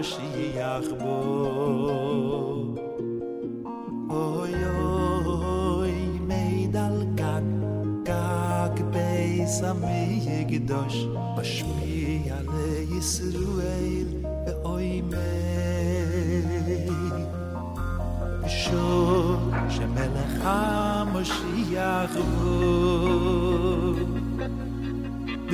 Moshiach 0.00 0.88
bo 1.00 1.29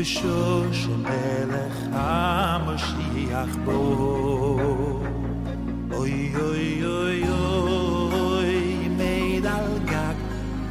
ישו 0.06 0.64
שמלך 0.72 1.76
המשיח 1.92 3.56
בו. 3.64 4.58
אוי 5.92 6.32
אוי 6.40 6.84
אוי 6.84 7.22
אוי 7.28 8.88
מיד 8.88 9.46
על 9.46 9.78
גג 9.84 10.14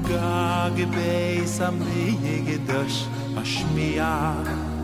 גג 0.01 0.87
בייס 0.89 1.61
המי 1.61 2.17
גדוש 2.45 3.07
משמיע 3.33 4.33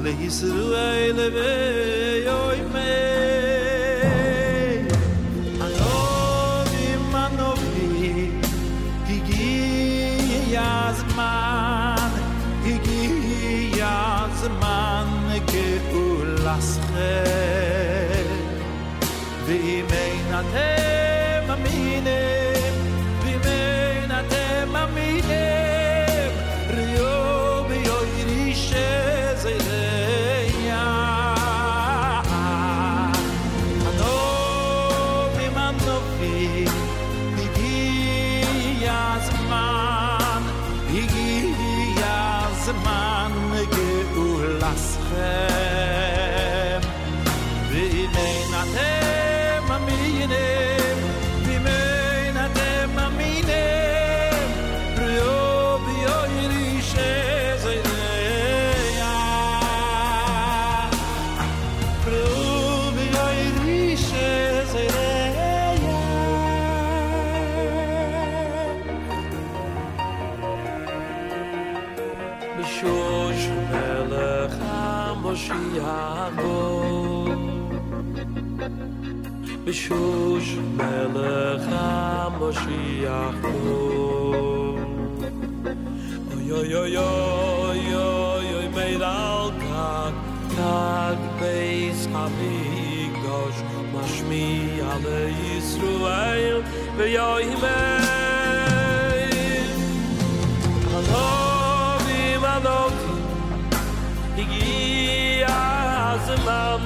לישראל 0.02 1.20
ואוי 1.34 2.62
מיד 2.74 3.21
Moshiach 82.52 83.40
kum. 83.42 85.08
Oy, 86.36 86.48
oy, 86.52 86.74
oy, 86.82 86.98
oy, 86.98 87.84
oy, 87.96 88.48
oy, 88.58 88.68
meir 88.76 89.04
al 89.10 89.50
tag, 89.62 90.14
tag 90.56 91.20
beis 91.40 92.02
ha-migdosh, 92.12 93.60
mashmi 93.94 94.50
ale 94.92 95.22
Yisruel, 95.40 96.60
ve 96.98 97.06
yoy 97.16 97.44
himeir. 97.52 99.32
Anovi 100.98 102.24
manoki, 102.44 103.16
higi 104.36 105.48
azman, 105.56 106.84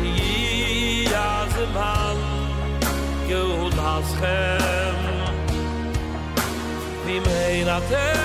higi 0.00 1.12
azman, 1.28 2.18
gehul 3.28 3.76
out 7.76 7.86
there 7.90 8.15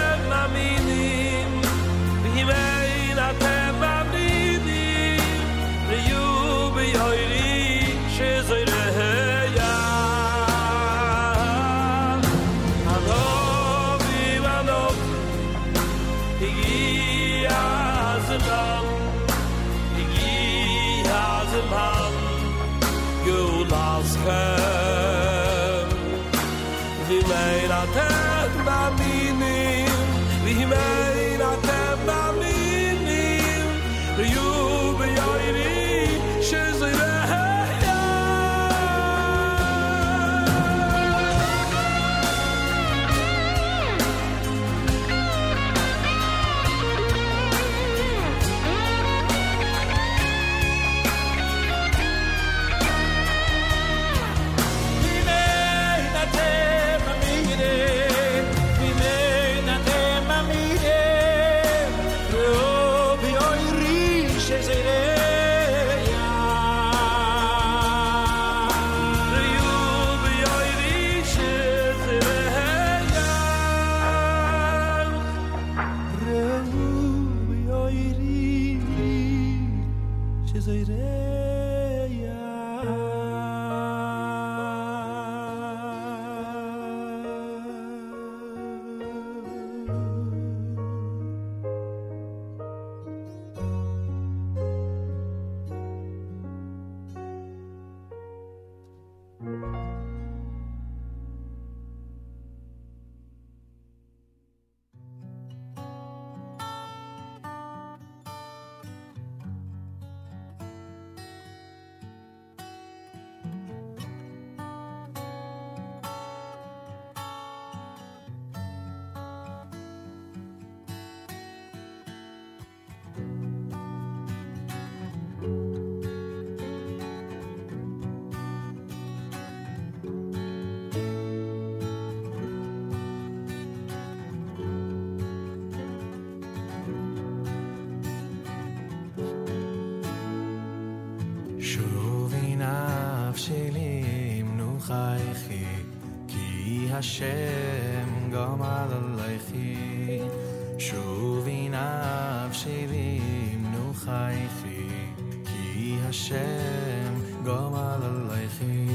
השם 156.10 157.14
גמל 157.44 158.02
עלייכי, 158.02 158.86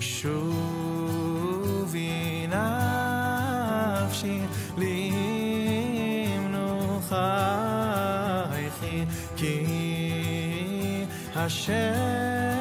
שובי 0.00 0.46
נפשי 4.06 4.40
לימנו 4.78 5.90
חייכי, 7.08 9.04
כי 9.36 9.66
השם 11.36 12.59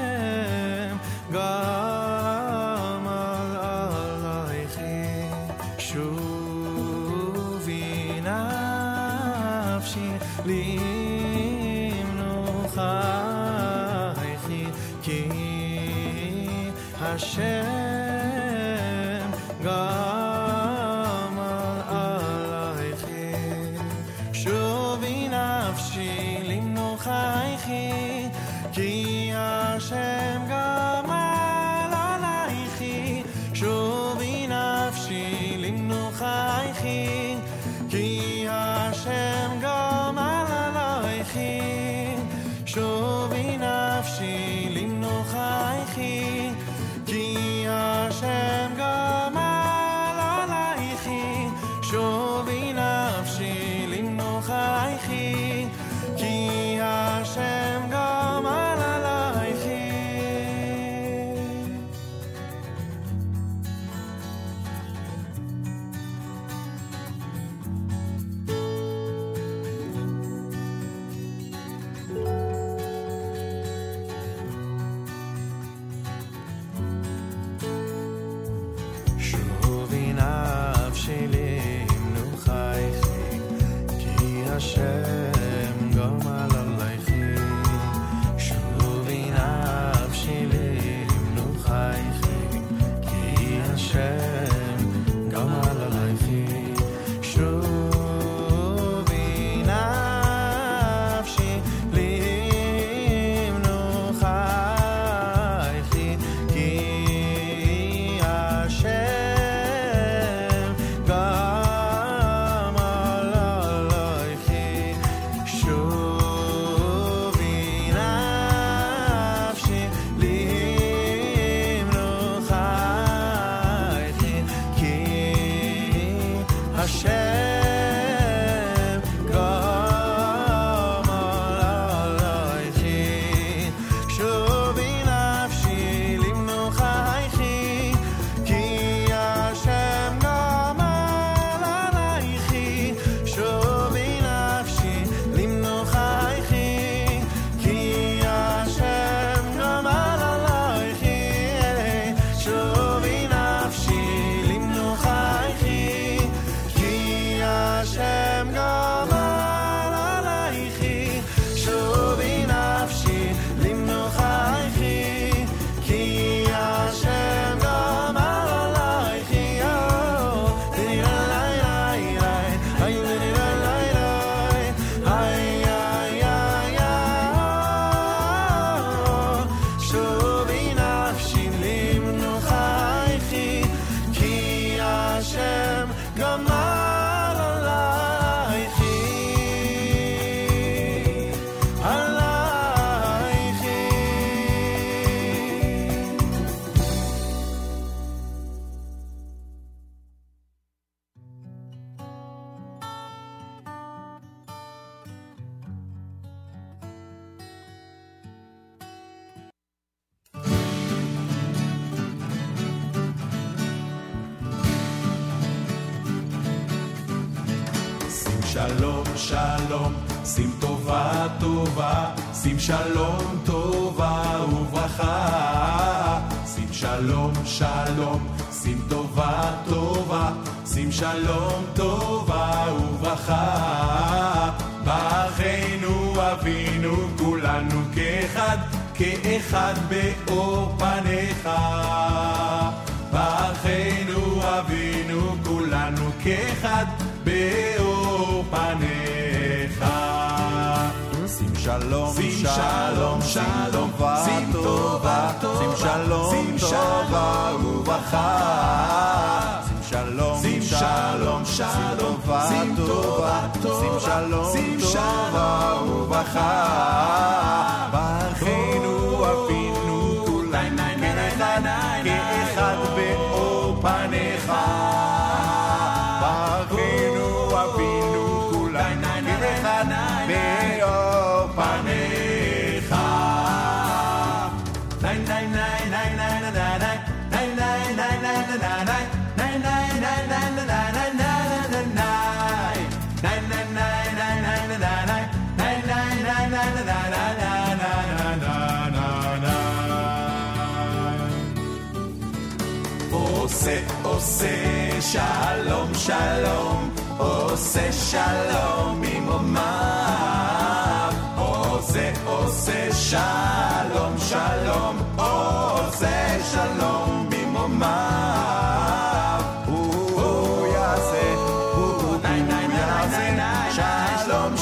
share. 17.20 17.69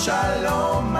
shalom. 0.08 0.97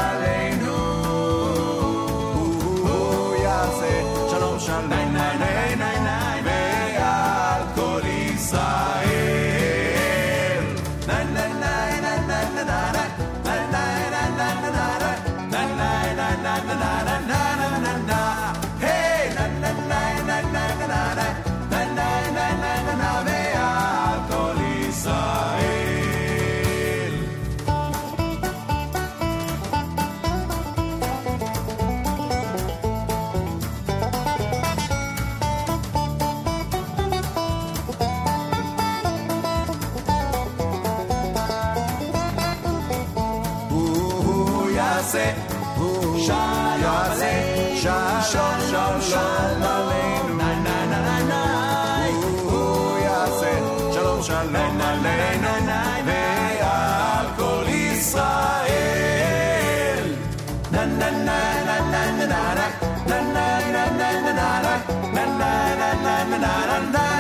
da 66.41 67.18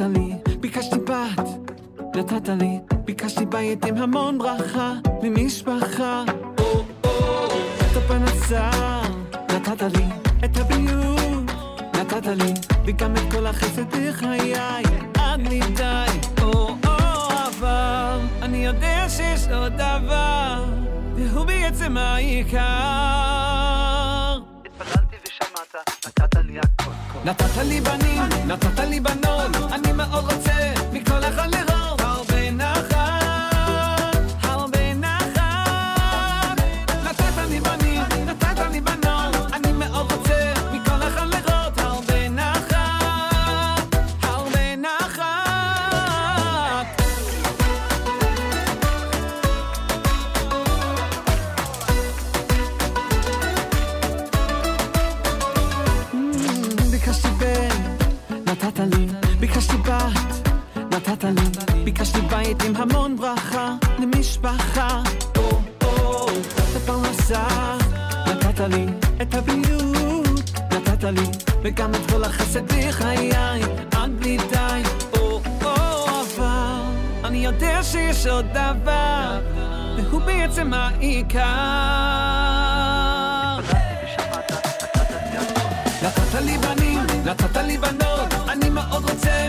נתת 0.00 0.18
לי, 0.18 0.56
ביקשתי 0.60 0.96
בת, 0.98 1.48
נתת 2.16 2.48
לי, 2.48 2.78
ביקשתי 3.04 3.46
בית 3.46 3.84
עם 3.84 3.96
המון 3.96 4.38
ברכה, 4.38 4.92
למשפחה. 5.22 6.24
או, 6.58 6.84
או, 7.04 7.46
את 7.76 7.96
הפרנסה, 7.96 8.70
נתת 9.54 9.82
לי, 9.82 10.04
את 10.44 10.56
הבריאות, 10.56 11.50
נתת 11.94 12.26
לי, 12.26 12.54
וגם 12.84 13.16
את 13.16 13.32
כל 13.32 13.46
החסד 13.46 13.86
בחיי, 13.90 14.54
עד 15.14 15.40
מדי. 15.40 16.06
או, 16.42 16.52
או, 16.68 16.76
אבל 17.48 18.18
אני 18.42 18.66
יודע 18.66 19.06
שיש 19.08 19.48
עוד 19.54 19.72
דבר, 19.72 20.64
והוא 21.16 21.44
בעצם 21.44 21.96
העיקר. 21.96 23.77
נתת 27.28 27.56
לי 27.56 27.80
בנים, 27.80 28.22
נתת 28.46 28.80
לי 28.80 29.00
בנות, 29.00 29.56
אני 29.72 29.92
מאוד 29.92 30.32
רוצה 30.32 30.77
בעצם 80.48 80.72
העיקר. 80.74 81.40
נתת 86.02 86.34
לי 86.44 86.58
בנים, 86.58 87.00
נתת 87.24 87.56
לי 87.56 87.78
בנות, 87.78 88.34
אני 88.48 88.70
מאוד 88.70 89.10
רוצה 89.10 89.48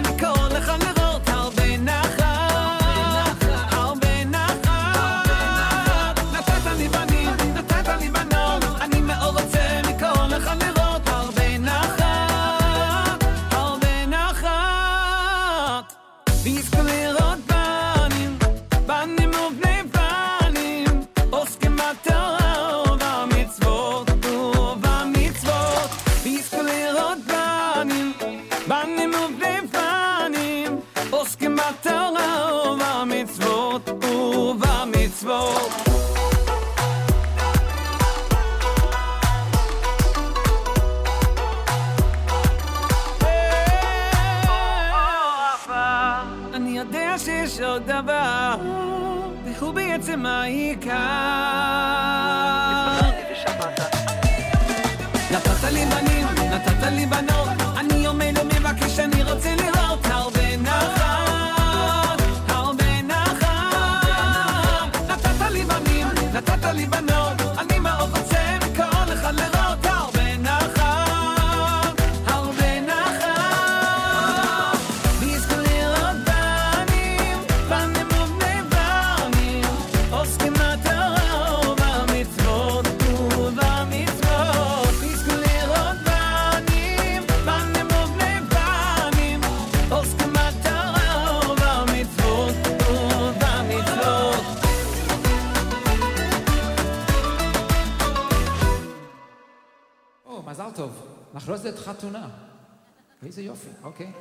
אוקיי. 103.84 104.12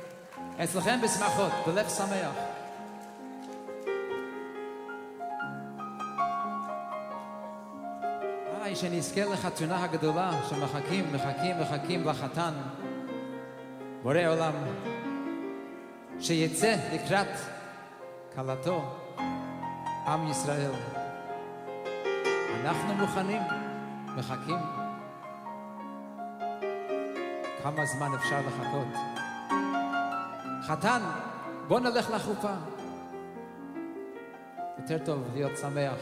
אצלכם 0.63 0.99
בשמחות, 1.03 1.51
בלב 1.67 1.89
שמח. 1.89 2.35
היי, 8.61 8.75
שנזכה 8.75 9.25
לחתונה 9.25 9.83
הגדולה, 9.83 10.31
שמחכים, 10.49 11.13
מחכים, 11.13 11.59
מחכים 11.61 12.07
לחתן. 12.07 12.53
בורא 14.03 14.27
עולם, 14.27 14.53
שיצא 16.19 16.75
לקראת 16.93 17.27
כלתו, 18.35 18.95
עם 20.07 20.27
ישראל. 20.31 20.71
אנחנו 22.61 22.93
מוכנים, 22.93 23.41
מחכים. 24.17 24.59
כמה 27.63 27.85
זמן 27.85 28.09
אפשר 28.15 28.39
לחכות? 28.47 29.08
חתן, 30.69 31.01
בוא 31.67 31.79
נלך 31.79 32.11
לחופה. 32.11 32.53
יותר 34.77 34.97
טוב 35.05 35.23
להיות 35.33 35.57
שמח. 35.57 35.99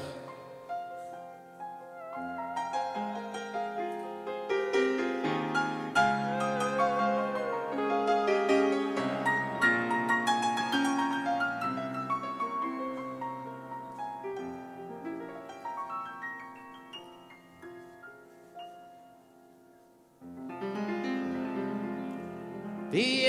יהיה 22.93 23.26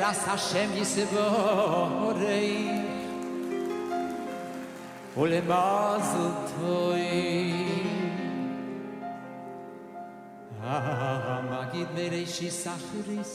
ras 0.00 0.20
hashem 0.26 0.70
yisvorei 0.78 2.56
ole 5.16 5.40
mazel 5.50 6.30
toy 6.52 7.06
ha 10.62 10.78
ah, 10.96 11.42
magit 11.50 11.88
mere 11.96 12.22
shi 12.34 12.48
sachris 12.62 13.34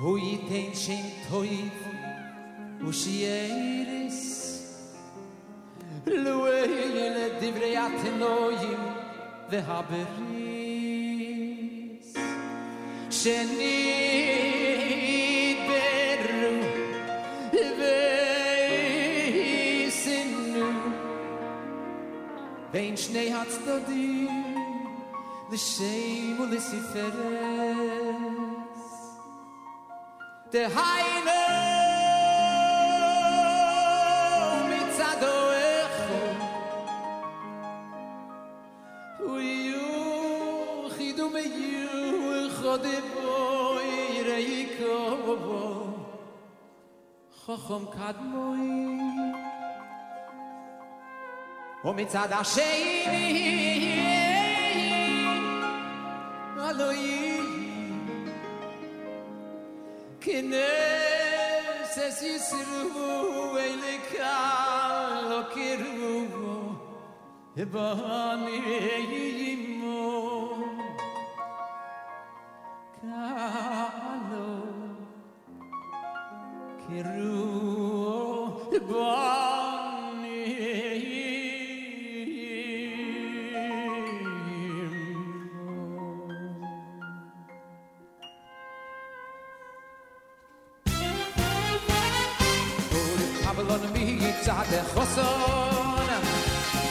hu 0.00 0.10
iten 0.32 0.68
shim 0.82 1.06
toy 1.28 1.54
u 2.86 2.92
shi 2.92 3.14
eris. 3.24 4.20
Luei 6.06 7.10
le 7.16 7.26
divreat 7.40 8.00
noyim 8.20 8.82
ve 9.50 9.60
haberis. 9.68 10.40
שני 13.22 14.09
בין 22.80 22.96
שני 22.96 23.34
הצדדים 23.34 24.54
לשם 25.52 26.40
ולספרס 26.40 26.80
דהיינו 30.52 31.30
מצד 34.68 35.22
אוהכו 35.22 36.24
ויו 39.32 40.90
חידו 40.90 41.28
מיו 41.30 42.50
חודבו 42.56 43.78
יראי 44.16 44.66
כובו 44.78 45.86
חכם 47.46 47.84
קדמוי 47.92 49.09
Und 51.82 51.96
mit 51.96 52.10
Zad 52.10 52.30
Hashem 52.30 52.62
Aloi 56.58 57.40
Kines 60.20 60.60
es 61.96 62.22
Yisruhu 62.22 63.56
Eileka 63.56 65.20
Lokiruhu 65.30 66.76
Ebani 67.56 69.69
חוסון 94.94 96.06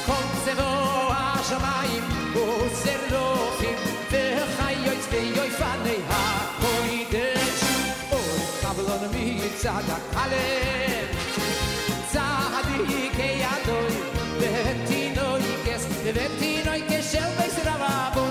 כל 0.06 0.26
צבו 0.46 1.12
השמיים 1.12 2.04
עוזר 2.34 3.00
לוחים 3.12 3.76
וחיוץ 4.12 5.08
ויופני 5.12 5.96
הקוידש. 6.10 7.64
עוד 8.10 8.50
חבלון 8.62 9.10
מצד 9.14 9.84
הקלם 9.88 11.08
צעדי 12.12 13.10
כידוי 13.12 13.94
ותינוי 14.40 15.42
כס 15.66 15.88
ותינוי 16.04 16.84
כשל 16.90 17.30
בסרב 17.38 17.82
אבוי 17.82 18.29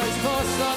choice 0.00 0.16
for 0.18 0.44
some. 0.58 0.67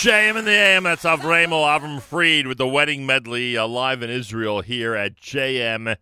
JM 0.00 0.38
in 0.38 0.46
the 0.46 0.50
AM. 0.50 0.84
That's 0.84 1.04
Avramo 1.04 1.62
Avram 1.62 2.00
Fried 2.00 2.46
with 2.46 2.56
the 2.56 2.66
wedding 2.66 3.04
medley 3.04 3.58
uh, 3.58 3.66
live 3.66 4.02
in 4.02 4.08
Israel 4.08 4.62
here 4.62 4.94
at 4.94 5.20
JM 5.20 5.94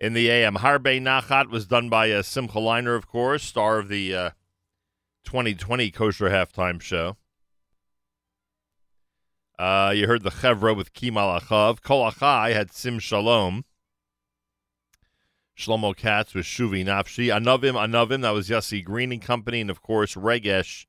in 0.00 0.12
the 0.12 0.28
AM. 0.28 0.56
Harbe 0.56 1.00
Nachat 1.00 1.50
was 1.50 1.64
done 1.64 1.88
by 1.88 2.10
uh, 2.10 2.22
Simcha 2.22 2.58
Leiner, 2.58 2.96
of 2.96 3.06
course, 3.06 3.44
star 3.44 3.78
of 3.78 3.86
the 3.86 4.12
uh, 4.12 4.30
2020 5.22 5.92
Kosher 5.92 6.30
Halftime 6.30 6.80
Show. 6.80 7.16
Uh, 9.56 9.92
you 9.94 10.08
heard 10.08 10.24
the 10.24 10.32
Chevra 10.32 10.76
with 10.76 10.92
Ki 10.92 11.12
Malachav. 11.12 11.80
Kol 11.80 12.10
Achai 12.10 12.52
had 12.52 12.72
Sim 12.72 12.98
Shalom. 12.98 13.64
Shlomo 15.56 15.96
Katz 15.96 16.34
was 16.34 16.44
Shuvi 16.44 16.84
Nafshi. 16.84 17.28
Anavim, 17.28 17.74
Anavim, 17.74 18.22
that 18.22 18.30
was 18.30 18.48
Yossi 18.48 18.84
Green 18.84 19.12
and 19.12 19.22
Company. 19.22 19.60
And, 19.60 19.70
of 19.70 19.80
course, 19.80 20.16
Regesh 20.16 20.86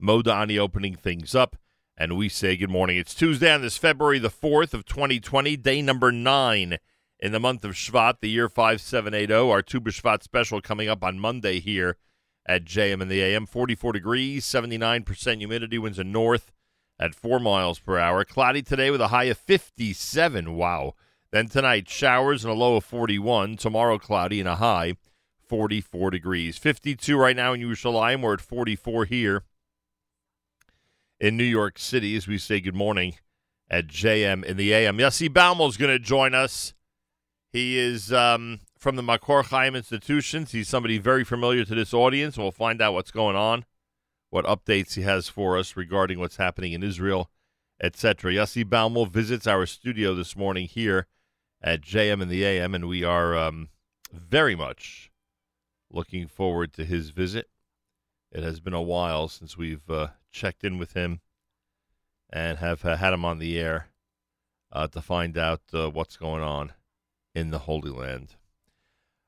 Modani 0.00 0.60
opening 0.60 0.94
things 0.94 1.34
up. 1.34 1.56
And 2.00 2.16
we 2.16 2.28
say 2.28 2.56
good 2.56 2.70
morning. 2.70 2.96
It's 2.96 3.12
Tuesday 3.12 3.52
on 3.52 3.60
this 3.60 3.76
February 3.76 4.20
the 4.20 4.30
4th 4.30 4.72
of 4.72 4.84
2020, 4.84 5.56
day 5.56 5.82
number 5.82 6.12
nine 6.12 6.78
in 7.18 7.32
the 7.32 7.40
month 7.40 7.64
of 7.64 7.72
Shvat, 7.72 8.20
the 8.20 8.30
year 8.30 8.48
5780. 8.48 9.34
Our 9.34 9.62
Tu 9.62 9.80
B'Shvat 9.80 10.22
special 10.22 10.60
coming 10.60 10.88
up 10.88 11.02
on 11.02 11.18
Monday 11.18 11.58
here 11.58 11.96
at 12.46 12.64
JM 12.64 13.02
in 13.02 13.08
the 13.08 13.20
AM. 13.20 13.46
44 13.46 13.94
degrees, 13.94 14.46
79% 14.46 15.38
humidity, 15.38 15.76
winds 15.76 15.98
a 15.98 16.04
north 16.04 16.52
at 17.00 17.16
4 17.16 17.40
miles 17.40 17.80
per 17.80 17.98
hour. 17.98 18.24
Cloudy 18.24 18.62
today 18.62 18.92
with 18.92 19.00
a 19.00 19.08
high 19.08 19.24
of 19.24 19.36
57. 19.36 20.54
Wow. 20.54 20.94
Then 21.32 21.48
tonight, 21.48 21.88
showers 21.88 22.44
and 22.44 22.52
a 22.52 22.56
low 22.56 22.76
of 22.76 22.84
41. 22.84 23.56
Tomorrow, 23.56 23.98
cloudy 23.98 24.38
and 24.38 24.48
a 24.48 24.54
high 24.54 24.94
44 25.48 26.12
degrees. 26.12 26.58
52 26.58 27.16
right 27.16 27.34
now 27.34 27.54
in 27.54 27.60
Yerushalayim. 27.60 28.22
We're 28.22 28.34
at 28.34 28.40
44 28.40 29.06
here 29.06 29.42
in 31.20 31.36
New 31.36 31.44
York 31.44 31.78
City 31.78 32.16
as 32.16 32.28
we 32.28 32.38
say 32.38 32.60
good 32.60 32.74
morning 32.74 33.14
at 33.70 33.86
JM 33.86 34.44
in 34.44 34.56
the 34.56 34.72
AM. 34.72 34.98
Yossi 34.98 35.28
Baumel's 35.28 35.76
going 35.76 35.90
to 35.90 35.98
join 35.98 36.34
us. 36.34 36.74
He 37.52 37.78
is 37.78 38.12
um, 38.12 38.60
from 38.78 38.96
the 38.96 39.02
Makor 39.02 39.44
Chaim 39.44 39.74
Institutions. 39.74 40.52
He's 40.52 40.68
somebody 40.68 40.98
very 40.98 41.24
familiar 41.24 41.64
to 41.64 41.74
this 41.74 41.92
audience, 41.92 42.38
we'll 42.38 42.50
find 42.50 42.80
out 42.80 42.94
what's 42.94 43.10
going 43.10 43.36
on, 43.36 43.64
what 44.30 44.44
updates 44.44 44.94
he 44.94 45.02
has 45.02 45.28
for 45.28 45.58
us 45.58 45.76
regarding 45.76 46.18
what's 46.18 46.36
happening 46.36 46.72
in 46.72 46.82
Israel, 46.82 47.30
etc. 47.82 48.32
Yossi 48.32 48.64
Baumel 48.64 49.08
visits 49.08 49.46
our 49.46 49.66
studio 49.66 50.14
this 50.14 50.36
morning 50.36 50.66
here 50.66 51.06
at 51.62 51.80
JM 51.80 52.22
in 52.22 52.28
the 52.28 52.44
AM, 52.44 52.74
and 52.74 52.86
we 52.86 53.02
are 53.02 53.36
um, 53.36 53.70
very 54.12 54.54
much 54.54 55.10
looking 55.90 56.28
forward 56.28 56.72
to 56.74 56.84
his 56.84 57.10
visit. 57.10 57.48
It 58.30 58.42
has 58.42 58.60
been 58.60 58.74
a 58.74 58.82
while 58.82 59.28
since 59.28 59.56
we've 59.56 59.88
uh, 59.88 60.08
checked 60.30 60.64
in 60.64 60.78
with 60.78 60.92
him 60.92 61.20
and 62.30 62.58
have 62.58 62.84
uh, 62.84 62.96
had 62.96 63.12
him 63.12 63.24
on 63.24 63.38
the 63.38 63.58
air 63.58 63.88
uh, 64.70 64.86
to 64.88 65.00
find 65.00 65.38
out 65.38 65.62
uh, 65.72 65.88
what's 65.90 66.16
going 66.16 66.42
on 66.42 66.72
in 67.34 67.50
the 67.50 67.60
Holy 67.60 67.90
Land. 67.90 68.34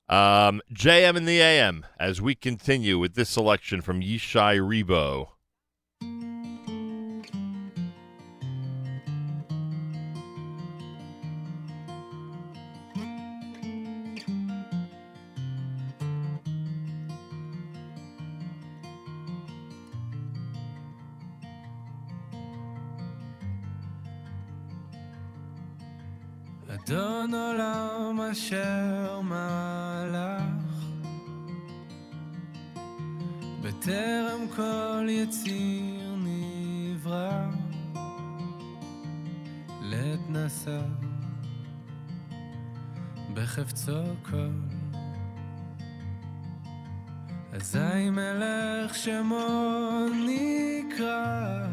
Um, 0.09 0.61
JM 0.75 1.17
in 1.17 1.25
the 1.25 1.41
AM 1.41 1.87
as 1.99 2.21
we 2.21 2.35
continue 2.35 2.99
with 2.99 3.15
this 3.15 3.31
selection 3.31 3.81
from 3.81 4.01
Yishai 4.01 4.59
Ribo. 4.59 5.29
אשר 28.33 29.21
מלך 29.21 30.85
בטרם 33.63 34.49
כל 34.57 35.07
יציר 35.09 36.17
נברא 36.17 37.47
לעת 39.83 40.21
נסע 40.29 40.81
בחפצו 43.35 44.03
כל. 44.23 44.51
אזי 47.53 48.11
מלך 48.11 48.95
שמו 48.95 50.07
נקרא. 50.27 51.67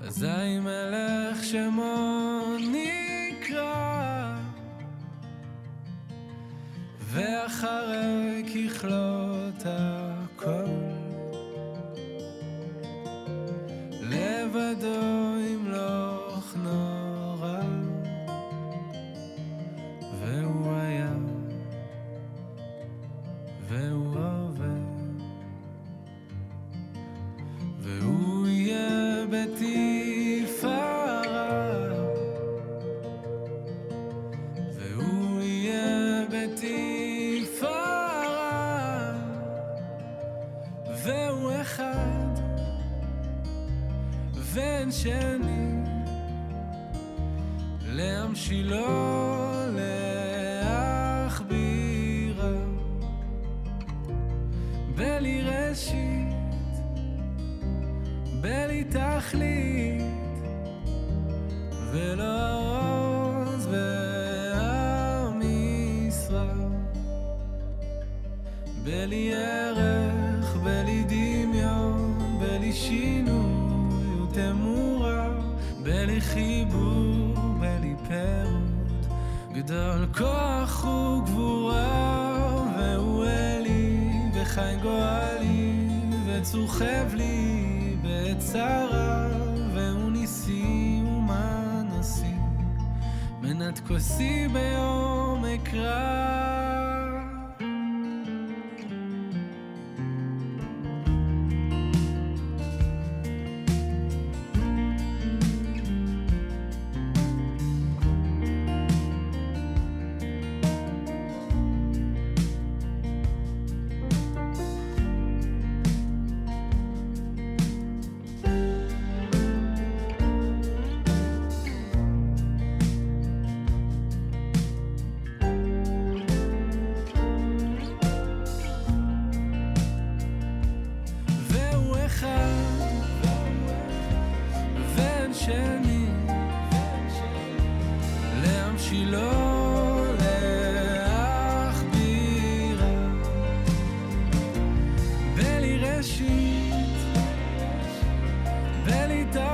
אזי 0.00 0.58
מלך 0.60 1.44
שמו 1.44 2.42
נקרא 2.72 2.99
ואחרי 7.12 8.44
ככלות 8.54 9.62
הכל 9.64 10.64
לבדו 14.02 15.39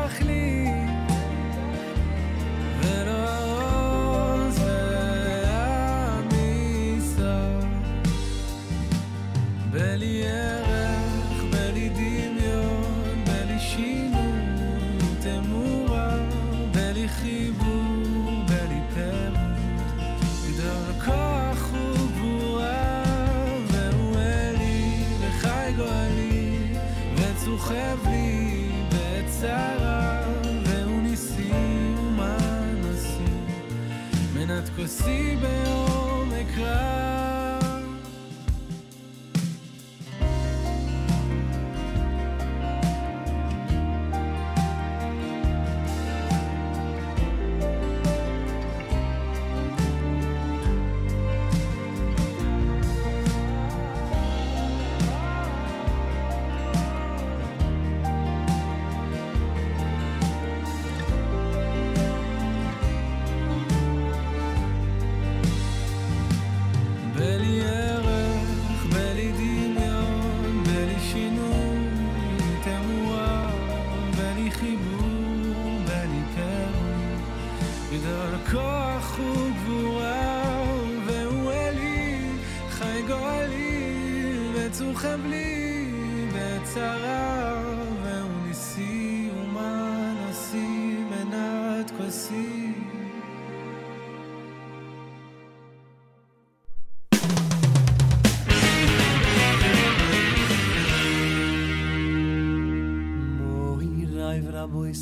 תחליט 0.06 0.65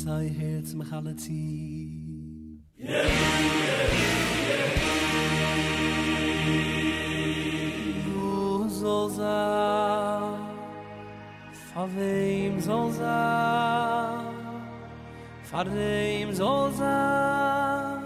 sei 0.05 0.29
herz 0.29 0.73
mich 0.75 0.91
alle 0.91 1.15
zi 1.15 2.61
Yeah, 2.77 3.09
Wo 8.05 8.67
soll 8.67 9.09
sein, 9.09 10.39
von 11.73 11.89
wem 11.97 12.59
soll 12.59 12.91
sein, 12.91 14.19
von 15.49 15.67
wem 15.75 16.33
soll 16.33 16.71
sein, 16.73 18.03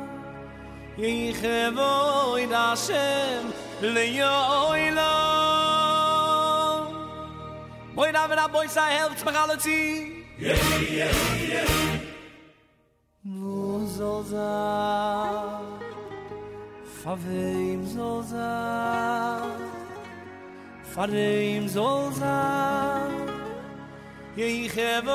ich 0.95 1.41
hevoi 1.41 2.47
da 2.49 2.75
Shem, 2.77 3.45
le 3.81 4.05
yoi 4.19 4.89
la. 4.97 5.13
Boi 7.95 8.11
da 8.13 8.27
vera 8.29 8.47
boi 8.47 8.67
sei, 8.67 8.91
helft 8.99 9.25
mich 9.25 9.37
alle 9.37 9.57
zieh. 9.57 10.19
Yeah, 10.39 10.55
yeah, 10.79 11.35
yeah. 11.35 11.88
far 20.99 21.13
im 21.13 21.69
soll 21.69 22.11
sein 22.11 23.29
ye 24.35 24.65
ich 24.65 24.75
hab 24.75 25.07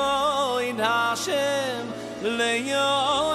in 0.67 0.77
hashem 0.79 1.85
le 2.37 2.51
yo 2.71 3.34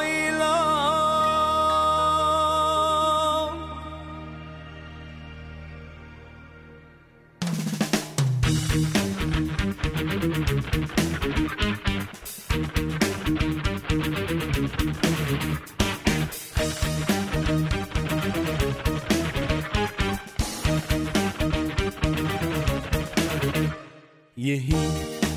Yehi, 24.41 24.73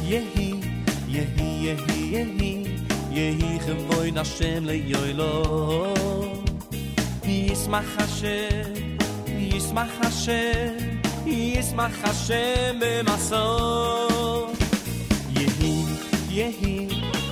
yehi, 0.08 0.64
yehi, 1.12 1.48
yehi, 1.66 1.98
yehi, 2.16 2.52
yehi 3.12 3.60
chavoy 3.66 4.16
Hashem 4.16 4.64
le 4.66 4.80
yoilo. 4.80 5.92
Yismach 7.22 7.84
Hashem, 7.98 8.98
yismach 9.28 9.92
Hashem, 10.00 11.02
yismach 11.26 11.92
Hashem 12.02 12.80
b'maso. 12.80 14.56
Yehi, 15.36 15.74
yehi, 16.38 16.88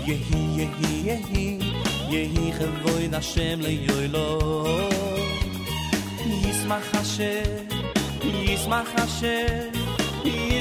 yehi, 0.09 0.41
yehi, 0.59 0.91
yehi, 1.07 1.45
yehi 2.11 2.45
chavoy 2.57 3.09
Hashem 3.13 3.61
le 3.61 3.71
yoilo. 3.87 4.27
Yismach 6.43 6.89
Hashem, 6.95 7.69
yismach 8.43 8.91
Hashem, 8.99 9.80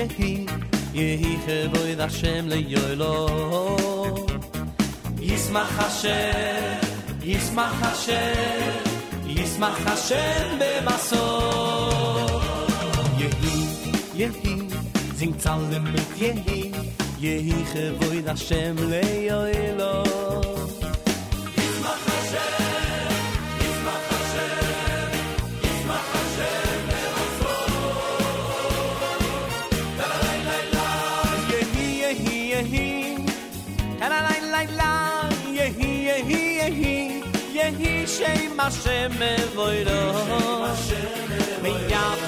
yehi, 0.00 0.46
yehi, 0.94 1.20
yehi 1.20 1.32
chavoy 1.44 1.96
Hashem 1.96 2.48
le 2.48 2.56
yoilo. 2.56 3.14
Yismach 5.28 5.72
Hashem, 5.78 6.80
Yismach 7.20 7.74
Hashem, 7.82 8.84
Yismach 9.36 9.80
Hashem 9.86 10.58
b'maso. 10.60 11.26
Yehi, 13.20 13.56
yehi, 14.20 14.54
sing 15.18 15.34
zalem 15.34 15.84
mit 15.92 16.10
yehi, 16.22 16.60
yehi 17.24 17.56
chavoy 17.72 18.24
Hashem 18.26 18.76
le 18.90 19.02
yoilo. 19.28 20.19
geym 38.20 38.54
ma 38.56 38.68
shme 38.70 39.32
voiro 39.56 40.02
me 41.62 41.72
yat 41.92 42.26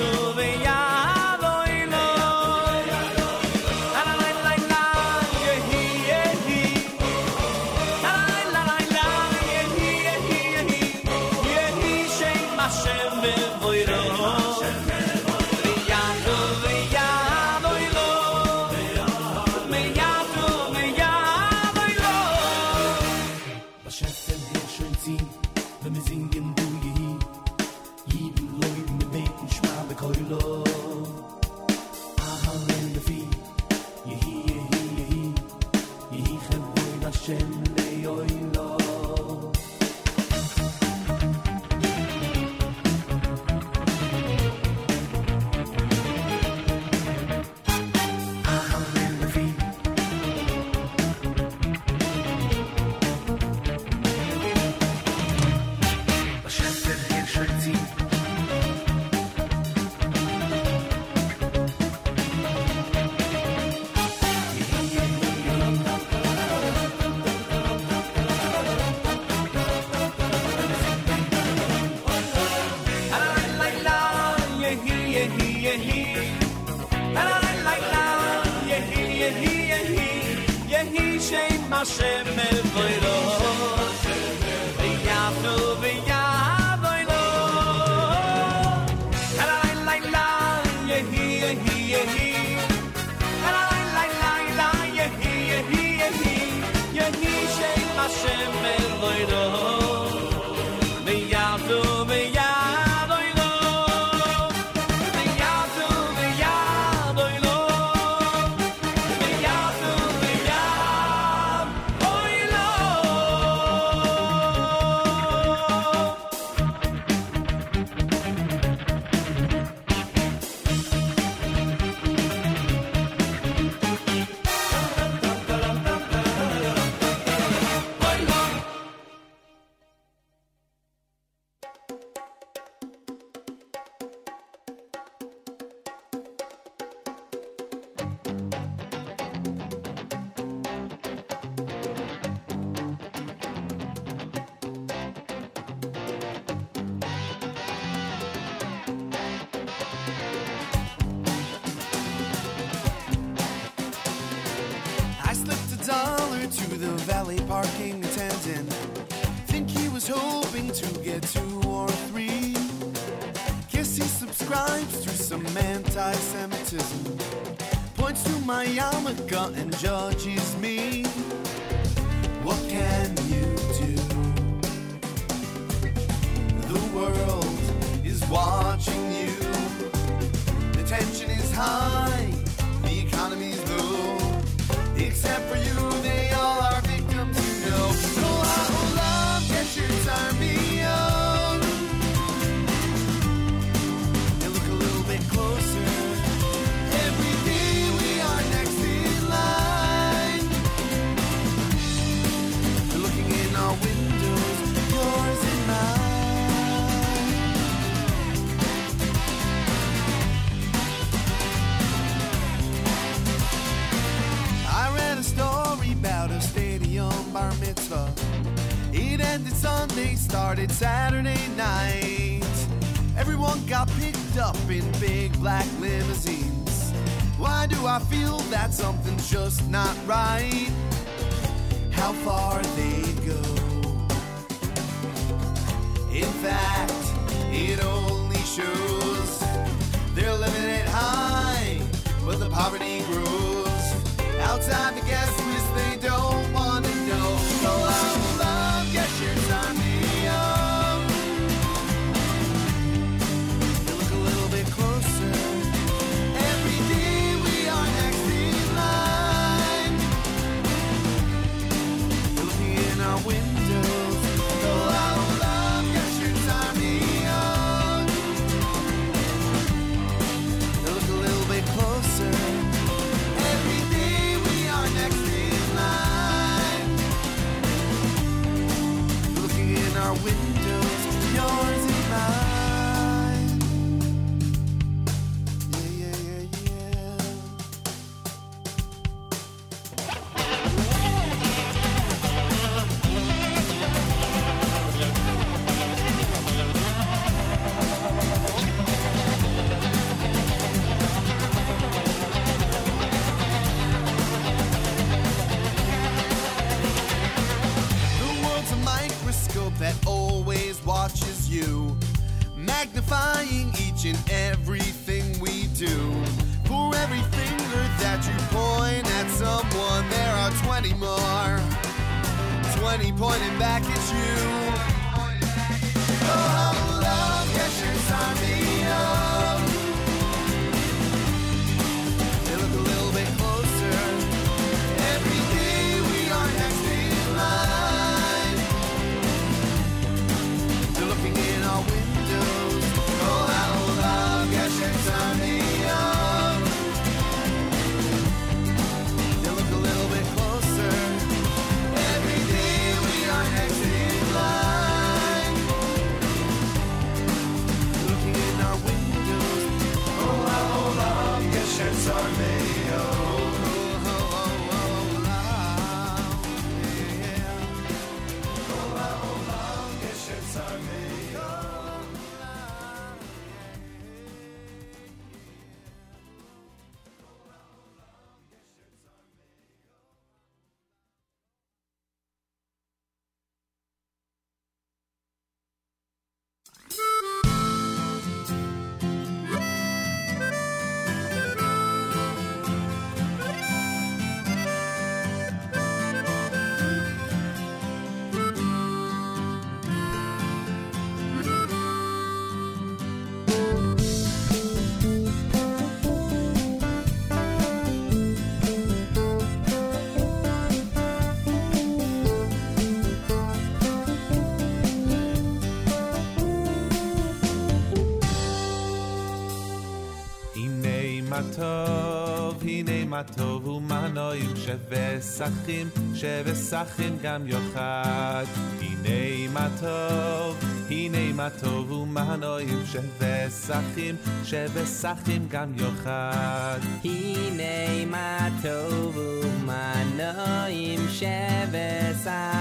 טוב 423.36 423.68
ומה 423.68 424.08
נעים 424.08 424.56
שווה 424.56 425.22
שחים 425.22 425.90
שווה 426.16 426.56
שחים 426.56 427.18
גם 427.22 427.48
יוחד 427.48 428.46
הנה 428.82 429.52
מה 429.54 429.68
טוב 429.80 430.58
הנה 430.90 431.34
מה 431.34 431.50
טוב 431.62 431.92
ומה 431.92 432.36
נעים 432.36 432.84
שווה 432.92 433.50
שחים 433.50 434.16
שווה 434.44 434.86
שחים 434.86 435.48
גם 435.50 435.74
יוחד 435.78 436.80
הנה 437.04 438.06
מה 438.12 438.50
טוב 438.62 439.18
ומה 439.18 440.04
נעים 440.16 441.00
שבשחים 441.10 442.56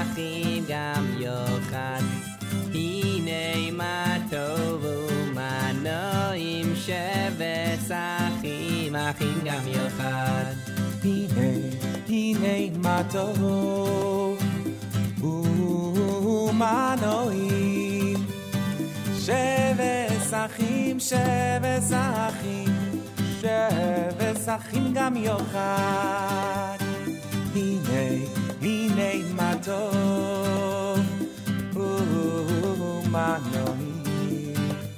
גם 0.68 1.06
יוחד 1.18 2.02
הנה 2.74 3.70
מה 3.72 4.16
טוב 4.30 4.84
ומה 4.84 5.72
נעים 5.82 6.76
שבשחים 6.76 8.29
אחים 9.00 9.38
גם 9.44 9.62
יוחד 9.66 10.52
הנה, 11.04 11.50
הנה 12.08 12.78
מה 12.78 13.02
טוב 13.12 14.38
ומה 15.20 16.94
נעים 17.00 18.26
שבשחים, 19.18 21.00
שבשחים, 21.00 22.68
שבשחים 23.40 24.92
גם 24.94 25.16
יוחד 25.16 26.76
הנה, 27.54 28.24
הנה 28.62 29.34
מה 29.36 29.54
טוב 29.64 30.06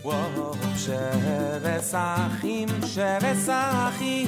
וואו, 0.03 0.53
שבס 0.75 1.95
אחים, 1.95 2.67
שבס 2.85 3.49
אחים, 3.49 4.27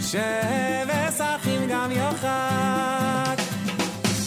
שבס 0.00 1.20
אחים 1.20 1.60
גם 1.68 1.90
יוחד. 1.90 3.36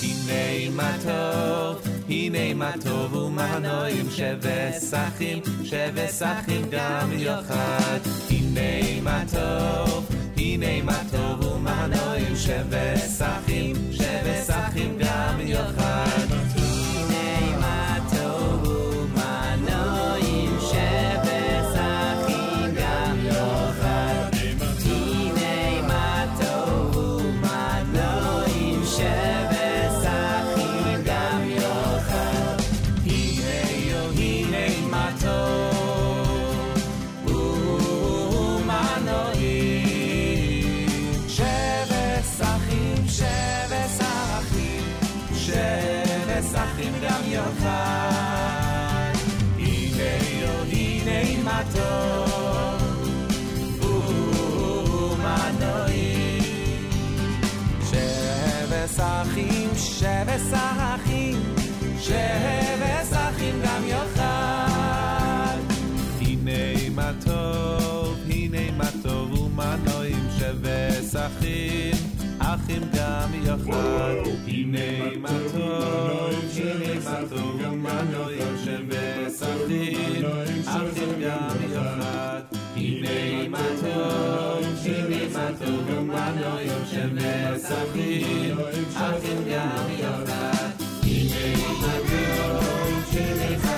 הנה 0.04 0.70
מה 0.76 0.96
טוב, 1.04 1.82
הנה 2.10 2.54
מה 2.54 2.72
טוב 2.84 3.14
ומה 3.14 3.60
נועים, 3.60 4.10
שבס 4.10 4.94
אחים, 4.94 5.44
שבס 5.64 6.24
אחים 6.24 6.62
גם 6.72 7.10
יוחד. 7.12 8.00
הנה 8.30 9.02
מה 9.04 9.24
טוב, 9.34 10.10
הנה 10.38 10.84
מה 10.84 11.02
טוב 11.12 11.46
ומה 11.46 11.88
נועים, 11.88 12.36
שבס 12.36 13.22
אחים, 13.22 13.76
שבס 13.92 14.50
אחים 14.50 14.98
גם 15.00 15.39
יוחד. 15.39 16.41
שווה 71.20 71.28
שחים, 71.30 71.95
אחים 72.39 72.82
גם 72.95 73.28
יחד. 73.45 74.14
הנה 74.47 75.16
מה 75.20 75.28
טוב, 75.53 76.34
הנה 76.57 77.01
מה 77.05 77.20
טוב 77.30 77.61
ומה 77.61 78.03
נעים 78.03 78.57
שווה 78.64 79.30
שחים, 79.39 80.24
אחים 80.66 81.20
גם 81.20 81.57
יחד. 81.72 82.41
הנה 82.76 83.49
מה 83.49 83.59
טוב, 83.80 84.64
הנה 84.84 85.28
מה 85.34 85.49
טוב 85.59 85.84
ומה 85.87 86.32
נעים 86.41 86.82
שווה 86.91 87.59
שחים, 87.59 88.57
אחים 88.95 89.45
גם 89.53 89.87
יחד. 89.99 90.70
הנה 91.03 91.57
מה 91.80 91.93
טוב, 92.09 93.05
הנה 93.12 93.59
מה 93.64 93.70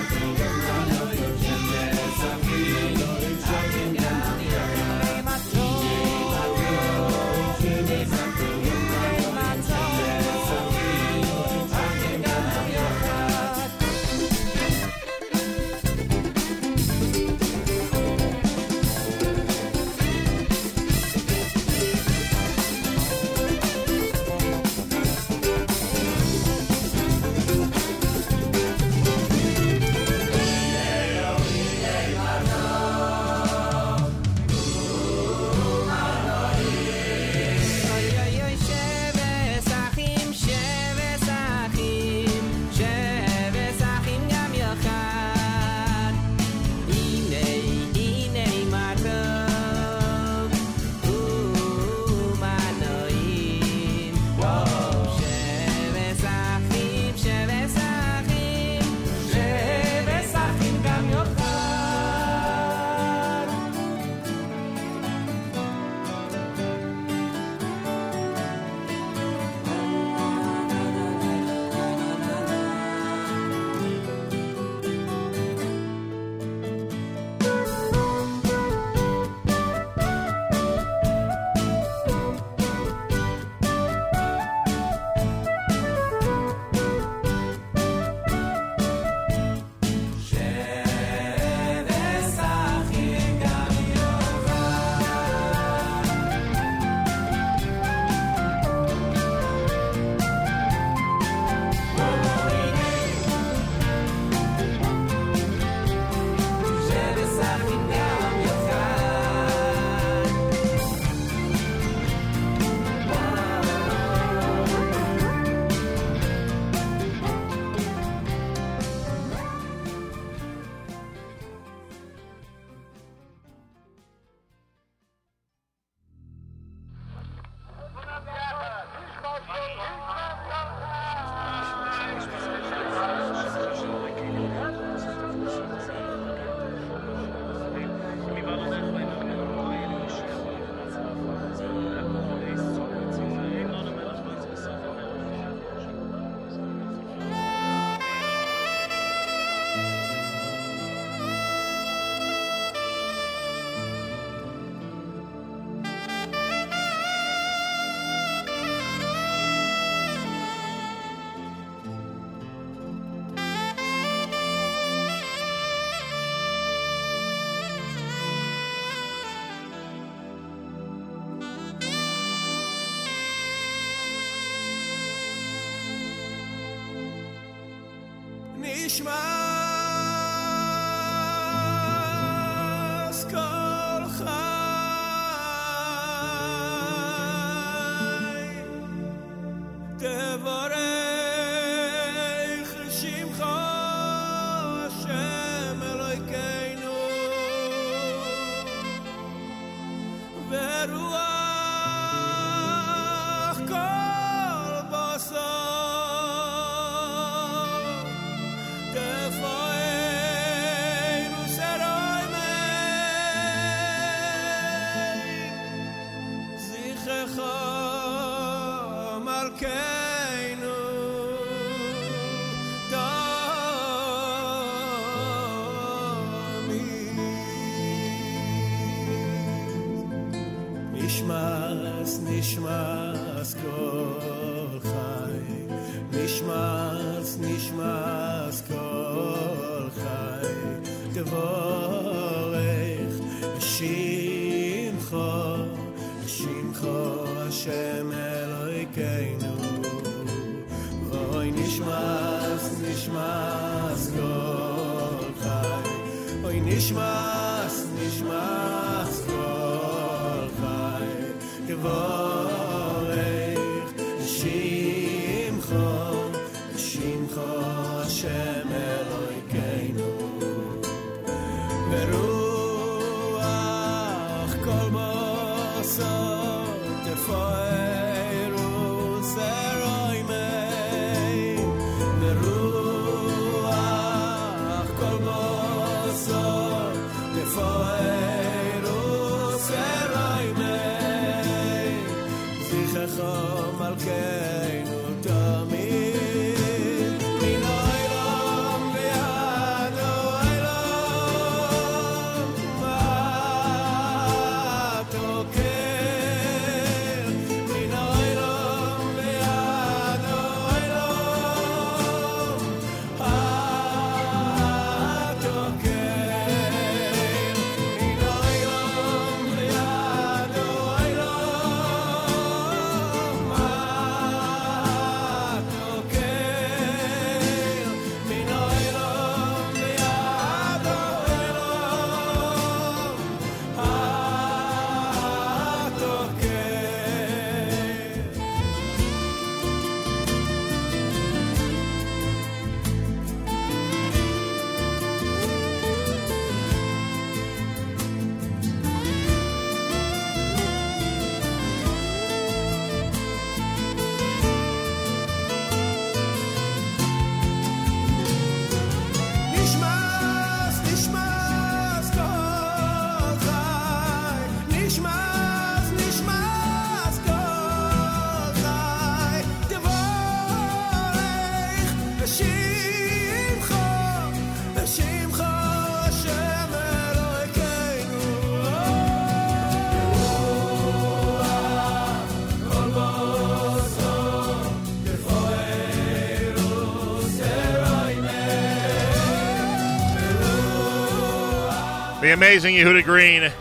Amazing 392.33 392.73
Yehuda 392.75 393.03
Green. 393.03 393.51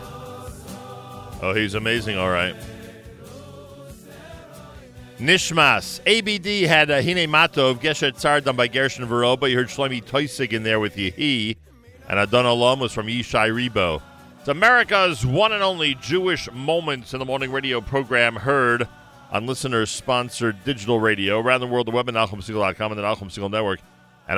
Oh, 1.43 1.53
he's 1.53 1.75
amazing, 1.75 2.17
all 2.17 2.29
right. 2.29 2.55
Nishmas. 5.19 5.99
ABD 6.07 6.67
had 6.67 6.89
uh, 6.89 6.95
Hine 6.95 7.29
Matov, 7.29 7.75
Geshet 7.75 8.17
Tsar 8.17 8.41
done 8.41 8.55
by 8.55 8.67
Gershon 8.67 9.07
Veroba. 9.07 9.47
You 9.47 9.57
heard 9.57 9.67
Shlomi 9.67 10.03
Toisig 10.03 10.53
in 10.53 10.63
there 10.63 10.79
with 10.79 10.95
Yehi. 10.95 11.55
And 12.09 12.17
Adon 12.19 12.45
Olam 12.45 12.79
was 12.79 12.91
from 12.91 13.05
Yishai 13.05 13.51
Ribo. 13.51 14.01
It's 14.39 14.47
America's 14.47 15.23
one 15.23 15.53
and 15.53 15.61
only 15.61 15.93
Jewish 15.95 16.51
Moments 16.51 17.13
in 17.13 17.19
the 17.19 17.25
Morning 17.25 17.51
radio 17.51 17.79
program 17.79 18.35
heard 18.35 18.87
on 19.31 19.45
listeners 19.45 19.91
sponsored 19.91 20.63
digital 20.63 20.99
radio 20.99 21.39
around 21.39 21.61
the 21.61 21.67
world, 21.67 21.85
the 21.85 21.91
web 21.91 22.09
at 22.09 22.15
NachumSegal.com 22.15 22.91
and 22.91 22.99
the 22.99 23.03
Nachum 23.03 23.31
Segal 23.31 23.51
Network. 23.51 23.81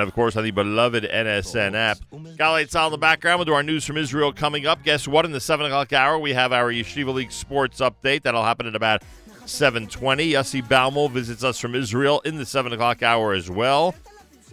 And 0.00 0.08
of 0.08 0.14
course, 0.14 0.36
on 0.36 0.44
the 0.44 0.50
beloved 0.50 1.04
NSN 1.04 1.74
app. 1.74 1.98
Galei 2.12 2.68
Tzahal 2.68 2.86
in 2.86 2.92
the 2.92 2.98
background. 2.98 3.38
We'll 3.38 3.46
do 3.46 3.54
our 3.54 3.62
news 3.62 3.84
from 3.84 3.96
Israel 3.96 4.32
coming 4.32 4.66
up. 4.66 4.82
Guess 4.82 5.08
what? 5.08 5.24
In 5.24 5.32
the 5.32 5.40
7 5.40 5.64
o'clock 5.66 5.92
hour, 5.92 6.18
we 6.18 6.32
have 6.34 6.52
our 6.52 6.70
Yeshiva 6.70 7.14
League 7.14 7.32
sports 7.32 7.80
update. 7.80 8.22
That'll 8.22 8.44
happen 8.44 8.66
at 8.66 8.76
about 8.76 9.02
720. 9.46 10.32
Yossi 10.32 10.62
Baumel 10.62 11.10
visits 11.10 11.42
us 11.42 11.58
from 11.58 11.74
Israel 11.74 12.20
in 12.24 12.36
the 12.36 12.46
7 12.46 12.72
o'clock 12.72 13.02
hour 13.02 13.32
as 13.32 13.48
well. 13.48 13.94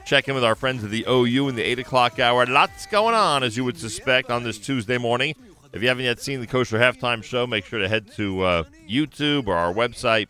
Check 0.06 0.28
in 0.28 0.36
with 0.36 0.44
our 0.44 0.56
friends 0.56 0.84
at 0.84 0.90
the 0.90 1.06
OU 1.08 1.50
in 1.50 1.56
the 1.56 1.64
8 1.64 1.80
o'clock 1.80 2.20
hour. 2.20 2.46
Lots 2.46 2.86
going 2.88 3.16
on, 3.16 3.44
as 3.44 3.56
you 3.56 3.64
would 3.64 3.78
suspect, 3.78 4.30
on 4.30 4.44
this 4.44 4.58
Tuesday 4.58 4.98
morning. 4.98 5.36
If 5.72 5.82
you 5.82 5.88
haven't 5.88 6.06
yet 6.06 6.22
seen 6.22 6.40
the 6.40 6.48
Kosher 6.48 6.78
Halftime 6.78 7.24
Show, 7.24 7.48
make 7.48 7.66
sure 7.66 7.80
to 7.80 7.90
head 7.90 8.12
to 8.14 8.42
uh, 8.44 8.64
YouTube 8.88 9.48
or 9.48 9.56
our 9.56 9.74
website 9.74 10.28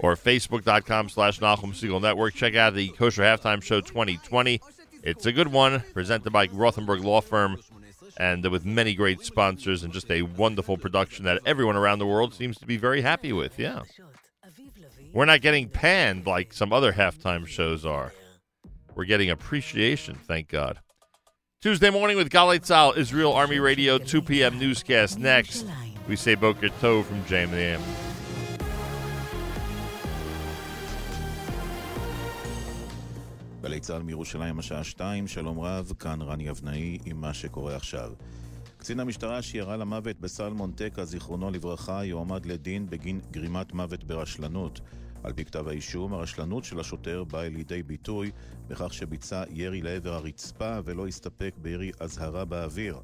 or 0.00 0.14
facebook.com 0.14 1.08
slash 1.08 1.40
Nachum 1.40 1.72
Segal 1.72 2.00
Network. 2.00 2.34
Check 2.34 2.54
out 2.54 2.74
the 2.74 2.88
Kosher 2.88 3.22
Halftime 3.22 3.62
Show 3.62 3.80
2020. 3.80 4.60
It's 5.02 5.26
a 5.26 5.32
good 5.32 5.48
one, 5.48 5.82
presented 5.92 6.30
by 6.32 6.48
Rothenberg 6.48 7.04
Law 7.04 7.20
Firm, 7.20 7.58
and 8.18 8.44
with 8.50 8.64
many 8.64 8.94
great 8.94 9.22
sponsors, 9.22 9.84
and 9.84 9.92
just 9.92 10.10
a 10.10 10.22
wonderful 10.22 10.76
production 10.76 11.24
that 11.24 11.40
everyone 11.46 11.76
around 11.76 11.98
the 11.98 12.06
world 12.06 12.34
seems 12.34 12.58
to 12.58 12.66
be 12.66 12.76
very 12.76 13.00
happy 13.00 13.32
with. 13.32 13.58
Yeah. 13.58 13.82
We're 15.12 15.24
not 15.24 15.40
getting 15.40 15.68
panned 15.68 16.26
like 16.26 16.52
some 16.52 16.72
other 16.72 16.92
halftime 16.92 17.46
shows 17.46 17.86
are. 17.86 18.12
We're 18.94 19.04
getting 19.04 19.30
appreciation, 19.30 20.16
thank 20.16 20.48
God. 20.48 20.80
Tuesday 21.60 21.90
morning 21.90 22.16
with 22.16 22.30
Galit 22.30 22.60
Tzal, 22.60 22.96
Israel 22.96 23.32
Army 23.32 23.58
Radio, 23.58 23.98
2 23.98 24.22
p.m. 24.22 24.58
newscast 24.58 25.18
next. 25.18 25.66
We 26.06 26.16
say 26.16 26.34
Boker 26.34 26.68
Tov 26.68 27.04
from 27.04 27.22
JMM. 27.24 28.07
גלי 33.68 33.80
צה"ל 33.80 34.02
מירושלים 34.02 34.58
השעה 34.58 34.84
שתיים, 34.84 35.26
שלום 35.26 35.60
רב, 35.60 35.92
כאן 35.98 36.22
רני 36.22 36.50
אבנאי 36.50 36.98
עם 37.04 37.20
מה 37.20 37.34
שקורה 37.34 37.76
עכשיו. 37.76 38.12
קצין 38.78 39.00
המשטרה 39.00 39.42
שירה 39.42 39.76
למוות 39.76 40.20
בסלמון 40.20 40.72
טקה, 40.72 41.04
זיכרונו 41.04 41.50
לברכה, 41.50 42.04
יועמד 42.04 42.46
לדין 42.46 42.90
בגין 42.90 43.20
גרימת 43.30 43.72
מוות 43.72 44.04
ברשלנות. 44.04 44.80
על 45.24 45.32
פי 45.32 45.44
כתב 45.44 45.68
האישום, 45.68 46.12
הרשלנות 46.12 46.64
של 46.64 46.80
השוטר 46.80 47.24
באה 47.24 47.48
לידי 47.48 47.82
ביטוי 47.82 48.30
בכך 48.68 48.94
שביצע 48.94 49.44
ירי 49.50 49.82
לעבר 49.82 50.14
הרצפה 50.14 50.78
ולא 50.84 51.06
הסתפק 51.06 51.54
בירי 51.62 51.90
אזהרה 52.00 52.44
באוויר. 52.44 52.98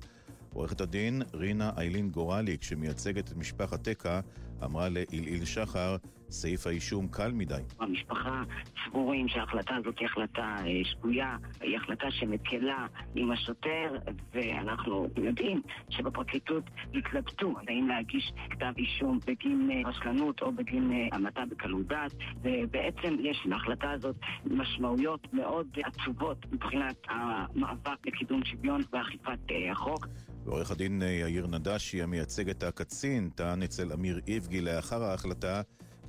עורכת 0.52 0.80
הדין 0.80 1.22
רינה 1.34 1.70
איילין 1.76 2.10
גורליק, 2.10 2.62
שמייצגת 2.62 3.28
את 3.28 3.36
משפחת 3.36 3.82
טקה, 3.82 4.20
אמרה 4.64 4.88
לעילעיל 4.88 5.44
שחר, 5.44 5.96
סעיף 6.34 6.66
האישום 6.66 7.08
קל 7.08 7.32
מדי. 7.32 7.62
המשפחה 7.80 8.42
סבורים 8.88 9.28
שההחלטה 9.28 9.76
הזאת 9.76 9.98
היא 9.98 10.08
החלטה 10.08 10.56
אה, 10.66 10.84
שגויה, 10.84 11.36
היא 11.60 11.76
החלטה 11.76 12.06
שמקלה 12.10 12.86
עם 13.14 13.30
השוטר, 13.30 13.96
ואנחנו 14.34 15.08
יודעים 15.16 15.62
שבפרקליטות 15.90 16.64
התלבטו 16.94 17.54
האם 17.68 17.88
להגיש 17.88 18.32
כתב 18.50 18.72
אישום 18.78 19.18
בגין 19.26 19.70
אה, 19.70 19.90
רשלנות 19.90 20.42
או 20.42 20.52
בגין 20.52 20.92
אה, 20.92 21.16
המתה 21.16 21.40
בקלות 21.50 21.86
דעת, 21.86 22.12
ובעצם 22.42 23.16
יש 23.20 23.42
להחלטה 23.44 23.90
הזאת 23.90 24.16
משמעויות 24.44 25.34
מאוד 25.34 25.66
עצובות 25.84 26.52
מבחינת 26.52 26.96
המאבק 27.08 28.06
לקידום 28.06 28.44
שוויון 28.44 28.80
ואכיפת 28.92 29.38
החוק. 29.72 30.06
ועורך 30.44 30.70
הדין 30.70 31.02
יאיר 31.02 31.46
נדשי, 31.46 32.02
המייצג 32.02 32.48
את 32.48 32.62
הקצין, 32.62 33.30
טען 33.34 33.62
אצל 33.62 33.92
אמיר 33.92 34.20
איבגי 34.28 34.60
לאחר 34.60 35.02
ההחלטה, 35.02 35.62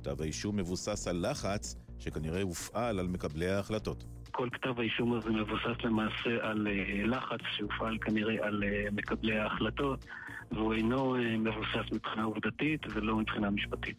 כתב 0.06 0.22
האישום 0.22 0.56
מבוסס 0.56 1.08
על 1.08 1.26
לחץ 1.30 1.76
שכנראה 1.98 2.42
הופעל 2.42 2.98
על 2.98 3.06
מקבלי 3.06 3.48
ההחלטות. 3.48 4.04
כל 4.30 4.48
כתב 4.52 4.80
האישום 4.80 5.12
הזה 5.12 5.30
מבוסס 5.30 5.84
למעשה 5.84 6.30
על 6.40 6.66
אה, 6.66 7.06
לחץ 7.06 7.40
שהופעל 7.56 7.98
כנראה 7.98 8.46
על 8.46 8.64
אה, 8.64 8.90
מקבלי 8.92 9.38
ההחלטות 9.38 10.04
והוא 10.50 10.74
אינו 10.74 11.16
אה, 11.16 11.36
מבוסס 11.36 11.92
מבחינה 11.92 12.24
עובדתית 12.24 12.80
ולא 12.94 13.16
מבחינה 13.16 13.50
משפטית. 13.50 13.96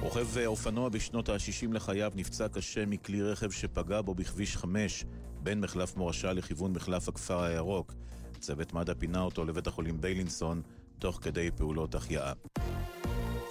רוכב 0.00 0.38
אופנוע 0.46 0.88
בשנות 0.88 1.28
ה-60 1.28 1.72
לחייו 1.72 2.12
נפצע 2.14 2.48
קשה 2.48 2.86
מכלי 2.86 3.22
רכב 3.22 3.50
שפגע 3.50 4.00
בו 4.00 4.14
בכביש 4.14 4.56
5 4.56 5.04
בין 5.42 5.60
מחלף 5.60 5.96
מורשה 5.96 6.32
לכיוון 6.32 6.72
מחלף 6.72 7.08
הכפר 7.08 7.42
הירוק. 7.42 7.94
צוות 8.38 8.72
מד"א 8.72 8.94
פינה 8.94 9.20
אותו 9.20 9.44
לבית 9.44 9.66
החולים 9.66 10.00
ביילינסון 10.00 10.62
תוך 10.98 11.18
כדי 11.22 11.50
פעולות 11.50 11.94
החייאה. 11.94 12.32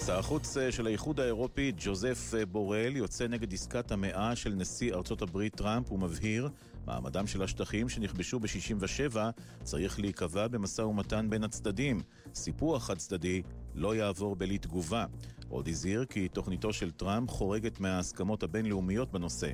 שר 0.06 0.20
החוץ 0.20 0.58
אה, 0.58 0.72
של 0.72 0.88
האיחוד 0.88 1.20
האירופי, 1.20 1.72
ג'וזף 1.78 2.32
אה, 2.38 2.46
בורל, 2.46 2.96
יוצא 2.96 3.28
נגד 3.28 3.54
עסקת 3.54 3.92
המאה 3.92 4.36
של 4.36 4.54
נשיא 4.54 4.94
ארצות 4.94 5.22
הברית 5.22 5.56
טראמפ 5.56 5.92
ומבהיר 5.92 6.50
מעמדם 6.86 7.28
של 7.28 7.44
השטחים 7.44 7.90
שנכבשו 7.90 8.40
ב-67 8.40 9.18
צריך 9.64 10.00
להיקבע 10.00 10.48
במשא 10.48 10.82
ומתן 10.82 11.28
בין 11.30 11.44
הצדדים. 11.44 12.02
סיפוח 12.34 12.84
חד 12.84 12.98
צדדי 12.98 13.42
לא 13.76 13.96
יעבור 13.96 14.36
בלי 14.36 14.58
תגובה. 14.58 15.06
עוד 15.50 15.68
הזהיר 15.68 16.06
כי 16.06 16.28
תוכניתו 16.28 16.74
של 16.74 16.92
טראמפ 16.92 17.30
חורגת 17.30 17.80
מההסכמות 17.80 18.44
הבינלאומיות 18.44 19.12
בנושא. 19.12 19.52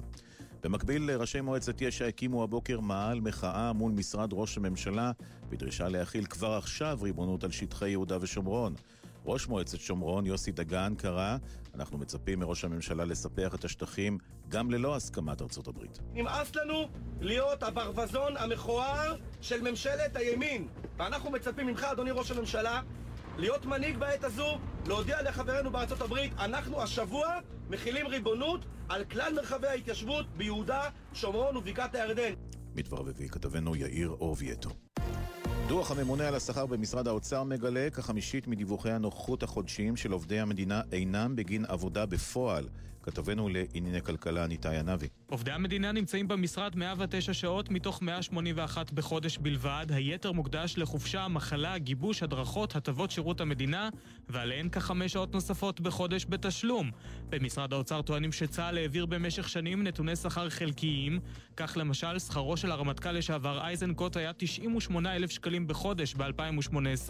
במקביל, 0.64 1.12
ראשי 1.12 1.42
מועצת 1.42 1.82
יש"ע 1.82 2.06
הקימו 2.06 2.44
הבוקר 2.44 2.80
מאהל 2.80 3.22
מחאה 3.22 3.74
מול 3.74 3.92
משרד 3.92 4.30
ראש 4.34 4.58
הממשלה 4.58 5.12
בדרישה 5.50 5.90
להכיל 5.90 6.26
כבר 6.26 6.54
עכשיו 6.54 7.00
ריבונות 7.02 7.44
על 7.44 7.52
שטחי 7.52 7.90
יהודה 7.90 8.18
ושומרון. 8.22 8.76
ראש 9.30 9.48
מועצת 9.48 9.80
שומרון, 9.80 10.26
יוסי 10.26 10.52
דגן, 10.52 10.94
קרא, 10.98 11.38
אנחנו 11.76 11.98
מצפים 11.98 12.40
מראש 12.40 12.66
הממשלה 12.66 13.06
לספח 13.06 13.56
את 13.56 13.66
השטחים 13.66 14.18
גם 14.48 14.72
ללא 14.72 14.96
הסכמת 14.96 15.42
ארצות 15.42 15.68
הברית. 15.68 16.00
נמאס 16.14 16.56
לנו 16.56 16.90
להיות 17.22 17.64
הברווזון 17.64 18.38
המכוער 18.38 19.16
של 19.42 19.62
ממשלת 19.70 20.16
הימין. 20.16 20.68
ואנחנו 20.98 21.32
מצפים 21.32 21.68
ממך, 21.68 21.84
אדוני 21.84 22.12
ראש 22.12 22.32
הממשלה, 22.32 22.82
להיות 23.38 23.66
מנהיג 23.66 23.98
בעת 23.98 24.24
הזו, 24.24 24.58
להודיע 24.88 25.22
לחברינו 25.22 25.72
בארצות 25.72 26.02
הברית, 26.02 26.34
אנחנו 26.40 26.82
השבוע 26.82 27.28
מכילים 27.70 28.08
ריבונות 28.08 28.66
על 28.90 29.04
כלל 29.04 29.34
מרחבי 29.36 29.68
ההתיישבות 29.68 30.26
ביהודה, 30.38 30.82
שומרון 31.14 31.58
ובקעת 31.58 31.96
הירדן. 31.96 32.34
מדבר 32.76 32.98
רביעי 32.98 33.30
כתבנו 33.30 33.76
יאיר 33.76 34.10
אורבייטו. 34.10 34.70
דוח 35.68 35.92
הממונה 35.92 36.28
על 36.28 36.36
השכר 36.36 36.66
במשרד 36.66 37.08
האוצר 37.08 37.44
מגלה 37.44 37.90
כחמישית 37.90 38.48
מדיווחי 38.48 38.92
הנוכחות 38.92 39.44
החודשיים 39.44 39.96
של 39.96 40.12
עובדי 40.12 40.40
המדינה 40.40 40.82
אינם 40.92 41.36
בגין 41.36 41.66
עבודה 41.66 42.06
בפועל. 42.06 42.70
כתבנו 43.10 43.50
לענייני 43.50 44.02
כלכלה 44.02 44.48
ניתאי 44.48 44.78
ענבי. 44.78 45.08
עובדי 45.30 45.52
המדינה 45.52 45.92
נמצאים 45.92 46.28
במשרד 46.28 46.76
109 46.76 47.34
שעות 47.34 47.70
מתוך 47.70 48.02
181 48.02 48.92
בחודש 48.92 49.38
בלבד, 49.38 49.86
היתר 49.90 50.32
מוקדש 50.32 50.78
לחופשה, 50.78 51.28
מחלה, 51.28 51.78
גיבוש, 51.78 52.24
הדרכות, 52.24 52.76
הטבות 52.76 53.12
שירות 53.12 53.42
המדינה, 53.42 53.90
ועליהן 54.30 54.70
כחמש 54.70 55.14
שעות 55.14 55.34
נוספות 55.34 55.82
בחודש 55.82 56.26
בתשלום. 56.30 56.92
במשרד 57.30 57.74
האוצר 57.74 58.02
טוענים 58.02 58.32
שצה"ל 58.32 58.78
העביר 58.78 59.06
במשך 59.06 59.50
שנים 59.50 59.84
נתוני 59.84 60.16
שכר 60.16 60.50
חלקיים, 60.50 61.20
כך 61.58 61.78
למשל 61.78 62.20
שכרו 62.20 62.58
של 62.58 62.72
הרמטכ"ל 62.72 63.12
לשעבר 63.12 63.62
אייזנקוט 63.62 64.18
היה 64.18 64.34
98 64.34 65.16
אלף 65.16 65.32
שקלים 65.32 65.68
בחודש 65.68 66.16
ב-2018, 66.16 67.10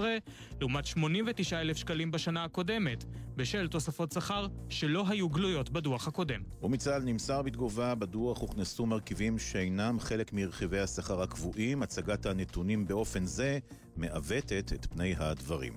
לעומת 0.59 0.85
89 0.85 1.61
אלף 1.61 1.77
שקלים 1.77 2.11
בשנה 2.11 2.43
הקודמת, 2.43 3.05
בשל 3.35 3.67
תוספות 3.67 4.11
שכר 4.11 4.47
שלא 4.69 5.05
היו 5.07 5.29
גלויות 5.29 5.69
בדוח 5.69 5.88
הקודם. 5.95 6.41
ומצה"ל 6.63 7.01
נמסר 7.03 7.41
בתגובה, 7.41 7.95
בדוח 7.95 8.39
הוכנסו 8.39 8.85
מרכיבים 8.85 9.39
שאינם 9.39 9.99
חלק 9.99 10.33
מרכיבי 10.33 10.79
השכר 10.79 11.21
הקבועים. 11.21 11.83
הצגת 11.83 12.25
הנתונים 12.25 12.87
באופן 12.87 13.25
זה 13.25 13.59
מעוותת 13.97 14.71
את 14.75 14.85
פני 14.85 15.15
הדברים. 15.17 15.73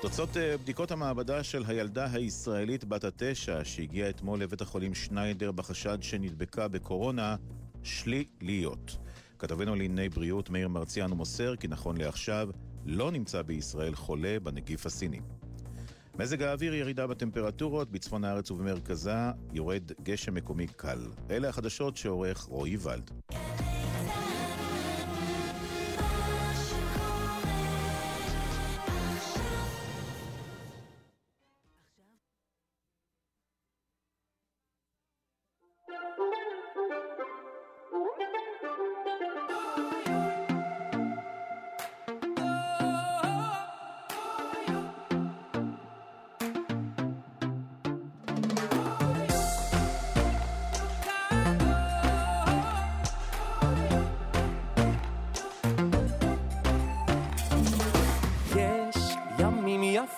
תוצאות 0.00 0.36
אה, 0.36 0.56
בדיקות 0.56 0.90
המעבדה 0.90 1.44
של 1.44 1.64
הילדה 1.66 2.06
הישראלית 2.12 2.84
בת 2.84 3.04
התשע 3.04 3.60
שהגיעה 3.64 4.10
אתמול 4.10 4.42
לבית 4.42 4.60
החולים 4.60 4.94
שניידר 4.94 5.52
בחשד 5.52 5.98
שנדבקה 6.00 6.68
בקורונה, 6.68 7.36
שליליות. 7.82 8.98
כתבנו 9.38 9.74
לענייני 9.74 10.08
בריאות 10.08 10.50
מאיר 10.50 10.68
מרציאנו 10.68 11.16
מוסר 11.16 11.56
כי 11.56 11.68
נכון 11.68 11.96
לעכשיו 11.96 12.48
לא 12.86 13.10
נמצא 13.10 13.42
בישראל 13.42 13.94
חולה 13.94 14.36
בנגיף 14.42 14.86
הסיני. 14.86 15.20
מזג 16.18 16.42
האוויר 16.42 16.74
ירידה 16.74 17.06
בטמפרטורות, 17.06 17.90
בצפון 17.90 18.24
הארץ 18.24 18.50
ובמרכזה 18.50 19.14
יורד 19.52 19.92
גשם 20.02 20.34
מקומי 20.34 20.66
קל. 20.66 20.98
אלה 21.30 21.48
החדשות 21.48 21.96
שעורך 21.96 22.38
רועי 22.38 22.76
ולד. 22.76 23.10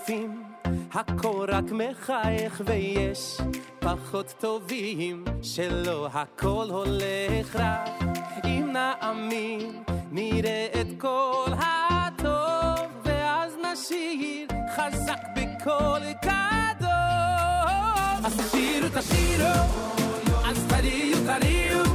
יפים, 0.03 0.43
הכל 0.93 1.47
רק 1.49 1.65
מחייך 1.73 2.63
ויש 2.67 3.39
פחות 3.79 4.35
טובים, 4.41 5.25
שלא 5.43 6.09
הכל 6.13 6.67
הולך 6.69 7.57
רע. 7.57 7.85
אם 8.45 8.73
נאמין, 8.73 9.83
נראה 10.11 10.67
את 10.81 10.87
כל 10.99 11.53
הטוב, 11.59 12.87
ואז 13.05 13.53
נשיר 13.73 14.49
חזק 14.77 15.23
בקול 15.37 16.01
גדול. 16.23 16.91
אז 18.25 18.37
תשירו, 18.37 18.89
תשירו, 18.95 19.55
אז 20.45 20.65
תריעו, 20.69 21.19
תריעו. 21.27 21.92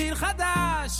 שיר 0.00 0.14
חדש 0.14 0.99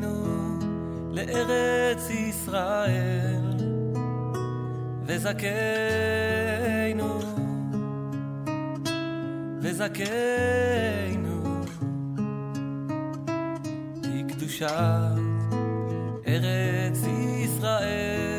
אלינו 0.00 0.58
לארץ 1.10 2.10
ישראל 2.10 3.56
וזכינו 5.06 6.30
וזכינו 9.60 11.42
כי 14.02 14.24
קדושת 14.28 14.66
ארץ 16.26 17.00
ישראל. 17.44 18.30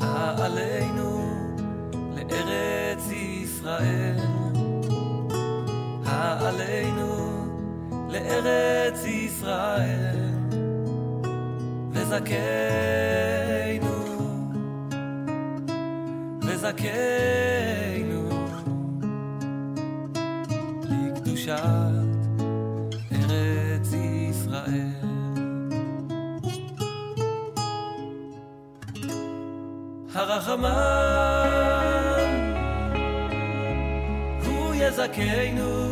העלינו 0.00 1.20
לארץ 2.16 3.10
ישראל. 3.10 4.34
העלינו 6.06 6.93
לארץ 8.14 9.04
ישראל, 9.04 10.16
וזכינו, 11.92 12.34
וזכינו, 16.42 18.28
לקדושת 20.84 21.60
ארץ 23.12 23.92
ישראל. 23.92 24.90
הרחמן 30.14 30.64
הוא 34.46 34.74
יזכנו 34.74 35.84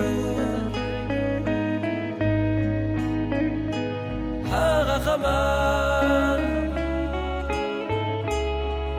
רחמן, 5.02 6.40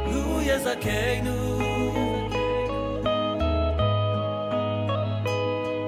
הוא 0.06 0.42
יזכנו 0.42 1.60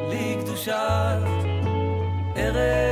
לקדושת 0.09 0.73
ארץ. 2.37 2.84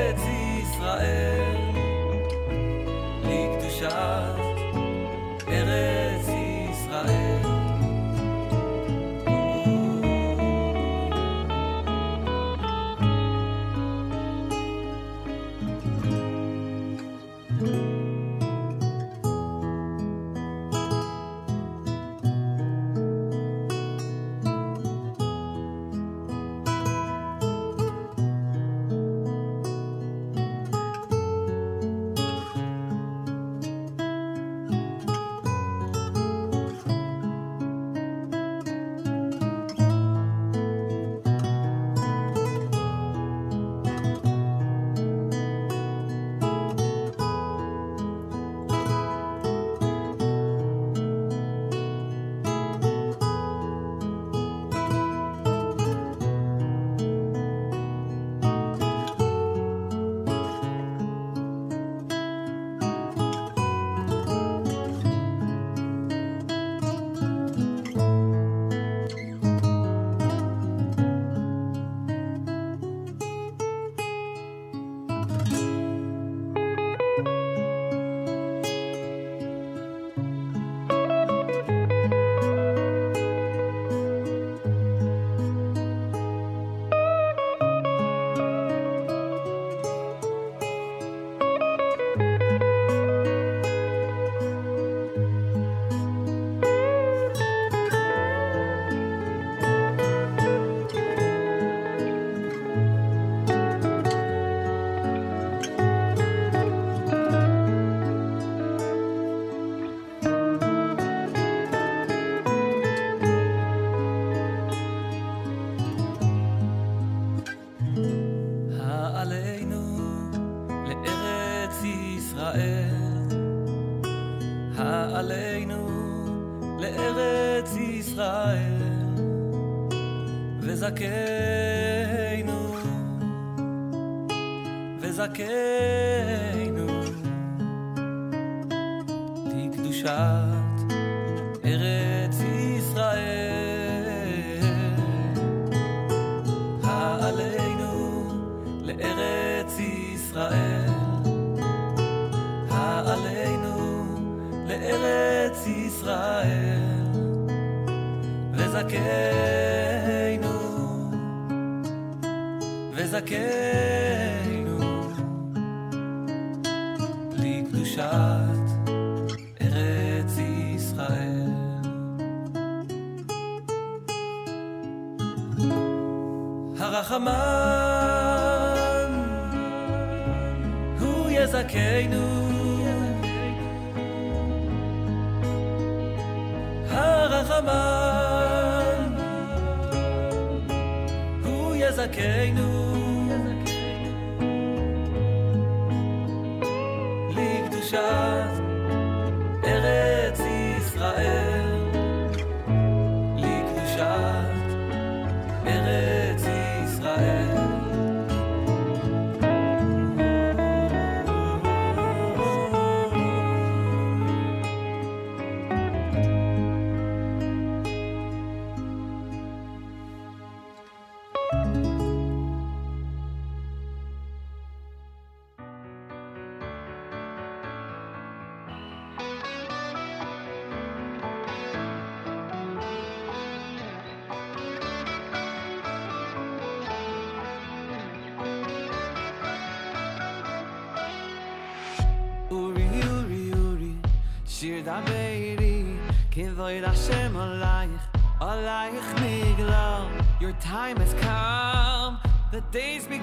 Void 246.64 246.86
Hashem 246.86 247.34
Alayich, 247.34 248.00
Alayich 248.40 249.10
Niglar. 249.16 250.08
Your 250.40 250.54
time 250.62 250.96
has 250.96 251.14
come, 251.16 252.20
the 252.54 252.62
days 252.72 253.06
begin. 253.06 253.23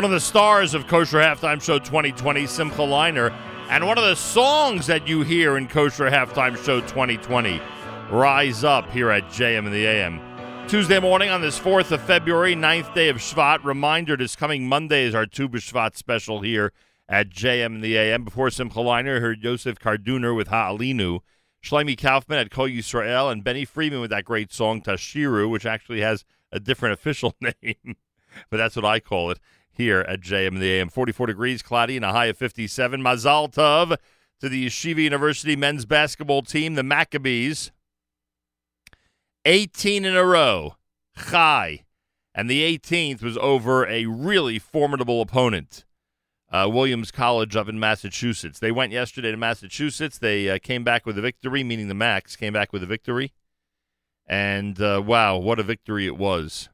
one 0.00 0.06
of 0.06 0.10
the 0.12 0.18
stars 0.18 0.72
of 0.72 0.86
Kosher 0.86 1.18
Halftime 1.18 1.60
Show 1.60 1.78
2020, 1.78 2.46
Simcha 2.46 2.78
Leiner, 2.78 3.34
and 3.68 3.86
one 3.86 3.98
of 3.98 4.04
the 4.04 4.16
songs 4.16 4.86
that 4.86 5.06
you 5.06 5.20
hear 5.20 5.58
in 5.58 5.68
Kosher 5.68 6.08
Halftime 6.08 6.56
Show 6.64 6.80
2020, 6.80 7.60
Rise 8.10 8.64
Up, 8.64 8.90
here 8.92 9.10
at 9.10 9.24
JM 9.24 9.66
in 9.66 9.72
the 9.72 9.84
AM. 9.84 10.18
Tuesday 10.68 10.98
morning 10.98 11.28
on 11.28 11.42
this 11.42 11.58
4th 11.58 11.90
of 11.90 12.00
February, 12.00 12.54
9th 12.56 12.94
day 12.94 13.10
of 13.10 13.18
Shvat. 13.18 13.62
Reminder, 13.62 14.16
this 14.16 14.34
coming 14.34 14.66
Monday 14.66 15.04
is 15.04 15.14
our 15.14 15.26
Tu 15.26 15.46
B'Shvat 15.46 15.94
special 15.94 16.40
here 16.40 16.72
at 17.06 17.28
JM 17.28 17.66
in 17.66 17.80
the 17.82 17.98
AM. 17.98 18.24
Before 18.24 18.48
Simcha 18.48 18.78
Leiner, 18.78 19.18
I 19.18 19.20
heard 19.20 19.44
Yosef 19.44 19.78
Karduner 19.78 20.34
with 20.34 20.48
Ha'alinu, 20.48 21.18
Shlomi 21.62 22.00
Kaufman 22.00 22.38
at 22.38 22.50
Kol 22.50 22.68
Yisrael, 22.68 23.30
and 23.30 23.44
Benny 23.44 23.66
Friedman 23.66 24.00
with 24.00 24.08
that 24.08 24.24
great 24.24 24.50
song 24.50 24.80
Tashiru, 24.80 25.50
which 25.50 25.66
actually 25.66 26.00
has 26.00 26.24
a 26.50 26.58
different 26.58 26.94
official 26.94 27.34
name, 27.42 27.96
but 28.48 28.56
that's 28.56 28.76
what 28.76 28.86
I 28.86 28.98
call 28.98 29.30
it 29.30 29.38
here 29.80 30.00
at 30.00 30.20
JM 30.20 30.58
the 30.60 30.70
AM. 30.72 30.88
44 30.88 31.28
degrees, 31.28 31.62
cloudy, 31.62 31.96
and 31.96 32.04
a 32.04 32.12
high 32.12 32.26
of 32.26 32.36
57. 32.36 33.00
Mazal 33.00 33.52
Tov 33.52 33.96
to 34.40 34.48
the 34.48 34.66
Yeshiva 34.66 35.02
University 35.02 35.56
men's 35.56 35.86
basketball 35.86 36.42
team, 36.42 36.74
the 36.74 36.82
Maccabees. 36.82 37.72
18 39.44 40.04
in 40.04 40.16
a 40.16 40.24
row. 40.24 40.76
Chai. 41.30 41.84
And 42.34 42.48
the 42.48 42.78
18th 42.78 43.22
was 43.22 43.36
over 43.38 43.86
a 43.86 44.06
really 44.06 44.58
formidable 44.58 45.20
opponent, 45.20 45.84
uh, 46.52 46.68
Williams 46.70 47.10
College 47.10 47.56
up 47.56 47.68
in 47.68 47.80
Massachusetts. 47.80 48.60
They 48.60 48.70
went 48.70 48.92
yesterday 48.92 49.30
to 49.30 49.36
Massachusetts. 49.36 50.18
They 50.18 50.48
uh, 50.48 50.58
came 50.62 50.84
back 50.84 51.06
with 51.06 51.18
a 51.18 51.22
victory, 51.22 51.64
meaning 51.64 51.88
the 51.88 51.94
Macs 51.94 52.36
came 52.36 52.52
back 52.52 52.72
with 52.72 52.82
a 52.82 52.86
victory. 52.86 53.32
And 54.26 54.80
uh, 54.80 55.02
wow, 55.04 55.38
what 55.38 55.58
a 55.58 55.64
victory 55.64 56.06
it 56.06 56.16
was. 56.16 56.68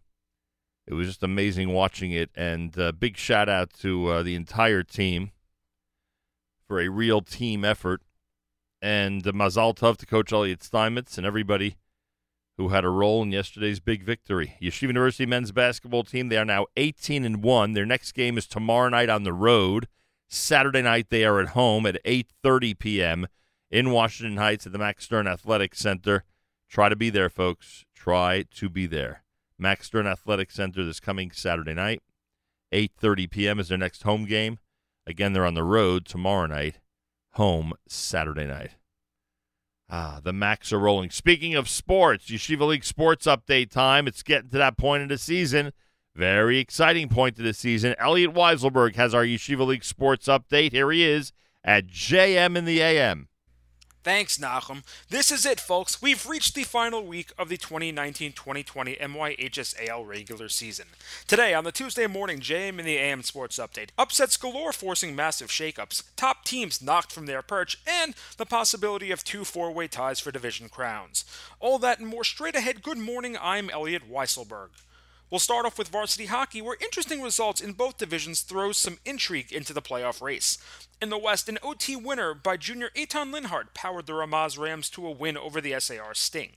It 0.87 0.95
was 0.95 1.09
just 1.09 1.23
amazing 1.23 1.73
watching 1.73 2.13
it. 2.13 2.31
And 2.37 2.79
uh, 2.79 2.93
big 2.93 3.17
shout 3.17 3.49
out 3.49 3.73
to 3.81 4.07
uh, 4.09 4.23
the 4.23 4.35
entire 4.35 4.83
team 4.83 5.33
for 6.67 6.81
a 6.81 6.89
real 6.89 7.23
team 7.23 7.65
effort. 7.65 8.03
And 8.81 9.27
uh, 9.27 9.33
Mazal 9.33 9.75
Tov 9.75 9.97
to 9.99 10.07
Coach 10.07 10.33
Elliot 10.33 10.63
Steinmetz 10.63 11.19
and 11.19 11.27
everybody 11.27 11.77
who 12.57 12.69
had 12.69 12.85
a 12.85 12.89
role 12.89 13.23
in 13.23 13.33
yesterday's 13.33 13.81
big 13.81 14.03
victory. 14.03 14.57
Yeshiva 14.63 14.83
University 14.83 15.27
men's 15.27 15.53
basketball 15.53 16.05
team, 16.05 16.29
they 16.29 16.39
are 16.39 16.45
now 16.45 16.67
18 16.77 17.25
and 17.25 17.43
1. 17.43 17.73
Their 17.73 17.85
next 17.85 18.13
game 18.13 18.39
is 18.39 18.47
tomorrow 18.47 18.89
night 18.89 19.11
on 19.11 19.25
the 19.25 19.33
road. 19.33 19.89
Saturday 20.29 20.83
night 20.83 21.07
they 21.11 21.25
are 21.25 21.41
at 21.41 21.49
home 21.49 21.87
at 21.87 22.03
8:30 22.05 22.79
p.m. 22.79 23.27
in 23.71 23.91
Washington 23.91 24.39
Heights 24.39 24.67
at 24.67 24.73
the 24.73 24.79
Max 24.79 25.05
Stern 25.05 25.29
Athletic 25.29 25.75
Center. 25.75 26.25
Try 26.69 26.89
to 26.89 26.97
be 26.97 27.11
there, 27.11 27.31
folks. 27.31 27.85
Try 27.95 28.45
to 28.55 28.69
be 28.69 28.87
there. 28.87 29.23
Max 29.59 29.87
Stern 29.87 30.07
Athletic 30.07 30.51
Center 30.51 30.85
this 30.85 31.01
coming 31.01 31.31
Saturday 31.31 31.75
night. 31.75 32.03
8:30 32.73 33.31
p.m. 33.31 33.61
is 33.61 33.69
their 33.69 33.79
next 33.79 34.03
home 34.03 34.25
game. 34.25 34.59
Again, 35.07 35.33
they're 35.33 35.47
on 35.47 35.55
the 35.55 35.65
road 35.65 36.05
tomorrow 36.05 36.47
night. 36.47 36.81
Home 37.33 37.75
Saturday 37.87 38.47
night. 38.47 38.73
Ah, 39.89 40.21
the 40.23 40.33
Macs 40.33 40.73
are 40.73 40.81
rolling. 40.81 41.11
Speaking 41.11 41.55
of 41.55 41.69
sports, 41.69 42.29
Yeshiva 42.29 42.67
League 42.67 42.85
sports 42.85 43.27
update 43.27 43.71
time. 43.71 44.09
It's 44.09 44.23
getting 44.23 44.51
to 44.51 44.59
that 44.59 44.77
point 44.77 45.05
of 45.05 45.09
the 45.09 45.19
season. 45.19 45.73
Very 46.15 46.59
exciting 46.59 47.09
point 47.09 47.39
of 47.39 47.45
the 47.45 47.55
season. 47.55 47.95
Elliot 47.99 48.35
Weiselberg 48.35 48.97
has 48.97 49.15
our 49.15 49.23
Yeshiva 49.23 49.67
League 49.67 49.85
sports 49.85 50.27
update. 50.27 50.73
Here 50.73 50.91
he 50.91 51.05
is 51.05 51.33
at 51.63 51.87
JM 51.87 52.57
in 52.57 52.65
the 52.65 52.81
AM. 52.81 53.29
Thanks, 54.07 54.39
Nachum. 54.39 54.85
This 55.11 55.33
is 55.33 55.45
it, 55.45 55.59
folks. 55.59 56.01
We've 56.01 56.29
reached 56.29 56.55
the 56.55 56.63
final 56.63 57.05
week 57.05 57.33
of 57.37 57.49
the 57.49 57.59
2019-2020 57.59 59.01
MYHSAL 59.01 60.07
regular 60.07 60.49
season. 60.49 60.87
Today, 61.27 61.55
on 61.55 61.65
the 61.65 61.73
Tuesday 61.73 62.07
morning 62.07 62.39
JM 62.39 62.79
in 62.79 62.85
the 62.85 62.99
AM 62.99 63.25
Sports 63.25 63.59
Update, 63.59 63.89
upsets 63.99 64.37
galore 64.37 64.73
forcing 64.73 65.17
massive 65.17 65.49
shakeups, 65.49 66.05
top 66.15 66.45
teams 66.45 66.81
knocked 66.81 67.11
from 67.11 67.27
their 67.27 67.43
perch, 67.43 67.81
and 67.85 68.15
the 68.37 68.47
possibility 68.47 69.11
of 69.11 69.25
two 69.25 69.45
four-way 69.45 69.89
ties 69.89 70.21
for 70.21 70.31
division 70.31 70.69
crowns. 70.69 71.25
All 71.59 71.81
that 71.81 71.99
and 71.99 72.07
more 72.07 72.23
straight 72.23 72.55
ahead. 72.55 72.85
Good 72.85 72.99
morning, 72.99 73.37
I'm 73.43 73.71
Elliot 73.71 74.09
Weiselberg. 74.09 74.69
We'll 75.29 75.41
start 75.41 75.67
off 75.67 75.77
with 75.77 75.89
varsity 75.89 76.27
hockey, 76.27 76.63
where 76.63 76.77
interesting 76.81 77.21
results 77.21 77.61
in 77.61 77.73
both 77.73 77.99
divisions 77.99 78.43
throws 78.43 78.77
some 78.77 78.99
intrigue 79.05 79.53
into 79.53 79.73
the 79.73 79.83
playoff 79.83 80.23
race. 80.23 80.57
In 81.03 81.11
the 81.11 81.19
West, 81.19 81.49
an 81.49 81.59
OT 81.65 81.97
winner 81.97 82.33
by 82.33 82.57
junior 82.57 82.91
Eitan 82.95 83.35
Linhart 83.35 83.75
powered 83.75 84.07
the 84.07 84.13
Ramaz 84.13 84.57
Rams 84.57 84.89
to 84.91 85.05
a 85.05 85.11
win 85.11 85.37
over 85.37 85.61
the 85.61 85.75
SAR 85.81 86.15
Sting. 86.15 86.51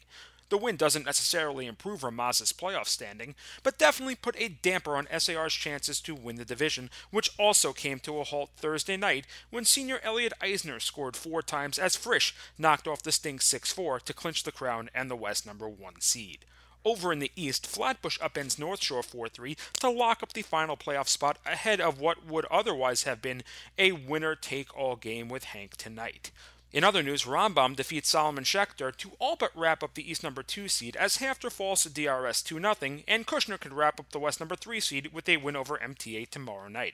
The 0.49 0.57
win 0.57 0.75
doesn't 0.75 1.05
necessarily 1.05 1.65
improve 1.65 2.01
Ramaz's 2.01 2.53
playoff 2.53 2.87
standing, 2.87 3.33
but 3.63 3.79
definitely 3.79 4.15
put 4.15 4.39
a 4.39 4.49
damper 4.49 4.95
on 4.95 5.07
SAR's 5.17 5.53
chances 5.53 5.99
to 6.01 6.13
win 6.13 6.35
the 6.35 6.45
division, 6.45 6.91
which 7.09 7.31
also 7.39 7.73
came 7.73 7.97
to 7.99 8.19
a 8.19 8.23
halt 8.23 8.51
Thursday 8.55 8.97
night 8.97 9.25
when 9.49 9.65
senior 9.65 9.99
Elliot 10.03 10.33
Eisner 10.41 10.79
scored 10.79 11.15
four 11.17 11.41
times 11.41 11.79
as 11.79 11.95
Frisch 11.95 12.35
knocked 12.57 12.87
off 12.87 13.01
the 13.01 13.11
Sting 13.11 13.39
6 13.39 13.71
4 13.71 13.99
to 14.01 14.13
clinch 14.13 14.43
the 14.43 14.51
crown 14.51 14.91
and 14.93 15.09
the 15.09 15.15
West 15.15 15.43
number 15.43 15.67
one 15.67 16.01
seed. 16.01 16.45
Over 16.85 17.11
in 17.11 17.19
the 17.19 17.31
East, 17.35 17.67
Flatbush 17.67 18.19
upends 18.19 18.57
North 18.57 18.81
Shore 18.81 19.03
4 19.03 19.29
3 19.29 19.57
to 19.81 19.89
lock 19.89 20.23
up 20.23 20.33
the 20.33 20.41
final 20.41 20.77
playoff 20.77 21.07
spot 21.07 21.37
ahead 21.45 21.81
of 21.81 21.99
what 21.99 22.25
would 22.25 22.45
otherwise 22.45 23.03
have 23.03 23.21
been 23.21 23.43
a 23.77 23.91
winner 23.91 24.35
take 24.35 24.75
all 24.77 24.95
game 24.95 25.27
with 25.27 25.45
HANC 25.45 25.75
tonight. 25.75 26.31
In 26.71 26.83
other 26.83 27.01
news, 27.01 27.23
Rambam 27.23 27.75
defeats 27.75 28.09
Solomon 28.09 28.43
Schechter 28.43 28.95
to 28.95 29.11
all 29.17 29.35
but 29.35 29.55
wrap 29.55 29.81
up 29.81 29.95
the 29.95 30.09
East 30.09 30.23
number 30.23 30.43
2 30.43 30.67
seed 30.67 30.95
as 30.95 31.17
HAFTR 31.17 31.51
falls 31.51 31.83
to 31.83 31.89
DRS 31.89 32.43
2 32.43 32.59
0, 32.59 32.75
and 33.07 33.25
Kushner 33.25 33.59
could 33.59 33.73
wrap 33.73 33.99
up 33.99 34.11
the 34.11 34.19
West 34.19 34.39
number 34.39 34.55
3 34.55 34.79
seed 34.79 35.11
with 35.11 35.27
a 35.27 35.37
win 35.37 35.55
over 35.55 35.77
MTA 35.77 36.29
tomorrow 36.29 36.67
night. 36.67 36.93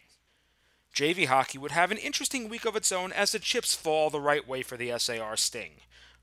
JV 0.96 1.28
hockey 1.28 1.58
would 1.58 1.72
have 1.72 1.92
an 1.92 1.98
interesting 1.98 2.48
week 2.48 2.64
of 2.64 2.78
its 2.78 2.92
own 2.92 3.12
as 3.12 3.34
the 3.34 3.40
chips 3.40 3.76
fall 3.76 4.10
the 4.10 4.22
right 4.22 4.48
way 4.48 4.64
for 4.64 4.78
the 4.78 4.98
SAR 4.98 5.36
Sting. 5.36 5.74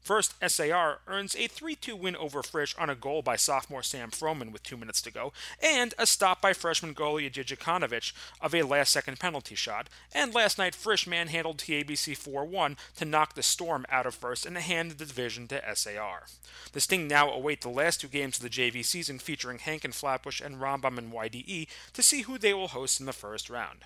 First, 0.02 0.34
SAR 0.44 0.98
earns 1.06 1.36
a 1.36 1.46
3 1.46 1.76
2 1.76 1.94
win 1.94 2.16
over 2.16 2.42
Frisch 2.42 2.74
on 2.76 2.90
a 2.90 2.96
goal 2.96 3.22
by 3.22 3.36
sophomore 3.36 3.84
Sam 3.84 4.10
Froman 4.10 4.50
with 4.50 4.64
two 4.64 4.76
minutes 4.76 5.00
to 5.02 5.12
go, 5.12 5.32
and 5.62 5.94
a 5.96 6.06
stop 6.06 6.42
by 6.42 6.52
freshman 6.52 6.92
goalie 6.92 7.30
Jijikonovich 7.30 8.12
of 8.40 8.52
a 8.52 8.62
last 8.62 8.92
second 8.92 9.20
penalty 9.20 9.54
shot. 9.54 9.88
And 10.12 10.34
last 10.34 10.58
night, 10.58 10.74
Frisch 10.74 11.06
manhandled 11.06 11.58
TABC 11.58 12.16
4 12.16 12.44
1 12.44 12.76
to 12.96 13.04
knock 13.04 13.34
the 13.34 13.44
Storm 13.44 13.86
out 13.88 14.06
of 14.06 14.16
first 14.16 14.44
and 14.44 14.58
hand 14.58 14.90
the 14.90 15.06
division 15.06 15.46
to 15.48 15.62
SAR. 15.74 16.24
The 16.72 16.80
Sting 16.80 17.06
now 17.06 17.30
await 17.30 17.60
the 17.60 17.68
last 17.68 18.00
two 18.00 18.08
games 18.08 18.38
of 18.38 18.42
the 18.42 18.50
JV 18.50 18.84
season 18.84 19.20
featuring 19.20 19.60
HANC 19.60 19.84
and 19.84 19.94
Flatbush 19.94 20.40
and 20.40 20.56
Rambam 20.56 20.98
and 20.98 21.12
YDE 21.12 21.68
to 21.92 22.02
see 22.02 22.22
who 22.22 22.38
they 22.38 22.52
will 22.52 22.68
host 22.68 22.98
in 22.98 23.06
the 23.06 23.12
first 23.12 23.48
round 23.48 23.84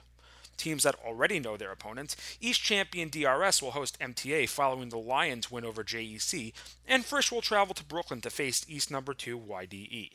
teams 0.57 0.83
that 0.83 0.97
already 1.05 1.39
know 1.39 1.57
their 1.57 1.73
opponents. 1.73 2.17
East 2.41 2.63
champion 2.63 3.09
DRS 3.09 3.63
will 3.63 3.73
host 3.73 3.99
MTA 4.01 4.49
following 4.49 4.89
the 4.89 4.99
Lions 4.99 5.51
win 5.51 5.65
over 5.65 5.85
JEC, 5.85 6.53
and 6.87 7.05
Frisch 7.05 7.31
will 7.31 7.43
travel 7.43 7.75
to 7.75 7.85
Brooklyn 7.85 8.21
to 8.23 8.31
face 8.31 8.65
East 8.69 8.91
number 8.91 9.15
2 9.15 9.39
YDE. 9.39 10.11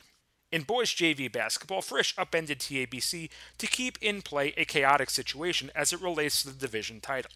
In 0.52 0.62
boys 0.62 0.90
JV 0.90 1.32
basketball, 1.32 1.80
Frisch 1.80 2.14
upended 2.18 2.58
TABC 2.58 3.30
to 3.56 3.66
keep 3.66 3.96
in 4.02 4.20
play 4.20 4.52
a 4.56 4.66
chaotic 4.66 5.08
situation 5.08 5.70
as 5.74 5.94
it 5.94 6.02
relates 6.02 6.42
to 6.42 6.48
the 6.48 6.58
division 6.58 7.00
title. 7.00 7.30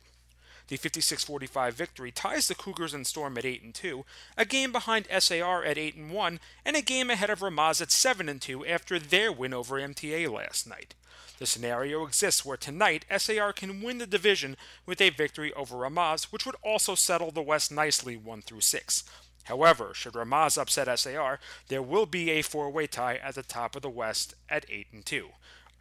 The 0.69 0.79
56-45 0.79 1.73
victory 1.73 2.11
ties 2.11 2.49
the 2.49 2.55
Cougars 2.55 2.93
and 2.93 3.07
Storm 3.07 3.39
at 3.39 3.45
8 3.45 3.63
and 3.63 3.75
2, 3.75 4.05
a 4.37 4.45
game 4.45 4.73
behind 4.73 5.07
SAR 5.19 5.65
at 5.65 5.79
8 5.79 5.95
and 5.95 6.11
1, 6.11 6.41
and 6.65 6.77
a 6.77 6.83
game 6.83 7.09
ahead 7.09 7.31
of 7.31 7.41
Ramaz 7.41 7.81
at 7.81 7.93
7 7.93 8.29
and 8.29 8.43
2 8.43 8.67
after 8.67 8.99
their 8.99 9.31
win 9.31 9.55
over 9.55 9.77
MTA 9.77 10.29
last 10.29 10.69
night. 10.69 10.95
The 11.39 11.47
scenario 11.47 12.05
exists 12.05 12.45
where 12.45 12.57
tonight 12.57 13.05
SAR 13.17 13.53
can 13.53 13.83
win 13.83 13.99
the 13.99 14.07
division 14.07 14.57
with 14.87 15.01
a 15.01 15.11
victory 15.11 15.53
over 15.53 15.77
Ramaz, 15.77 16.33
which 16.33 16.47
would 16.47 16.57
also 16.63 16.95
settle 16.95 17.31
the 17.31 17.43
West 17.43 17.71
nicely 17.71 18.17
1 18.17 18.43
through 18.43 18.63
6. 18.63 19.05
However, 19.45 19.93
should 19.95 20.15
Ramaz 20.15 20.59
upset 20.59 20.99
SAR, 20.99 21.39
there 21.69 21.83
will 21.83 22.07
be 22.07 22.31
a 22.31 22.43
four-way 22.43 22.89
tie 22.89 23.17
at 23.17 23.37
the 23.37 23.45
top 23.45 23.77
of 23.77 23.83
the 23.83 23.91
West 23.91 24.35
at 24.49 24.67
8 24.69 24.89
and 24.93 25.07
2. 25.07 25.29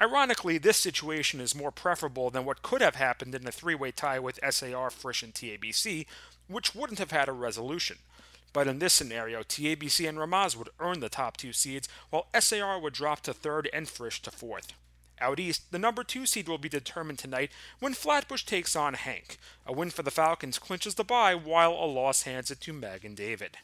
Ironically, 0.02 0.58
this 0.58 0.78
situation 0.78 1.40
is 1.40 1.56
more 1.56 1.72
preferable 1.72 2.30
than 2.30 2.44
what 2.44 2.62
could 2.62 2.82
have 2.82 2.96
happened 2.96 3.34
in 3.34 3.48
a 3.48 3.52
three-way 3.52 3.92
tie 3.92 4.20
with 4.20 4.40
SAR, 4.50 4.90
Frisch, 4.90 5.24
and 5.24 5.34
TABC, 5.34 6.06
which 6.48 6.76
wouldn't 6.76 7.00
have 7.00 7.12
had 7.12 7.30
a 7.30 7.34
resolution. 7.34 7.98
But 8.52 8.68
in 8.68 8.80
this 8.80 8.94
scenario, 8.94 9.42
TABC 9.42 10.08
and 10.08 10.18
Ramaz 10.18 10.56
would 10.56 10.70
earn 10.80 11.00
the 11.00 11.10
top 11.10 11.38
two 11.38 11.54
seeds, 11.54 11.88
while 12.10 12.28
SAR 12.38 12.80
would 12.80 12.94
drop 12.94 13.22
to 13.22 13.34
third 13.34 13.70
and 13.72 13.88
Frisch 13.88 14.22
to 14.24 14.32
fourth. 14.32 14.74
Out 15.20 15.40
east, 15.40 15.72
the 15.72 15.80
number 15.80 16.04
two 16.04 16.26
seed 16.26 16.50
will 16.50 16.58
be 16.58 16.68
determined 16.68 17.20
tonight 17.20 17.52
when 17.80 17.94
Flatbush 17.94 18.44
takes 18.44 18.76
on 18.76 18.96
HANC. 18.96 19.38
A 19.66 19.72
win 19.72 19.90
for 19.90 20.04
the 20.04 20.12
Falcons 20.12 20.60
clinches 20.60 20.96
the 20.96 21.06
bye, 21.06 21.36
while 21.36 21.72
a 21.72 21.86
loss 21.86 22.24
hands 22.24 22.52
it 22.52 22.60
to 22.62 22.74
Magen 22.74 23.16
David. 23.16 23.58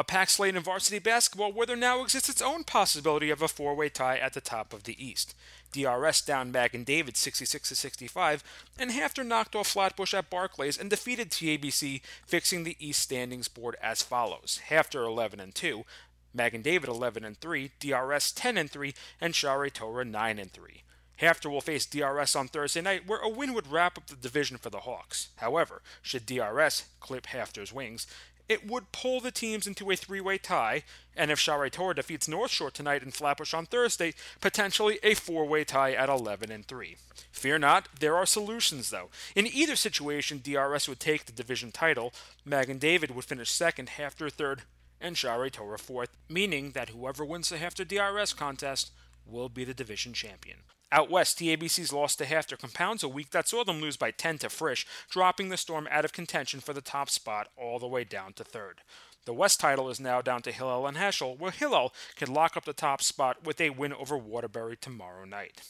A 0.00 0.02
packed 0.02 0.30
slate 0.30 0.56
in 0.56 0.62
varsity 0.62 0.98
basketball 0.98 1.52
where 1.52 1.66
there 1.66 1.76
now 1.76 2.02
exists 2.02 2.30
its 2.30 2.40
own 2.40 2.64
possibility 2.64 3.28
of 3.28 3.42
a 3.42 3.48
four-way 3.48 3.90
tie 3.90 4.16
at 4.16 4.32
the 4.32 4.40
top 4.40 4.72
of 4.72 4.84
the 4.84 4.96
East. 4.96 5.34
DRS 5.72 6.22
down 6.22 6.50
Magen 6.50 6.84
David 6.84 7.18
66 7.18 7.68
65, 7.68 8.42
and 8.78 8.92
HAFTR 8.92 9.26
knocked 9.26 9.54
off 9.54 9.68
Flatbush 9.68 10.14
at 10.14 10.30
Barclays 10.30 10.78
and 10.78 10.88
defeated 10.88 11.28
TABC, 11.28 12.00
fixing 12.26 12.64
the 12.64 12.78
East 12.80 13.02
standings 13.02 13.48
board 13.48 13.76
as 13.82 14.00
follows: 14.00 14.60
HAFTR 14.70 15.06
11 15.06 15.38
and 15.38 15.54
2, 15.54 15.84
Magen 16.32 16.62
David 16.62 16.88
11 16.88 17.22
and 17.22 17.38
3, 17.38 17.70
DRS 17.78 18.32
10 18.32 18.56
and 18.56 18.70
3, 18.70 18.94
and 19.20 19.34
Shaarei 19.34 19.70
Torah 19.70 20.06
9 20.06 20.38
and 20.38 20.50
3. 20.50 20.82
HAFTR 21.20 21.50
will 21.50 21.60
face 21.60 21.84
DRS 21.84 22.34
on 22.34 22.48
Thursday 22.48 22.80
night, 22.80 23.06
where 23.06 23.20
a 23.20 23.28
win 23.28 23.52
would 23.52 23.70
wrap 23.70 23.98
up 23.98 24.06
the 24.06 24.16
division 24.16 24.56
for 24.56 24.70
the 24.70 24.80
Hawks. 24.80 25.28
However, 25.36 25.82
should 26.00 26.24
DRS 26.24 26.84
clip 27.00 27.26
HAFTR's 27.26 27.74
wings, 27.74 28.06
it 28.50 28.66
would 28.66 28.90
pull 28.90 29.20
the 29.20 29.30
teams 29.30 29.68
into 29.68 29.88
a 29.92 29.96
three-way 29.96 30.36
tie, 30.36 30.82
and 31.16 31.30
if 31.30 31.38
Shaarei 31.38 31.70
Torah 31.70 31.94
defeats 31.94 32.26
North 32.26 32.50
Shore 32.50 32.72
tonight 32.72 33.00
and 33.00 33.14
Flatbush 33.14 33.54
on 33.54 33.64
Thursday, 33.64 34.12
potentially 34.40 34.98
a 35.04 35.14
four-way 35.14 35.62
tie 35.62 35.92
at 35.92 36.08
11 36.08 36.50
and 36.50 36.66
3. 36.66 36.96
Fear 37.30 37.60
not, 37.60 37.88
there 38.00 38.16
are 38.16 38.26
solutions 38.26 38.90
though. 38.90 39.08
In 39.36 39.46
either 39.46 39.76
situation, 39.76 40.42
DRS 40.42 40.88
would 40.88 40.98
take 40.98 41.26
the 41.26 41.32
division 41.32 41.70
title, 41.70 42.12
Magen 42.44 42.78
David 42.78 43.12
would 43.12 43.24
finish 43.24 43.52
second, 43.52 43.90
HAFTR 43.90 44.32
third, 44.32 44.62
and 45.00 45.14
Shaarei 45.14 45.52
Torah 45.52 45.78
fourth, 45.78 46.10
meaning 46.28 46.72
that 46.72 46.88
whoever 46.88 47.24
wins 47.24 47.50
the 47.50 47.56
HAFTR 47.56 47.86
DRS 47.86 48.32
contest 48.32 48.90
will 49.24 49.48
be 49.48 49.62
the 49.62 49.74
division 49.74 50.12
champion. 50.12 50.58
Out 50.92 51.08
west, 51.08 51.38
TABC's 51.38 51.92
loss 51.92 52.16
to 52.16 52.24
HAFTR 52.24 52.58
compounds 52.58 53.04
a 53.04 53.08
week 53.08 53.30
that 53.30 53.46
saw 53.46 53.62
them 53.62 53.80
lose 53.80 53.96
by 53.96 54.10
10 54.10 54.38
to 54.38 54.48
Frisch, 54.50 54.84
dropping 55.08 55.48
the 55.48 55.56
Storm 55.56 55.86
out 55.88 56.04
of 56.04 56.12
contention 56.12 56.58
for 56.58 56.72
the 56.72 56.80
top 56.80 57.08
spot 57.08 57.48
all 57.56 57.78
the 57.78 57.86
way 57.86 58.02
down 58.02 58.32
to 58.34 58.44
third. 58.44 58.80
The 59.24 59.32
West 59.32 59.60
title 59.60 59.88
is 59.88 60.00
now 60.00 60.20
down 60.20 60.42
to 60.42 60.52
Hillel 60.52 60.88
and 60.88 60.96
Heschel, 60.96 61.38
where 61.38 61.52
Hillel 61.52 61.94
can 62.16 62.32
lock 62.32 62.56
up 62.56 62.64
the 62.64 62.72
top 62.72 63.02
spot 63.02 63.44
with 63.44 63.60
a 63.60 63.70
win 63.70 63.92
over 63.92 64.16
Waterbury 64.18 64.76
tomorrow 64.76 65.24
night. 65.24 65.62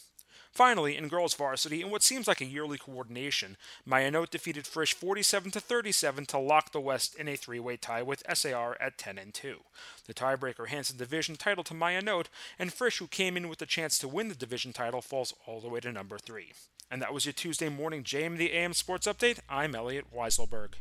Finally, 0.52 0.96
in 0.96 1.08
girls 1.08 1.34
varsity, 1.34 1.80
in 1.80 1.90
what 1.90 2.02
seems 2.02 2.26
like 2.26 2.40
a 2.40 2.44
yearly 2.44 2.76
coordination, 2.76 3.56
Ma'ayanot 3.88 4.30
defeated 4.30 4.66
Frisch 4.66 4.92
47 4.92 5.52
to 5.52 5.60
37 5.60 6.26
to 6.26 6.38
lock 6.38 6.72
the 6.72 6.80
West 6.80 7.14
in 7.14 7.28
a 7.28 7.36
three-way 7.36 7.76
tie 7.76 8.02
with 8.02 8.24
SAR 8.32 8.76
at 8.80 8.98
10 8.98 9.16
and 9.16 9.32
2. 9.32 9.58
The 10.06 10.14
tiebreaker 10.14 10.68
hands 10.68 10.88
the 10.88 10.98
division 10.98 11.36
title 11.36 11.64
to 11.64 11.74
Ma'ayanot, 11.74 12.26
and 12.58 12.72
Frisch, 12.72 12.98
who 12.98 13.06
came 13.06 13.36
in 13.36 13.48
with 13.48 13.60
the 13.60 13.66
chance 13.66 13.98
to 14.00 14.08
win 14.08 14.28
the 14.28 14.34
division 14.34 14.72
title, 14.72 15.00
falls 15.00 15.34
all 15.46 15.60
the 15.60 15.68
way 15.68 15.80
to 15.80 15.92
number 15.92 16.18
3. 16.18 16.52
And 16.90 17.00
that 17.00 17.14
was 17.14 17.24
your 17.24 17.32
Tuesday 17.32 17.68
morning 17.68 18.02
JM 18.02 18.36
the 18.36 18.52
AM 18.52 18.72
Sports 18.72 19.06
Update. 19.06 19.38
I'm 19.48 19.76
Elliot 19.76 20.06
Weiselberg. 20.12 20.72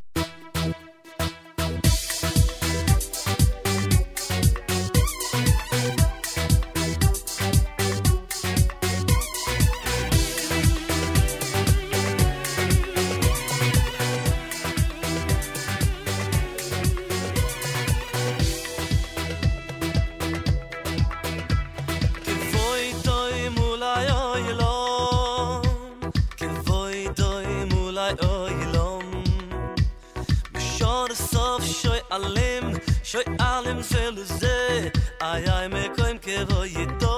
שוי 33.12 33.24
אלם 33.42 33.82
זל 33.82 34.14
sell 34.40 35.00
איי 35.22 35.50
איי 35.50 35.68
ay 35.68 35.72
ay 35.72 35.74
me 35.74 35.84
ke 36.22 37.09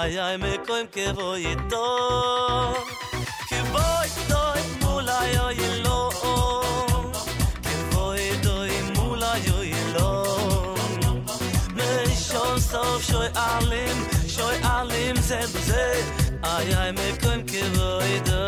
ay 0.00 0.16
ay 0.26 0.36
me 0.42 0.52
koim 0.66 0.86
ke 0.94 1.06
voy 1.16 1.44
to 1.72 1.86
ke 3.50 3.58
voy 3.72 4.08
to 4.30 4.42
mula 4.82 5.18
yo 5.32 5.46
ilo 5.66 5.98
ke 7.66 7.74
voy 7.94 8.24
to 8.44 8.54
mula 8.96 9.32
yo 9.48 9.58
lo 9.96 10.08
me 11.76 11.90
shon 12.26 12.56
so 12.68 12.84
shoy 13.08 13.28
alim 13.48 13.96
shoy 14.36 14.56
alim 14.76 15.16
ze 15.28 15.40
ze 15.68 15.86
ay 16.54 16.68
ay 16.84 16.90
me 17.00 17.08
koim 17.24 17.44
ke 17.52 17.62
voy 17.76 18.14
to 18.30 18.40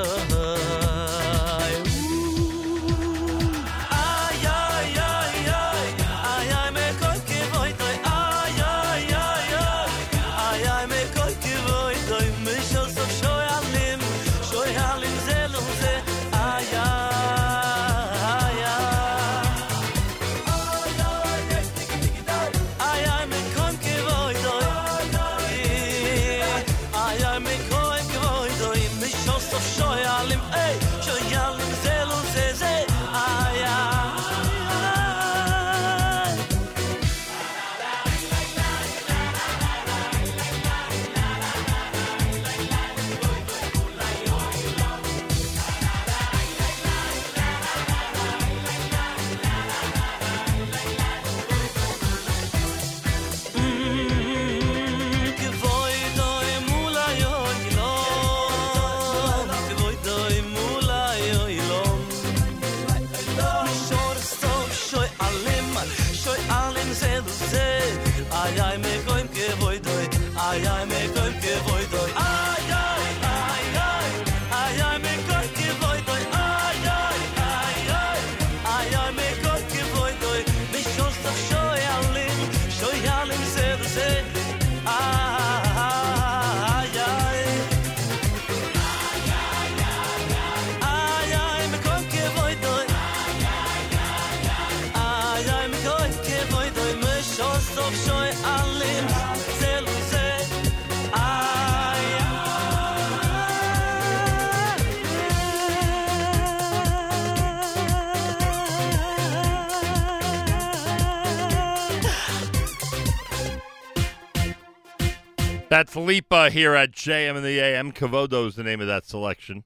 That 115.73 115.89
Philippa 115.89 116.51
here 116.51 116.74
at 116.74 116.93
JM 116.93 117.35
and 117.35 117.43
the 117.43 117.59
AM. 117.59 117.93
Kavodo 117.93 118.47
is 118.47 118.57
the 118.57 118.62
name 118.62 118.82
of 118.82 118.86
that 118.89 119.07
selection. 119.07 119.65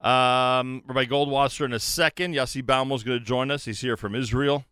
Um, 0.00 0.82
Rabbi 0.84 1.04
Goldwasser 1.04 1.64
in 1.64 1.72
a 1.72 1.78
second. 1.78 2.34
Yossi 2.34 2.60
Baumel's 2.60 3.04
going 3.04 3.20
to 3.20 3.24
join 3.24 3.52
us. 3.52 3.66
He's 3.66 3.82
here 3.82 3.96
from 3.96 4.16
Israel. 4.16 4.64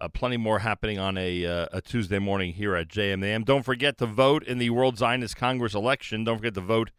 Uh, 0.00 0.08
plenty 0.08 0.36
more 0.36 0.58
happening 0.58 0.98
on 0.98 1.16
a, 1.16 1.46
uh, 1.46 1.68
a 1.72 1.80
Tuesday 1.80 2.18
morning 2.18 2.54
here 2.54 2.74
at 2.74 2.88
JM 2.88 3.12
and 3.12 3.24
AM. 3.24 3.44
Don't 3.44 3.62
forget 3.62 3.98
to 3.98 4.06
vote 4.06 4.42
in 4.42 4.58
the 4.58 4.70
World 4.70 4.98
Zionist 4.98 5.36
Congress 5.36 5.76
election. 5.76 6.24
Don't 6.24 6.38
forget 6.38 6.54
to 6.54 6.60
vote 6.60 6.90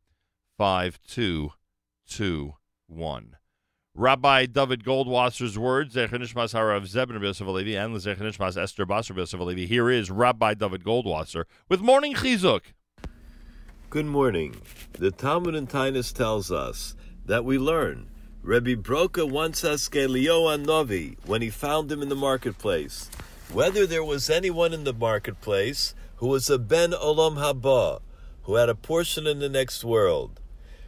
5221. 0.57 3.37
Rabbi 3.93 4.47
David 4.47 4.85
Goldwasser's 4.85 5.59
words, 5.59 5.97
Zechanishmas 5.97 6.55
Harav 6.55 6.89
Zebner 6.89 7.21
Yosef 7.23 7.47
and 7.47 7.97
Zechanishmas 7.97 8.57
Esther 8.57 8.87
Basar 8.87 9.15
Yosef. 9.17 9.39
Here 9.69 9.91
is 9.91 10.11
Rabbi 10.11 10.55
David 10.55 10.83
Goldwasser 10.85 11.45
with 11.69 11.83
Morning 11.83 12.15
Chizuk. 12.15 12.73
Good 13.91 14.07
morning. 14.07 14.55
The 14.93 15.11
Talmud 15.11 15.57
in 15.57 15.67
Taanis 15.67 16.15
tells 16.15 16.53
us 16.53 16.95
that 17.27 17.45
we 17.45 17.59
learn. 17.59 18.07
Rebbe 18.41 18.77
Broka 18.77 19.29
once 19.29 19.65
asked 19.65 19.95
Eliyahu 19.95 20.65
Novi 20.65 21.17
when 21.27 21.43
he 21.43 21.51
found 21.51 21.91
him 21.91 22.01
in 22.01 22.09
the 22.09 22.15
marketplace 22.15 23.11
whether 23.53 23.89
there 23.89 24.05
was 24.05 24.31
anyone 24.31 24.73
in 24.73 24.85
the 24.85 24.93
marketplace 24.93 25.93
who 26.19 26.29
was 26.29 26.49
a 26.49 26.57
Ben 26.57 26.93
Olam 26.93 27.35
Haba, 27.39 28.01
who 28.45 28.55
had 28.55 28.69
a 28.69 28.77
portion 28.77 29.27
in 29.27 29.41
the 29.41 29.49
next 29.49 29.83
world. 29.83 30.39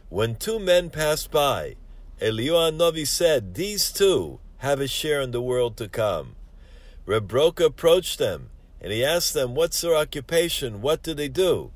When 0.07 0.37
two 0.37 0.57
men 0.57 0.89
passed 0.89 1.29
by, 1.29 1.75
Eliyahu 2.21 2.77
Novi 2.77 3.03
said, 3.03 3.55
These 3.55 3.91
two 3.91 4.39
have 4.59 4.79
a 4.79 4.87
share 4.87 5.19
in 5.19 5.31
the 5.31 5.41
world 5.41 5.75
to 5.75 5.89
come. 5.89 6.37
Reb 7.05 7.27
Broka 7.27 7.65
approached 7.65 8.17
them 8.17 8.49
and 8.79 8.93
he 8.93 9.03
asked 9.03 9.33
them, 9.33 9.55
What's 9.55 9.81
their 9.81 9.93
occupation? 9.93 10.81
What 10.81 11.03
do 11.03 11.13
they 11.13 11.27
do? 11.27 11.71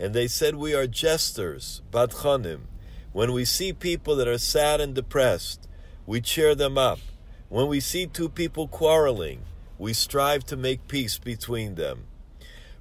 And 0.00 0.14
they 0.14 0.28
said, 0.28 0.54
We 0.54 0.74
are 0.74 0.86
jesters, 0.86 1.82
badchanim. 1.92 2.60
When 3.12 3.34
we 3.34 3.44
see 3.44 3.74
people 3.74 4.16
that 4.16 4.26
are 4.26 4.38
sad 4.38 4.80
and 4.80 4.94
depressed, 4.94 5.68
we 6.06 6.22
cheer 6.22 6.54
them 6.54 6.78
up. 6.78 7.00
When 7.50 7.68
we 7.68 7.80
see 7.80 8.06
two 8.06 8.30
people 8.30 8.66
quarreling, 8.66 9.42
we 9.78 9.92
strive 9.92 10.44
to 10.46 10.56
make 10.56 10.88
peace 10.88 11.18
between 11.18 11.74
them. 11.74 12.06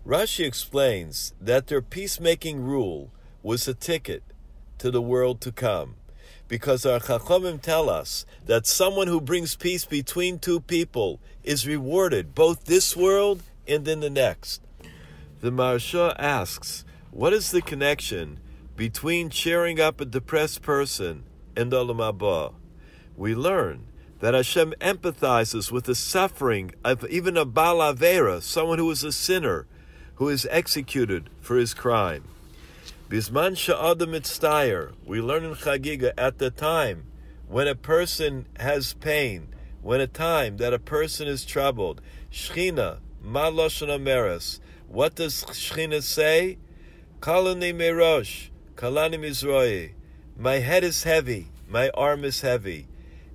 Rashi 0.08 0.46
explains 0.46 1.34
that 1.41 1.68
their 1.68 1.82
peacemaking 1.82 2.62
rule 2.62 3.12
was 3.44 3.68
a 3.68 3.74
ticket 3.74 4.24
to 4.78 4.90
the 4.90 5.02
world 5.02 5.41
to 5.41 5.52
come. 5.52 5.96
Because 6.48 6.86
our 6.86 7.00
Chachamim 7.00 7.62
tell 7.62 7.90
us 7.90 8.26
that 8.46 8.66
someone 8.66 9.08
who 9.08 9.20
brings 9.20 9.58
peace 9.58 9.84
between 9.84 10.40
two 10.40 10.62
people 10.62 11.20
is 11.44 11.68
rewarded 11.68 12.34
both 12.34 12.64
this 12.64 12.96
world 12.96 13.44
and 13.68 13.86
in 13.88 14.00
the 14.00 14.10
next. 14.10 14.62
The 15.41 15.52
Maharsha 15.52 16.16
asks, 16.18 16.86
what 17.11 17.34
is 17.34 17.52
the 17.52 17.61
connection 17.61 18.40
between 18.76 19.30
cheering 19.30 19.80
up 19.80 19.99
a 19.99 20.06
depressed 20.06 20.61
person 20.61 21.23
and 21.56 21.72
Olam 21.72 21.98
Haba? 21.98 22.53
We 23.18 23.36
learn 23.36 23.86
that 24.19 24.34
Hashem 24.34 24.73
empathizes 24.80 25.72
with 25.72 25.86
the 25.86 25.95
suffering 25.95 26.72
of 26.84 27.06
even 27.10 27.36
a 27.38 27.45
Baal 27.45 27.77
Avera, 27.77 28.41
someone 28.41 28.77
who 28.77 28.91
is 28.91 29.03
a 29.03 29.11
sinner, 29.11 29.65
who 30.15 30.30
is 30.30 30.48
executed 30.52 31.30
for 31.40 31.57
his 31.57 31.73
crime. 31.73 32.26
Bisman 33.10 33.53
Sha'adam 33.53 34.10
Mitztayer, 34.10 34.94
we 35.06 35.19
learn 35.19 35.44
in 35.44 35.56
Chagiga 35.56 36.11
at 36.18 36.38
the 36.38 36.52
time 36.52 37.06
when 37.48 37.68
a 37.68 37.76
person 37.76 38.45
has 38.60 38.94
pain, 38.94 39.48
when 39.81 39.99
a 39.99 40.07
time 40.07 40.57
that 40.57 40.73
a 40.73 40.80
person 40.80 41.27
is 41.27 41.44
troubled. 41.44 42.02
Shchina, 42.31 42.99
Ma 43.22 43.49
Lashon 43.49 43.88
Ameres. 43.88 44.60
What 44.88 45.15
does 45.15 45.44
Shchina 45.45 46.03
say? 46.03 46.57
Kalani 47.22 47.74
Merosh, 47.74 48.48
Kalani 48.78 49.16
Mizroi. 49.20 49.91
My 50.38 50.60
head 50.60 50.86
is 50.86 51.04
heavy, 51.04 51.50
my 51.68 51.90
arm 51.90 52.24
is 52.24 52.40
heavy. 52.40 52.88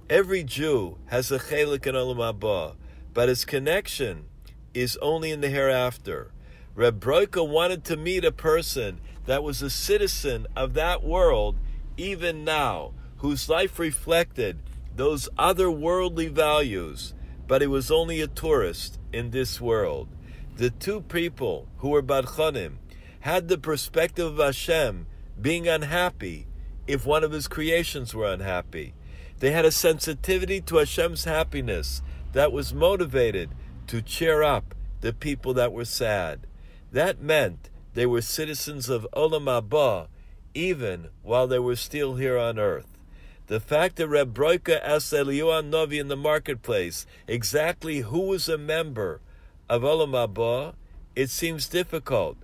Every 0.09 0.43
Jew 0.43 0.97
has 1.09 1.31
a 1.31 1.39
chelik 1.39 1.87
in 1.87 1.95
Olam 1.95 2.17
Haba, 2.17 2.77
but 3.13 3.29
his 3.29 3.45
connection 3.45 4.25
is 4.73 4.97
only 5.03 5.31
in 5.33 5.43
the 5.43 5.51
hereafter. 5.51 6.31
Reb 6.75 6.99
Broika 6.99 7.47
wanted 7.47 7.85
to 7.85 7.99
meet 7.99 8.25
a 8.25 8.33
person 8.33 9.03
that 9.27 9.43
was 9.43 9.61
a 9.61 9.69
citizen 9.69 10.47
of 10.57 10.73
that 10.73 11.05
world, 11.05 11.59
even 11.99 12.43
now, 12.43 12.95
whose 13.19 13.51
life 13.51 13.79
reflected 13.79 14.61
those 14.97 15.29
otherworldly 15.39 16.31
values, 16.31 17.13
but 17.47 17.61
he 17.61 17.67
was 17.67 17.91
only 17.91 18.23
a 18.23 18.29
tourist 18.29 18.99
in 19.13 19.31
this 19.31 19.61
world. 19.61 20.09
The 20.57 20.71
two 20.71 21.03
people 21.03 21.69
who 21.79 21.91
were 21.91 22.03
Badchanim 22.03 22.79
had 23.25 23.49
the 23.49 23.57
perspective 23.57 24.39
of 24.39 24.45
Hashem 24.45 25.07
being 25.41 25.67
unhappy 25.67 26.47
if 26.87 27.07
one 27.07 27.25
of 27.25 27.33
his 27.33 27.49
creations 27.49 28.15
were 28.15 28.31
unhappy. 28.31 28.93
They 29.39 29.51
had 29.51 29.65
a 29.65 29.73
sensitivity 29.73 30.61
to 30.61 30.77
Hashem's 30.77 31.25
happiness 31.25 32.03
that 32.35 32.53
was 32.53 32.75
motivated 32.75 33.49
to 33.87 34.03
cheer 34.03 34.43
up 34.43 34.75
the 35.01 35.15
people 35.15 35.55
that 35.55 35.73
were 35.73 35.87
sad. 35.87 36.47
That 36.93 37.23
meant 37.23 37.71
they 37.95 38.05
were 38.05 38.21
citizens 38.21 38.91
of 38.91 39.07
Olam 39.15 39.47
Haba, 39.47 40.09
even 40.53 41.09
while 41.23 41.47
they 41.47 41.59
were 41.59 41.77
still 41.77 42.17
here 42.17 42.37
on 42.37 42.59
earth. 42.59 42.99
The 43.47 43.59
fact 43.59 43.97
that 43.97 44.09
Reb 44.09 44.35
Broika 44.35 44.79
asked 44.85 45.15
Eliyahu 45.15 45.65
Novi 45.65 45.99
in 45.99 46.09
the 46.09 46.15
marketplace 46.17 47.07
exactly 47.27 48.01
who 48.01 48.21
was 48.21 48.51
a 48.51 48.59
member 48.59 49.23
of 49.67 49.81
Olam 49.81 50.11
Haba, 50.11 50.75
it 51.17 51.31
seems 51.31 51.67
difficult. 51.69 52.37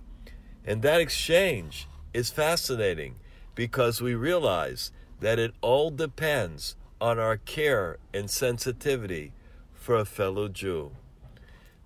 And 0.65 0.81
that 0.81 1.01
exchange 1.01 1.87
is 2.13 2.29
fascinating 2.29 3.15
because 3.55 4.01
we 4.01 4.15
realize 4.15 4.91
that 5.19 5.39
it 5.39 5.53
all 5.61 5.89
depends 5.89 6.75
on 6.99 7.17
our 7.17 7.37
care 7.37 7.97
and 8.13 8.29
sensitivity 8.29 9.33
for 9.73 9.95
a 9.95 10.05
fellow 10.05 10.47
Jew. 10.47 10.91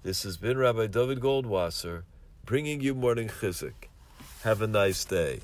This 0.04 0.24
has 0.24 0.38
been 0.38 0.58
Rabbi 0.58 0.88
David 0.88 1.20
Goldwasser 1.20 2.04
bringing 2.46 2.82
you 2.82 2.94
morning 2.94 3.30
chizuk. 3.30 3.90
Have 4.44 4.62
a 4.62 4.68
nice 4.68 5.04
day. 5.06 5.40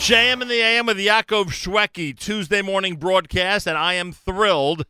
JM 0.00 0.40
in 0.40 0.48
the 0.48 0.54
AM 0.62 0.86
with 0.86 0.96
Yaakov 0.96 1.48
Shweki, 1.50 2.18
Tuesday 2.18 2.62
morning 2.62 2.96
broadcast, 2.96 3.68
and 3.68 3.76
I 3.76 3.94
am 3.94 4.12
thrilled 4.12 4.86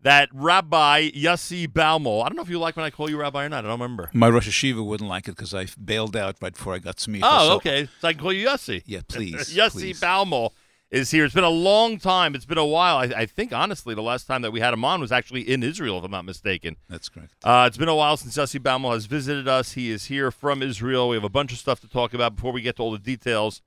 that 0.00 0.28
Rabbi 0.32 1.10
Yossi 1.10 1.68
Baumel, 1.68 2.24
I 2.24 2.28
don't 2.28 2.34
know 2.34 2.42
if 2.42 2.50
you 2.50 2.58
like 2.58 2.74
when 2.76 2.84
I 2.84 2.90
call 2.90 3.08
you 3.08 3.20
Rabbi 3.20 3.44
or 3.44 3.48
not, 3.48 3.64
I 3.64 3.68
don't 3.68 3.80
remember. 3.80 4.10
My 4.12 4.28
Rosh 4.28 4.48
Yeshiva 4.48 4.84
wouldn't 4.84 5.08
like 5.08 5.28
it 5.28 5.36
because 5.36 5.54
I 5.54 5.68
bailed 5.82 6.16
out 6.16 6.36
right 6.40 6.52
before 6.52 6.74
I 6.74 6.80
got 6.80 6.96
smicha. 6.96 7.20
Oh, 7.22 7.48
so- 7.50 7.54
okay. 7.56 7.88
So 8.00 8.08
I 8.08 8.14
can 8.14 8.20
call 8.20 8.32
you 8.32 8.48
Yossi. 8.48 8.82
Yeah, 8.84 9.02
please. 9.06 9.36
Yossi 9.56 9.70
please. 9.72 10.00
Baumel 10.00 10.50
is 10.90 11.12
here. 11.12 11.24
It's 11.24 11.34
been 11.36 11.44
a 11.44 11.48
long 11.48 11.98
time. 11.98 12.34
It's 12.34 12.44
been 12.44 12.58
a 12.58 12.66
while. 12.66 12.96
I, 12.96 13.04
I 13.16 13.26
think, 13.26 13.52
honestly, 13.52 13.94
the 13.94 14.02
last 14.02 14.24
time 14.26 14.42
that 14.42 14.50
we 14.50 14.58
had 14.58 14.74
him 14.74 14.84
on 14.84 15.00
was 15.00 15.12
actually 15.12 15.42
in 15.42 15.62
Israel, 15.62 15.98
if 15.98 16.04
I'm 16.04 16.10
not 16.10 16.24
mistaken. 16.24 16.76
That's 16.88 17.08
correct. 17.08 17.32
Uh, 17.44 17.66
it's 17.68 17.78
been 17.78 17.88
a 17.88 17.94
while 17.94 18.16
since 18.16 18.36
Yossi 18.36 18.58
Baumel 18.60 18.92
has 18.92 19.06
visited 19.06 19.46
us. 19.46 19.72
He 19.72 19.92
is 19.92 20.06
here 20.06 20.32
from 20.32 20.62
Israel. 20.64 21.08
We 21.10 21.16
have 21.16 21.24
a 21.24 21.28
bunch 21.30 21.52
of 21.52 21.58
stuff 21.58 21.78
to 21.82 21.88
talk 21.88 22.12
about. 22.12 22.34
Before 22.34 22.50
we 22.52 22.60
get 22.60 22.74
to 22.76 22.82
all 22.82 22.90
the 22.90 22.98
details, 22.98 23.62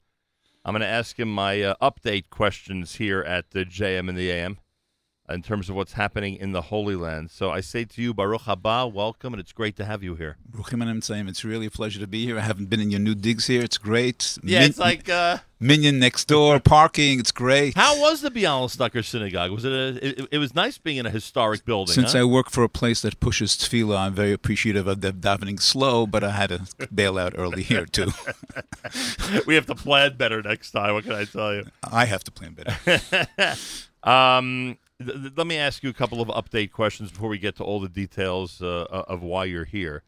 I'm 0.65 0.73
going 0.73 0.81
to 0.81 0.87
ask 0.87 1.19
him 1.19 1.31
my 1.31 1.61
uh, 1.61 1.75
update 1.79 2.31
questions 2.31 2.95
here 2.95 3.21
at 3.21 3.51
the 3.51 3.65
JM 3.65 4.09
and 4.09 4.17
the 4.17 4.31
AM 4.31 4.57
in 5.29 5.41
terms 5.41 5.69
of 5.69 5.75
what's 5.75 5.93
happening 5.93 6.35
in 6.35 6.51
the 6.51 6.61
Holy 6.63 6.95
Land. 6.95 7.31
So 7.31 7.49
I 7.49 7.61
say 7.61 7.83
to 7.85 8.01
you, 8.01 8.13
Baruch 8.13 8.43
haba, 8.43 8.91
welcome, 8.91 9.33
and 9.33 9.39
it's 9.39 9.51
great 9.53 9.75
to 9.77 9.85
have 9.85 10.03
you 10.03 10.15
here. 10.15 10.37
Bruchim 10.51 10.87
and 10.87 11.01
Emtzaim, 11.01 11.27
it's 11.27 11.43
really 11.43 11.65
a 11.65 11.71
pleasure 11.71 11.99
to 11.99 12.07
be 12.07 12.25
here. 12.25 12.37
I 12.37 12.41
haven't 12.41 12.69
been 12.69 12.79
in 12.79 12.91
your 12.91 12.99
new 12.99 13.15
digs 13.15 13.47
here. 13.47 13.61
It's 13.61 13.77
great. 13.77 14.37
Yeah, 14.43 14.59
Min- 14.59 14.69
it's 14.69 14.79
like. 14.79 15.09
Uh, 15.09 15.37
Minyan 15.59 15.99
next 15.99 16.25
door, 16.25 16.59
parking. 16.63 17.19
It's 17.19 17.31
great. 17.31 17.75
how 17.75 17.99
was 17.99 18.21
the 18.21 18.29
Bialystoker 18.29 19.03
Synagogue? 19.03 19.51
Was 19.51 19.63
it 19.65 19.71
a? 19.71 20.05
It, 20.05 20.27
it 20.33 20.37
was 20.37 20.53
nice 20.53 20.77
being 20.77 20.97
in 20.97 21.05
a 21.05 21.09
historic 21.09 21.65
building. 21.65 21.93
Since 21.93 22.11
huh? 22.13 22.19
I 22.19 22.23
work 22.25 22.49
for 22.51 22.63
a 22.63 22.69
place 22.69 23.01
that 23.01 23.19
pushes 23.19 23.55
tefillah, 23.55 23.97
I'm 23.97 24.13
very 24.13 24.33
appreciative 24.33 24.85
of 24.85 25.01
them 25.01 25.21
davening 25.21 25.61
slow, 25.61 26.05
but 26.05 26.23
I 26.23 26.31
had 26.31 26.49
to 26.49 26.87
bail 26.93 27.17
out 27.17 27.33
early 27.37 27.63
here 27.63 27.85
too. 27.85 28.11
we 29.47 29.55
have 29.55 29.65
to 29.67 29.75
plan 29.75 30.17
better 30.17 30.41
next 30.41 30.71
time. 30.71 30.93
What 30.93 31.05
can 31.05 31.13
I 31.13 31.23
tell 31.23 31.55
you? 31.55 31.65
I 31.89 32.05
have 32.05 32.23
to 32.25 32.31
plan 32.31 32.53
better. 32.53 33.55
um, 34.03 34.77
th- 35.03 35.33
let 35.35 35.47
me 35.47 35.57
ask 35.57 35.83
you 35.83 35.89
a 35.89 35.93
couple 35.93 36.21
of 36.21 36.27
update 36.29 36.71
questions 36.71 37.11
before 37.11 37.29
we 37.29 37.37
get 37.37 37.55
to 37.57 37.63
all 37.63 37.79
the 37.79 37.89
details 37.89 38.61
uh, 38.61 38.85
of 38.89 39.21
why 39.21 39.45
you're 39.45 39.65
here. 39.65 40.03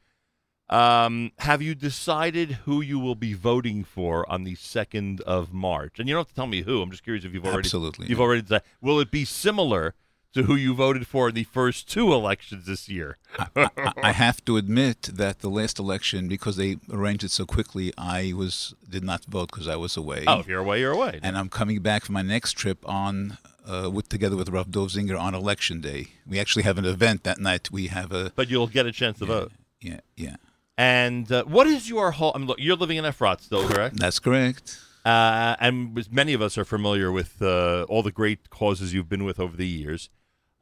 Um, 0.70 1.32
have 1.40 1.62
you 1.62 1.76
decided 1.76 2.52
who 2.66 2.82
you 2.82 3.00
will 3.00 3.16
be 3.16 3.34
voting 3.34 3.86
for 3.86 4.30
on 4.30 4.44
the 4.44 4.56
second 4.56 5.22
of 5.22 5.54
March? 5.54 5.98
And 5.98 6.10
you 6.10 6.16
don't 6.16 6.22
have 6.22 6.30
to 6.30 6.36
tell 6.36 6.48
me 6.48 6.64
who. 6.64 6.82
I'm 6.82 6.92
just 6.92 7.04
curious 7.04 7.24
if 7.24 7.34
you've 7.34 7.46
already 7.46 7.60
Absolutely, 7.60 8.08
you've 8.08 8.20
yeah. 8.20 8.26
already 8.26 8.42
decided. 8.42 8.66
Will 8.82 9.00
it 9.00 9.10
be 9.10 9.24
similar 9.24 9.94
to 10.34 10.44
who 10.44 10.56
you 10.56 10.74
voted 10.74 11.08
for 11.08 11.30
in 11.30 11.36
the 11.36 11.46
first 11.46 11.90
two 11.90 12.14
elections 12.14 12.66
this 12.66 12.90
year? 12.90 13.18
I, 13.56 13.70
I 14.04 14.12
have 14.12 14.44
to 14.44 14.58
admit 14.58 15.04
that 15.04 15.40
the 15.40 15.50
last 15.50 15.80
election, 15.80 16.28
because 16.28 16.58
they 16.58 16.78
arranged 16.92 17.24
it 17.24 17.32
so 17.32 17.46
quickly, 17.46 17.94
I 17.98 18.34
was 18.36 18.76
did 18.90 19.06
not 19.06 19.24
vote 19.24 19.50
because 19.52 19.70
I 19.70 19.78
was 19.78 19.96
away. 19.96 20.26
Oh, 20.28 20.40
if 20.40 20.48
you're 20.48 20.60
away, 20.60 20.82
you're 20.82 20.92
away. 20.92 21.22
And 21.24 21.38
I'm 21.38 21.48
coming 21.48 21.80
back 21.80 22.04
for 22.04 22.12
my 22.12 22.24
next 22.24 22.54
trip 22.54 22.80
on 22.88 23.38
uh, 23.68 23.90
with 23.90 24.10
together 24.10 24.36
with 24.36 24.50
Rav 24.50 24.72
Dov 24.72 24.90
Zinger 24.90 25.20
on 25.20 25.36
election 25.36 25.82
day. 25.82 26.08
We 26.26 26.40
actually 26.40 26.64
have 26.64 26.78
an 26.78 26.86
event 26.86 27.24
that 27.24 27.40
night. 27.40 27.72
We 27.72 27.88
have 27.88 28.12
a 28.12 28.32
but 28.36 28.50
you'll 28.50 28.68
get 28.68 28.86
a 28.86 28.92
chance 28.92 29.20
to 29.20 29.26
vote. 29.26 29.52
yeah 29.82 30.00
yeah. 30.16 30.38
And 30.78 31.32
uh, 31.32 31.44
what 31.46 31.66
is 31.68 31.90
your 31.90 32.12
whole? 32.12 32.32
I 32.36 32.38
mean, 32.38 32.48
look, 32.48 32.60
you're 32.60 32.76
living 32.76 32.98
in 32.98 33.04
Efrat 33.04 33.42
still, 33.42 33.68
correct? 33.68 34.00
That's 34.00 34.20
correct. 34.20 34.80
Uh, 35.04 35.56
and 35.60 36.08
many 36.12 36.34
of 36.34 36.42
us 36.42 36.58
are 36.58 36.66
familiar 36.66 37.12
with 37.12 37.42
uh, 37.42 37.84
all 37.90 38.04
the 38.04 38.12
great 38.12 38.50
causes 38.50 38.94
you've 38.94 39.10
been 39.10 39.24
with 39.24 39.40
over 39.40 39.56
the 39.56 39.68
years. 39.68 40.10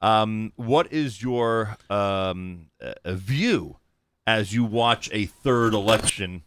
Um, 0.01 0.53
what 0.55 0.91
is 0.93 1.21
your 1.21 1.77
um, 1.89 2.67
uh, 2.79 2.93
view 3.13 3.77
as 4.27 4.53
you 4.53 4.63
watch 4.63 5.09
a 5.11 5.25
third 5.25 5.73
election, 5.73 6.43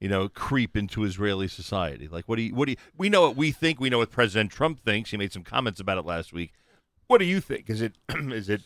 you 0.00 0.08
know, 0.08 0.28
creep 0.28 0.76
into 0.76 1.04
Israeli 1.04 1.48
society? 1.48 2.08
Like, 2.08 2.24
what 2.26 2.36
do 2.36 2.42
you? 2.42 2.54
What 2.54 2.66
do 2.66 2.72
you? 2.72 2.78
We 2.96 3.08
know 3.08 3.22
what 3.22 3.36
we 3.36 3.50
think. 3.52 3.80
We 3.80 3.90
know 3.90 3.98
what 3.98 4.10
President 4.10 4.50
Trump 4.50 4.80
thinks. 4.80 5.10
He 5.10 5.16
made 5.16 5.32
some 5.32 5.42
comments 5.42 5.80
about 5.80 5.98
it 5.98 6.04
last 6.04 6.32
week. 6.32 6.52
What 7.06 7.18
do 7.18 7.24
you 7.24 7.40
think? 7.40 7.70
Is 7.70 7.80
it? 7.82 7.94
is 8.14 8.48
it? 8.48 8.62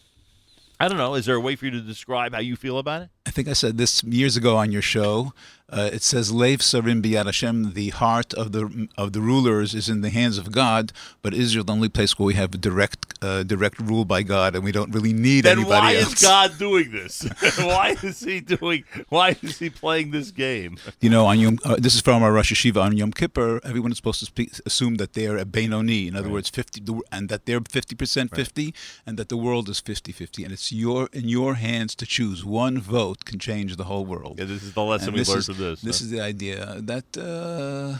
I 0.79 0.89
don't 0.89 0.97
know. 0.97 1.15
Is 1.15 1.27
there 1.27 1.37
a 1.37 1.41
way 1.41 1.57
for 1.57 1.67
you 1.67 1.71
to 1.73 1.81
describe 1.81 2.33
how 2.33 2.41
you 2.41 2.57
feel 2.57 2.79
about 2.79 3.03
it? 3.03 3.11
I 3.27 3.31
think 3.31 3.49
I 3.49 3.53
said 3.53 3.77
this 3.77 4.03
years 4.03 4.37
ago 4.37 4.57
on 4.57 4.73
your 4.73 4.83
show. 4.83 5.33
Uh, 5.73 5.89
it 5.93 6.03
says, 6.03 6.33
"Lev 6.33 6.59
Sarim 6.61 7.01
Biyad 7.01 7.27
Hashem." 7.27 7.75
The 7.75 7.91
heart 7.91 8.35
of 8.35 8.51
the 8.51 8.89
of 8.97 9.13
the 9.13 9.21
rulers 9.21 9.73
is 9.73 9.89
in 9.89 10.01
the 10.01 10.11
hands 10.11 10.37
of 10.37 10.51
God, 10.51 10.93
but 11.23 11.33
Israel 11.33 11.65
the 11.65 11.73
only 11.73 11.89
place 11.89 12.19
where 12.19 12.27
we 12.27 12.35
have 12.35 12.51
direct 12.61 13.15
uh, 13.23 13.45
direct 13.45 13.79
rule 13.79 14.05
by 14.05 14.23
God, 14.23 14.57
and 14.57 14.65
we 14.65 14.73
don't 14.73 14.93
really 14.93 15.13
need 15.13 15.45
Then 15.45 15.59
anybody 15.59 15.87
why 15.87 15.95
else. 15.97 16.15
is 16.15 16.23
God 16.23 16.59
doing 16.59 16.91
this? 16.91 17.23
why 17.59 17.97
is 18.03 18.19
he 18.21 18.41
doing? 18.41 18.83
Why 19.11 19.37
is 19.43 19.61
he 19.61 19.71
playing 19.71 20.11
this 20.11 20.33
game? 20.33 20.77
You 21.01 21.11
know, 21.11 21.27
on 21.27 21.39
Yom, 21.39 21.59
uh, 21.65 21.77
this 21.79 21.95
is 21.95 22.01
from 22.01 22.23
our 22.25 22.33
Rosh 22.33 22.53
Yeshiva 22.53 22.83
on 22.83 22.97
Yom 22.97 23.13
Kippur. 23.13 23.61
Everyone 23.63 23.93
is 23.93 23.99
supposed 23.99 24.19
to 24.21 24.27
speak, 24.27 24.51
assume 24.67 24.97
that 24.97 25.13
they 25.13 25.29
are 25.29 25.39
a 25.39 25.45
Benoni, 25.45 26.09
in 26.09 26.17
other 26.17 26.31
words, 26.31 26.49
fifty, 26.49 26.83
and 27.13 27.29
that 27.29 27.47
they're 27.47 27.61
fifty 27.61 27.95
percent 27.95 28.35
fifty, 28.35 28.75
and 29.07 29.17
that 29.19 29.29
the 29.29 29.37
world 29.37 29.69
is 29.69 29.81
50-50. 29.81 30.43
and 30.43 30.53
it's 30.53 30.73
your 30.73 31.09
in 31.13 31.29
your 31.29 31.55
hands 31.55 31.95
to 31.95 32.07
choose. 32.07 32.45
One 32.45 32.79
vote 32.81 33.10
can 33.15 33.39
change 33.39 33.77
the 33.77 33.85
whole 33.85 34.05
world. 34.07 34.39
Yeah, 34.39 34.47
this 34.47 34.63
is 34.63 34.73
the 34.73 34.83
lesson 34.83 35.09
And 35.09 35.17
we 35.17 35.25
learned 35.25 35.39
is- 35.39 35.47
from 35.47 35.57
this. 35.59 35.81
This 35.81 35.99
huh? 36.01 36.05
is 36.05 36.11
the 36.11 36.21
idea 36.21 36.81
that. 36.83 37.17
Uh, 37.17 37.99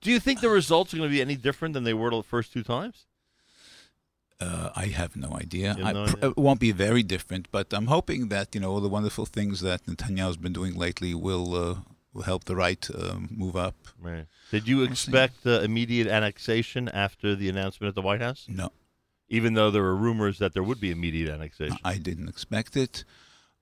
Do 0.00 0.10
you 0.10 0.18
think 0.20 0.40
the 0.40 0.48
results 0.48 0.92
are 0.92 0.96
going 0.96 1.08
to 1.08 1.14
be 1.14 1.22
any 1.22 1.36
different 1.36 1.74
than 1.74 1.84
they 1.84 1.94
were 1.94 2.10
the 2.10 2.22
first 2.22 2.52
two 2.52 2.64
times? 2.64 3.06
Uh, 4.40 4.70
I 4.74 4.86
have 4.86 5.14
no 5.14 5.30
idea. 5.44 5.68
Have 5.74 5.86
I, 5.86 5.92
no 5.92 6.02
idea? 6.04 6.28
It 6.30 6.36
won't 6.36 6.58
be 6.58 6.72
very 6.72 7.04
different, 7.04 7.48
but 7.52 7.72
I'm 7.72 7.86
hoping 7.86 8.28
that 8.28 8.54
you 8.54 8.60
know 8.60 8.70
all 8.72 8.80
the 8.80 8.88
wonderful 8.88 9.26
things 9.26 9.60
that 9.60 9.86
Netanyahu's 9.86 10.36
been 10.36 10.52
doing 10.52 10.74
lately 10.74 11.14
will 11.14 11.54
uh, 11.54 11.76
will 12.12 12.22
help 12.22 12.44
the 12.44 12.56
right 12.56 12.84
uh, 12.90 13.16
move 13.30 13.56
up. 13.56 13.76
Right. 14.00 14.26
Did 14.50 14.66
you 14.66 14.82
expect 14.82 15.46
uh, 15.46 15.60
immediate 15.60 16.08
annexation 16.08 16.88
after 16.88 17.36
the 17.36 17.48
announcement 17.48 17.88
at 17.88 17.94
the 17.94 18.02
White 18.02 18.20
House? 18.20 18.46
No. 18.48 18.70
Even 19.28 19.54
though 19.54 19.70
there 19.70 19.82
were 19.82 19.96
rumors 19.96 20.38
that 20.38 20.52
there 20.52 20.62
would 20.62 20.80
be 20.80 20.90
immediate 20.90 21.30
annexation. 21.32 21.78
I 21.84 21.96
didn't 21.98 22.28
expect 22.28 22.76
it, 22.76 23.04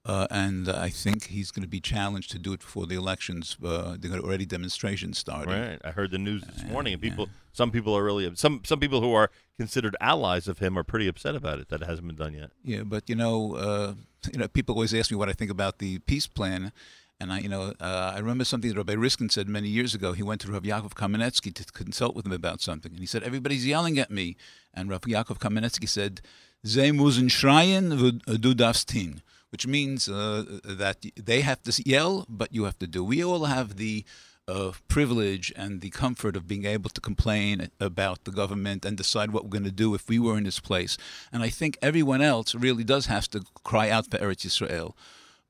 uh, 0.07 0.27
and 0.31 0.69
I 0.69 0.89
think 0.89 1.27
he's 1.27 1.51
going 1.51 1.63
to 1.63 1.69
be 1.69 1.81
challenged 1.81 2.31
to 2.31 2.39
do 2.39 2.53
it 2.55 2.61
before 2.61 2.87
the 2.87 2.95
elections. 2.95 3.57
Uh, 3.63 3.97
there 3.99 4.13
are 4.13 4.21
already 4.21 4.47
demonstrations 4.47 5.19
starting. 5.19 5.53
Right. 5.53 5.79
I 5.85 5.91
heard 5.91 6.11
the 6.11 6.19
news 6.19 6.43
this 6.43 6.65
morning, 6.65 6.95
and 6.95 7.03
people, 7.03 7.29
some 7.53 7.71
people 7.71 7.95
are 7.97 8.03
really 8.03 8.35
some 8.35 8.63
some 8.65 8.81
people 8.81 9.03
who 9.03 9.13
are 9.13 9.31
considered 9.59 9.97
allies 10.01 10.49
of 10.49 10.59
him 10.59 10.79
are 10.79 10.85
pretty 10.85 11.07
upset 11.07 11.35
about 11.35 11.59
it 11.59 11.69
that 11.69 11.83
it 11.83 11.87
hasn't 11.87 12.07
been 12.07 12.17
done 12.17 12.33
yet. 12.33 12.51
Yeah, 12.65 12.83
but 12.83 13.11
you 13.11 13.15
know, 13.15 13.57
uh, 13.57 13.95
you 14.33 14.39
know, 14.39 14.49
people 14.49 14.75
always 14.75 14.95
ask 14.95 15.11
me 15.11 15.19
what 15.19 15.29
I 15.29 15.35
think 15.35 15.51
about 15.51 15.79
the 15.81 15.99
peace 15.99 16.27
plan, 16.27 16.73
and 17.21 17.31
I, 17.31 17.41
you 17.41 17.51
know, 17.51 17.75
uh, 17.79 18.13
I 18.15 18.19
remember 18.21 18.45
something 18.45 18.71
that 18.71 18.77
Rabbi 18.79 18.95
Riskin 18.95 19.29
said 19.29 19.51
many 19.51 19.69
years 19.69 19.95
ago. 19.95 20.13
He 20.13 20.23
went 20.23 20.41
to 20.41 20.51
Rav 20.51 20.63
Yaakov 20.63 20.95
Kamenetsky 20.95 21.53
to 21.53 21.65
consult 21.73 22.17
with 22.17 22.25
him 22.25 22.33
about 22.33 22.63
something, 22.63 22.93
and 22.93 23.01
he 23.01 23.07
said 23.07 23.23
everybody's 23.23 23.67
yelling 23.67 23.99
at 23.99 24.11
me, 24.11 24.37
and 24.73 24.89
Rav 24.89 25.03
Yaakov 25.03 25.39
Kamenetsky 25.41 25.87
said, 25.87 26.23
"Ze 26.67 26.91
muzen 26.91 27.29
schreien, 27.29 28.01
wo 28.01 28.37
du 28.39 28.55
darfst 28.55 28.93
hin," 28.93 29.21
which 29.51 29.67
means 29.67 30.09
uh, 30.09 30.45
that 30.65 31.05
they 31.17 31.41
have 31.43 31.63
to 31.63 31.83
yell, 31.85 32.25
but 32.29 32.55
you 32.55 32.65
have 32.65 32.79
to 32.79 32.87
do. 32.87 33.05
We 33.05 33.23
all 33.25 33.45
have 33.45 33.77
the 33.77 34.05
uh, 34.49 34.73
privilege 34.89 35.53
and 35.57 35.81
the 35.81 35.91
comfort 35.91 36.37
of 36.37 36.49
being 36.49 36.65
able 36.65 36.91
to 36.91 37.01
complain 37.01 37.71
about 37.81 38.25
the 38.25 38.33
government 38.33 38.85
and 38.85 38.97
decide 38.97 39.31
what 39.31 39.45
we're 39.45 39.51
going 39.51 39.65
to 39.65 39.71
do 39.71 39.95
if 39.95 40.09
we 40.09 40.19
were 40.19 40.37
in 40.37 40.45
this 40.45 40.61
place. 40.61 40.97
And 41.33 41.43
I 41.43 41.51
think 41.51 41.79
everyone 41.81 42.23
else 42.23 42.55
really 42.55 42.85
does 42.85 43.07
have 43.07 43.29
to 43.31 43.43
cry 43.65 43.91
out 43.91 44.11
for 44.11 44.19
Eretz 44.19 44.47
Yisrael. 44.47 44.95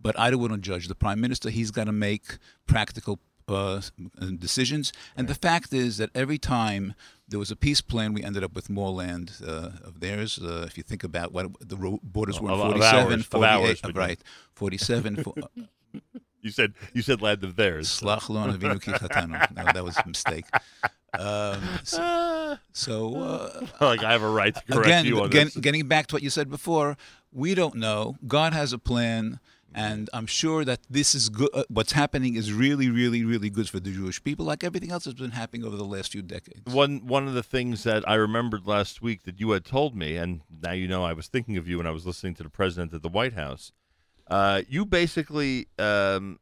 But 0.03 0.19
I 0.19 0.31
to 0.53 0.59
judge 0.59 0.89
the 0.89 0.95
prime 0.95 1.21
minister. 1.21 1.51
He's 1.51 1.71
got 1.71 1.85
to 1.85 1.93
make 1.93 2.39
practical 2.67 3.19
uh, 3.51 3.81
decisions. 4.39 4.93
And 5.17 5.29
the 5.29 5.35
fact 5.35 5.73
is 5.73 5.97
that 5.99 6.11
every 6.15 6.39
time 6.39 6.95
there 7.29 7.39
was 7.39 7.51
a 7.51 7.57
peace 7.57 7.81
plan, 7.81 8.13
we 8.13 8.23
ended 8.23 8.43
up 8.45 8.55
with 8.55 8.69
more 8.71 8.91
land 8.91 9.33
uh, 9.47 9.71
of 9.85 10.01
theirs. 10.01 10.39
Uh, 10.39 10.65
if 10.67 10.77
you 10.77 10.83
think 10.83 11.05
about 11.05 11.33
what 11.33 11.47
the 11.61 11.77
borders 12.03 12.41
were, 12.41 12.49
in 12.51 12.55
Of- 12.55 12.61
of 12.61 12.73
47, 12.73 13.13
ours, 13.13 13.21
of 13.21 13.27
48, 13.27 13.51
ours, 13.69 13.81
uh, 13.85 13.93
right, 13.95 14.21
47. 14.55 15.17
fo- 15.25 15.35
You 16.43 16.51
said 16.51 16.73
you 16.95 17.03
said 17.03 17.21
land 17.21 17.45
of 17.45 17.57
theirs. 17.57 17.87
Slach 18.01 18.31
lo 18.31 18.41
avinu 18.51 18.81
ki 18.81 18.93
chatanu. 18.93 19.37
No, 19.57 19.65
that 19.65 19.85
was 19.85 19.95
a 19.99 20.07
mistake. 20.09 20.47
Um, 21.13 21.61
so, 21.85 22.57
so 22.73 23.17
uh, 23.17 23.67
like 23.81 24.03
I 24.03 24.13
have 24.13 24.23
a 24.23 24.31
right 24.31 24.55
to 24.55 24.63
correct 24.73 24.87
again, 24.87 25.05
you 25.05 25.21
on 25.21 25.27
again, 25.27 25.47
this. 25.49 25.57
getting 25.59 25.87
back 25.87 26.07
to 26.07 26.15
what 26.15 26.23
you 26.23 26.31
said 26.31 26.49
before, 26.49 26.97
we 27.31 27.55
don't 27.55 27.75
know. 27.75 28.17
God 28.27 28.55
has 28.55 28.73
a 28.73 28.79
plan, 28.79 29.39
and 29.75 30.11
I'm 30.13 30.27
sure 30.27 30.65
that 30.65 30.81
this 30.91 31.15
is 31.15 31.29
good. 31.29 31.51
Uh, 31.55 31.65
what's 31.69 31.93
happening 31.93 32.35
is 32.35 32.53
really, 32.53 32.91
really, 32.91 33.25
really 33.25 33.51
good 33.51 33.69
for 33.69 33.81
the 33.81 33.91
Jewish 33.91 34.23
people, 34.23 34.45
like 34.47 34.65
everything 34.65 34.91
else 34.91 35.05
that's 35.05 35.21
been 35.21 35.31
happening 35.31 35.65
over 35.65 35.77
the 35.77 35.85
last 35.85 36.13
few 36.13 36.23
decades. 36.23 36.73
One 36.73 37.07
one 37.07 37.29
of 37.29 37.35
the 37.35 37.43
things 37.43 37.85
that 37.85 38.09
I 38.09 38.15
remembered 38.15 38.67
last 38.67 39.01
week 39.01 39.23
that 39.25 39.39
you 39.39 39.51
had 39.51 39.65
told 39.65 39.95
me, 39.95 40.17
and 40.17 40.41
now 40.63 40.73
you 40.73 40.89
know 40.89 41.05
I 41.05 41.13
was 41.13 41.29
thinking 41.29 41.57
of 41.57 41.69
you 41.69 41.79
when 41.79 41.87
I 41.87 41.93
was 41.93 42.07
listening 42.07 42.35
to 42.35 42.43
the 42.43 42.51
president 42.51 42.95
at 42.95 43.03
the 43.03 43.09
White 43.09 43.35
House. 43.35 43.73
Uh, 44.27 44.63
you 44.69 44.87
basically 44.87 45.67
um, 45.79 46.39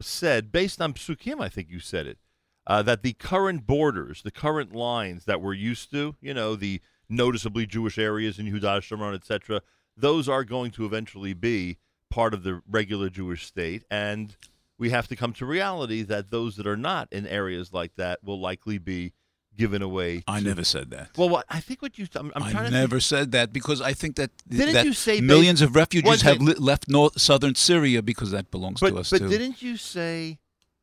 said, 0.00 0.52
based 0.52 0.80
on 0.80 0.94
psukim, 0.94 1.40
I 1.40 1.48
think 1.48 1.68
you 1.68 1.80
said 1.80 2.06
it, 2.06 2.18
uh, 2.66 2.82
that 2.82 3.02
the 3.02 3.14
current 3.14 3.66
borders, 3.66 4.22
the 4.22 4.30
current 4.30 4.74
lines 4.74 5.24
that 5.24 5.40
we're 5.40 5.54
used 5.54 5.90
to, 5.90 6.14
you 6.20 6.34
know, 6.34 6.54
the 6.54 6.80
noticeably 7.08 7.66
Jewish 7.66 7.98
areas 7.98 8.38
in 8.38 8.46
Yehuda 8.46 8.80
Shomron, 8.80 9.14
etc., 9.14 9.62
those 9.96 10.28
are 10.28 10.44
going 10.44 10.70
to 10.72 10.84
eventually 10.84 11.32
be 11.32 11.78
part 12.16 12.32
of 12.34 12.42
the 12.42 12.62
regular 12.68 13.08
Jewish 13.10 13.42
state, 13.46 13.82
and 13.90 14.34
we 14.78 14.88
have 14.90 15.06
to 15.08 15.16
come 15.16 15.32
to 15.34 15.44
reality 15.46 16.02
that 16.02 16.30
those 16.30 16.56
that 16.56 16.66
are 16.66 16.76
not 16.90 17.12
in 17.12 17.26
areas 17.26 17.72
like 17.72 17.92
that 17.96 18.24
will 18.24 18.40
likely 18.40 18.78
be 18.78 19.12
given 19.56 19.82
away. 19.82 20.22
I 20.26 20.38
to- 20.40 20.44
never 20.50 20.64
said 20.64 20.90
that. 20.90 21.10
Well, 21.16 21.28
what, 21.28 21.44
I 21.48 21.60
think 21.60 21.82
what 21.82 21.98
you. 21.98 22.06
I'm, 22.14 22.32
I'm 22.36 22.42
I 22.42 22.50
trying 22.52 22.70
to. 22.72 22.78
never 22.78 23.00
said 23.00 23.32
that 23.32 23.52
because 23.52 23.80
I 23.80 23.92
think 23.92 24.16
that 24.16 24.30
Didn't 24.48 24.74
that 24.74 24.86
you 24.86 24.92
say 24.94 25.20
millions 25.20 25.60
based- 25.60 25.70
of 25.70 25.76
refugees 25.76 26.22
have 26.22 26.40
li- 26.40 26.54
left 26.70 26.88
north 26.88 27.20
southern 27.20 27.54
Syria 27.54 28.00
because 28.02 28.30
that 28.32 28.50
belongs 28.50 28.80
but 28.80 28.90
to 28.90 28.98
us 28.98 29.10
but 29.10 29.18
too. 29.18 29.28
didn't 29.28 29.60
you 29.62 29.76
say? 29.76 30.38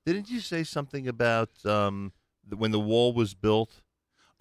Didn't 0.06 0.30
you 0.30 0.40
say 0.40 0.64
something 0.64 1.08
about 1.08 1.50
um, 1.66 2.12
when 2.56 2.72
the 2.72 2.80
wall 2.80 3.14
was 3.14 3.34
built? 3.34 3.72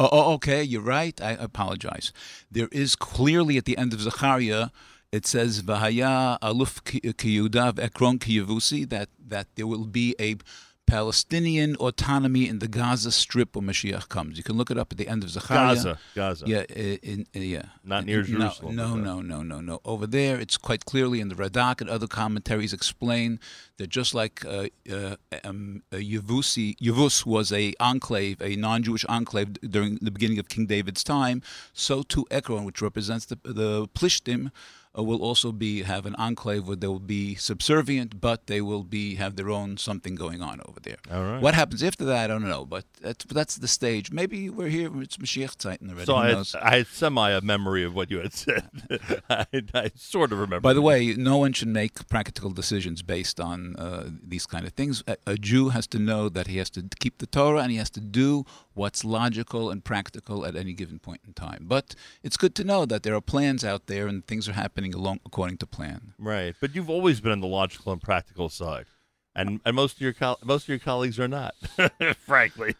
Oh, 0.01 0.09
oh, 0.11 0.33
okay, 0.35 0.63
you're 0.63 0.83
right. 0.99 1.21
I 1.21 1.33
apologize. 1.33 2.13
There 2.51 2.69
is 2.73 2.97
clearly 2.97 3.57
at 3.59 3.65
the 3.67 3.77
end 3.79 3.93
of 3.93 4.01
Zechariah, 4.01 4.69
it 5.13 5.27
says 5.27 5.63
Vahaya 5.63 6.39
aluf 6.41 6.83
kiyudav 6.83 7.79
ekron 7.79 8.19
kiyavusi 8.19 8.89
that 8.89 9.09
that 9.29 9.47
there 9.57 9.67
will 9.67 9.85
be 9.87 10.15
a 10.19 10.37
Palestinian 10.85 11.77
autonomy 11.77 12.49
in 12.49 12.59
the 12.59 12.69
Gaza 12.69 13.13
Strip 13.13 13.55
when 13.57 13.67
Mashiach 13.67 14.09
comes. 14.09 14.37
You 14.37 14.43
can 14.43 14.57
look 14.57 14.71
it 14.71 14.77
up 14.77 14.91
at 14.93 14.99
the 14.99 15.09
end 15.09 15.23
of 15.25 15.31
Zechariah. 15.31 15.77
Gaza, 15.77 15.99
Gaza. 16.15 16.45
Yeah, 16.47 16.65
in, 16.69 17.27
in- 17.33 17.43
yeah. 17.43 17.63
Not 17.85 18.05
near 18.05 18.19
No, 18.19 18.25
Jerusalem, 18.25 18.77
No, 18.77 18.85
uh, 18.93 18.97
no, 18.97 19.21
no, 19.21 19.43
no, 19.43 19.61
no. 19.61 19.81
Over 19.85 20.07
there, 20.07 20.39
it's 20.39 20.57
quite 20.59 20.85
clearly 20.85 21.21
in 21.21 21.29
the 21.29 21.35
Radak 21.37 21.81
and 21.81 21.89
other 21.89 22.09
commentaries 22.09 22.73
explain 22.73 23.39
that 23.79 23.89
just 23.91 24.13
like 24.13 24.45
uh, 24.45 24.67
uh, 24.93 25.17
um, 25.45 25.83
uh, 25.93 25.97
Yevusi, 25.97 26.77
Yevus 26.79 27.25
was 27.25 27.53
a 27.53 27.73
enclave, 27.81 28.43
a 28.43 28.57
non-Jewish 28.57 29.05
enclave 29.07 29.55
during 29.63 29.99
the 30.03 30.11
beginning 30.11 30.41
of 30.41 30.49
King 30.49 30.67
David's 30.67 31.05
time, 31.05 31.43
so 31.73 32.03
too 32.03 32.27
Ekron, 32.31 32.65
which 32.65 32.83
represents 32.83 33.25
the 33.27 33.39
the 33.45 33.87
Plishtim, 33.95 34.51
uh, 34.97 35.03
will 35.03 35.23
also 35.23 35.53
be 35.53 35.83
have 35.83 36.07
an 36.07 36.15
enclave 36.17 36.67
where 36.67 36.77
they 36.77 36.87
will 36.87 36.99
be 36.99 37.35
subservient, 37.35 38.21
but 38.21 38.47
they 38.47 38.61
will 38.61 38.85
be 38.85 39.15
have 39.17 39.37
their 39.37 39.51
own 39.51 39.77
something 39.77 40.15
going 40.15 40.43
on 40.43 40.61
over 40.67 40.81
there. 40.81 40.97
All 41.11 41.23
right. 41.23 41.43
What 41.43 41.55
happens 41.55 41.83
after 41.83 42.05
that, 42.05 42.25
I 42.25 42.27
don't 42.27 42.49
know, 42.49 42.65
but 42.65 42.85
that's, 43.01 43.25
that's 43.25 43.57
the 43.57 43.69
stage. 43.69 44.13
Maybe 44.13 44.51
we're 44.51 44.69
here. 44.69 44.91
It's 45.01 45.17
Mashiach 45.17 45.57
Titan 45.57 45.91
already. 45.91 46.07
So 46.07 46.17
I 46.17 46.29
had? 46.29 46.47
I 46.61 46.77
had 46.79 46.87
semi 46.89 47.31
a 47.31 47.41
memory 47.41 47.85
of 47.85 47.95
what 47.95 48.11
you 48.11 48.19
had 48.19 48.35
said. 48.35 48.69
I, 49.31 49.47
I 49.75 49.91
sort 49.97 50.33
of 50.33 50.39
remember. 50.39 50.61
By 50.61 50.75
the 50.75 50.83
way, 50.83 51.15
no 51.15 51.39
one 51.39 51.53
should 51.53 51.69
make 51.69 52.09
practical 52.09 52.51
decisions 52.51 53.03
based 53.03 53.41
on 53.41 53.77
uh, 53.77 54.11
these 54.23 54.47
kind 54.47 54.67
of 54.67 54.73
things. 54.75 55.03
A, 55.07 55.17
a 55.27 55.37
Jew 55.37 55.71
has 55.71 55.87
to 55.89 55.99
know 55.99 56.29
that 56.29 56.47
he 56.47 56.59
has 56.59 56.71
to 56.71 56.83
keep 57.01 57.19
the 57.19 57.27
Torah 57.27 57.61
and 57.61 57.71
he 57.71 57.79
has 57.79 57.91
to 57.91 58.01
do 58.01 58.45
what's 58.75 59.05
logical 59.05 59.71
and 59.71 59.85
practical 59.85 60.45
at 60.47 60.57
any 60.57 60.73
given 60.73 60.99
point 60.99 61.21
in 61.27 61.33
time. 61.35 61.65
But 61.69 61.95
it's 62.23 62.37
good 62.37 62.55
to 62.57 62.65
know 62.65 62.85
that 62.87 63.03
there 63.03 63.15
are 63.15 63.21
plans 63.21 63.65
out 63.65 63.87
there 63.87 64.07
and 64.07 64.27
things 64.27 64.49
are 64.49 64.53
happening 64.55 64.95
along 64.95 65.21
according 65.27 65.59
to 65.59 65.67
plan. 65.67 66.15
Right, 66.19 66.55
but 66.61 66.75
you've 66.75 66.91
always 66.91 67.21
been 67.21 67.33
on 67.33 67.41
the 67.41 67.47
logical 67.47 67.93
and 67.93 68.01
practical 68.03 68.49
side, 68.49 68.87
and 69.35 69.61
and 69.65 69.75
most 69.77 69.97
of 69.97 70.01
your 70.03 70.13
col- 70.13 70.39
most 70.45 70.65
of 70.65 70.69
your 70.69 70.79
colleagues 70.79 71.19
are 71.19 71.29
not, 71.29 71.55
frankly. 72.19 72.75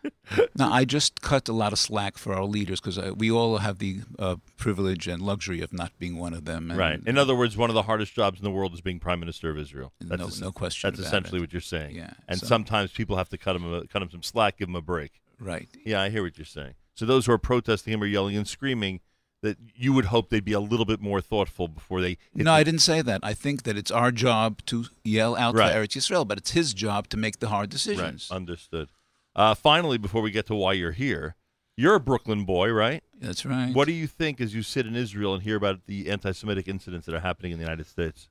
Now, 0.57 0.73
I 0.73 0.85
just 0.85 1.21
cut 1.21 1.49
a 1.49 1.53
lot 1.53 1.73
of 1.73 1.79
slack 1.79 2.17
for 2.19 2.35
our 2.35 2.45
leaders 2.45 2.81
because 2.81 2.99
uh, 2.99 3.13
we 3.17 3.31
all 3.31 3.59
have 3.59 3.79
the 3.79 4.01
uh, 4.19 4.37
privilege 4.57 5.07
and 5.09 5.21
luxury 5.23 5.61
of 5.61 5.73
not 5.73 5.93
being 5.99 6.19
one 6.19 6.33
of 6.35 6.45
them. 6.45 6.71
And 6.71 6.79
right. 6.79 7.01
In 7.07 7.19
other 7.19 7.35
words, 7.35 7.57
one 7.57 7.71
of 7.71 7.75
the 7.75 7.83
hardest 7.83 8.15
jobs 8.15 8.39
in 8.39 8.45
the 8.45 8.51
world 8.51 8.73
is 8.75 8.81
being 8.81 8.99
prime 9.01 9.21
minister 9.21 9.51
of 9.51 9.59
Israel. 9.59 9.93
That's 10.01 10.21
No- 10.21 10.27
es- 10.29 10.41
no 10.41 10.53
question 10.53 10.91
That's 10.91 11.07
essentially 11.07 11.39
it. 11.39 11.41
what 11.43 11.53
you're 11.53 11.61
saying. 11.61 11.97
Yeah, 11.97 12.13
And 12.29 12.39
so- 12.41 12.47
sometimes 12.47 12.93
people 12.93 13.17
have 13.17 13.29
to 13.31 13.39
cut 13.39 13.55
them 13.55 13.87
cut 13.93 14.03
him 14.03 14.11
some 14.11 14.23
slack, 14.23 14.59
give 14.59 14.69
them 14.69 14.77
a 14.77 14.81
break. 14.83 15.21
Right. 15.43 15.69
Yeah, 15.85 16.01
I 16.01 16.09
hear 16.11 16.23
what 16.23 16.39
you're 16.39 16.45
saying. 16.45 16.75
So 16.95 17.05
those 17.07 17.27
who 17.27 17.33
are 17.33 17.39
protesting 17.39 17.93
him 17.93 18.03
are 18.03 18.07
yelling 18.07 18.37
and 18.37 18.47
screaming, 18.47 19.01
that 19.43 19.57
you 19.75 19.93
would 19.93 20.05
hope 20.07 20.31
they'd 20.31 20.45
be 20.45 20.53
a 20.53 20.61
little 20.61 20.85
bit 20.87 21.01
more 21.01 21.21
thoughtful 21.21 21.67
before 21.67 22.01
they. 22.01 22.17
No, 22.35 22.45
the- 22.45 22.51
I 22.51 22.63
didn't 22.63 22.81
say 22.81 23.03
that. 23.03 23.21
I 23.25 23.35
think 23.35 23.65
that 23.65 23.77
it's 23.77 23.91
our 23.91 24.13
job 24.13 24.61
to 24.67 24.85
yell 25.05 25.35
out 25.37 25.55
Right. 25.57 25.73
for 25.73 25.79
Eretz 25.81 25.97
Yisrael, 25.97 26.27
but 26.29 26.39
it's 26.39 26.53
his 26.53 26.73
job 26.73 27.09
to 27.09 27.17
make 27.17 27.41
the 27.41 27.49
hard 27.49 27.69
decisions. 27.71 28.29
Right. 28.31 28.37
Understood. 28.37 28.89
Uh, 29.35 29.55
finally, 29.55 29.99
before 29.99 30.23
we 30.23 30.31
get 30.31 30.47
to 30.47 30.55
why 30.55 30.75
you're 30.75 30.93
here, 30.93 31.35
You're 31.75 31.95
a 31.95 32.01
Brooklyn 32.01 32.45
boy, 32.45 32.71
right? 32.71 33.03
That's 33.19 33.47
right. 33.47 33.75
What 33.75 33.87
do 33.87 33.93
you 33.93 34.07
think 34.07 34.43
as 34.43 34.55
you 34.55 34.63
sit 34.63 34.87
in 34.87 34.95
Israel 34.95 35.33
and 35.33 35.43
hear 35.43 35.57
about 35.57 35.87
the 35.87 36.11
anti-Semitic 36.11 36.69
incidents 36.69 37.07
that 37.07 37.15
are 37.15 37.21
happening 37.21 37.51
in 37.53 37.57
the 37.59 37.65
United 37.65 37.87
States? 37.87 38.29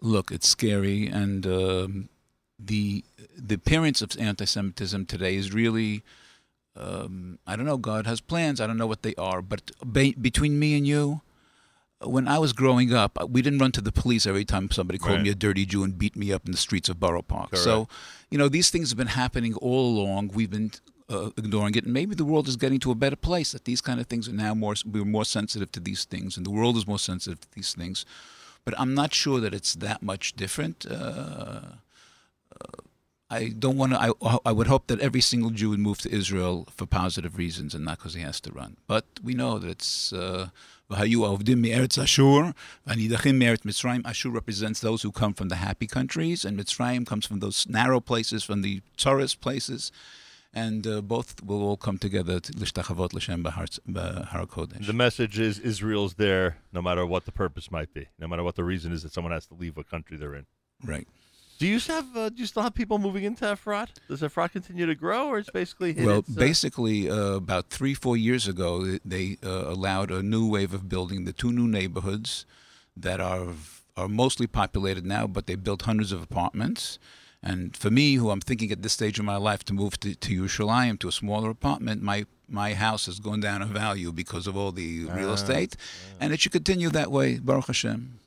Look, 0.00 0.32
it's 0.32 0.48
scary, 0.48 1.06
and 1.06 1.46
um, 1.46 2.08
the 2.58 3.04
the 3.36 3.56
appearance 3.56 4.00
of 4.00 4.16
anti-Semitism 4.18 5.04
today 5.04 5.36
is 5.36 5.52
really. 5.52 6.02
Um, 6.78 7.38
I 7.46 7.56
don't 7.56 7.66
know. 7.66 7.76
God 7.76 8.06
has 8.06 8.20
plans. 8.20 8.60
I 8.60 8.66
don't 8.66 8.76
know 8.78 8.86
what 8.86 9.02
they 9.02 9.14
are. 9.16 9.42
But 9.42 9.72
be, 9.92 10.12
between 10.12 10.58
me 10.58 10.76
and 10.78 10.86
you, 10.86 11.22
when 12.02 12.28
I 12.28 12.38
was 12.38 12.52
growing 12.52 12.94
up, 12.94 13.18
we 13.28 13.42
didn't 13.42 13.58
run 13.58 13.72
to 13.72 13.80
the 13.80 13.90
police 13.90 14.24
every 14.26 14.44
time 14.44 14.70
somebody 14.70 14.98
called 14.98 15.16
Right. 15.16 15.22
me 15.24 15.30
a 15.30 15.34
dirty 15.34 15.66
Jew 15.66 15.82
and 15.82 15.98
beat 15.98 16.14
me 16.14 16.32
up 16.32 16.46
in 16.46 16.52
the 16.52 16.58
streets 16.58 16.88
of 16.88 17.00
Borough 17.00 17.22
Park. 17.22 17.56
So, 17.56 17.88
you 18.30 18.38
know, 18.38 18.48
these 18.48 18.70
things 18.70 18.90
have 18.90 18.96
been 18.96 19.08
happening 19.08 19.54
all 19.54 19.98
along. 19.98 20.28
We've 20.34 20.50
been 20.50 20.70
uh, 21.10 21.30
ignoring 21.36 21.74
it, 21.74 21.84
and 21.84 21.92
maybe 21.92 22.14
the 22.14 22.24
world 22.24 22.46
is 22.48 22.56
getting 22.56 22.78
to 22.80 22.90
a 22.92 22.94
better 22.94 23.16
place. 23.16 23.50
That 23.52 23.64
these 23.64 23.80
kind 23.80 23.98
of 23.98 24.06
things 24.06 24.28
are 24.28 24.32
now 24.32 24.54
more 24.54 24.74
we're 24.86 25.04
more 25.04 25.24
sensitive 25.24 25.72
to 25.72 25.80
these 25.80 26.04
things, 26.04 26.36
and 26.36 26.46
the 26.46 26.50
world 26.50 26.76
is 26.76 26.86
more 26.86 26.98
sensitive 27.00 27.40
to 27.40 27.48
these 27.52 27.72
things. 27.74 28.04
But 28.64 28.78
I'm 28.78 28.94
not 28.94 29.14
sure 29.14 29.40
that 29.40 29.54
it's 29.54 29.74
that 29.76 30.02
much 30.02 30.34
different. 30.36 30.86
Uh, 30.88 31.60
uh, 32.60 32.82
I 33.30 33.48
don't 33.48 33.76
want 33.76 33.92
to. 33.92 34.00
I, 34.00 34.38
I 34.46 34.52
would 34.52 34.68
hope 34.68 34.86
that 34.86 35.00
every 35.00 35.20
single 35.20 35.50
Jew 35.50 35.70
would 35.70 35.78
move 35.80 35.98
to 35.98 36.10
Israel 36.10 36.66
for 36.74 36.86
positive 36.86 37.36
reasons 37.36 37.74
and 37.74 37.84
not 37.84 37.98
because 37.98 38.14
he 38.14 38.22
has 38.22 38.40
to 38.40 38.52
run. 38.52 38.78
But 38.86 39.04
we 39.22 39.34
know 39.34 39.58
that 39.58 39.68
it's. 39.68 40.12
Uh, 40.12 40.48
"V'hayu 40.90 41.98
Ashur, 41.98 42.54
v'anidachim 42.86 43.36
me'eretz 43.36 43.64
Mitzrayim." 43.64 44.06
Ashur 44.06 44.30
represents 44.30 44.80
those 44.80 45.02
who 45.02 45.12
come 45.12 45.34
from 45.34 45.48
the 45.50 45.56
happy 45.56 45.86
countries, 45.86 46.46
and 46.46 46.58
Mitzrayim 46.58 47.06
comes 47.06 47.26
from 47.26 47.40
those 47.40 47.66
narrow 47.68 48.00
places, 48.00 48.42
from 48.44 48.62
the 48.62 48.80
tourist 48.96 49.42
places, 49.42 49.92
and 50.54 50.86
uh, 50.86 51.02
both 51.02 51.44
will 51.44 51.62
all 51.62 51.76
come 51.76 51.98
together 51.98 52.40
to 52.40 52.52
lishtachavot 52.52 53.12
l'shem 53.12 53.44
b'har 53.44 53.78
b'har 53.86 54.46
kodesh. 54.46 54.86
The 54.86 54.94
message 54.94 55.38
is 55.38 55.58
Israel's 55.58 56.14
there 56.14 56.56
no 56.72 56.80
matter 56.80 57.04
what 57.04 57.26
the 57.26 57.32
purpose 57.32 57.70
might 57.70 57.92
be, 57.92 58.08
no 58.18 58.26
matter 58.26 58.42
what 58.42 58.56
the 58.56 58.64
reason 58.64 58.90
is 58.90 59.02
that 59.02 59.12
someone 59.12 59.34
has 59.34 59.46
to 59.48 59.54
leave 59.54 59.76
a 59.76 59.84
country 59.84 60.16
they're 60.16 60.34
in. 60.34 60.46
Right. 60.82 61.06
Do 61.58 61.66
you 61.66 61.80
have? 61.80 62.16
Uh, 62.16 62.28
do 62.28 62.36
you 62.40 62.46
still 62.46 62.62
have 62.62 62.74
people 62.74 62.98
moving 62.98 63.24
into 63.24 63.44
Efrat? 63.44 63.88
Does 64.08 64.20
Efrat 64.22 64.52
continue 64.52 64.86
to 64.86 64.94
grow, 64.94 65.26
or 65.26 65.38
it's 65.38 65.50
basically 65.50 65.92
hit 65.92 66.06
Well, 66.06 66.20
its, 66.20 66.30
uh, 66.36 66.38
basically, 66.38 67.10
uh, 67.10 67.34
about 67.34 67.68
three, 67.70 67.94
four 67.94 68.16
years 68.16 68.46
ago, 68.46 68.98
they 69.04 69.38
uh, 69.44 69.48
allowed 69.66 70.10
a 70.12 70.22
new 70.22 70.48
wave 70.48 70.72
of 70.72 70.88
building 70.88 71.24
the 71.24 71.32
two 71.32 71.50
new 71.52 71.66
neighborhoods 71.66 72.46
that 72.96 73.20
are 73.20 73.48
are 73.96 74.08
mostly 74.08 74.46
populated 74.46 75.04
now, 75.04 75.26
but 75.26 75.46
they 75.48 75.56
built 75.56 75.82
hundreds 75.82 76.12
of 76.12 76.22
apartments. 76.22 77.00
And 77.42 77.76
for 77.76 77.90
me, 77.90 78.14
who 78.14 78.30
I'm 78.30 78.40
thinking 78.40 78.70
at 78.70 78.82
this 78.82 78.92
stage 78.92 79.18
of 79.18 79.24
my 79.24 79.36
life 79.36 79.64
to 79.64 79.72
move 79.74 79.98
to, 80.00 80.14
to 80.14 80.42
Yerushalayim 80.42 80.98
to 81.00 81.08
a 81.08 81.12
smaller 81.12 81.50
apartment, 81.50 82.02
my 82.02 82.26
my 82.48 82.74
house 82.74 83.06
has 83.06 83.18
gone 83.20 83.40
down 83.40 83.62
in 83.62 83.68
value 83.68 84.12
because 84.12 84.46
of 84.46 84.56
all 84.56 84.70
the 84.72 85.04
real 85.06 85.30
Ah, 85.30 85.34
estate, 85.34 85.76
and 86.20 86.32
it 86.32 86.40
should 86.40 86.52
continue 86.52 86.88
that 86.90 87.10
way. 87.10 87.38
Baruch 87.40 87.66
Hashem. 87.66 88.20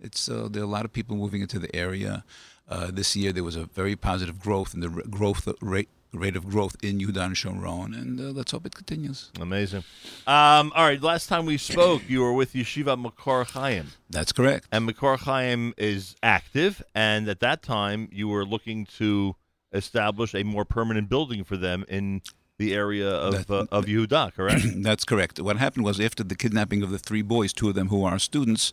It's 0.00 0.28
uh, 0.28 0.48
there 0.50 0.62
are 0.62 0.66
a 0.66 0.68
lot 0.76 0.84
of 0.84 0.92
people 0.92 1.16
moving 1.16 1.40
into 1.40 1.58
the 1.58 1.74
area. 1.74 2.24
Uh, 2.68 2.90
this 2.92 3.16
year 3.16 3.32
there 3.32 3.44
was 3.44 3.56
a 3.56 3.64
very 3.64 3.96
positive 3.96 4.38
growth 4.38 4.74
in 4.74 4.80
the 4.80 4.88
r- 4.90 5.02
growth 5.08 5.48
rate 5.60 5.88
rate 6.12 6.36
of 6.36 6.48
growth 6.48 6.76
in 6.82 6.98
Yudan 6.98 7.26
and 7.26 7.34
Shomron, 7.34 7.94
and 7.94 8.18
uh, 8.18 8.24
let's 8.24 8.52
hope 8.52 8.64
it 8.66 8.74
continues. 8.74 9.30
Amazing. 9.40 9.84
Um, 10.26 10.72
all 10.74 10.84
right, 10.84 11.00
last 11.02 11.28
time 11.28 11.44
we 11.44 11.58
spoke, 11.58 12.02
you 12.08 12.22
were 12.22 12.32
with 12.32 12.54
Yeshiva 12.54 13.02
Makor 13.02 13.46
Chaim. 13.50 13.88
That's 14.08 14.32
correct. 14.32 14.68
And 14.72 14.88
Makor 14.88 15.18
Chaim 15.18 15.74
is 15.76 16.16
active, 16.22 16.82
and 16.94 17.28
at 17.28 17.40
that 17.40 17.62
time, 17.62 18.08
you 18.10 18.28
were 18.28 18.44
looking 18.44 18.86
to 18.96 19.36
establish 19.72 20.34
a 20.34 20.42
more 20.44 20.64
permanent 20.64 21.08
building 21.10 21.44
for 21.44 21.56
them 21.58 21.84
in 21.88 22.22
the 22.58 22.74
area 22.74 23.08
of 23.08 23.50
uh, 23.50 23.66
of 23.70 23.84
Yehuda, 23.84 24.34
correct? 24.34 24.64
That's 24.82 25.04
correct. 25.04 25.38
What 25.40 25.58
happened 25.58 25.84
was 25.84 26.00
after 26.00 26.24
the 26.24 26.34
kidnapping 26.34 26.82
of 26.82 26.90
the 26.90 26.98
three 26.98 27.22
boys, 27.22 27.52
two 27.52 27.68
of 27.68 27.74
them 27.74 27.88
who 27.88 28.04
are 28.04 28.18
students, 28.18 28.72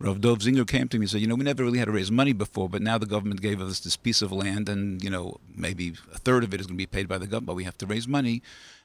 Rav 0.00 0.20
Dov 0.20 0.38
Zinger 0.38 0.66
came 0.66 0.86
to 0.88 0.98
me 0.98 1.04
and 1.04 1.10
said, 1.10 1.20
you 1.20 1.26
know, 1.26 1.34
we 1.34 1.42
never 1.42 1.64
really 1.64 1.78
had 1.78 1.86
to 1.86 1.92
raise 1.92 2.10
money 2.10 2.32
before, 2.32 2.68
but 2.68 2.82
now 2.82 2.98
the 2.98 3.06
government 3.06 3.40
gave 3.40 3.60
us 3.60 3.80
this 3.80 3.96
piece 3.96 4.22
of 4.22 4.30
land, 4.30 4.68
and 4.68 5.02
you 5.02 5.10
know, 5.10 5.38
maybe 5.56 5.94
a 6.14 6.18
third 6.18 6.44
of 6.44 6.54
it 6.54 6.60
is 6.60 6.68
going 6.68 6.76
to 6.76 6.78
be 6.78 6.86
paid 6.86 7.08
by 7.08 7.18
the 7.18 7.26
government, 7.26 7.46
but 7.46 7.56
we 7.56 7.64
have 7.64 7.76
to 7.78 7.86
raise 7.86 8.06
money. 8.06 8.40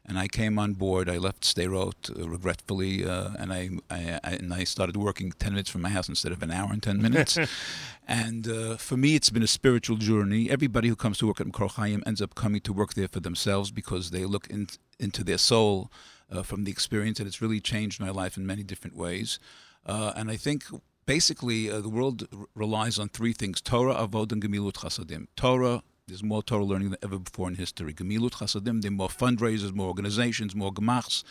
And 0.05 0.17
I 0.19 0.27
came 0.27 0.59
on 0.59 0.73
board. 0.73 1.09
I 1.09 1.17
left 1.17 1.43
Sderot 1.43 2.09
uh, 2.09 2.27
regretfully, 2.27 3.05
uh, 3.05 3.29
and 3.39 3.53
I, 3.53 3.69
I, 3.89 4.19
I 4.23 4.31
and 4.31 4.53
I 4.53 4.65
started 4.65 4.97
working 4.97 5.31
ten 5.33 5.53
minutes 5.53 5.69
from 5.69 5.81
my 5.81 5.89
house 5.89 6.09
instead 6.09 6.31
of 6.31 6.41
an 6.41 6.51
hour 6.51 6.73
and 6.73 6.81
ten 6.81 7.01
minutes. 7.01 7.37
and 8.07 8.47
uh, 8.47 8.75
for 8.77 8.97
me, 8.97 9.15
it's 9.15 9.29
been 9.29 9.43
a 9.43 9.47
spiritual 9.47 9.97
journey. 9.97 10.49
Everybody 10.49 10.89
who 10.89 10.95
comes 10.95 11.19
to 11.19 11.27
work 11.27 11.39
at 11.39 11.47
Makor 11.47 11.71
Chaim 11.71 12.03
ends 12.05 12.21
up 12.21 12.35
coming 12.35 12.59
to 12.61 12.73
work 12.73 12.95
there 12.95 13.07
for 13.07 13.21
themselves 13.21 13.71
because 13.71 14.09
they 14.09 14.25
look 14.25 14.47
in, 14.47 14.67
into 14.99 15.23
their 15.23 15.37
soul 15.37 15.89
uh, 16.29 16.41
from 16.41 16.65
the 16.65 16.71
experience, 16.71 17.19
and 17.19 17.27
it's 17.27 17.41
really 17.41 17.61
changed 17.61 18.01
my 18.01 18.09
life 18.09 18.35
in 18.35 18.45
many 18.45 18.63
different 18.63 18.97
ways. 18.97 19.39
Uh, 19.85 20.11
and 20.17 20.29
I 20.29 20.35
think 20.35 20.65
basically 21.05 21.69
uh, 21.69 21.81
the 21.81 21.89
world 21.89 22.27
r- 22.31 22.45
relies 22.55 22.99
on 22.99 23.09
three 23.09 23.33
things: 23.33 23.61
Torah, 23.61 23.95
Avod, 23.95 24.31
and 24.31 24.43
Gemilut 24.43 24.73
Chasadim. 24.73 25.27
Torah. 25.35 25.83
There's 26.05 26.23
more 26.23 26.43
Torah 26.43 26.65
learning 26.65 26.89
than 26.89 26.99
ever 27.01 27.17
before 27.17 27.47
in 27.47 27.55
history. 27.55 27.93
Gemilut 27.93 28.31
Chasadim, 28.31 28.81
there 28.81 28.91
are 28.91 28.93
more 28.93 29.07
fundraisers, 29.07 29.73
more 29.73 29.87
organizations, 29.87 30.53
more 30.53 30.73
gemachs. 30.73 31.23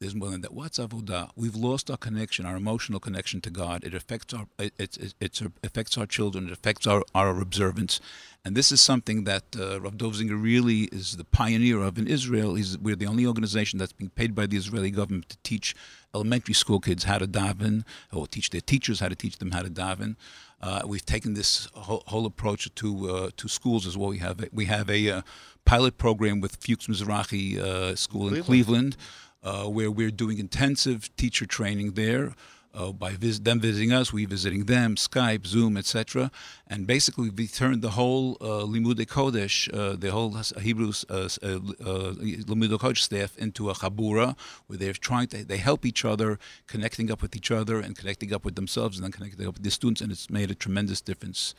There's 0.00 0.14
more 0.14 0.30
than 0.30 0.40
that. 0.40 0.54
What's 0.54 0.78
avodah? 0.78 1.28
We've 1.36 1.54
lost 1.54 1.90
our 1.90 1.98
connection, 1.98 2.46
our 2.46 2.56
emotional 2.56 3.00
connection 3.00 3.42
to 3.42 3.50
God. 3.50 3.84
It 3.84 3.92
affects 3.92 4.32
our 4.32 4.46
it, 4.58 4.72
it, 4.78 5.14
it, 5.20 5.42
affects 5.62 5.98
our 5.98 6.06
children. 6.06 6.46
It 6.46 6.52
affects 6.52 6.86
our, 6.86 7.02
our 7.14 7.38
observance, 7.38 8.00
and 8.42 8.56
this 8.56 8.72
is 8.72 8.80
something 8.80 9.24
that 9.24 9.44
uh, 9.58 9.78
Rav 9.78 9.98
Dov 9.98 10.14
Zinger 10.14 10.42
really 10.42 10.84
is 10.84 11.18
the 11.18 11.24
pioneer 11.24 11.82
of 11.82 11.98
in 11.98 12.06
Israel. 12.06 12.54
He's, 12.54 12.78
we're 12.78 12.96
the 12.96 13.06
only 13.06 13.26
organization 13.26 13.78
that's 13.78 13.92
being 13.92 14.08
paid 14.08 14.34
by 14.34 14.46
the 14.46 14.56
Israeli 14.56 14.90
government 14.90 15.28
to 15.28 15.36
teach 15.42 15.76
elementary 16.14 16.54
school 16.54 16.80
kids 16.80 17.04
how 17.04 17.18
to 17.18 17.26
daven, 17.26 17.84
or 18.12 18.26
teach 18.26 18.50
their 18.50 18.60
teachers 18.60 19.00
how 19.00 19.08
to 19.08 19.14
teach 19.14 19.38
them 19.38 19.50
how 19.52 19.62
to 19.62 19.70
daven. 19.70 20.16
Uh, 20.62 20.82
we've 20.86 21.06
taken 21.06 21.34
this 21.34 21.68
whole, 21.74 22.02
whole 22.06 22.26
approach 22.26 22.72
to 22.74 23.10
uh, 23.10 23.30
to 23.36 23.48
schools 23.48 23.86
as 23.86 23.96
well. 23.96 24.10
We 24.10 24.18
have 24.18 24.40
a, 24.40 24.48
we 24.52 24.66
have 24.66 24.90
a 24.90 25.10
uh, 25.10 25.22
pilot 25.64 25.96
program 25.96 26.40
with 26.40 26.56
Fuchs 26.56 26.86
Mizrahi 26.86 27.58
uh, 27.58 27.96
School 27.96 28.34
in 28.34 28.42
Cleveland, 28.42 28.96
uh, 29.42 29.64
where 29.64 29.90
we're 29.90 30.10
doing 30.10 30.38
intensive 30.38 31.14
teacher 31.16 31.46
training 31.46 31.92
there. 31.92 32.34
Uh, 32.72 32.92
by 32.92 33.10
vis- 33.10 33.40
them 33.40 33.58
visiting 33.58 33.92
us, 33.92 34.12
we 34.12 34.24
visiting 34.24 34.66
them, 34.66 34.94
Skype, 34.94 35.44
Zoom, 35.44 35.76
etc. 35.76 36.30
And 36.68 36.86
basically, 36.86 37.28
we 37.28 37.48
turned 37.48 37.82
the 37.82 37.90
whole 37.90 38.36
uh, 38.40 38.64
Limude 38.64 39.06
Kodesh, 39.06 39.68
uh, 39.74 39.96
the 39.96 40.12
whole 40.12 40.36
Hebrew 40.60 40.92
uh, 41.08 41.14
uh, 41.14 41.16
uh, 41.16 42.12
Limude 42.50 42.78
Kodesh 42.78 42.98
staff 42.98 43.36
into 43.38 43.70
a 43.70 43.74
chabura, 43.74 44.36
where 44.68 44.78
they're 44.78 44.92
trying 44.92 45.26
to 45.28 45.44
they 45.44 45.56
help 45.56 45.84
each 45.84 46.04
other, 46.04 46.38
connecting 46.68 47.10
up 47.10 47.22
with 47.22 47.34
each 47.34 47.50
other, 47.50 47.80
and 47.80 47.96
connecting 47.96 48.32
up 48.32 48.44
with 48.44 48.54
themselves, 48.54 48.96
and 48.96 49.04
then 49.04 49.10
connecting 49.10 49.48
up 49.48 49.54
with 49.54 49.64
the 49.64 49.70
students, 49.72 50.00
and 50.00 50.12
it's 50.12 50.30
made 50.30 50.48
a 50.52 50.54
tremendous 50.54 51.00
difference 51.00 51.56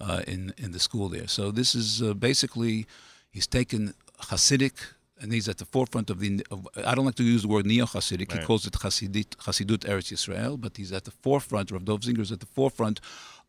uh, 0.00 0.22
in 0.26 0.52
in 0.58 0.72
the 0.72 0.80
school 0.80 1.08
there. 1.08 1.28
So 1.28 1.52
this 1.52 1.76
is 1.76 2.02
basically 2.14 2.86
he's 3.30 3.46
taken 3.46 3.94
Hasidic. 4.22 4.94
And 5.20 5.32
he's 5.32 5.48
at 5.48 5.58
the 5.58 5.64
forefront 5.64 6.10
of 6.10 6.20
the. 6.20 6.44
Of, 6.50 6.66
I 6.84 6.94
don't 6.94 7.04
like 7.04 7.16
to 7.16 7.24
use 7.24 7.42
the 7.42 7.48
word 7.48 7.66
neo 7.66 7.86
Hasidic. 7.86 8.32
He 8.32 8.38
calls 8.38 8.66
it 8.66 8.74
Hasidit, 8.74 9.36
Hasidut 9.36 9.78
Eretz 9.78 10.12
Yisrael, 10.12 10.60
but 10.60 10.76
he's 10.76 10.92
at 10.92 11.04
the 11.04 11.10
forefront. 11.10 11.70
Rav 11.70 11.84
Dov 11.84 12.00
Zinger 12.00 12.20
is 12.20 12.32
at 12.32 12.40
the 12.40 12.46
forefront 12.46 13.00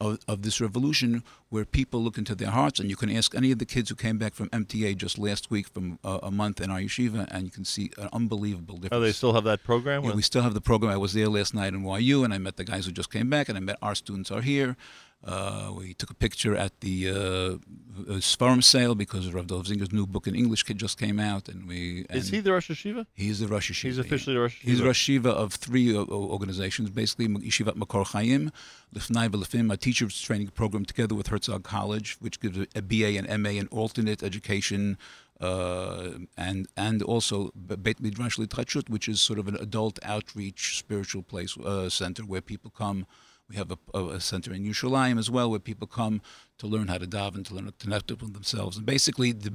of, 0.01 0.19
of 0.27 0.41
this 0.43 0.61
revolution 0.61 1.23
where 1.49 1.65
people 1.65 2.01
look 2.01 2.17
into 2.17 2.35
their 2.35 2.51
hearts, 2.51 2.79
and 2.79 2.89
you 2.89 2.95
can 2.95 3.09
ask 3.09 3.35
any 3.35 3.51
of 3.51 3.59
the 3.59 3.65
kids 3.65 3.89
who 3.89 3.95
came 3.95 4.17
back 4.17 4.33
from 4.33 4.49
MTA 4.49 4.95
just 4.95 5.17
last 5.17 5.51
week 5.51 5.67
from 5.67 5.99
uh, 6.03 6.19
a 6.23 6.31
month 6.31 6.61
in 6.61 6.69
our 6.71 6.79
yeshiva, 6.79 7.27
and 7.31 7.43
you 7.43 7.51
can 7.51 7.65
see 7.65 7.91
an 7.97 8.09
unbelievable 8.13 8.75
difference. 8.75 8.99
Oh, 8.99 9.01
they 9.01 9.11
still 9.11 9.33
have 9.33 9.43
that 9.43 9.63
program? 9.63 10.03
Yeah, 10.03 10.13
we 10.13 10.21
still 10.21 10.41
have 10.41 10.53
the 10.53 10.61
program. 10.61 10.91
I 10.91 10.97
was 10.97 11.13
there 11.13 11.27
last 11.27 11.53
night 11.53 11.73
in 11.73 11.85
YU, 11.85 12.23
and 12.23 12.33
I 12.33 12.37
met 12.37 12.55
the 12.57 12.63
guys 12.63 12.85
who 12.85 12.91
just 12.91 13.11
came 13.11 13.29
back, 13.29 13.49
and 13.49 13.57
I 13.57 13.61
met 13.61 13.77
our 13.81 13.95
students 13.95 14.31
are 14.31 14.41
here. 14.41 14.77
Uh, 15.21 15.73
we 15.75 15.93
took 15.93 16.09
a 16.09 16.15
picture 16.15 16.55
at 16.55 16.79
the 16.79 17.09
uh, 17.09 18.13
uh, 18.13 18.19
sale 18.61 18.95
because 18.95 19.29
Rav 19.33 19.47
Dov 19.47 19.65
Zinger's 19.65 19.91
new 19.91 20.07
book 20.07 20.27
in 20.27 20.35
English 20.35 20.63
just 20.63 20.97
came 20.97 21.19
out, 21.19 21.49
and 21.49 21.67
we. 21.67 22.05
Is 22.09 22.29
he 22.29 22.39
the 22.39 22.53
Rosh 22.53 22.71
Yeshiva? 22.71 23.05
He's 23.13 23.39
the 23.39 23.47
Rosh 23.47 23.69
Yeshiva. 23.69 23.83
He's 23.83 23.97
yeah. 23.97 24.03
officially 24.03 24.35
the 24.35 24.41
Rosh 24.41 24.61
He's 24.61 24.79
Hashiva. 24.79 24.85
Rosh 24.85 25.09
Yeshiva 25.09 25.25
of 25.25 25.53
three 25.53 25.93
uh, 25.95 26.05
organizations, 26.05 26.89
basically 26.89 27.27
Yeshivat 27.27 27.75
Makor 27.75 28.07
Chaim, 28.07 28.51
Lifnai 28.95 29.27
V'Lifnim, 29.27 29.73
a 29.73 29.77
teacher's 29.77 30.19
training 30.21 30.47
program 30.49 30.85
together 30.85 31.15
with 31.15 31.27
Herzog 31.27 31.63
College, 31.63 32.15
which 32.21 32.39
gives 32.39 32.57
a, 32.73 32.81
BA 32.81 33.17
and 33.17 33.43
MA 33.43 33.49
in 33.49 33.67
alternate 33.67 34.23
education, 34.23 34.97
uh, 35.41 36.11
and 36.37 36.69
and 36.77 37.03
also 37.03 37.51
Beit 37.51 37.99
Midrash 37.99 38.37
Litchut, 38.37 38.89
which 38.89 39.09
is 39.09 39.19
sort 39.19 39.37
of 39.37 39.49
an 39.49 39.57
adult 39.57 39.99
outreach 40.03 40.77
spiritual 40.77 41.23
place 41.23 41.57
uh, 41.57 41.89
center 41.89 42.23
where 42.23 42.41
people 42.41 42.71
come. 42.71 43.05
We 43.49 43.55
have 43.55 43.71
a, 43.71 43.97
a, 43.97 44.19
center 44.19 44.53
in 44.53 44.63
Yerushalayim 44.63 45.17
as 45.17 45.29
well, 45.29 45.49
where 45.49 45.59
people 45.59 45.87
come 45.87 46.21
to 46.59 46.67
learn 46.67 46.87
how 46.87 46.99
to 46.99 47.07
daven, 47.07 47.45
to 47.47 47.55
learn 47.55 47.65
to 47.65 47.71
connect 47.71 48.11
up 48.11 48.21
with 48.21 48.33
themselves, 48.33 48.77
and 48.77 48.85
basically 48.85 49.31
the 49.31 49.53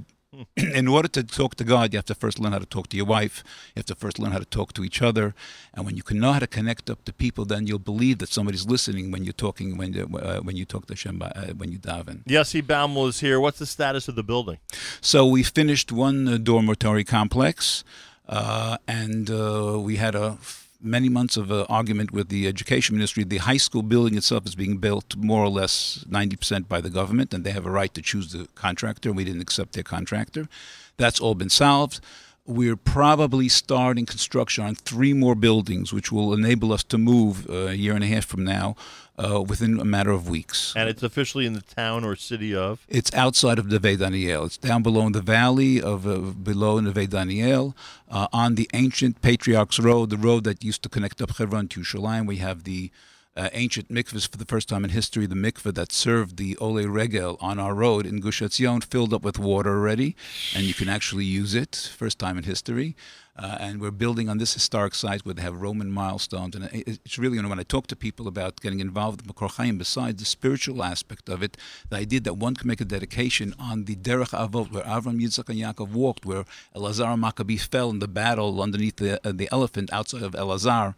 in 0.56 0.88
order 0.88 1.08
to 1.08 1.22
talk 1.22 1.54
to 1.56 1.64
God, 1.64 1.92
you 1.92 1.98
have 1.98 2.06
to 2.06 2.14
first 2.14 2.38
learn 2.38 2.52
how 2.52 2.58
to 2.58 2.66
talk 2.66 2.88
to 2.88 2.96
your 2.96 3.06
wife. 3.06 3.42
You 3.74 3.80
have 3.80 3.86
to 3.86 3.94
first 3.94 4.18
learn 4.18 4.32
how 4.32 4.38
to 4.38 4.44
talk 4.44 4.72
to 4.74 4.84
each 4.84 5.02
other. 5.02 5.34
And 5.72 5.84
when 5.84 5.96
you 5.96 6.02
can 6.02 6.18
know 6.18 6.32
how 6.32 6.38
to 6.38 6.46
connect 6.46 6.90
up 6.90 7.04
to 7.04 7.12
people, 7.12 7.44
then 7.44 7.66
you'll 7.66 7.78
believe 7.78 8.18
that 8.18 8.28
somebody's 8.28 8.66
listening 8.66 9.10
when 9.10 9.24
you're 9.24 9.32
talking, 9.32 9.76
when 9.76 9.92
you, 9.92 10.08
uh, 10.16 10.40
when 10.40 10.56
you 10.56 10.64
talk 10.64 10.86
to 10.86 10.94
Hashem, 10.94 11.22
uh, 11.22 11.30
when 11.56 11.72
you 11.72 11.78
daven. 11.78 12.24
Yossi 12.24 12.62
Baumel 12.62 13.08
is 13.08 13.20
here. 13.20 13.40
What's 13.40 13.58
the 13.58 13.66
status 13.66 14.08
of 14.08 14.14
the 14.14 14.22
building? 14.22 14.58
So 15.00 15.26
we 15.26 15.42
finished 15.42 15.92
one 15.92 16.28
uh, 16.28 16.38
dormitory 16.38 17.04
complex. 17.04 17.84
Uh, 18.26 18.78
and 18.88 19.30
uh, 19.30 19.78
we 19.78 19.96
had 19.96 20.14
a 20.14 20.38
many 20.80 21.08
months 21.08 21.36
of 21.36 21.50
uh, 21.50 21.66
argument 21.68 22.10
with 22.10 22.28
the 22.28 22.46
education 22.46 22.96
ministry. 22.96 23.24
The 23.24 23.38
high 23.38 23.56
school 23.56 23.82
building 23.82 24.16
itself 24.16 24.46
is 24.46 24.54
being 24.54 24.78
built 24.78 25.16
more 25.16 25.42
or 25.42 25.48
less 25.48 26.04
90% 26.08 26.68
by 26.68 26.80
the 26.80 26.90
government, 26.90 27.32
and 27.32 27.44
they 27.44 27.50
have 27.52 27.66
a 27.66 27.70
right 27.70 27.92
to 27.94 28.02
choose 28.02 28.32
the 28.32 28.48
contractor. 28.54 29.12
We 29.12 29.24
didn't 29.24 29.42
accept 29.42 29.72
their 29.72 29.82
contractor. 29.82 30.48
That's 30.96 31.20
all 31.20 31.34
been 31.34 31.50
solved. 31.50 32.00
We're 32.46 32.76
probably 32.76 33.48
starting 33.48 34.04
construction 34.04 34.64
on 34.64 34.74
three 34.74 35.14
more 35.14 35.34
buildings, 35.34 35.92
which 35.92 36.12
will 36.12 36.34
enable 36.34 36.72
us 36.72 36.84
to 36.84 36.98
move 36.98 37.48
uh, 37.48 37.68
a 37.68 37.74
year 37.74 37.94
and 37.94 38.04
a 38.04 38.06
half 38.06 38.26
from 38.26 38.44
now 38.44 38.76
uh, 39.18 39.42
within 39.42 39.80
a 39.80 39.84
matter 39.84 40.10
of 40.10 40.28
weeks. 40.28 40.72
And 40.76 40.88
it's 40.88 41.02
officially 41.02 41.46
in 41.46 41.52
the 41.52 41.62
town 41.62 42.04
or 42.04 42.16
city 42.16 42.54
of. 42.54 42.84
It's 42.88 43.12
outside 43.14 43.58
of 43.58 43.66
Neve 43.66 43.98
Daniel. 43.98 44.44
It's 44.44 44.56
down 44.56 44.82
below 44.82 45.06
in 45.06 45.12
the 45.12 45.22
valley 45.22 45.80
of 45.80 46.06
uh, 46.06 46.18
below 46.18 46.80
Neve 46.80 47.10
Daniel, 47.10 47.76
uh, 48.10 48.28
on 48.32 48.54
the 48.56 48.68
ancient 48.74 49.22
Patriarchs 49.22 49.78
Road, 49.78 50.10
the 50.10 50.16
road 50.16 50.44
that 50.44 50.64
used 50.64 50.82
to 50.82 50.88
connect 50.88 51.20
up 51.22 51.36
Hebron 51.36 51.68
to 51.68 51.80
Yerushalayim. 51.80 52.26
We 52.26 52.36
have 52.36 52.64
the 52.64 52.90
uh, 53.36 53.48
ancient 53.52 53.88
mikvahs 53.88 54.28
for 54.28 54.38
the 54.38 54.44
first 54.44 54.68
time 54.68 54.84
in 54.84 54.90
history. 54.90 55.26
The 55.26 55.34
mikvah 55.34 55.74
that 55.74 55.92
served 55.92 56.36
the 56.36 56.56
Ole 56.58 56.86
Regel 56.86 57.36
on 57.40 57.58
our 57.58 57.74
road 57.74 58.06
in 58.06 58.20
Gush 58.20 58.40
Etzion 58.40 58.82
filled 58.82 59.12
up 59.12 59.22
with 59.22 59.38
water 59.38 59.70
already, 59.70 60.16
and 60.54 60.64
you 60.64 60.74
can 60.74 60.88
actually 60.88 61.24
use 61.24 61.54
it. 61.54 61.90
First 61.96 62.18
time 62.18 62.38
in 62.38 62.44
history. 62.44 62.96
Uh, 63.36 63.56
and 63.58 63.80
we're 63.80 63.90
building 63.90 64.28
on 64.28 64.38
this 64.38 64.54
historic 64.54 64.94
site 64.94 65.24
where 65.24 65.34
they 65.34 65.42
have 65.42 65.60
Roman 65.60 65.90
milestones. 65.90 66.54
And 66.54 66.68
it's 66.72 67.18
really, 67.18 67.36
you 67.36 67.42
know, 67.42 67.48
when 67.48 67.58
I 67.58 67.64
talk 67.64 67.88
to 67.88 67.96
people 67.96 68.28
about 68.28 68.60
getting 68.60 68.78
involved 68.78 69.26
with 69.26 69.34
Makor 69.34 69.50
Chaim, 69.50 69.76
besides 69.76 70.20
the 70.20 70.24
spiritual 70.24 70.84
aspect 70.84 71.28
of 71.28 71.42
it, 71.42 71.56
the 71.90 71.96
idea 71.96 72.20
that 72.20 72.34
one 72.34 72.54
can 72.54 72.68
make 72.68 72.80
a 72.80 72.84
dedication 72.84 73.52
on 73.58 73.86
the 73.86 73.96
Derech 73.96 74.30
Avot, 74.30 74.70
where 74.70 74.84
Avram, 74.84 75.20
Yitzchak, 75.20 75.48
and 75.48 75.58
Yaakov 75.58 75.90
walked, 75.90 76.24
where 76.24 76.44
Elazar 76.76 77.18
Maccabi 77.18 77.60
fell 77.60 77.90
in 77.90 77.98
the 77.98 78.06
battle 78.08 78.62
underneath 78.62 78.96
the, 78.96 79.20
uh, 79.26 79.32
the 79.32 79.48
elephant 79.50 79.92
outside 79.92 80.22
of 80.22 80.32
Elazar. 80.32 80.94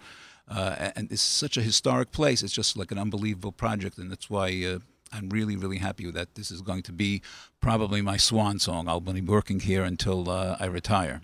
Uh, 0.48 0.90
and 0.94 1.10
it's 1.10 1.22
such 1.22 1.56
a 1.56 1.62
historic 1.62 2.12
place. 2.12 2.42
It's 2.42 2.52
just 2.52 2.76
like 2.76 2.92
an 2.92 2.98
unbelievable 2.98 3.52
project, 3.52 3.96
and 3.96 4.10
that's 4.10 4.28
why 4.28 4.48
uh, 4.64 4.78
I'm 5.12 5.28
really, 5.30 5.56
really 5.56 5.78
happy 5.78 6.10
that 6.10 6.34
this 6.34 6.50
is 6.50 6.60
going 6.62 6.82
to 6.82 6.92
be 6.92 7.22
probably 7.66 8.00
my 8.00 8.16
swan 8.16 8.60
song. 8.60 8.88
I'll 8.88 9.00
be 9.00 9.20
working 9.20 9.58
here 9.58 9.82
until 9.82 10.30
uh, 10.30 10.56
I 10.60 10.66
retire. 10.66 11.20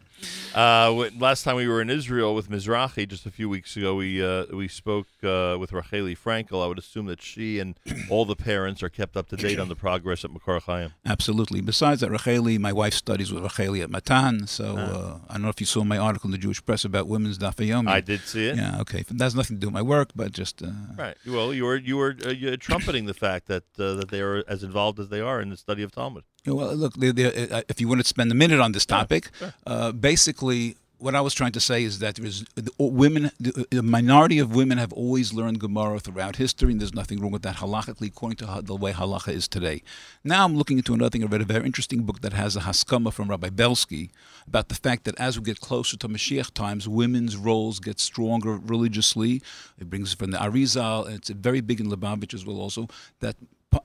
Uh, 0.55 1.09
last 1.19 1.45
time 1.45 1.57
we 1.57 1.69
were 1.69 1.81
in 1.81 1.89
Israel 1.89 2.35
with 2.35 2.51
Mizrahi, 2.51 3.09
just 3.09 3.27
a 3.27 3.31
few 3.31 3.49
weeks 3.49 3.77
ago, 3.77 3.95
we 3.95 4.23
uh, 4.23 4.47
we 4.53 4.69
spoke 4.69 5.07
uh, 5.23 5.57
with 5.59 5.71
Racheli 5.71 6.17
Frankel. 6.17 6.63
I 6.63 6.67
would 6.67 6.79
assume 6.79 7.07
that 7.07 7.23
she 7.23 7.59
and 7.59 7.79
all 8.11 8.25
the 8.25 8.37
parents 8.37 8.83
are 8.83 8.89
kept 8.89 9.17
up 9.17 9.29
to 9.29 9.37
date 9.37 9.59
on 9.59 9.69
the 9.69 9.77
progress 9.77 10.25
at 10.25 10.31
Makor 10.31 10.61
Chaim. 10.63 10.93
Absolutely. 11.07 11.61
Besides 11.61 12.01
that, 12.01 12.11
Racheli, 12.11 12.59
my 12.59 12.73
wife 12.73 12.95
studies 12.95 13.33
with 13.33 13.43
Racheli 13.45 13.81
at 13.83 13.91
Matan. 13.91 14.47
So 14.47 14.77
uh, 14.77 15.19
I 15.29 15.35
don't 15.35 15.43
know 15.43 15.49
if 15.49 15.61
you 15.61 15.67
saw 15.67 15.85
my 15.85 15.99
article 15.99 16.29
in 16.29 16.33
the 16.33 16.39
Jewish 16.39 16.65
Press 16.65 16.85
about 16.85 17.07
women's 17.07 17.39
dafayomi. 17.39 17.89
I 17.89 18.01
did 18.01 18.21
see 18.21 18.49
it. 18.49 18.57
Yeah, 18.57 18.81
okay. 18.81 19.03
That 19.03 19.21
has 19.23 19.35
nothing 19.35 19.57
to 19.57 19.61
do 19.61 19.69
with 19.69 19.75
my 19.75 19.83
work, 19.83 20.11
but 20.15 20.33
just 20.33 20.63
uh, 20.63 20.71
Right. 20.97 21.17
Well, 21.27 21.55
you 21.55 21.65
were 21.65 21.77
you 21.77 21.97
were 21.97 22.17
uh, 22.25 22.57
trumpeting 22.59 23.07
the 23.07 23.15
fact 23.15 23.47
that 23.47 23.65
that 23.75 24.09
they 24.11 24.21
are 24.21 24.45
as 24.49 24.63
involved 24.63 24.99
as 25.01 25.09
they 25.09 25.21
are 25.21 25.41
in 25.41 25.51
the 25.51 25.57
study 25.57 25.83
of 25.83 25.93
Talmud. 25.93 26.25
Yeah, 26.45 26.55
Well, 26.55 26.75
look, 26.75 26.95
they 26.95 27.13
they 27.13 27.49
uh, 27.49 27.63
if 27.69 27.81
you 27.81 27.89
want 27.89 28.01
to 28.01 28.07
spend 28.07 28.33
a 28.33 28.35
minute 28.35 28.61
on 28.61 28.73
this 28.73 28.85
topic, 28.85 29.31
uh, 29.67 29.93
basically, 29.93 30.77
what 31.03 31.17
I 31.17 31.21
was 31.21 31.35
trying 31.35 31.51
to 31.53 31.61
say 31.61 31.83
is 31.83 31.99
that 31.99 32.15
there 32.15 32.25
is 32.25 32.45
the, 32.55 32.71
women, 32.79 33.33
the, 33.41 33.83
minority 33.83 34.39
of 34.39 34.55
women 34.55 34.79
have 34.79 34.93
always 34.93 35.33
learned 35.33 35.59
Gemara 35.59 35.99
throughout 35.99 36.37
history, 36.37 36.71
and 36.71 36.81
there's 36.81 36.95
nothing 36.95 37.21
wrong 37.21 37.33
with 37.33 37.43
that 37.43 37.57
halachically, 37.57 38.07
according 38.07 38.37
to 38.37 38.63
the 38.63 38.77
way 38.77 38.93
halacha 38.93 39.33
is 39.33 39.49
today. 39.49 39.83
Now 40.23 40.45
I'm 40.45 40.57
looking 40.57 40.79
into 40.79 40.95
another 40.95 41.11
thing. 41.11 41.25
I 41.25 41.27
read 41.27 41.41
a 41.41 41.45
very 41.45 41.67
interesting 41.67 42.05
book 42.05 42.21
that 42.21 42.33
has 42.35 42.55
a 42.55 42.61
haskama 42.61 43.13
from 43.13 43.29
Rabbi 43.29 43.51
Belsky 43.51 44.13
about 44.47 44.69
the 44.69 44.77
fact 44.77 45.03
that 45.05 45.19
as 45.19 45.37
we 45.37 45.45
get 45.45 45.61
closer 45.61 45.97
to 45.97 46.09
Mashiach 46.09 46.55
times, 46.55 46.89
women's 46.89 47.37
roles 47.37 47.81
get 47.81 47.99
stronger 47.99 48.57
religiously. 48.57 49.43
It 49.81 49.91
brings 49.91 50.15
from 50.15 50.31
the 50.31 50.39
Arizal, 50.39 51.07
and 51.07 51.17
it's 51.17 51.31
very 51.31 51.61
big 51.61 51.81
in 51.81 51.89
Lubavitch 51.89 52.33
as 52.33 52.47
well 52.47 52.61
also, 52.61 52.89
that 53.19 53.35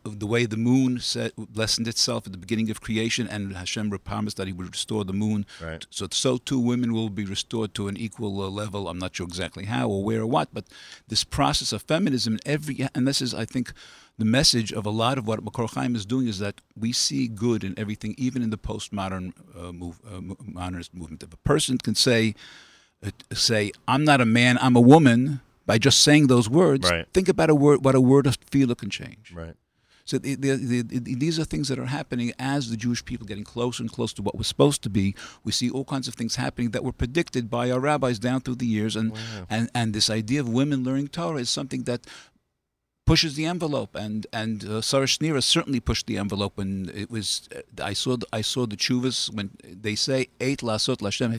the 0.03 0.27
way 0.27 0.45
the 0.45 0.57
moon 0.57 0.99
set, 0.99 1.33
lessened 1.55 1.87
itself 1.87 2.25
at 2.25 2.31
the 2.31 2.37
beginning 2.37 2.69
of 2.69 2.81
creation, 2.81 3.27
and 3.27 3.55
Hashem 3.55 3.89
promised 3.99 4.37
that 4.37 4.47
He 4.47 4.53
would 4.53 4.71
restore 4.71 5.03
the 5.05 5.13
moon. 5.13 5.45
Right. 5.61 5.85
So, 5.89 6.07
so 6.11 6.37
too, 6.37 6.59
women 6.59 6.93
will 6.93 7.09
be 7.09 7.25
restored 7.25 7.73
to 7.75 7.87
an 7.87 7.97
equal 7.97 8.41
uh, 8.41 8.49
level. 8.49 8.87
I'm 8.87 8.99
not 8.99 9.15
sure 9.15 9.25
exactly 9.25 9.65
how 9.65 9.89
or 9.89 10.03
where 10.03 10.21
or 10.21 10.27
what, 10.27 10.49
but 10.53 10.65
this 11.07 11.23
process 11.23 11.71
of 11.71 11.81
feminism, 11.83 12.39
every 12.45 12.87
and 12.93 13.07
this 13.07 13.21
is, 13.21 13.33
I 13.33 13.45
think, 13.45 13.73
the 14.17 14.25
message 14.25 14.73
of 14.73 14.85
a 14.85 14.89
lot 14.89 15.17
of 15.17 15.27
what 15.27 15.43
Makor 15.45 15.69
Chaim 15.73 15.95
is 15.95 16.05
doing 16.05 16.27
is 16.27 16.39
that 16.39 16.61
we 16.75 16.91
see 16.91 17.27
good 17.27 17.63
in 17.63 17.77
everything, 17.77 18.15
even 18.17 18.41
in 18.41 18.49
the 18.49 18.57
postmodern 18.57 19.33
uh, 19.57 19.71
move, 19.71 19.99
uh, 20.11 20.19
modernist 20.43 20.93
movement. 20.93 21.21
If 21.23 21.33
a 21.33 21.37
person 21.37 21.77
can 21.77 21.95
say, 21.95 22.33
uh, 23.05 23.11
say, 23.33 23.71
"I'm 23.87 24.03
not 24.03 24.19
a 24.21 24.25
man, 24.25 24.57
I'm 24.59 24.75
a 24.75 24.81
woman," 24.81 25.41
by 25.67 25.77
just 25.77 25.99
saying 25.99 26.27
those 26.27 26.49
words, 26.49 26.89
Right. 26.89 27.05
think 27.13 27.29
about 27.29 27.49
a 27.49 27.55
word, 27.55 27.83
what 27.85 27.93
a 27.93 28.01
word 28.01 28.25
of 28.25 28.37
feeler 28.49 28.73
can 28.75 28.89
change. 28.89 29.31
Right. 29.33 29.55
So 30.07 30.17
the, 30.17 30.35
the, 30.35 30.55
the, 30.55 30.81
the, 30.81 31.15
these 31.15 31.37
are 31.37 31.43
things 31.43 31.67
that 31.67 31.77
are 31.77 31.85
happening 31.85 32.31
as 32.39 32.69
the 32.69 32.77
Jewish 32.77 33.03
people 33.03 33.27
getting 33.27 33.43
closer 33.43 33.83
and 33.83 33.91
closer 33.91 34.15
to 34.15 34.21
what 34.21 34.37
was 34.37 34.47
supposed 34.47 34.81
to 34.83 34.89
be. 34.89 35.13
We 35.43 35.51
see 35.51 35.69
all 35.69 35.83
kinds 35.83 36.07
of 36.07 36.13
things 36.15 36.37
happening 36.37 36.71
that 36.71 36.83
were 36.83 36.93
predicted 36.93 37.49
by 37.49 37.69
our 37.69 37.79
rabbis 37.81 38.17
down 38.17 38.39
through 38.41 38.55
the 38.55 38.65
years, 38.65 38.95
and 38.95 39.11
and, 39.49 39.69
and 39.75 39.93
this 39.93 40.09
idea 40.09 40.39
of 40.39 40.47
women 40.47 40.83
learning 40.83 41.09
Torah 41.09 41.39
is 41.39 41.49
something 41.49 41.83
that 41.83 42.07
pushes 43.11 43.33
the 43.39 43.45
envelope, 43.53 43.91
and 44.05 44.27
and 44.41 44.55
uh, 44.65 44.81
Sarah 44.89 45.09
Schenirer 45.13 45.43
certainly 45.55 45.79
pushed 45.89 46.05
the 46.11 46.17
envelope 46.23 46.53
when 46.59 46.71
it 47.03 47.09
was. 47.09 47.27
I 47.91 47.93
saw 47.93 48.13
the, 48.21 48.27
I 48.39 48.41
saw 48.41 48.61
the 48.73 48.77
chuvas 48.85 49.17
when 49.35 49.47
they 49.85 49.95
say 50.07 50.19
eight 50.47 50.59
lasot 50.69 50.97
lashem. 51.05 51.29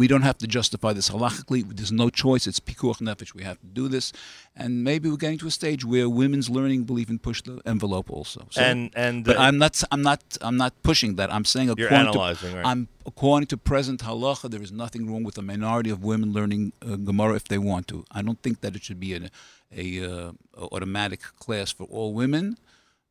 We 0.00 0.06
don't 0.12 0.26
have 0.30 0.38
to 0.44 0.46
justify 0.58 0.92
this 0.98 1.08
halachically. 1.10 1.60
There's 1.76 1.96
no 2.04 2.08
choice. 2.24 2.46
It's 2.50 2.60
pikuach 2.68 2.98
nefesh. 3.06 3.34
We 3.34 3.42
have 3.50 3.58
to 3.64 3.66
do 3.80 3.84
this, 3.88 4.06
and 4.54 4.70
maybe 4.90 5.04
we're 5.10 5.16
getting 5.26 5.40
to 5.44 5.48
a 5.54 5.56
stage 5.62 5.82
where 5.92 6.08
women's 6.22 6.48
learning 6.56 6.80
will 6.86 7.00
even 7.04 7.18
push 7.28 7.40
the 7.48 7.54
envelope 7.74 8.08
also. 8.10 8.40
So, 8.50 8.60
And- 8.60 8.90
and, 8.94 9.24
but 9.28 9.36
uh, 9.36 9.46
I'm 9.46 9.58
not 9.64 9.74
I'm 9.92 10.02
not 10.10 10.22
I'm 10.46 10.58
not 10.64 10.72
pushing 10.90 11.16
that. 11.18 11.28
I'm 11.36 11.46
saying 11.54 11.66
You're 11.68 11.86
according 11.86 12.08
analyzing, 12.08 12.50
to, 12.50 12.56
right. 12.58 12.66
I'm 12.70 12.82
according 13.06 13.46
to 13.52 13.56
present 13.56 13.98
halacha, 14.08 14.46
there 14.54 14.62
is 14.68 14.72
nothing 14.84 15.02
wrong 15.10 15.24
with 15.28 15.36
a 15.38 15.42
minority 15.54 15.90
of 15.96 15.98
women 16.04 16.28
learning 16.38 16.62
uh, 16.82 16.96
Gemara 17.08 17.34
if 17.40 17.46
they 17.52 17.60
want 17.70 17.84
to. 17.92 18.04
I 18.18 18.20
don't 18.26 18.40
think 18.44 18.56
that 18.62 18.72
it 18.76 18.82
should 18.86 19.00
be 19.00 19.14
an 19.14 19.30
a, 19.74 20.04
uh, 20.04 20.32
automatic 20.72 21.20
class 21.36 21.72
for 21.72 21.84
all 21.84 22.14
women 22.14 22.56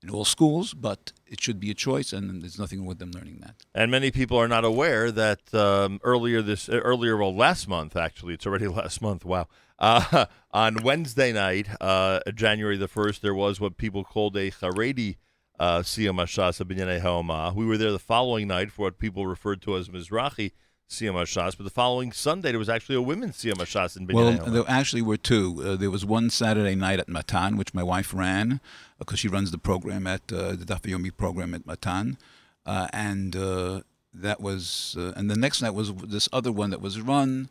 in 0.04 0.10
all 0.10 0.26
schools, 0.26 0.74
but 0.74 1.12
it 1.26 1.42
should 1.42 1.60
be 1.60 1.72
a 1.72 1.74
choice, 1.74 2.14
and 2.14 2.42
there's 2.42 2.60
nothing 2.60 2.80
wrong 2.80 2.88
with 2.88 3.00
them 3.00 3.12
learning 3.12 3.40
that. 3.42 3.56
And 3.74 3.90
many 3.90 4.12
people 4.12 4.38
are 4.38 4.48
not 4.48 4.64
aware 4.64 5.12
that 5.12 5.54
um, 5.54 6.00
earlier 6.04 6.42
this 6.42 6.70
uh, 6.70 6.74
earlier 6.74 7.18
well 7.18 7.36
last 7.36 7.68
month 7.68 7.96
actually 7.96 8.34
it's 8.34 8.46
already 8.46 8.68
last 8.82 9.02
month 9.02 9.26
wow 9.26 9.48
uh, 9.80 10.26
on 10.52 10.84
Wednesday 10.84 11.32
night 11.32 11.68
uh, 11.82 12.20
January 12.34 12.78
the 12.78 12.88
first 12.88 13.22
there 13.22 13.34
was 13.34 13.60
what 13.60 13.78
people 13.78 14.04
called 14.04 14.38
a 14.38 14.52
Haredi 14.52 15.18
uh, 15.60 15.80
Siyum 15.80 16.18
Hashas. 16.22 17.56
We 17.56 17.66
were 17.66 17.78
there 17.78 17.92
the 17.92 18.00
following 18.00 18.48
night 18.48 18.72
for 18.72 18.84
what 18.84 19.00
people 19.00 19.26
referred 19.26 19.62
to 19.64 19.76
as 19.76 19.90
Mizrahi 19.90 20.52
Siyum 20.89 21.15
Hashas, 21.15 21.57
but 21.57 21.64
the 21.64 21.69
following 21.69 22.11
Sunday 22.11 22.51
there 22.51 22.59
was 22.59 22.69
actually 22.69 22.95
a 22.95 23.01
women's 23.01 23.35
Siyam 23.38 23.55
Hashas 23.55 23.97
in 23.97 24.07
Well, 24.07 24.31
B'nyanei 24.31 24.53
there 24.53 24.64
actually 24.68 25.01
were 25.01 25.18
two. 25.18 25.61
Uh, 25.64 25.76
there 25.76 25.91
was 25.91 26.05
one 26.05 26.30
Saturday 26.30 26.76
night 26.76 26.99
at 26.99 27.09
Matan, 27.09 27.57
which 27.57 27.73
my 27.73 27.84
wife 27.84 28.14
ran 28.14 28.61
because 28.97 29.19
she 29.19 29.27
runs 29.27 29.51
the 29.51 29.57
program 29.57 30.07
at 30.07 30.31
uh, 30.31 30.51
the 30.51 30.65
Dafayomi 30.65 31.15
program 31.15 31.53
at 31.53 31.65
Matan, 31.65 32.18
uh, 32.65 32.88
and 32.93 33.35
uh, 33.35 33.81
that 34.14 34.39
was. 34.39 34.95
Uh, 34.97 35.11
and 35.18 35.30
the 35.30 35.35
next 35.35 35.61
night 35.61 35.73
was 35.73 35.93
this 35.93 36.30
other 36.31 36.51
one 36.51 36.69
that 36.69 36.81
was 36.81 37.01
run 37.01 37.49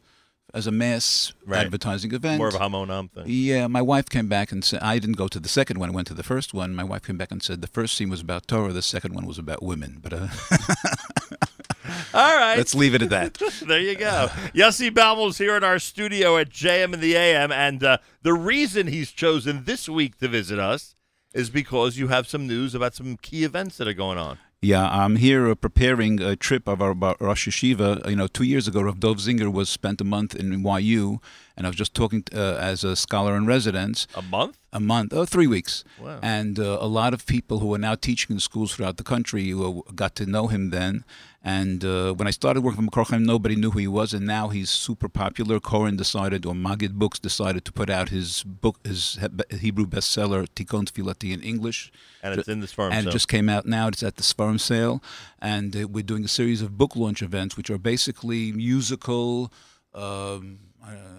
as 0.57 0.66
a 0.66 0.73
mass 0.73 1.33
Right. 1.45 1.65
advertising 1.65 2.12
event. 2.15 2.39
More 2.39 2.49
of 2.49 2.55
a 2.55 2.59
Hamonam 2.59 3.11
thing. 3.11 3.24
Yeah, 3.27 3.66
my 3.66 3.83
wife 3.83 4.09
came 4.09 4.27
back 4.28 4.51
and 4.53 4.65
said 4.65 4.81
I 4.81 4.99
didn't 4.99 5.16
go 5.16 5.28
to 5.28 5.39
the 5.39 5.49
second 5.51 5.78
one. 5.78 5.91
I 5.91 5.93
went 5.93 6.09
to 6.09 6.15
the 6.15 6.23
first 6.23 6.55
one. 6.55 6.74
My 6.74 6.83
wife 6.85 7.03
came 7.07 7.19
back 7.19 7.31
and 7.31 7.43
said 7.43 7.61
the 7.61 7.66
first 7.78 7.95
scene 7.97 8.09
was 8.09 8.20
about 8.23 8.49
Torah, 8.49 8.73
the 8.73 8.83
second 8.83 9.15
one 9.15 9.27
was 9.27 9.39
about 9.39 9.62
women. 9.62 9.99
But 10.03 10.12
uh, 10.15 10.28
All 12.15 12.37
right. 12.37 12.57
let's 12.57 12.74
leave 12.74 12.95
it 12.95 13.03
at 13.03 13.11
that. 13.11 13.35
there 13.66 13.81
you 13.81 13.95
go. 13.97 14.28
Yossi 14.55 14.91
Baumel's 14.93 15.39
here 15.39 15.57
in 15.57 15.62
our 15.65 15.78
studio 15.78 16.37
at 16.39 16.49
JM 16.51 16.95
and 16.95 17.03
the 17.03 17.15
AM, 17.16 17.53
and 17.53 17.85
uh, 17.85 17.99
the 18.23 18.33
reason 18.33 18.87
he's 18.87 19.12
chosen 19.12 19.65
this 19.65 19.89
week 19.89 20.19
to 20.19 20.28
visit 20.28 20.59
us 20.59 20.95
is 21.35 21.51
because 21.51 21.99
you 21.99 22.09
have 22.09 22.27
some 22.27 22.47
news 22.47 22.74
about 22.74 22.95
some 22.95 23.16
key 23.19 23.45
events 23.45 23.77
that 23.77 23.87
are 23.87 23.93
going 23.93 24.16
on. 24.19 24.39
Yeah, 24.62 24.89
I'm 24.89 25.16
here 25.16 25.51
uh, 25.51 25.55
preparing 25.55 26.20
a 26.20 26.35
trip 26.35 26.66
of 26.66 26.81
our, 26.81 26.95
Rosh 26.95 27.47
Yeshiva. 27.47 28.09
You 28.09 28.16
know, 28.16 28.27
two 28.27 28.45
years 28.45 28.66
ago, 28.66 28.81
Rav 28.81 28.99
Dov 28.99 29.19
Zinger 29.19 29.53
was 29.53 29.69
spent 29.69 30.01
a 30.01 30.05
month 30.05 30.35
in 30.35 30.65
YU, 30.65 31.20
and 31.57 31.66
I 31.66 31.70
was 31.70 31.77
just 31.77 31.93
talking 31.93 32.24
uh, 32.35 32.55
as 32.55 32.83
a 32.83 32.97
scholar 32.97 33.37
in 33.37 33.47
residence. 33.47 34.07
A 34.15 34.23
month? 34.23 34.57
A 34.73 34.81
month, 34.81 35.12
oh, 35.12 35.27
three 35.27 35.47
weeks. 35.47 35.85
Wow. 36.01 36.20
And 36.23 36.59
uh, 36.59 36.78
a 36.81 36.87
lot 36.87 37.12
of 37.12 37.27
people 37.27 37.59
who 37.59 37.73
are 37.74 37.78
now 37.78 37.95
teaching 37.97 38.35
in 38.35 38.41
schools 38.41 38.74
throughout 38.74 38.97
the 38.97 39.05
country 39.05 39.53
uh, 39.53 39.73
got 39.95 40.15
to 40.16 40.27
know 40.27 40.47
him 40.47 40.70
then. 40.70 41.05
And 41.48 41.85
uh, 41.85 42.12
when 42.18 42.27
I 42.27 42.32
started 42.32 42.62
working 42.64 42.82
for 42.82 42.90
Makor 42.90 43.06
Chaim, 43.09 43.23
nobody 43.24 43.55
knew 43.55 43.70
who 43.70 43.78
he 43.78 43.86
was, 43.86 44.12
and 44.12 44.27
now 44.27 44.48
he's 44.48 44.68
super 44.68 45.09
popular. 45.09 45.60
Koren 45.60 45.97
decided, 45.97 46.44
or 46.44 46.55
Maggid 46.56 46.98
Books 46.98 47.20
decided 47.20 47.64
to 47.66 47.73
put 47.73 47.89
out 47.89 48.09
his 48.09 48.43
book, 48.43 48.77
his 48.85 49.16
Hebrew 49.60 49.86
bestseller 49.86 50.43
Tikkun 50.56 50.85
Tefillati 50.90 51.32
in 51.32 51.40
English. 51.52 51.93
And 52.20 52.36
it's 52.36 52.48
in 52.48 52.59
the 52.62 52.66
Seforim 52.66 52.90
And 52.90 53.02
sale. 53.05 53.09
it 53.10 53.12
just 53.12 53.28
came 53.28 53.48
out 53.48 53.64
now. 53.64 53.86
It's 53.86 54.02
at 54.02 54.16
the 54.16 54.24
Seforim 54.24 54.59
sale, 54.59 55.01
and 55.40 55.77
uh, 55.77 55.86
we're 55.86 56.02
doing 56.12 56.24
a 56.24 56.28
series 56.40 56.62
of 56.62 56.77
book 56.77 56.97
launch 56.97 57.23
events, 57.23 57.56
which 57.56 57.70
are 57.70 57.78
basically 57.78 58.51
musical. 58.51 59.52
Um, 59.94 60.59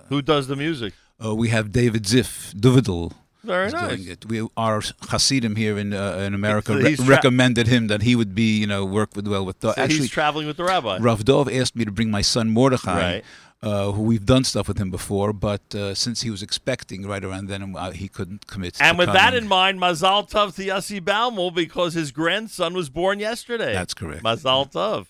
Who 0.09 0.21
does 0.21 0.47
the 0.47 0.57
music? 0.57 0.93
uh, 1.23 1.33
we 1.33 1.47
have 1.55 1.71
David 1.71 2.03
Ziff, 2.03 2.53
Duvidel. 2.53 3.13
Very 3.43 3.71
nice. 3.71 3.95
Doing 3.97 4.07
it. 4.11 4.25
We 4.25 4.47
our 4.57 4.81
Hasidim 5.09 5.55
here 5.55 5.77
in 5.77 5.93
uh, 5.93 6.17
in 6.27 6.33
America 6.33 6.75
re- 6.75 6.95
tra- 6.95 7.05
recommended 7.05 7.67
him 7.67 7.87
that 7.87 8.01
he 8.01 8.15
would 8.15 8.33
be 8.35 8.57
you 8.59 8.67
know 8.67 8.83
work 8.85 9.15
with 9.15 9.27
well 9.27 9.45
with. 9.45 9.57
So 9.61 9.73
actually, 9.77 9.99
he's 9.99 10.09
traveling 10.09 10.47
with 10.47 10.57
the 10.57 10.63
rabbi. 10.63 10.97
Rav 10.99 11.23
Dov 11.23 11.49
asked 11.51 11.75
me 11.75 11.85
to 11.85 11.91
bring 11.91 12.09
my 12.11 12.21
son 12.21 12.49
Mordechai, 12.49 12.97
Right. 13.13 13.23
uh, 13.61 13.91
who 13.91 14.01
we've 14.03 14.25
done 14.25 14.43
stuff 14.43 14.67
with 14.67 14.77
him 14.79 14.89
before, 14.91 15.31
but 15.33 15.73
uh, 15.75 15.93
since 15.93 16.21
he 16.23 16.29
was 16.29 16.41
expecting 16.43 17.07
right 17.07 17.23
around 17.23 17.47
then, 17.47 17.75
uh, 17.77 17.91
he 17.91 18.07
couldn't 18.07 18.47
commit. 18.47 18.75
And 18.81 18.97
with 18.97 19.13
that 19.13 19.33
in 19.33 19.47
mind, 19.47 19.79
Mazal 19.79 20.29
Tov 20.29 20.55
to 20.55 20.63
Yossi 20.65 20.99
Baumel 20.99 21.53
because 21.53 21.93
his 21.93 22.11
grandson 22.11 22.73
was 22.73 22.89
born 22.89 23.19
yesterday. 23.19 23.71
That's 23.73 23.93
correct. 23.93 24.23
Mazal 24.23 24.71
Tov. 24.71 25.07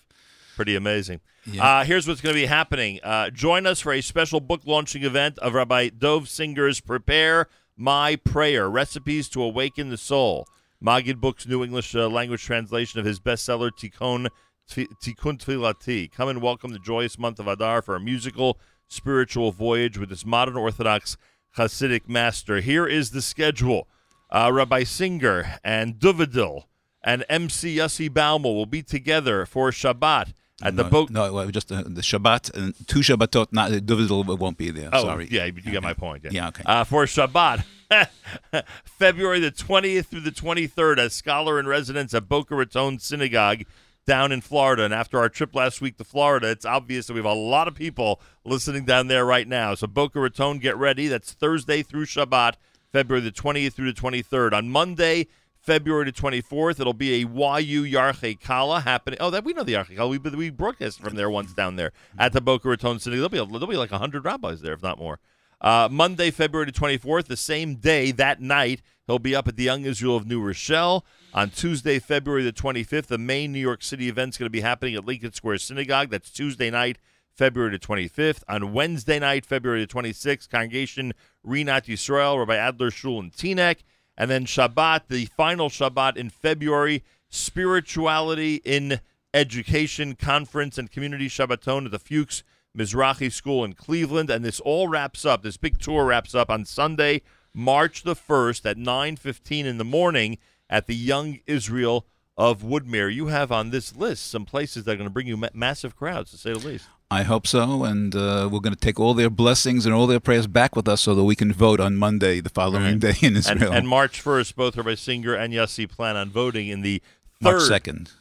Pretty 0.54 0.76
amazing. 0.76 1.20
Yeah. 1.46 1.64
Uh, 1.80 1.84
here's 1.84 2.06
what's 2.06 2.20
going 2.20 2.34
to 2.34 2.40
be 2.40 2.46
happening. 2.46 3.00
Uh, 3.02 3.30
join 3.30 3.66
us 3.66 3.80
for 3.80 3.92
a 3.92 4.00
special 4.02 4.38
book 4.40 4.60
launching 4.66 5.02
event 5.02 5.38
of 5.38 5.54
Rabbi 5.54 5.88
Dov 5.96 6.28
Singer's 6.28 6.78
Prepare 6.80 7.48
My 7.80 8.16
Prayer 8.16 8.68
Recipes 8.68 9.28
to 9.28 9.40
Awaken 9.40 9.88
the 9.88 9.96
Soul. 9.96 10.48
Maggid 10.80 11.20
Book's 11.20 11.46
New 11.46 11.62
English 11.62 11.94
uh, 11.94 12.08
language 12.08 12.42
translation 12.42 12.98
of 12.98 13.06
his 13.06 13.20
bestseller, 13.20 13.70
Tikkun, 13.70 14.26
Tikkun 14.68 15.38
Tfilati. 15.38 16.10
Come 16.10 16.28
and 16.28 16.42
welcome 16.42 16.72
the 16.72 16.80
joyous 16.80 17.20
month 17.20 17.38
of 17.38 17.46
Adar 17.46 17.80
for 17.80 17.94
a 17.94 18.00
musical, 18.00 18.58
spiritual 18.88 19.52
voyage 19.52 19.96
with 19.96 20.08
this 20.08 20.26
modern 20.26 20.56
Orthodox 20.56 21.16
Hasidic 21.56 22.08
master. 22.08 22.58
Here 22.58 22.84
is 22.84 23.12
the 23.12 23.22
schedule. 23.22 23.86
Uh, 24.28 24.50
Rabbi 24.52 24.82
Singer 24.82 25.60
and 25.62 26.00
Duvidel 26.00 26.64
and 27.04 27.24
MC 27.28 27.76
Yossi 27.76 28.10
Baumel 28.10 28.56
will 28.56 28.66
be 28.66 28.82
together 28.82 29.46
for 29.46 29.70
Shabbat 29.70 30.32
at 30.62 30.76
the 30.76 30.84
no, 30.84 30.90
boat. 30.90 31.10
No, 31.10 31.32
well, 31.32 31.48
just 31.50 31.70
uh, 31.70 31.82
the 31.86 32.00
Shabbat 32.00 32.54
and 32.54 32.74
two 32.86 33.00
Shabbatot. 33.00 33.48
Not 33.52 33.70
the 33.70 33.80
Duvidel 33.80 34.38
won't 34.38 34.58
be 34.58 34.70
there. 34.70 34.90
Oh, 34.92 35.02
sorry. 35.02 35.28
yeah, 35.30 35.44
you 35.44 35.52
get 35.52 35.82
my 35.82 35.94
point. 35.94 36.24
Yeah, 36.24 36.30
Yeah, 36.32 36.48
okay. 36.48 36.62
Uh, 36.66 36.84
for 36.84 37.04
Shabbat, 37.04 37.64
February 38.84 39.40
the 39.40 39.52
20th 39.52 40.06
through 40.06 40.20
the 40.20 40.30
23rd, 40.30 40.98
as 40.98 41.14
scholar 41.14 41.60
in 41.60 41.66
residence 41.66 42.12
at 42.14 42.28
Boca 42.28 42.54
Raton 42.54 42.98
Synagogue 42.98 43.62
down 44.06 44.32
in 44.32 44.40
Florida. 44.40 44.84
And 44.84 44.94
after 44.94 45.18
our 45.18 45.28
trip 45.28 45.54
last 45.54 45.80
week 45.80 45.98
to 45.98 46.04
Florida, 46.04 46.50
it's 46.50 46.64
obvious 46.64 47.06
that 47.06 47.12
we 47.12 47.18
have 47.18 47.26
a 47.26 47.32
lot 47.34 47.68
of 47.68 47.74
people 47.74 48.20
listening 48.44 48.84
down 48.84 49.06
there 49.06 49.24
right 49.24 49.46
now. 49.46 49.74
So 49.74 49.86
Boca 49.86 50.18
Raton, 50.18 50.58
get 50.58 50.76
ready. 50.76 51.08
That's 51.08 51.32
Thursday 51.32 51.82
through 51.82 52.06
Shabbat, 52.06 52.54
February 52.90 53.22
the 53.22 53.30
20th 53.30 53.74
through 53.74 53.92
the 53.92 54.00
23rd. 54.00 54.54
On 54.54 54.70
Monday, 54.70 55.28
February 55.68 56.06
the 56.06 56.12
24th, 56.12 56.80
it'll 56.80 56.94
be 56.94 57.12
a 57.12 57.18
YU 57.18 57.82
Yarche 57.82 58.40
Kala 58.40 58.80
happening. 58.80 59.18
Oh, 59.20 59.28
that 59.28 59.44
we 59.44 59.52
know 59.52 59.64
the 59.64 59.74
Yarche 59.74 59.94
Kala. 59.94 60.08
We, 60.08 60.16
we 60.16 60.48
broadcast 60.48 60.98
from 60.98 61.14
there 61.14 61.28
once 61.28 61.52
down 61.52 61.76
there 61.76 61.92
at 62.18 62.32
the 62.32 62.40
Boca 62.40 62.70
Raton 62.70 62.98
City. 62.98 63.16
There'll 63.16 63.28
be, 63.28 63.36
a, 63.36 63.44
there'll 63.44 63.66
be 63.66 63.76
like 63.76 63.90
100 63.90 64.24
rabbis 64.24 64.62
there, 64.62 64.72
if 64.72 64.82
not 64.82 64.98
more. 64.98 65.20
Uh, 65.60 65.86
Monday, 65.90 66.30
February 66.30 66.64
the 66.64 66.72
24th, 66.72 67.26
the 67.26 67.36
same 67.36 67.74
day, 67.74 68.12
that 68.12 68.40
night, 68.40 68.80
he'll 69.06 69.18
be 69.18 69.36
up 69.36 69.46
at 69.46 69.56
the 69.56 69.64
Young 69.64 69.84
Israel 69.84 70.16
of 70.16 70.26
New 70.26 70.40
Rochelle. 70.40 71.04
On 71.34 71.50
Tuesday, 71.50 71.98
February 71.98 72.44
the 72.44 72.52
25th, 72.54 73.08
the 73.08 73.18
main 73.18 73.52
New 73.52 73.60
York 73.60 73.82
City 73.82 74.08
event's 74.08 74.38
going 74.38 74.46
to 74.46 74.50
be 74.50 74.62
happening 74.62 74.94
at 74.94 75.04
Lincoln 75.04 75.34
Square 75.34 75.58
Synagogue. 75.58 76.08
That's 76.08 76.30
Tuesday 76.30 76.70
night, 76.70 76.96
February 77.30 77.72
the 77.72 77.78
25th. 77.78 78.42
On 78.48 78.72
Wednesday 78.72 79.18
night, 79.18 79.44
February 79.44 79.84
the 79.84 79.92
26th, 79.92 80.48
Congregation 80.48 81.12
Rinat 81.46 81.84
Yisrael, 81.84 82.38
Rabbi 82.38 82.56
Adler 82.56 82.90
Shul 82.90 83.20
and 83.20 83.30
Teaneck. 83.30 83.80
And 84.18 84.28
then 84.28 84.44
Shabbat, 84.46 85.02
the 85.08 85.26
final 85.26 85.70
Shabbat 85.70 86.16
in 86.16 86.28
February, 86.28 87.04
Spirituality 87.30 88.56
in 88.64 89.00
Education 89.32 90.16
Conference 90.16 90.76
and 90.76 90.90
Community 90.90 91.28
Shabbaton 91.28 91.84
at 91.84 91.92
the 91.92 92.00
Fuchs 92.00 92.42
Mizrahi 92.76 93.30
School 93.30 93.64
in 93.64 93.74
Cleveland. 93.74 94.28
And 94.28 94.44
this 94.44 94.58
all 94.58 94.88
wraps 94.88 95.24
up, 95.24 95.42
this 95.42 95.56
big 95.56 95.78
tour 95.78 96.04
wraps 96.04 96.34
up 96.34 96.50
on 96.50 96.64
Sunday, 96.64 97.22
March 97.54 98.02
the 98.02 98.16
1st 98.16 98.68
at 98.68 98.76
9.15 98.76 99.64
in 99.64 99.78
the 99.78 99.84
morning 99.84 100.38
at 100.68 100.88
the 100.88 100.96
Young 100.96 101.38
Israel 101.46 102.04
of 102.36 102.62
Woodmere. 102.62 103.14
You 103.14 103.28
have 103.28 103.52
on 103.52 103.70
this 103.70 103.94
list 103.94 104.26
some 104.26 104.44
places 104.44 104.82
that 104.84 104.92
are 104.92 104.96
going 104.96 105.08
to 105.08 105.12
bring 105.12 105.28
you 105.28 105.36
ma- 105.36 105.48
massive 105.54 105.94
crowds, 105.94 106.32
to 106.32 106.36
say 106.38 106.52
the 106.52 106.58
least. 106.58 106.88
I 107.10 107.22
hope 107.22 107.46
so, 107.46 107.84
and 107.84 108.14
uh, 108.14 108.50
we're 108.52 108.60
going 108.60 108.74
to 108.74 108.80
take 108.80 109.00
all 109.00 109.14
their 109.14 109.30
blessings 109.30 109.86
and 109.86 109.94
all 109.94 110.06
their 110.06 110.20
prayers 110.20 110.46
back 110.46 110.76
with 110.76 110.86
us 110.86 111.00
so 111.00 111.14
that 111.14 111.24
we 111.24 111.34
can 111.34 111.52
vote 111.52 111.80
on 111.80 111.96
Monday, 111.96 112.40
the 112.40 112.50
following 112.50 112.98
day 112.98 113.14
in 113.22 113.34
Israel. 113.34 113.72
and 113.72 113.88
March 113.88 114.22
1st, 114.22 114.54
both 114.54 114.76
Rabbi 114.76 114.94
Singer 114.94 115.34
and 115.34 115.54
Yossi 115.54 115.88
plan 115.88 116.16
on 116.16 116.28
voting 116.28 116.68
in 116.68 116.82
the 116.82 117.00
third. 117.42 117.52
March 117.52 117.82
2nd. 117.82 118.12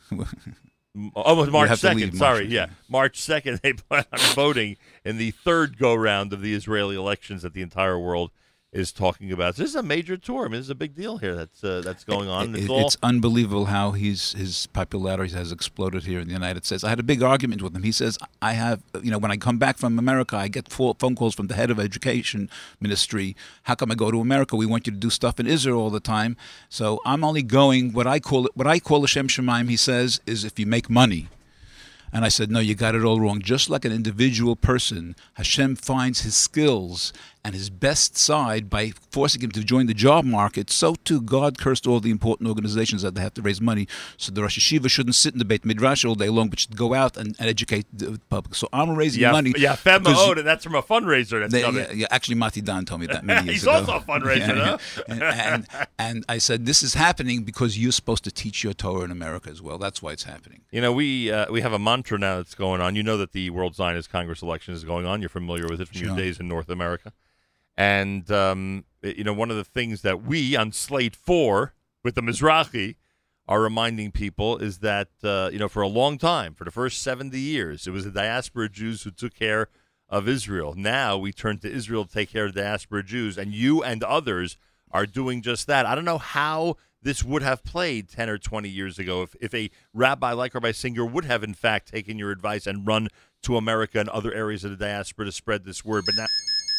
Oh, 1.15 1.45
March 1.47 1.69
2nd. 1.69 2.15
Sorry, 2.15 2.43
March, 2.45 2.51
yeah. 2.51 2.68
March 2.89 3.19
2nd, 3.19 3.61
they 3.61 3.73
plan 3.73 4.05
on 4.11 4.19
voting 4.34 4.77
in 5.03 5.18
the 5.18 5.31
third 5.31 5.77
go 5.77 5.93
round 5.93 6.31
of 6.34 6.41
the 6.41 6.55
Israeli 6.55 6.95
elections 6.95 7.41
that 7.43 7.53
the 7.53 7.61
entire 7.61 7.99
world 7.99 8.31
is 8.78 8.91
talking 8.91 9.32
about. 9.32 9.56
This 9.56 9.70
is 9.70 9.76
a 9.76 9.84
major 9.84 10.18
tour. 10.18 10.41
I 10.45 10.48
mean, 10.49 10.60
this 10.60 10.68
is 10.68 10.70
a 10.70 10.76
big 10.86 10.94
deal 10.95 11.18
here 11.18 11.36
that's 11.36 11.64
uh, 11.64 11.82
that's 11.84 12.04
going 12.04 12.30
on. 12.30 12.56
It- 12.56 12.62
It's 12.62 12.70
all 12.70 12.86
it's 12.88 12.98
unbelievable 13.12 13.66
how 13.66 13.91
he's 13.91 14.34
his 14.44 14.68
popularity 14.80 15.34
has 15.41 15.52
exploded 15.52 16.04
here 16.04 16.20
in 16.20 16.28
the 16.28 16.34
United 16.34 16.64
States. 16.66 16.84
I 16.84 16.90
had 16.90 16.99
a 16.99 17.04
big 17.14 17.22
argument 17.34 17.62
with 17.64 17.74
him. 17.76 17.84
He 17.84 17.91
says, 18.02 18.14
"I 18.41 18.54
have, 18.54 18.78
you 19.06 19.12
know, 19.12 19.18
when 19.24 19.32
I 19.32 19.38
come 19.48 19.58
back 19.66 19.76
from 19.78 19.98
America, 20.06 20.36
I 20.38 20.48
get 20.48 20.66
phone 20.72 21.16
calls 21.20 21.34
from 21.36 21.48
the 21.48 21.56
head 21.62 21.70
of 21.72 21.80
education 21.80 22.49
ministry. 22.80 23.36
How 23.64 23.76
come 23.76 23.91
I 23.91 23.95
go 23.95 24.10
to 24.12 24.20
America? 24.28 24.56
We 24.56 24.66
want 24.74 24.86
you 24.88 24.94
to 24.94 24.99
do 25.08 25.10
stuff 25.10 25.40
in 25.41 25.48
Israel 25.48 25.80
all 25.84 25.90
the 25.99 26.06
time. 26.18 26.32
So 26.70 26.86
I'm 27.12 27.24
only 27.30 27.44
going 27.60 27.94
what 27.98 28.08
I 28.16 28.20
call 28.30 28.41
it. 28.48 28.52
What 28.60 28.68
I 28.76 28.78
call 28.80 29.04
a 29.04 29.08
Shem 29.08 29.28
Shemaim. 29.28 29.70
He 29.70 29.78
says 29.90 30.22
is 30.26 30.40
if 30.49 30.60
you 30.60 30.66
make 30.78 30.88
money." 31.04 31.24
And 32.14 32.24
I 32.24 32.30
said, 32.30 32.49
No, 32.49 32.62
you 32.62 32.74
got 32.74 32.95
it 32.95 33.04
all 33.04 33.20
wrong. 33.20 33.41
Just 33.41 33.70
like 33.70 33.84
an 33.84 33.91
individual 33.91 34.56
person, 34.56 35.14
Hashem 35.34 35.76
finds 35.76 36.22
his 36.22 36.36
skills 36.36 37.12
and 37.48 37.56
his 37.56 37.69
best 37.69 38.18
side 38.18 38.69
by 38.69 38.91
forcing 39.10 39.41
him 39.41 39.52
to 39.52 39.64
join 39.64 39.86
the 39.86 39.94
job 39.94 40.26
market. 40.26 40.69
So 40.69 40.95
too, 40.95 41.22
God 41.22 41.57
cursed 41.57 41.88
all 41.88 42.02
the 42.02 42.11
important 42.11 42.49
organizations 42.49 43.03
that 43.03 43.15
they 43.15 43.22
have 43.22 43.34
to 43.36 43.41
raise 43.41 43.61
money. 43.61 43.88
So 44.18 44.34
the 44.34 44.41
Rosh 44.41 44.60
Yeshiva 44.60 44.90
shouldn't 44.90 45.15
sit 45.15 45.32
in 45.32 45.40
the 45.40 45.45
Beit 45.45 45.64
Midrash 45.64 46.03
all 46.03 46.15
day 46.15 46.28
long, 46.28 46.49
but 46.49 46.60
should 46.60 46.76
go 46.76 46.94
out 46.94 47.15
and, 47.15 47.38
and 47.40 47.48
educate 47.48 47.86
the 47.94 48.19
public. 48.30 48.53
So 48.53 48.68
I'm 48.74 48.98
raising 48.98 49.22
yeah, 49.22 49.32
money. 49.32 49.53
yeah, 49.57 49.78
Feb 49.78 49.99
because 50.03 50.44
that's 50.44 50.65
from 50.65 50.76
a 50.76 50.84
fundraiser 50.84 51.40
that's 51.40 51.53
they- 51.53 51.61
coming. 51.61 51.86
yeah, 51.86 51.91
yeah, 51.94 52.07
actually, 52.11 52.36
Mati 52.36 52.60
Dan 52.60 52.84
told 52.84 52.99
me 52.99 53.07
that 53.07 53.24
many 53.24 53.45
years 53.45 53.56
He's 53.56 53.64
ago. 53.64 53.72
also 53.72 53.94
a 53.94 54.02
fundraiser, 54.02 54.56
Yeah, 54.57 54.78
huh? 54.78 55.03
and, 55.07 55.24
and, 55.24 55.68
and 55.98 56.26
I 56.28 56.40
said, 56.40 56.65
this 56.65 56.84
is 56.84 56.95
happening 56.95 57.44
because 57.44 57.78
you're 57.78 57.94
supposed 57.94 58.26
to 58.26 58.32
teach 58.32 58.61
your 58.61 58.74
Torah 58.74 59.06
in 59.06 59.11
America 59.11 59.49
as 59.49 59.61
well. 59.61 59.78
That's 59.78 60.02
why 60.02 60.11
it's 60.11 60.24
happening. 60.24 60.64
You 60.72 60.82
know, 60.82 60.91
we 60.91 61.32
uh, 61.32 61.49
we 61.49 61.61
have 61.61 61.72
a 61.72 61.80
mantra 61.80 62.18
now 62.19 62.36
that's 62.38 62.56
going 62.56 62.82
on. 62.82 62.95
You 62.95 63.03
know 63.03 63.15
that 63.18 63.32
the 63.32 63.49
World 63.52 63.74
Zionist 63.76 64.10
Congress 64.10 64.41
election 64.41 64.74
is 64.74 64.84
going 64.84 65.06
on. 65.06 65.22
You're 65.22 65.30
familiar 65.30 65.68
with 65.69 65.80
it 65.80 65.88
from 65.88 66.02
your 66.02 66.15
days 66.15 66.40
in 66.41 66.49
North 66.49 66.68
America. 66.69 67.14
And 67.78 68.30
um, 68.32 68.86
you 69.04 69.24
know, 69.24 69.34
one 69.34 69.52
of 69.52 69.58
the 69.58 69.64
things 69.64 70.02
that 70.02 70.24
we 70.24 70.56
on 70.56 70.72
Slate 70.72 71.16
Four 71.16 71.74
with 72.04 72.16
the 72.16 72.22
Mizrahi 72.22 72.95
are 73.48 73.62
reminding 73.62 74.12
people 74.12 74.58
is 74.58 74.80
that 74.80 75.10
uh, 75.24 75.49
you 75.52 75.60
know 75.60 75.70
for 75.70 75.82
a 75.82 75.88
long 75.88 76.18
time, 76.18 76.54
for 76.54 76.64
the 76.64 76.72
first 76.72 77.04
seventy 77.04 77.40
years, 77.40 77.86
it 77.88 77.91
was 77.91 78.06
the 78.06 78.12
diaspora 78.12 78.70
Jews 78.70 79.04
who 79.04 79.12
took 79.12 79.36
care 79.36 79.68
of 80.10 80.28
Israel. 80.28 80.74
Now 80.76 81.18
we 81.18 81.32
turn 81.32 81.60
to 81.60 81.72
Israel 81.72 82.06
to 82.06 82.12
take 82.12 82.32
care 82.32 82.45
of 82.45 82.54
the 82.54 82.62
diaspora 82.62 83.04
Jews, 83.04 83.38
and 83.38 83.54
you 83.54 83.84
and 83.84 84.04
others 84.04 84.58
are 84.91 85.06
doing 85.06 85.41
just 85.41 85.68
that. 85.68 85.86
I 85.86 85.95
don't 85.95 86.06
know 86.06 86.18
how 86.18 86.78
this 87.02 87.24
would 87.24 87.41
have 87.41 87.64
played 87.64 88.10
10 88.10 88.30
or 88.30 88.38
20 88.38 88.68
years 88.68 88.98
ago 88.98 89.22
if, 89.22 89.36
if 89.40 89.54
a 89.54 89.70
rabbi 89.94 90.32
like 90.32 90.54
Rabbi 90.54 90.72
Singer 90.72 91.06
would 91.06 91.26
have, 91.26 91.44
in 91.44 91.54
fact, 91.54 91.90
taken 91.90 92.18
your 92.18 92.32
advice 92.32 92.66
and 92.66 92.88
run 92.88 93.10
to 93.44 93.56
America 93.58 93.99
and 93.99 94.10
other 94.10 94.34
areas 94.34 94.64
of 94.64 94.72
the 94.72 94.78
diaspora 94.78 95.26
to 95.26 95.32
spread 95.32 95.64
this 95.64 95.86
word. 95.86 96.06
But 96.06 96.16
now, 96.16 96.26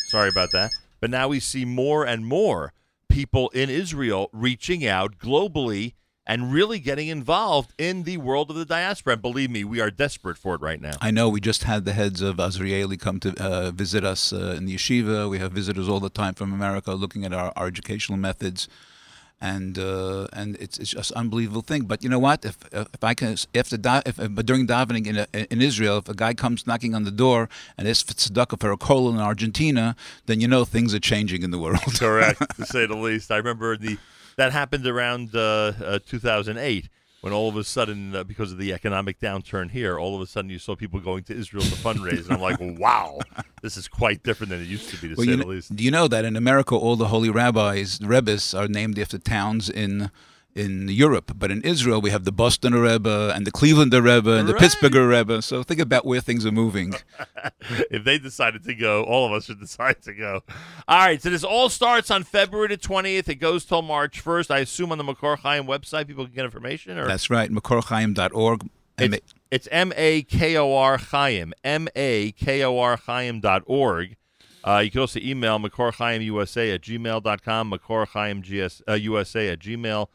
sorry 0.09 0.29
about 0.29 0.51
that. 0.53 0.71
But 1.01 1.11
now 1.11 1.29
we 1.29 1.41
see 1.41 1.65
more 1.65 2.07
and 2.07 2.27
more 2.27 2.73
people 3.09 3.49
in 3.51 3.71
Israel 3.71 4.29
reaching 4.33 4.87
out 4.87 5.19
globally 5.19 5.95
and 6.27 6.53
really 6.53 6.79
getting 6.79 7.09
involved 7.09 7.73
in 7.79 8.03
the 8.03 8.19
world 8.19 8.51
of 8.51 8.57
the 8.57 8.67
diaspora. 8.67 9.15
And 9.15 9.23
believe 9.23 9.51
me, 9.51 9.65
we 9.65 9.81
are 9.81 9.91
desperate 9.91 10.37
for 10.37 10.55
it 10.55 10.61
right 10.61 10.81
now. 10.81 10.93
I 11.01 11.11
know 11.11 11.31
we 11.31 11.41
just 11.41 11.65
had 11.65 11.87
the 11.87 11.95
heads 11.95 12.21
of 12.21 12.37
Azrieli 12.37 13.01
come 13.01 13.19
to 13.21 13.35
uh, 13.43 13.71
visit 13.71 14.05
us 14.05 14.33
uh, 14.33 14.55
in 14.57 14.67
the 14.67 14.77
yeshiva. 14.77 15.29
We 15.29 15.39
have 15.39 15.53
visitors 15.53 15.89
all 15.89 16.01
the 16.01 16.11
time 16.11 16.35
from 16.35 16.53
America 16.53 16.93
looking 16.93 17.25
at 17.25 17.33
our, 17.33 17.53
our 17.57 17.67
educational 17.67 18.19
methods. 18.19 18.69
And 19.41 19.79
uh, 19.79 20.27
and 20.33 20.57
it's 20.57 20.79
it's 20.79 20.91
just 20.91 21.13
an 21.13 21.19
unbelievable 21.19 21.63
thing. 21.63 21.83
But 21.85 22.03
you 22.03 22.09
know 22.09 22.19
what? 22.19 22.45
If 22.45 22.57
if 22.73 23.05
I 23.05 23.15
can 23.15 23.37
after 23.55 23.77
da- 23.77 24.03
if, 24.05 24.19
if 24.19 24.35
during 24.45 24.67
davening 24.67 25.07
in 25.07 25.17
in 25.33 25.63
Israel, 25.63 25.99
if 25.99 26.09
a 26.09 26.15
guy 26.15 26.35
comes 26.35 26.67
knocking 26.67 26.93
on 26.93 27.05
the 27.05 27.13
door 27.13 27.49
and 27.77 27.87
asks 27.87 28.03
for 28.03 28.15
tzedakah 28.15 28.59
for 28.59 28.73
a 28.73 28.77
kollel 28.77 29.13
in 29.13 29.21
Argentina, 29.21 29.95
then 30.27 30.41
you 30.41 30.49
know 30.49 30.65
things 30.65 30.93
are 30.93 30.99
changing 30.99 31.43
in 31.45 31.53
the 31.53 31.59
world. 31.59 31.79
Correct, 32.01 32.43
to 32.57 32.67
say 32.67 32.87
the 32.87 32.97
least. 32.97 33.31
I 33.31 33.37
remember 33.37 33.77
the 33.77 33.97
that 34.37 34.51
happened 34.53 34.87
around 34.87 35.35
uh, 35.37 35.73
uh, 35.85 35.99
2008 36.05 36.89
when 37.21 37.33
all 37.33 37.49
of 37.49 37.57
a 37.57 37.65
sudden, 37.65 38.15
uh, 38.15 38.23
because 38.25 38.53
of 38.53 38.59
the 38.59 38.73
economic 38.73 39.19
downturn 39.21 39.71
here, 39.71 39.99
all 39.99 40.15
of 40.15 40.21
a 40.23 40.27
sudden 40.27 40.51
you 40.51 40.59
saw 40.59 40.77
people 40.77 41.01
going 41.01 41.25
to 41.25 41.35
Israel 41.35 41.63
to 41.65 41.71
fundraise, 41.71 42.25
and 42.25 42.33
I'm 42.35 42.41
like, 42.41 42.59
wow, 42.79 43.19
this 43.63 43.77
is 43.77 43.89
quite 43.89 44.23
different 44.23 44.51
than 44.51 44.61
it 44.61 44.69
used 44.69 44.89
to 44.91 44.97
be, 45.01 45.09
to 45.09 45.15
Well, 45.17 45.25
say 45.25 45.31
you 45.33 45.37
the 45.39 45.43
kn- 45.45 45.55
least. 45.57 45.75
Do 45.77 45.83
you 45.83 45.91
know 45.91 46.07
that 46.09 46.25
in 46.25 46.37
America, 46.37 46.75
all 46.77 46.97
the 46.97 47.09
holy 47.09 47.31
rabbis, 47.31 47.99
the 47.99 48.07
rebbes, 48.07 48.55
are 48.55 48.69
named 48.69 48.99
after 48.99 49.19
towns 49.19 49.69
in 49.69 50.11
in 50.59 50.89
Europe? 50.89 51.33
But 51.37 51.51
in 51.51 51.63
Israel, 51.63 52.01
we 52.01 52.11
have 52.11 52.25
the 52.25 52.33
Boston 52.33 52.75
Rebbe 52.75 53.33
and 53.35 53.47
the 53.47 53.51
Cleveland 53.51 53.95
Rebbe 53.95 54.33
and 54.33 54.49
the 54.49 54.55
Pittsburgh 54.55 54.95
Rebbe. 54.95 55.41
So 55.43 55.63
think 55.63 55.81
about 55.81 56.05
where 56.05 56.21
things 56.21 56.45
are 56.45 56.53
moving. 56.53 56.95
if 57.91 58.05
they 58.05 58.19
decided 58.19 58.65
to 58.65 58.75
go, 58.75 59.05
all 59.05 59.27
of 59.27 59.33
us 59.33 59.45
should 59.45 59.61
decide 59.61 60.03
to 60.03 60.13
go. 60.13 60.43
All 60.87 60.99
right, 60.99 61.23
so 61.23 61.31
this 61.31 61.45
all 61.45 61.69
starts 61.69 62.11
on 62.11 62.25
February 62.25 62.69
the 62.69 62.77
20th. 62.77 63.29
It 63.29 63.37
goes 63.37 63.65
till 63.65 63.83
March 63.83 64.23
1st. 64.23 64.51
I 64.51 64.59
assume 64.59 64.93
on 64.93 64.99
the 64.99 65.05
Makor 65.05 65.39
Chaim 65.39 65.65
website 65.65 66.07
people 66.07 66.25
can 66.27 66.35
get 66.35 66.45
information? 66.45 66.99
Or 66.99 67.07
That's 67.07 67.31
right, 67.31 67.51
makorchaim.org. 67.51 68.69
It's, 69.01 69.35
it's 69.53 69.69
M 69.71 69.93
A 69.97 70.23
K 70.23 70.57
O 70.57 70.75
R 70.75 70.99
Chaim, 70.99 71.55
M 71.63 71.89
A 71.95 72.33
K 72.33 72.65
O 72.65 72.79
R 72.79 72.97
Chaim 72.97 73.39
dot 73.39 73.63
org. 73.67 74.17
Uh, 74.67 74.79
you 74.79 74.91
can 74.91 75.01
also 75.01 75.21
email 75.21 75.59
MakorChaimUSA 75.59 76.75
at 76.75 76.83
gmail.com, 76.83 77.71
MakorChaimUSA 77.71 78.83
uh, 78.89 78.93
USA 78.95 79.49
at 79.51 79.61
gmail.com. 79.61 80.09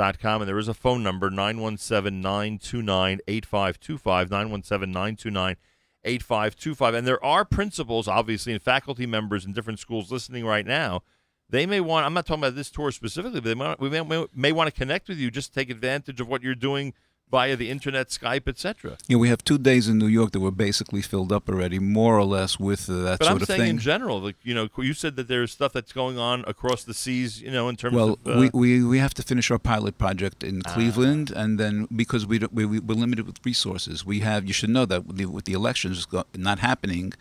And 0.00 0.48
there 0.48 0.58
is 0.58 0.68
a 0.68 0.74
phone 0.74 1.02
number, 1.02 1.30
917 1.30 2.20
929 2.20 3.20
8525, 3.26 4.30
917 4.30 4.92
929 4.92 5.56
8525. 6.04 6.94
And 6.94 7.06
there 7.06 7.24
are 7.24 7.44
principals, 7.44 8.08
obviously, 8.08 8.52
and 8.52 8.62
faculty 8.62 9.06
members 9.06 9.44
in 9.44 9.52
different 9.52 9.78
schools 9.78 10.10
listening 10.10 10.44
right 10.44 10.66
now. 10.66 11.02
They 11.48 11.66
may 11.66 11.80
want, 11.80 12.06
I'm 12.06 12.14
not 12.14 12.26
talking 12.26 12.42
about 12.42 12.54
this 12.54 12.70
tour 12.70 12.92
specifically, 12.92 13.40
but 13.40 13.56
they 13.58 13.76
we 13.78 13.90
may, 13.90 14.02
may, 14.02 14.26
may 14.34 14.52
want 14.52 14.72
to 14.72 14.78
connect 14.78 15.08
with 15.08 15.18
you, 15.18 15.30
just 15.30 15.52
take 15.52 15.68
advantage 15.68 16.20
of 16.20 16.28
what 16.28 16.42
you're 16.42 16.54
doing 16.54 16.94
via 17.30 17.56
the 17.56 17.70
internet, 17.70 18.08
Skype, 18.08 18.48
etc. 18.48 18.96
Yeah, 19.08 19.16
we 19.18 19.28
have 19.28 19.42
two 19.44 19.58
days 19.58 19.88
in 19.88 19.98
New 19.98 20.06
York 20.08 20.32
that 20.32 20.40
were 20.40 20.50
basically 20.50 21.02
filled 21.02 21.32
up 21.32 21.48
already, 21.48 21.78
more 21.78 22.18
or 22.18 22.24
less 22.24 22.58
with 22.58 22.88
uh, 22.90 22.94
that 23.02 23.18
But 23.20 23.26
sort 23.26 23.36
I'm 23.36 23.42
of 23.42 23.46
saying 23.46 23.70
in 23.70 23.78
general, 23.78 24.20
like 24.20 24.36
you 24.42 24.54
know, 24.54 24.68
you 24.78 24.94
said 24.94 25.16
that 25.16 25.28
there's 25.28 25.52
stuff 25.52 25.72
that's 25.72 25.92
going 25.92 26.18
on 26.18 26.44
across 26.46 26.84
the 26.84 26.94
seas, 26.94 27.40
you 27.40 27.50
know, 27.50 27.68
in 27.68 27.76
terms 27.76 27.94
well, 27.94 28.18
of. 28.24 28.36
Uh, 28.36 28.40
we, 28.40 28.50
we 28.52 28.84
we 28.84 28.98
have 28.98 29.14
to 29.14 29.22
finish 29.22 29.50
our 29.50 29.58
pilot 29.58 29.96
project 29.98 30.42
in 30.42 30.62
Ah. 30.64 30.74
Cleveland, 30.74 31.30
and 31.30 31.58
then 31.58 31.86
because 31.94 32.26
we, 32.26 32.38
don't, 32.38 32.52
we 32.52 32.64
we- 32.64 32.80
we're 32.80 32.94
limited 32.94 33.26
with 33.26 33.38
resources, 33.44 34.04
we 34.04 34.20
have. 34.20 34.46
You 34.46 34.52
should 34.52 34.70
know 34.70 34.84
that 34.86 35.06
with 35.06 35.16
the, 35.18 35.26
with 35.26 35.44
the 35.44 35.52
elections 35.52 36.06
not 36.36 36.58
happening, 36.58 37.12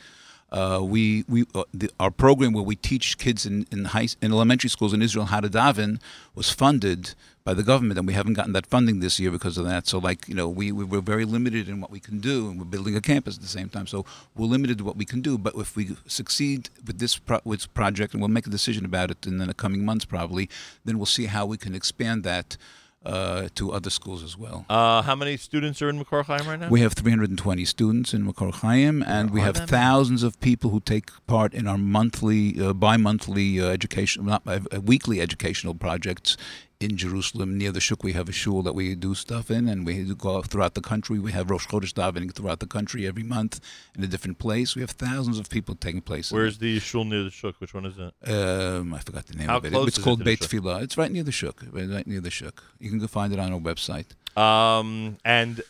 uh, 0.52 0.80
we 0.82 1.24
we 1.28 1.46
uh, 1.54 1.64
the, 1.74 1.90
our 2.00 2.12
program 2.12 2.54
where 2.54 2.64
we 2.64 2.76
teach 2.76 3.18
kids 3.18 3.46
in 3.46 3.68
in 3.72 3.86
high 3.86 4.08
in 4.22 4.32
elementary 4.32 4.70
schools 4.70 4.94
in 4.94 5.02
Israel 5.02 5.26
how 5.26 5.40
to 5.40 5.50
daven 5.50 6.00
was 6.36 6.50
funded 6.50 7.14
by 7.44 7.54
the 7.54 7.64
government, 7.64 7.98
and 7.98 8.08
we 8.08 8.14
haven't 8.14 8.34
gotten 8.34 8.54
that 8.54 8.66
funding 8.66 9.00
this 9.00 9.20
year 9.20 9.32
because 9.32 9.58
of 9.58 9.66
that. 9.66 9.88
So, 9.88 9.98
like 9.98 10.28
you 10.28 10.36
know, 10.36 10.48
we, 10.48 10.72
we 10.72 10.84
we're 10.84 11.02
very 11.02 11.26
limited 11.26 11.70
in 11.70 11.82
what 11.82 11.92
we 11.92 12.00
can 12.00 12.20
do, 12.20 12.50
and 12.50 12.60
we're 12.60 12.66
building 12.66 12.96
a 12.96 13.02
campus 13.02 13.38
at 13.38 13.42
the 13.42 13.48
same 13.48 13.70
time. 13.70 13.88
So 13.88 14.06
we're 14.36 14.48
limited 14.48 14.78
to 14.80 14.84
what 14.84 14.98
we 14.98 15.06
can 15.06 15.22
do. 15.22 15.38
But 15.38 15.56
if 15.56 15.76
we 15.76 15.96
succeed 16.06 16.70
with 16.86 17.00
this 17.00 17.18
pro- 17.18 17.42
with 17.44 17.74
project, 17.74 18.14
and 18.14 18.22
we'll 18.22 18.30
make 18.30 18.48
a 18.48 18.52
decision 18.52 18.86
about 18.86 19.12
it 19.12 19.26
in 19.26 19.38
the 19.38 19.54
coming 19.54 19.86
months 19.86 20.06
probably, 20.06 20.50
then 20.86 20.98
we'll 20.98 21.06
see 21.06 21.26
how 21.26 21.46
we 21.46 21.58
can 21.58 21.74
expand 21.76 22.24
that 22.24 22.58
uh, 23.06 23.48
to 23.56 23.72
other 23.72 23.90
schools 23.90 24.24
as 24.24 24.38
well. 24.38 24.66
uh, 24.70 25.02
how 25.02 25.16
many 25.16 25.38
students 25.38 25.82
are 25.82 25.90
in 25.90 26.04
Makor 26.04 26.26
Chaim 26.26 26.48
right 26.48 26.60
now? 26.60 26.70
We 26.70 26.82
have 26.82 26.94
320 26.94 27.66
students 27.66 28.14
in 28.14 28.26
Makor 28.26 28.54
Chaim, 28.54 29.04
and 29.04 29.32
we 29.32 29.42
have 29.42 29.56
many? 29.56 29.68
thousands 29.68 30.24
of 30.24 30.40
people 30.42 30.70
who 30.70 30.80
take 30.80 31.10
part 31.28 31.54
in 31.54 31.68
our 31.68 31.78
monthly, 31.78 32.60
uh, 32.62 32.74
bi-monthly 32.74 33.62
uh, 33.62 33.68
education, 33.68 34.26
not 34.26 34.42
uh, 34.46 34.60
weekly 34.82 35.22
educational 35.22 35.74
projects 35.76 36.36
in 36.80 36.96
Jerusalem 36.96 37.58
near 37.58 37.72
the 37.72 37.82
Shuk. 37.82 38.04
We 38.04 38.14
have 38.14 38.30
a 38.30 38.32
shul 38.32 38.62
that 38.64 38.74
we 38.74 38.96
do 38.96 39.14
stuff 39.14 39.52
in, 39.52 39.68
and 39.68 39.86
we 39.86 40.04
go 40.16 40.42
throughout 40.42 40.76
the 40.76 40.82
country. 40.82 41.20
We 41.20 41.32
have 41.34 41.50
Rosh 41.50 41.68
Chodesh 41.68 41.94
davening 41.94 42.34
throughout 42.34 42.60
the 42.60 42.68
country 42.68 43.06
every 43.06 43.24
month 43.24 43.60
in 43.98 44.04
a 44.04 44.08
different 44.08 44.40
place. 44.40 44.76
We 44.76 44.82
have 44.82 44.92
thousands 44.92 45.40
of 45.40 45.50
people 45.50 45.76
taking 45.76 46.02
place. 46.02 46.32
Where's 46.32 46.58
the 46.58 46.80
shul 46.80 47.04
near 47.04 47.24
the 47.24 47.32
shuk? 47.32 47.56
Which 47.60 47.74
one 47.74 47.86
is 47.86 47.96
that? 47.98 48.14
um, 48.26 48.94
I 48.94 49.00
forgot 49.00 49.26
the 49.28 49.36
name 49.38 49.50
How 49.50 49.58
of 49.58 49.66
it. 49.66 49.72
close 49.72 49.88
It's 49.90 49.98
is 49.98 50.02
it 50.02 50.06
called 50.06 50.20
the 50.20 50.26
Beit? 50.26 50.40
Tfilah. 50.40 50.82
It's 50.84 50.98
right 50.98 51.12
near 51.12 51.24
the 51.24 51.32
Shuk. 51.34 51.64
Right 51.72 52.08
near 52.08 52.22
the 52.22 52.32
Shuk. 52.32 52.64
You 52.80 52.90
can 52.90 53.00
go 53.00 53.08
find 53.08 53.34
it 53.34 53.40
on 53.40 53.52
our 53.52 53.60
website. 53.60 54.08
Um, 54.38 55.18
and 55.26 55.62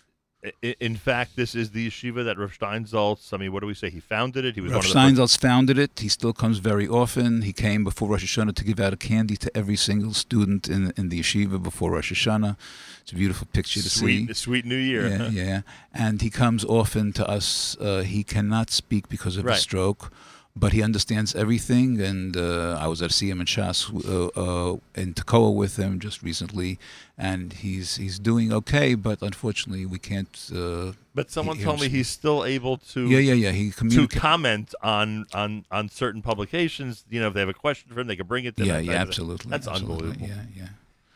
in 0.61 0.95
fact, 0.95 1.35
this 1.35 1.53
is 1.53 1.71
the 1.71 1.89
yeshiva 1.89 2.23
that 2.23 2.37
Rav 2.37 2.57
Steinsaltz. 2.57 3.33
I 3.33 3.37
mean, 3.37 3.51
what 3.51 3.59
do 3.59 3.67
we 3.67 3.73
say? 3.73 3.89
He 3.89 3.99
founded 3.99 4.45
it. 4.45 4.55
He 4.55 4.61
was 4.61 4.71
Rav 4.71 4.85
one 4.85 5.09
of 5.09 5.15
the 5.15 5.21
Steinsaltz 5.23 5.37
founded 5.37 5.77
it. 5.77 5.99
He 5.99 6.07
still 6.07 6.31
comes 6.31 6.59
very 6.59 6.87
often. 6.87 7.41
He 7.41 7.51
came 7.51 7.83
before 7.83 8.07
Rosh 8.09 8.23
Hashanah 8.23 8.55
to 8.55 8.63
give 8.63 8.79
out 8.79 8.93
a 8.93 8.97
candy 8.97 9.35
to 9.37 9.51
every 9.57 9.75
single 9.75 10.13
student 10.13 10.69
in 10.69 10.93
in 10.95 11.09
the 11.09 11.19
yeshiva 11.19 11.61
before 11.61 11.91
Rosh 11.91 12.13
Hashanah. 12.13 12.55
It's 13.01 13.11
a 13.11 13.15
beautiful 13.15 13.47
picture 13.51 13.81
to 13.81 13.89
Sweet- 13.89 14.27
see. 14.29 14.33
sweet 14.33 14.65
New 14.65 14.75
Year, 14.77 15.07
Yeah, 15.09 15.17
huh? 15.17 15.29
yeah. 15.33 15.61
And 15.93 16.21
he 16.21 16.29
comes 16.29 16.63
often 16.63 17.11
to 17.13 17.27
us. 17.27 17.75
Uh, 17.79 18.01
he 18.03 18.23
cannot 18.23 18.69
speak 18.71 19.09
because 19.09 19.35
of 19.37 19.43
Right. 19.45 19.57
a 19.57 19.59
stroke. 19.61 20.11
But 20.55 20.73
he 20.73 20.81
understands 20.83 21.35
everything, 21.35 22.01
and 22.01 22.35
uh, 22.35 22.77
I 22.81 22.87
was 22.87 23.01
at 23.01 23.11
Siyum 23.11 23.39
Hashas 23.41 23.79
uh, 23.93 24.27
uh, 24.73 24.77
in 24.95 25.13
Tekoa 25.13 25.53
with 25.55 25.77
him 25.77 25.99
just 25.99 26.21
recently, 26.21 26.77
and 27.17 27.53
he's 27.53 27.95
he's 27.95 28.19
doing 28.19 28.51
okay. 28.51 28.95
But 28.95 29.21
unfortunately, 29.21 29.85
we 29.85 29.99
can't. 29.99 30.35
Uh, 30.53 30.93
But 31.15 31.31
someone 31.31 31.57
he- 31.57 31.63
told 31.63 31.79
me 31.79 31.87
he's 31.87 32.09
still 32.09 32.43
able 32.43 32.77
to. 32.93 33.07
Yeah, 33.07 33.19
yeah, 33.19 33.35
yeah. 33.35 33.51
He 33.51 33.71
to 33.71 34.07
comment 34.07 34.73
on 34.81 35.27
on 35.33 35.65
on 35.71 35.87
certain 35.87 36.21
publications. 36.21 37.05
You 37.09 37.21
know, 37.21 37.27
if 37.27 37.33
they 37.35 37.41
have 37.41 37.49
a 37.49 37.53
question 37.53 37.93
for 37.93 38.01
him, 38.01 38.07
they 38.07 38.17
can 38.17 38.27
bring 38.27 38.43
it. 38.45 38.57
to 38.57 38.65
Yeah, 38.65 38.79
him. 38.79 38.85
yeah, 38.85 38.93
absolutely, 39.05 39.49
That's 39.51 39.67
absolutely, 39.67 40.09
unbelievable. 40.09 40.27
Yeah, 40.27 40.63
yeah. 40.63 40.69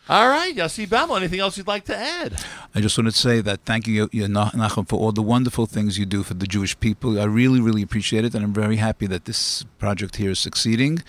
All 0.09 0.27
right, 0.27 0.53
Yossi 0.53 0.85
Baumel. 0.85 1.15
Anything 1.15 1.39
else 1.39 1.57
you'd 1.57 1.67
like 1.67 1.85
to 1.85 1.95
add? 1.95 2.43
I 2.75 2.81
just 2.81 2.97
want 2.97 3.09
to 3.09 3.17
say 3.17 3.39
that 3.39 3.61
thank 3.63 3.87
you, 3.87 4.09
Nachum, 4.09 4.87
for 4.87 4.99
all 4.99 5.13
the 5.13 5.21
wonderful 5.21 5.65
things 5.65 5.97
you 5.97 6.05
do 6.05 6.23
for 6.23 6.33
the 6.33 6.45
Jewish 6.45 6.77
people. 6.79 7.19
I 7.19 7.23
really, 7.23 7.61
really 7.61 7.81
appreciate 7.81 8.25
it, 8.25 8.35
and 8.35 8.43
I'm 8.43 8.53
very 8.53 8.75
happy 8.75 9.07
that 9.07 9.23
this 9.23 9.63
project 9.79 10.17
here 10.17 10.31
is 10.31 10.39
succeeding. 10.39 11.01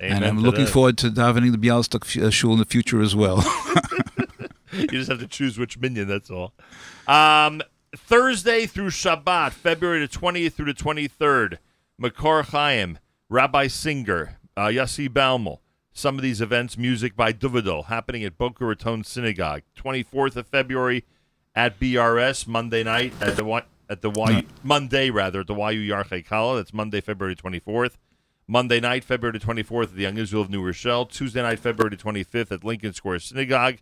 and 0.00 0.24
I'm 0.24 0.40
looking 0.40 0.64
that. 0.64 0.72
forward 0.72 0.98
to 0.98 1.10
davening 1.10 1.52
the 1.52 1.58
Bialystok 1.58 2.20
uh, 2.20 2.30
shul 2.30 2.52
in 2.52 2.58
the 2.58 2.64
future 2.64 3.00
as 3.00 3.14
well. 3.14 3.36
you 4.72 4.88
just 4.88 5.10
have 5.10 5.20
to 5.20 5.28
choose 5.28 5.56
which 5.56 5.78
Minyan. 5.78 6.08
That's 6.08 6.30
all. 6.30 6.52
Um, 7.06 7.62
Thursday 7.96 8.66
through 8.66 8.90
Shabbat, 8.90 9.52
February 9.52 10.00
the 10.00 10.08
twentieth 10.08 10.56
through 10.56 10.66
the 10.66 10.74
twenty 10.74 11.06
third. 11.06 11.60
Makor 12.02 12.46
Chaim, 12.46 12.98
Rabbi 13.28 13.68
Singer, 13.68 14.38
uh, 14.56 14.66
Yossi 14.66 15.08
Baumel. 15.08 15.58
Some 15.92 16.16
of 16.16 16.22
these 16.22 16.40
events, 16.40 16.78
music 16.78 17.16
by 17.16 17.32
Duvidel, 17.32 17.86
happening 17.86 18.24
at 18.24 18.38
Boca 18.38 18.64
Raton 18.64 19.04
Synagogue. 19.04 19.62
Twenty 19.74 20.02
fourth 20.02 20.36
of 20.36 20.46
February 20.46 21.04
at 21.54 21.80
BRS 21.80 22.46
Monday 22.46 22.82
night 22.84 23.12
at 23.20 23.36
the 23.36 23.44
Y- 23.44 23.64
at 23.88 24.00
the 24.02 24.10
Y 24.10 24.44
Monday 24.62 25.10
rather 25.10 25.40
at 25.40 25.46
the 25.48 25.54
YU 25.54 25.90
Yarchei 25.92 26.24
Kala. 26.24 26.56
That's 26.56 26.72
Monday, 26.72 27.00
February 27.00 27.34
twenty 27.34 27.58
fourth. 27.58 27.98
Monday 28.46 28.80
night, 28.80 29.04
February 29.04 29.38
24th, 29.38 29.84
at 29.84 29.94
the 29.94 30.02
Young 30.02 30.18
Israel 30.18 30.42
of 30.42 30.50
New 30.50 30.60
Rochelle. 30.60 31.06
Tuesday 31.06 31.40
night, 31.40 31.60
February 31.60 31.96
25th, 31.96 32.50
at 32.50 32.64
Lincoln 32.64 32.92
Square 32.92 33.20
Synagogue. 33.20 33.76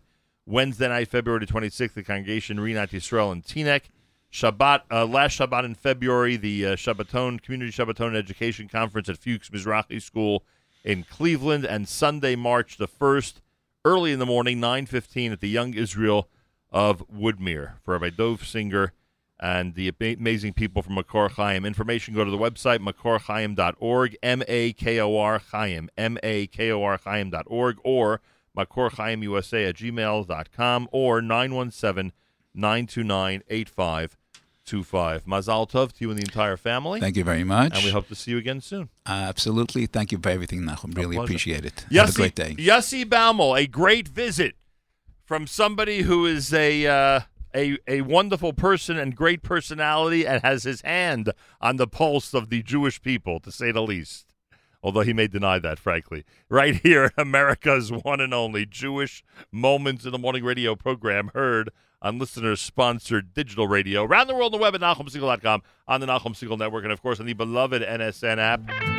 Wednesday 0.45 0.87
night, 0.87 1.07
February 1.07 1.43
26th, 1.47 1.95
the 1.95 2.03
Congregation 2.03 2.57
Rinat 2.57 2.89
Yisrael 2.91 3.31
in 3.31 3.41
Teaneck. 3.41 3.85
Shabbat, 4.31 4.81
uh, 4.91 5.07
last 5.07 5.39
Shabbat 5.39 5.65
in 5.65 5.73
February, 5.73 6.35
the 6.35 6.67
uh, 6.67 6.75
Shabbaton 6.75 7.41
Community 7.41 7.71
Shabbaton 7.71 8.15
Education 8.15 8.67
Conference 8.67 9.09
at 9.09 9.17
Fuchs 9.17 9.49
Mizrachi 9.49 9.99
School 9.99 10.43
in 10.83 11.03
Cleveland. 11.03 11.65
And 11.65 11.87
Sunday, 11.87 12.35
March 12.35 12.77
the 12.77 12.87
1st, 12.87 13.41
early 13.85 14.11
in 14.11 14.19
the 14.19 14.25
morning, 14.25 14.59
9.15 14.59 15.31
at 15.33 15.39
the 15.39 15.49
Young 15.49 15.73
Israel 15.73 16.29
of 16.71 17.07
Woodmere 17.09 17.73
for 17.83 17.93
Rabbi 17.93 18.09
Dov 18.09 18.45
Singer 18.45 18.93
and 19.39 19.73
the 19.75 19.87
amazing 19.87 20.53
people 20.53 20.81
from 20.81 20.95
Makor 20.95 21.31
Chaim. 21.31 21.65
Information, 21.65 22.13
go 22.13 22.25
to 22.25 22.31
the 22.31 22.37
website, 22.37 22.79
makorchaim.org, 22.79 24.17
M-A-K-O-R 24.21 25.41
Chaim, 25.51 25.89
M-A-K-O-R 25.97 26.99
Chaim.org, 27.03 27.77
or 27.83 28.21
makorchaimusa 28.57 29.69
at 29.69 29.75
gmail.com, 29.75 30.89
or 30.91 31.21
917-929-8525. 34.69 35.21
Mazal 35.23 35.69
Tov 35.69 35.91
to 35.93 35.97
you 36.01 36.09
and 36.11 36.19
the 36.19 36.23
entire 36.23 36.57
family. 36.57 36.99
Thank 36.99 37.17
you 37.17 37.23
very 37.23 37.43
much. 37.43 37.75
And 37.75 37.83
we 37.83 37.91
hope 37.91 38.07
to 38.09 38.15
see 38.15 38.31
you 38.31 38.37
again 38.37 38.61
soon. 38.61 38.89
Absolutely. 39.05 39.85
Thank 39.85 40.11
you 40.11 40.17
for 40.19 40.29
everything, 40.29 40.61
Nachum. 40.61 40.95
Really 40.95 41.17
appreciate 41.17 41.65
it. 41.65 41.85
Yossi, 41.89 41.95
Have 41.99 42.09
a 42.09 42.13
great 42.13 42.35
day. 42.35 42.55
Yossi 42.55 43.05
Baumel, 43.05 43.59
a 43.59 43.67
great 43.67 44.07
visit 44.07 44.55
from 45.25 45.47
somebody 45.47 46.01
who 46.03 46.25
is 46.25 46.53
a 46.53 46.85
uh, 46.87 47.19
a 47.55 47.77
a 47.87 48.01
wonderful 48.01 48.53
person 48.53 48.97
and 48.97 49.15
great 49.15 49.41
personality 49.41 50.25
and 50.25 50.41
has 50.43 50.63
his 50.63 50.81
hand 50.81 51.31
on 51.61 51.77
the 51.77 51.87
pulse 51.87 52.33
of 52.33 52.49
the 52.49 52.61
Jewish 52.63 53.01
people, 53.01 53.39
to 53.41 53.51
say 53.51 53.71
the 53.71 53.81
least. 53.81 54.25
although 54.81 55.01
he 55.01 55.11
may 55.13 55.27
deny 55.27 55.59
that, 55.59 55.77
frankly. 55.77 56.23
Right 56.47 56.75
here, 56.75 57.11
America's 57.17 57.91
one 57.91 58.21
and 58.21 58.33
only 58.33 58.65
Jewish 58.65 59.23
Moments 59.51 60.05
in 60.05 60.11
the 60.11 60.17
Morning 60.17 60.43
radio 60.43 60.75
program, 60.75 61.31
heard 61.33 61.69
on 62.01 62.19
listeners 62.19 62.61
sponsored 62.61 63.33
digital 63.33 63.67
radio 63.67 64.03
around 64.03 64.27
the 64.27 64.35
world 64.35 64.53
on 64.53 64.59
the 64.59 64.61
web 64.61 64.75
at 64.75 64.81
NachumSegal.com, 64.81 65.63
on 65.87 65.99
the 66.01 66.07
Nachum 66.07 66.33
Segal 66.33 66.57
Network, 66.57 66.83
and 66.83 66.93
of 66.93 67.01
course 67.01 67.19
on 67.19 67.25
the 67.25 67.33
beloved 67.33 67.81
NSN 67.81 68.37
app. 68.37 68.98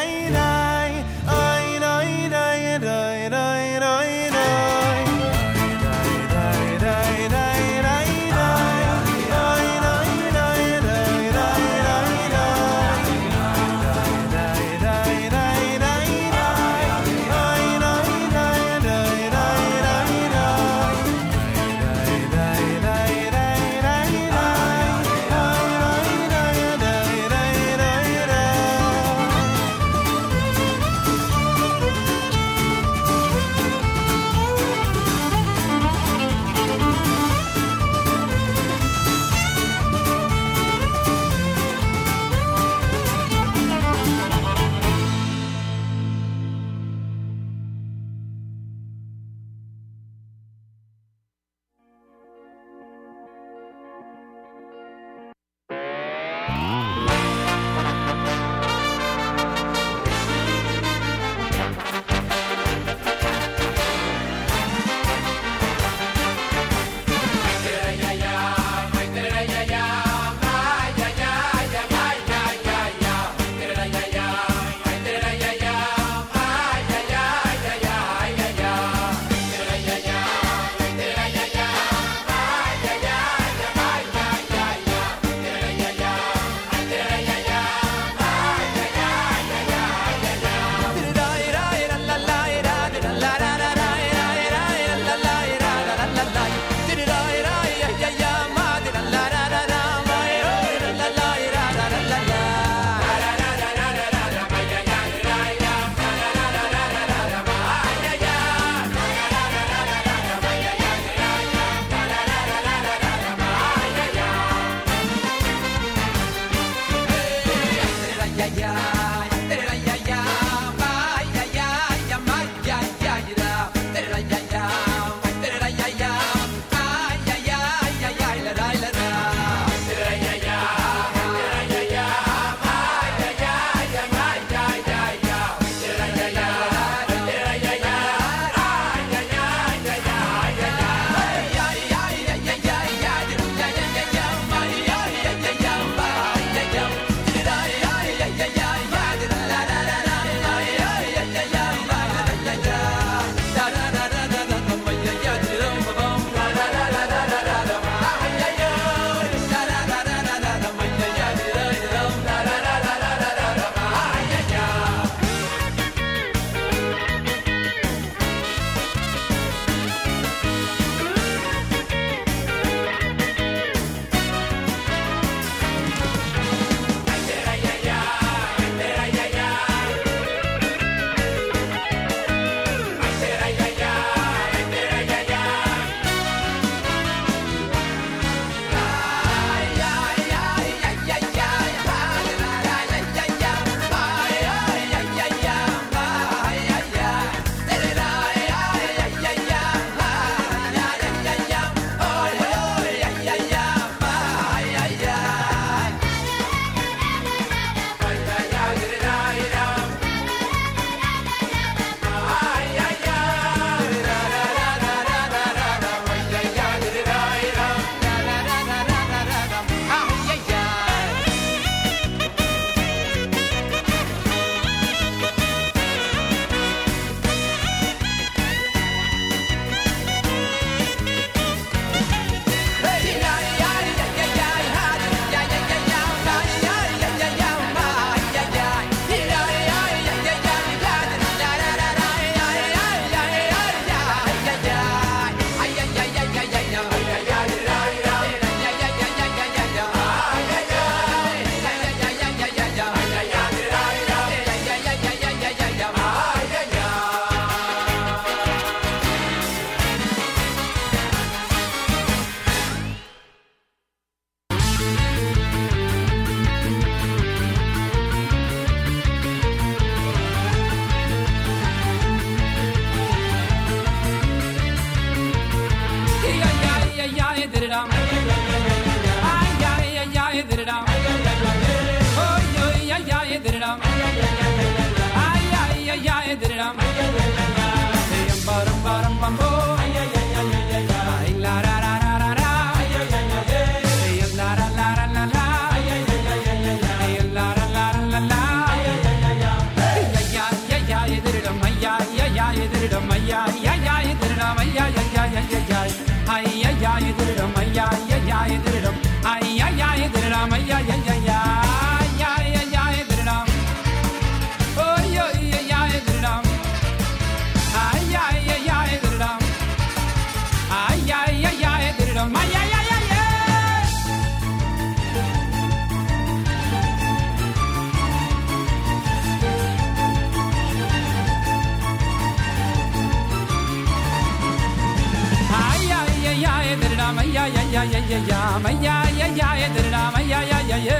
Ya 337.23 337.45
ya 337.47 337.63
ya 337.73 337.83
ya 338.29 338.39
ma 338.63 338.69
ya 338.85 338.95
ya 339.19 339.27
ya 339.39 339.49
ya 339.61 339.67
da 339.75 339.81
da 339.93 340.03
ma 340.13 340.19
ya 340.21 340.39
ya 340.51 340.59
ya 340.69 340.77
ya 340.77 340.97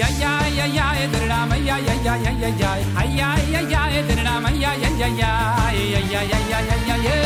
ya 0.00 0.08
ya 0.20 0.32
ya 0.58 0.66
ya 0.66 0.86
ya 0.98 1.06
da 1.12 1.20
da 1.30 1.38
ma 1.50 1.56
ya 1.56 1.76
ya 1.78 1.94
ya 2.06 2.14
ya 2.24 2.32
ya 2.42 2.48
ya 2.60 2.70
ay 3.00 3.08
ya 3.18 3.28
ya 3.52 3.60
ya 3.72 3.82
ya 3.94 4.02
da 4.08 4.14
da 4.24 4.34
ma 4.40 4.50
ya 4.50 4.72
ya 4.82 4.90
ya 5.00 5.08
ya 5.20 5.30
ya 5.72 5.90
ya 5.92 6.20
ya 6.20 6.38
ya 6.50 6.58
ya 6.68 6.76
ya 6.88 6.96
ya 7.06 7.16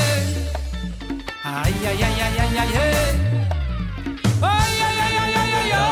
ay 1.45 1.73
ya 1.85 1.93
ya 2.01 2.09
ya 2.19 2.27
ya 2.39 2.45
ya 2.57 2.65
ya 2.75 2.85
ay 4.43 4.71
ya 4.81 4.89
ya 4.99 5.07
ya 5.17 5.25
ya 5.35 5.51
ya 5.51 5.63
ya 5.73 5.83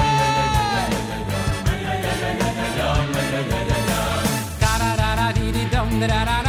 da 4.60 5.78
da 6.00 6.08
da 6.08 6.36
da 6.36 6.41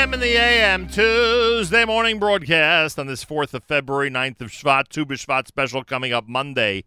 JM 0.00 0.14
in 0.14 0.20
the 0.20 0.34
AM 0.34 0.88
Tuesday 0.88 1.84
morning 1.84 2.18
broadcast 2.18 2.98
on 2.98 3.06
this 3.06 3.22
4th 3.22 3.52
of 3.52 3.64
February, 3.64 4.08
9th 4.08 4.40
of 4.40 4.48
Shvat, 4.48 4.88
Tu 4.88 5.04
B'Shvat 5.04 5.46
special 5.46 5.84
coming 5.84 6.10
up 6.10 6.26
Monday 6.26 6.84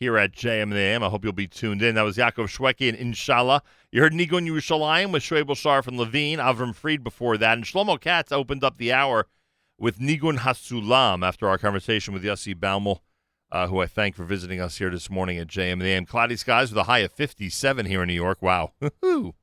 here 0.00 0.18
at 0.18 0.32
JM 0.32 0.62
in 0.64 0.70
the 0.70 0.78
AM. 0.78 1.04
I 1.04 1.08
hope 1.08 1.22
you'll 1.22 1.32
be 1.32 1.46
tuned 1.46 1.82
in. 1.82 1.94
That 1.94 2.02
was 2.02 2.16
Yaakov 2.16 2.48
Shwekey 2.48 2.88
and 2.88 2.98
Inshallah. 2.98 3.62
You 3.92 4.00
heard 4.00 4.12
Nigun 4.12 4.50
Yerushalayim 4.50 5.12
with 5.12 5.22
Shoaib 5.22 5.56
Sharf 5.56 5.86
and 5.86 5.96
Levine, 5.96 6.40
Avram 6.40 6.74
Fried 6.74 7.04
before 7.04 7.38
that. 7.38 7.56
And 7.58 7.64
Shlomo 7.64 8.00
Katz 8.00 8.32
opened 8.32 8.64
up 8.64 8.76
the 8.76 8.92
hour 8.92 9.28
with 9.78 10.00
Nigun 10.00 10.38
Hasulam 10.38 11.24
after 11.24 11.48
our 11.48 11.58
conversation 11.58 12.12
with 12.12 12.24
Yossi 12.24 12.56
Baumel, 12.56 13.02
uh, 13.52 13.68
who 13.68 13.78
I 13.78 13.86
thank 13.86 14.16
for 14.16 14.24
visiting 14.24 14.60
us 14.60 14.78
here 14.78 14.90
this 14.90 15.08
morning 15.08 15.38
at 15.38 15.46
JM 15.46 15.74
in 15.74 15.78
the 15.78 15.90
AM. 15.90 16.06
Cloudy 16.06 16.34
skies 16.34 16.70
with 16.70 16.78
a 16.78 16.84
high 16.84 16.98
of 16.98 17.12
57 17.12 17.86
here 17.86 18.02
in 18.02 18.08
New 18.08 18.14
York. 18.14 18.42
Wow. 18.42 18.72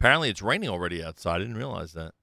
Apparently, 0.00 0.30
it's 0.30 0.40
raining 0.40 0.70
already 0.70 1.04
outside. 1.04 1.36
I 1.36 1.38
didn't 1.40 1.58
realize 1.58 1.92
that. 1.92 2.14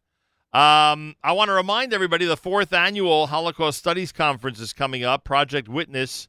Um, 0.57 1.15
I 1.23 1.33
want 1.33 1.49
to 1.49 1.53
remind 1.53 1.93
everybody 1.93 2.25
the 2.25 2.35
fourth 2.35 2.73
annual 2.73 3.27
Holocaust 3.27 3.77
Studies 3.77 4.11
Conference 4.11 4.59
is 4.59 4.73
coming 4.73 5.03
up. 5.03 5.23
Project 5.23 5.69
Witness 5.69 6.27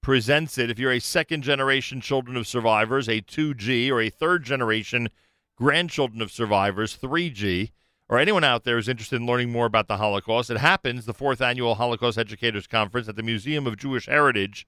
presents 0.00 0.56
it. 0.56 0.70
If 0.70 0.78
you're 0.78 0.92
a 0.92 0.98
second 0.98 1.42
generation 1.42 2.00
children 2.00 2.34
of 2.34 2.46
survivors, 2.46 3.10
a 3.10 3.20
2G, 3.20 3.90
or 3.90 4.00
a 4.00 4.08
third 4.08 4.42
generation 4.42 5.10
grandchildren 5.58 6.22
of 6.22 6.32
survivors, 6.32 6.96
3G, 6.96 7.72
or 8.08 8.18
anyone 8.18 8.44
out 8.44 8.64
there 8.64 8.76
who's 8.76 8.88
interested 8.88 9.16
in 9.16 9.26
learning 9.26 9.52
more 9.52 9.66
about 9.66 9.88
the 9.88 9.98
Holocaust, 9.98 10.48
it 10.48 10.58
happens 10.58 11.04
the 11.04 11.12
fourth 11.12 11.42
annual 11.42 11.74
Holocaust 11.74 12.16
Educators 12.16 12.66
Conference 12.66 13.06
at 13.06 13.16
the 13.16 13.22
Museum 13.22 13.66
of 13.66 13.76
Jewish 13.76 14.06
Heritage, 14.06 14.66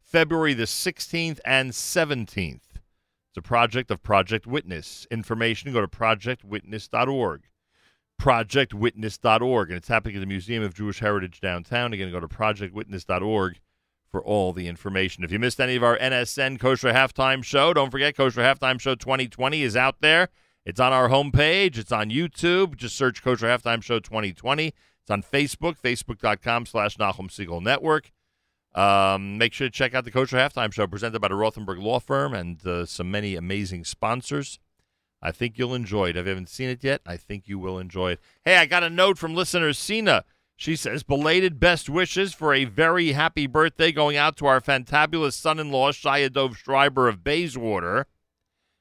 February 0.00 0.54
the 0.54 0.64
16th 0.64 1.38
and 1.44 1.72
17th. 1.72 2.65
It's 3.36 3.46
a 3.46 3.48
project 3.48 3.90
of 3.90 4.02
Project 4.02 4.46
Witness. 4.46 5.06
Information, 5.10 5.70
go 5.70 5.82
to 5.82 5.86
projectwitness.org. 5.86 7.42
Projectwitness.org. 8.18 9.68
And 9.68 9.76
it's 9.76 9.88
happening 9.88 10.16
at 10.16 10.20
the 10.20 10.26
Museum 10.26 10.62
of 10.62 10.72
Jewish 10.72 11.00
Heritage 11.00 11.42
downtown. 11.42 11.92
Again, 11.92 12.10
go 12.10 12.18
to 12.18 12.28
projectwitness.org 12.28 13.60
for 14.10 14.24
all 14.24 14.54
the 14.54 14.66
information. 14.66 15.22
If 15.22 15.32
you 15.32 15.38
missed 15.38 15.60
any 15.60 15.76
of 15.76 15.84
our 15.84 15.98
NSN 15.98 16.58
Kosher 16.58 16.94
Halftime 16.94 17.44
Show, 17.44 17.74
don't 17.74 17.90
forget 17.90 18.16
Kosher 18.16 18.40
Halftime 18.40 18.80
Show 18.80 18.94
2020 18.94 19.60
is 19.60 19.76
out 19.76 19.96
there. 20.00 20.30
It's 20.64 20.80
on 20.80 20.94
our 20.94 21.10
homepage. 21.10 21.76
It's 21.76 21.92
on 21.92 22.08
YouTube. 22.08 22.76
Just 22.76 22.96
search 22.96 23.22
Kosher 23.22 23.48
Halftime 23.48 23.82
Show 23.82 23.98
2020. 23.98 24.68
It's 24.68 25.10
on 25.10 25.22
Facebook, 25.22 25.76
facebook.com 25.78 26.64
slash 26.64 26.96
Nachum 26.96 27.28
Segal 27.28 27.60
Network. 27.60 28.12
Um, 28.76 29.38
make 29.38 29.54
sure 29.54 29.66
to 29.66 29.70
check 29.70 29.94
out 29.94 30.04
the 30.04 30.10
Kosher 30.10 30.36
Halftime 30.36 30.72
Show 30.72 30.86
presented 30.86 31.18
by 31.20 31.28
the 31.28 31.34
Rothenberg 31.34 31.82
Law 31.82 31.98
Firm 31.98 32.34
and 32.34 32.64
uh, 32.66 32.84
some 32.84 33.10
many 33.10 33.34
amazing 33.34 33.84
sponsors. 33.84 34.58
I 35.22 35.32
think 35.32 35.56
you'll 35.56 35.74
enjoy 35.74 36.10
it. 36.10 36.16
If 36.16 36.26
you 36.26 36.28
haven't 36.28 36.50
seen 36.50 36.68
it 36.68 36.84
yet, 36.84 37.00
I 37.06 37.16
think 37.16 37.48
you 37.48 37.58
will 37.58 37.78
enjoy 37.78 38.12
it. 38.12 38.20
Hey, 38.44 38.58
I 38.58 38.66
got 38.66 38.84
a 38.84 38.90
note 38.90 39.16
from 39.16 39.34
listener 39.34 39.72
Sina. 39.72 40.24
She 40.56 40.76
says, 40.76 41.02
belated 41.02 41.58
best 41.58 41.88
wishes 41.88 42.34
for 42.34 42.52
a 42.52 42.64
very 42.64 43.12
happy 43.12 43.46
birthday 43.46 43.92
going 43.92 44.16
out 44.16 44.36
to 44.38 44.46
our 44.46 44.60
fantabulous 44.60 45.32
son-in-law, 45.34 45.92
Shayadov 45.92 46.56
Schreiber 46.56 47.08
of 47.08 47.24
Bayswater. 47.24 48.06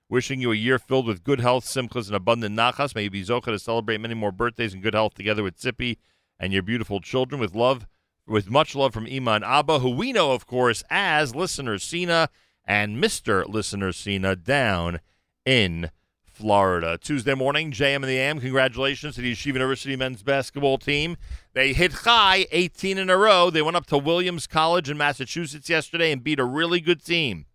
Wishing 0.07 0.39
you 0.39 0.51
a 0.51 0.55
year 0.55 0.77
filled 0.77 1.07
with 1.07 1.23
good 1.23 1.39
health, 1.39 1.65
simchas, 1.65 2.07
and 2.07 2.15
abundant 2.15 2.55
nachas. 2.55 2.95
May 2.95 3.03
you 3.03 3.09
be 3.09 3.23
zocha 3.23 3.45
to 3.45 3.59
celebrate 3.59 3.99
many 3.99 4.13
more 4.13 4.31
birthdays 4.31 4.73
and 4.73 4.83
good 4.83 4.93
health 4.93 5.15
together 5.15 5.41
with 5.41 5.59
Zippy 5.59 5.97
and 6.39 6.53
your 6.53 6.61
beautiful 6.61 7.01
children. 7.01 7.41
With 7.41 7.55
love, 7.55 7.87
with 8.27 8.49
much 8.49 8.75
love 8.75 8.93
from 8.93 9.07
Iman 9.07 9.43
Abba, 9.43 9.79
who 9.79 9.89
we 9.89 10.11
know, 10.11 10.31
of 10.31 10.45
course, 10.45 10.83
as 10.89 11.35
Listener 11.35 11.77
Sina 11.77 12.29
and 12.65 13.01
Mr. 13.03 13.47
Listener 13.47 13.91
Sina 13.91 14.35
down 14.35 14.99
in 15.45 15.91
Florida. 16.23 16.97
Tuesday 16.97 17.33
morning, 17.33 17.71
JM 17.71 17.95
and 17.95 18.05
the 18.05 18.17
AM. 18.17 18.39
Congratulations 18.41 19.15
to 19.15 19.21
the 19.21 19.31
Yeshiva 19.31 19.53
University 19.53 19.95
men's 19.95 20.21
basketball 20.21 20.77
team. 20.77 21.15
They 21.53 21.71
hit 21.71 21.93
high 21.93 22.45
18 22.51 22.97
in 22.97 23.09
a 23.09 23.17
row. 23.17 23.49
They 23.49 23.61
went 23.61 23.77
up 23.77 23.85
to 23.87 23.97
Williams 23.97 24.45
College 24.45 24.89
in 24.89 24.97
Massachusetts 24.97 25.69
yesterday 25.69 26.11
and 26.11 26.23
beat 26.23 26.39
a 26.39 26.45
really 26.45 26.81
good 26.81 27.03
team 27.05 27.45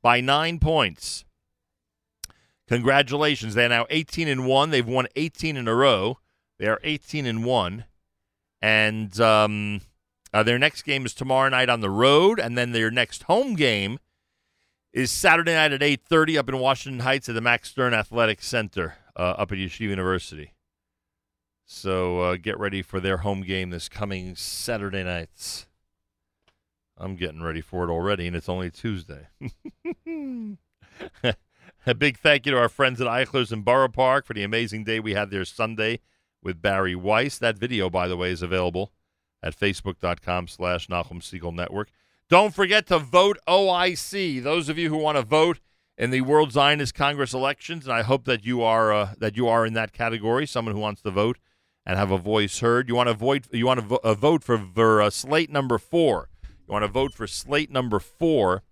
by 0.00 0.20
nine 0.20 0.58
points. 0.60 1.24
Congratulations. 2.68 3.54
They're 3.54 3.68
now 3.68 3.86
18 3.90 4.28
and 4.28 4.46
1. 4.46 4.70
They've 4.70 4.86
won 4.86 5.08
18 5.14 5.58
in 5.58 5.68
a 5.68 5.74
row. 5.74 6.18
They 6.58 6.68
are 6.68 6.80
18 6.82 7.26
and 7.26 7.44
1. 7.44 7.84
And 8.62 9.20
um, 9.20 9.82
uh, 10.32 10.42
their 10.42 10.58
next 10.58 10.82
game 10.82 11.04
is 11.04 11.14
tomorrow 11.14 11.48
night 11.50 11.68
on 11.68 11.80
the 11.80 11.90
road, 11.90 12.40
and 12.40 12.56
then 12.56 12.72
their 12.72 12.90
next 12.90 13.24
home 13.24 13.54
game 13.54 13.98
is 14.92 15.10
Saturday 15.10 15.54
night 15.54 15.72
at 15.72 15.82
8:30 15.82 16.38
up 16.38 16.48
in 16.48 16.58
Washington 16.58 17.00
Heights 17.00 17.28
at 17.28 17.34
the 17.34 17.40
Max 17.40 17.70
Stern 17.70 17.94
Athletic 17.94 18.42
Center 18.42 18.96
uh, 19.16 19.34
up 19.38 19.52
at 19.52 19.58
Yeshiva 19.58 19.90
University. 19.90 20.54
So 21.64 22.20
uh, 22.20 22.36
get 22.36 22.58
ready 22.58 22.82
for 22.82 23.00
their 23.00 23.18
home 23.18 23.42
game 23.42 23.70
this 23.70 23.88
coming 23.88 24.34
Saturday 24.34 25.02
nights. 25.04 25.66
I'm 26.98 27.16
getting 27.16 27.42
ready 27.42 27.60
for 27.60 27.84
it 27.84 27.90
already, 27.90 28.26
and 28.26 28.36
it's 28.36 28.48
only 28.48 28.70
Tuesday. 28.70 29.28
A 31.86 31.94
big 31.94 32.18
thank 32.18 32.46
you 32.46 32.52
to 32.52 32.58
our 32.58 32.68
friends 32.68 33.00
at 33.00 33.06
Eichlers 33.06 33.52
in 33.52 33.62
Borough 33.62 33.88
Park 33.88 34.24
for 34.24 34.34
the 34.34 34.44
amazing 34.44 34.84
day 34.84 35.00
we 35.00 35.14
had 35.14 35.30
there 35.30 35.44
Sunday 35.44 36.00
with 36.42 36.62
Bari 36.62 36.94
Weiss. 36.94 37.38
That 37.38 37.58
video, 37.58 37.90
by 37.90 38.06
the 38.06 38.16
way, 38.16 38.30
is 38.30 38.42
available 38.42 38.92
at 39.42 39.58
facebook.com 39.58 40.48
slash 40.48 40.88
Nachum 40.88 41.20
Segal 41.20 41.54
Network. 41.54 41.90
Don't 42.28 42.54
forget 42.54 42.86
to 42.86 42.98
vote 42.98 43.38
OIC. 43.46 44.42
Those 44.42 44.68
of 44.68 44.78
you 44.78 44.88
who 44.88 44.96
want 44.96 45.18
to 45.18 45.22
vote 45.22 45.60
in 45.98 46.10
the 46.10 46.22
World 46.22 46.52
Zionist 46.52 46.94
Congress 46.94 47.34
elections, 47.34 47.84
and 47.84 47.92
I 47.92 48.02
hope 48.02 48.24
that 48.24 48.44
you 48.44 48.62
are 48.62 48.92
uh, 48.92 49.14
that 49.18 49.36
you 49.36 49.48
are 49.48 49.66
in 49.66 49.74
that 49.74 49.92
category, 49.92 50.46
someone 50.46 50.74
who 50.74 50.80
wants 50.80 51.02
to 51.02 51.10
vote 51.10 51.38
and 51.84 51.98
have 51.98 52.10
a 52.10 52.18
voice 52.18 52.60
heard. 52.60 52.88
You 52.88 52.94
want 52.94 53.08
to 53.08 53.14
vote. 53.14 53.48
You 53.52 53.66
want 53.66 53.80
to 53.80 53.86
vo- 53.86 54.00
uh, 54.02 54.14
vote 54.14 54.42
for, 54.42 54.58
for 54.58 55.02
uh, 55.02 55.10
slate 55.10 55.50
number 55.50 55.78
four. 55.78 56.28
You 56.66 56.72
want 56.72 56.84
to 56.84 56.88
vote 56.88 57.12
for 57.12 57.26
slate 57.26 57.70
number 57.70 57.98
four 57.98 58.62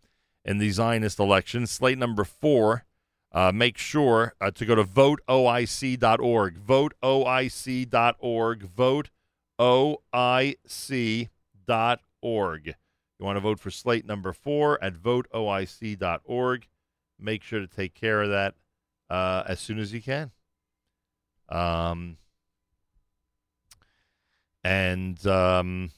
in 0.44 0.58
the 0.58 0.70
Zionist 0.70 1.18
election. 1.18 1.66
Slate 1.66 1.99
number 1.99 2.24
four. 2.24 2.84
Uh, 3.32 3.52
make 3.52 3.78
sure 3.78 4.34
uh, 4.40 4.50
to 4.50 4.65
go 4.65 4.74
to 4.74 4.82
voteoic.org. 4.82 6.66
Voteoic.org. 6.66 7.89
Voteoic.org. 9.60 11.28
You 13.18 13.26
want 13.26 13.36
to 13.36 13.40
vote 13.40 13.60
for 13.60 13.70
slate 13.70 14.06
number 14.06 14.32
four 14.32 14.82
at 14.82 14.94
voteoic.org. 14.94 16.68
Make 17.18 17.42
sure 17.42 17.60
to 17.60 17.66
take 17.66 17.92
care 17.94 18.22
of 18.22 18.30
that 18.30 18.55
uh, 19.10 19.42
as 19.47 19.60
soon 19.60 19.78
as 19.78 19.92
you 19.92 20.00
can. 20.00 20.30
Um, 21.50 22.16
and 24.64 25.26
um, 25.26 25.90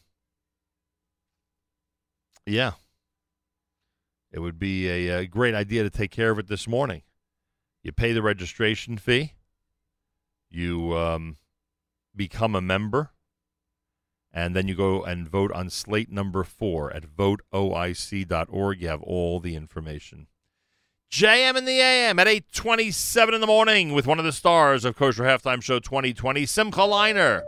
yeah, 2.47 2.73
it 4.33 4.41
would 4.41 4.59
be 4.59 4.89
a, 4.89 5.21
a 5.21 5.27
great 5.27 5.55
idea 5.55 5.85
to 5.85 5.91
take 5.91 6.11
care 6.11 6.33
of 6.33 6.41
it 6.41 6.49
this 6.49 6.67
morning. 6.67 7.03
You 7.85 7.93
pay 7.93 8.13
the 8.13 8.23
registration 8.23 8.99
fee. 8.99 9.35
You 10.51 10.97
um, 10.97 11.37
become 12.17 12.57
a 12.57 12.61
member. 12.61 13.11
And 14.33 14.57
then 14.57 14.67
you 14.67 14.75
go 14.75 15.03
and 15.03 15.29
vote 15.29 15.53
on 15.53 15.69
slate 15.69 16.11
number 16.11 16.43
four 16.43 16.93
at 16.93 17.05
voteoic.org. 17.05 18.81
You 18.81 18.89
have 18.89 19.03
all 19.03 19.41
the 19.41 19.55
information. 19.55 20.27
JM 21.11 21.59
in 21.59 21.67
the 21.67 21.79
AM 21.79 22.19
at 22.19 22.27
827 22.27 23.35
in 23.35 23.43
the 23.43 23.47
morning 23.47 23.93
with 23.93 24.07
one 24.07 24.19
of 24.19 24.25
the 24.25 24.33
stars 24.33 24.87
of 24.87 24.97
Kosher 24.97 25.25
Halftime 25.25 25.63
Show 25.63 25.79
2020, 25.79 26.47
Simcha 26.47 26.81
Leiner. 26.81 27.43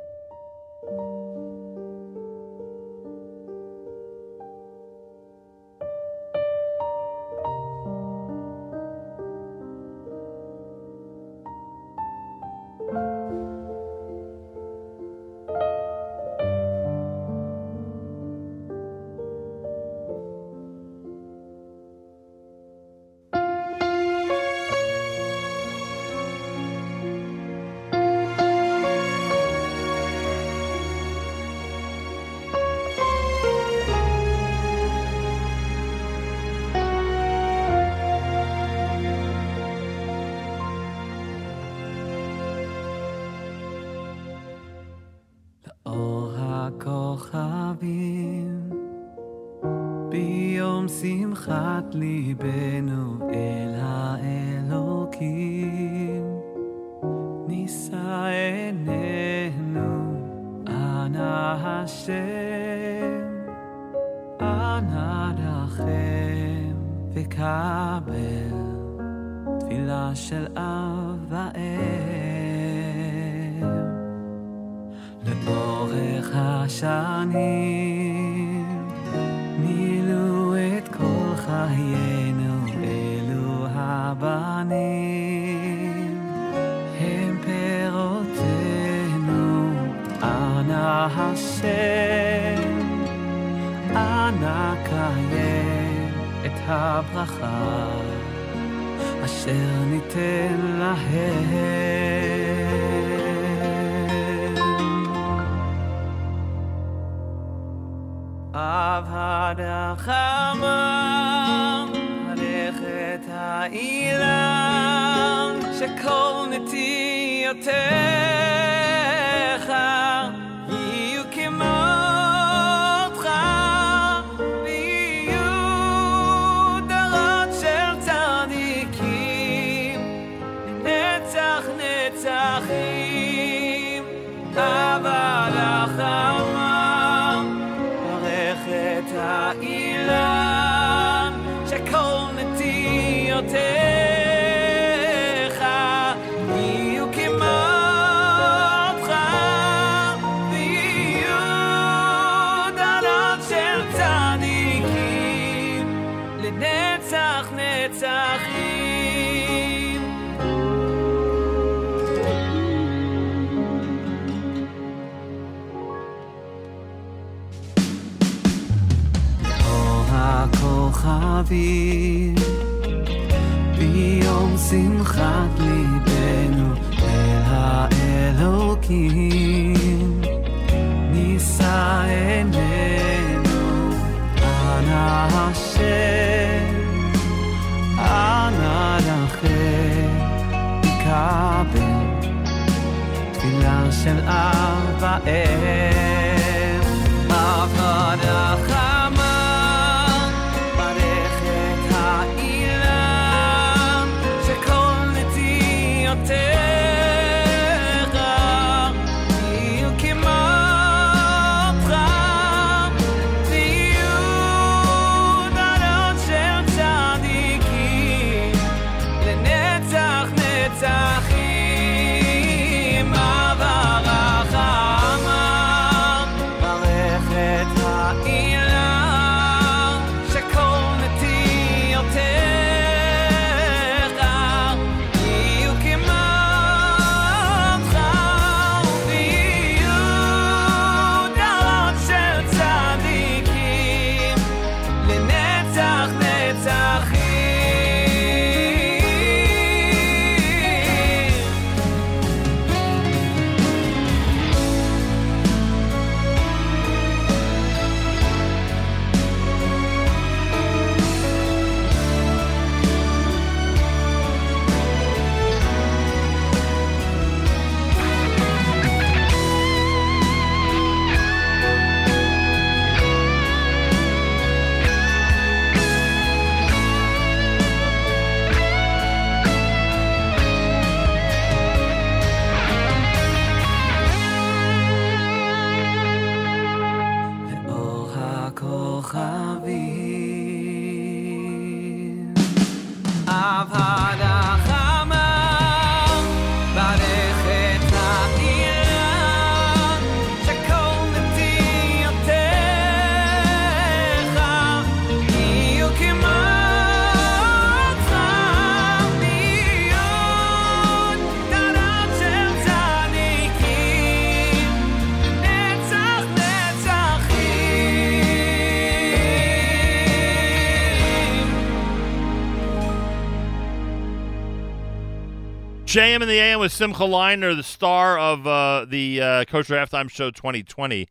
JM 325.94 326.22
in 326.22 326.26
the 326.26 326.40
AM 326.40 326.58
with 326.58 326.72
Simcha 326.72 327.04
Leiner, 327.04 327.54
the 327.54 327.62
star 327.62 328.18
of 328.18 328.48
uh, 328.48 328.84
the 328.84 329.22
uh, 329.22 329.44
Kosher 329.44 329.76
Halftime 329.76 330.10
Show 330.10 330.32
2020 330.32 331.06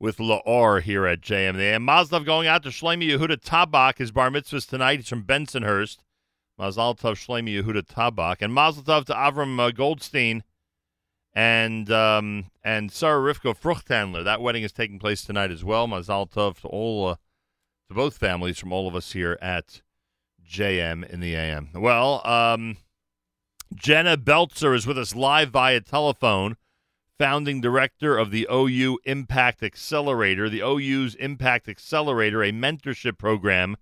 with 0.00 0.16
Laor 0.16 0.82
here 0.82 1.06
at 1.06 1.20
JM 1.20 1.50
in 1.50 1.56
the 1.58 1.62
AM. 1.62 1.84
Mazel 1.84 2.18
Tov 2.18 2.26
going 2.26 2.48
out 2.48 2.64
to 2.64 2.70
Shlomi 2.70 3.08
Yehuda 3.08 3.36
Tabak. 3.40 3.98
His 3.98 4.10
bar 4.10 4.32
mitzvah 4.32 4.62
tonight. 4.62 4.98
He's 4.98 5.08
from 5.08 5.22
Bensonhurst. 5.22 5.98
Mazel 6.58 6.96
Tov 6.96 7.14
Shlomi 7.14 7.62
Yehuda 7.62 7.86
Tabak. 7.86 8.38
And 8.40 8.52
Mazel 8.52 8.82
Tov 8.82 9.04
to 9.04 9.14
Avram 9.14 9.60
uh, 9.60 9.70
Goldstein 9.70 10.42
and 11.32 11.88
um, 11.92 12.46
and 12.64 12.90
Sarah 12.90 13.32
Rivka 13.32 13.56
Fruchthandler. 13.56 14.24
That 14.24 14.42
wedding 14.42 14.64
is 14.64 14.72
taking 14.72 14.98
place 14.98 15.22
tonight 15.22 15.52
as 15.52 15.62
well. 15.62 15.86
Mazel 15.86 16.26
Tov 16.26 16.62
to 16.62 16.66
all 16.66 17.10
uh, 17.10 17.14
to 17.86 17.94
both 17.94 18.18
families 18.18 18.58
from 18.58 18.72
all 18.72 18.88
of 18.88 18.96
us 18.96 19.12
here 19.12 19.38
at 19.40 19.82
JM 20.44 21.08
in 21.08 21.20
the 21.20 21.36
AM. 21.36 21.68
Well, 21.74 22.26
um, 22.26 22.78
Jenna 23.74 24.16
Belzer 24.16 24.74
is 24.74 24.86
with 24.86 24.96
us 24.96 25.14
live 25.14 25.50
via 25.50 25.80
telephone, 25.80 26.56
founding 27.18 27.60
director 27.60 28.16
of 28.16 28.30
the 28.30 28.46
OU 28.50 29.00
Impact 29.04 29.62
Accelerator. 29.62 30.48
The 30.48 30.62
OU's 30.62 31.14
Impact 31.16 31.68
Accelerator, 31.68 32.42
a 32.44 32.52
mentorship 32.52 33.18
program 33.18 33.76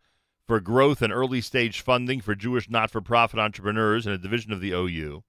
for 0.47 0.61
growth 0.61 1.03
and 1.03 1.13
early 1.13 1.41
stage 1.41 1.81
funding 1.81 2.21
for 2.21 2.35
Jewish 2.35 2.71
not 2.71 2.91
for 2.91 3.01
profit 3.01 3.39
entrepreneurs 3.39 4.07
and 4.07 4.15
a 4.15 4.19
division 4.19 4.53
of 4.53 4.61
the 4.61 4.73
OU, 4.73 5.23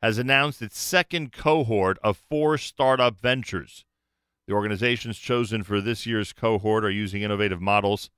has 0.00 0.16
announced 0.16 0.62
its 0.62 0.78
second 0.78 1.32
cohort 1.32 1.98
of 2.02 2.16
four 2.16 2.56
startup 2.56 3.18
ventures. 3.18 3.84
The 4.46 4.54
organizations 4.54 5.18
chosen 5.18 5.62
for 5.62 5.80
this 5.80 6.06
year's 6.06 6.32
cohort 6.32 6.84
are 6.84 6.90
using 6.90 7.22
innovative 7.22 7.60
models 7.60 8.10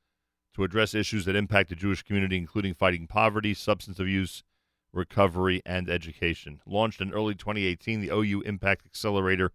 to 0.55 0.65
address 0.65 0.95
issues 0.95 1.25
that 1.25 1.37
impact 1.37 1.69
the 1.69 1.75
Jewish 1.75 2.03
community, 2.03 2.37
including 2.37 2.75
fighting 2.75 3.07
poverty, 3.07 3.55
substance 3.55 3.99
abuse, 3.99 4.45
recovery, 4.93 5.63
and 5.65 5.89
education. 5.89 6.61
Launched 6.67 7.01
in 7.01 7.13
early 7.13 7.35
2018, 7.35 8.01
the 8.01 8.11
OU 8.11 8.43
Impact 8.43 8.87
Accelerator 8.87 9.53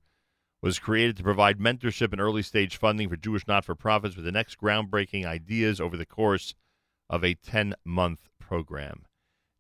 was 0.61 0.80
created 0.80 1.16
to 1.17 1.24
provide 1.24 1.59
mentorship 1.59 2.11
and 2.11 2.22
early 2.22 2.41
stage 2.41 2.77
funding 2.77 3.09
for 3.09 3.16
Jewish 3.16 3.48
not 3.48 3.64
for 3.64 3.75
profits 3.75 4.16
with 4.16 4.25
the 4.25 4.32
next 4.32 4.59
groundbreaking 4.59 5.25
ideas 5.25 5.80
over 5.80 5.95
the 5.95 6.06
course 6.06 6.56
of 7.09 7.24
a 7.24 7.35
10 7.35 7.75
month 7.85 8.30
program. 8.40 9.06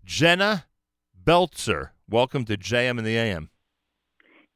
Jenna 0.03 0.65
Belzer, 1.23 1.89
welcome 2.09 2.45
to 2.45 2.57
JM 2.57 2.97
and 2.97 3.05
the 3.05 3.17
AM. 3.17 3.49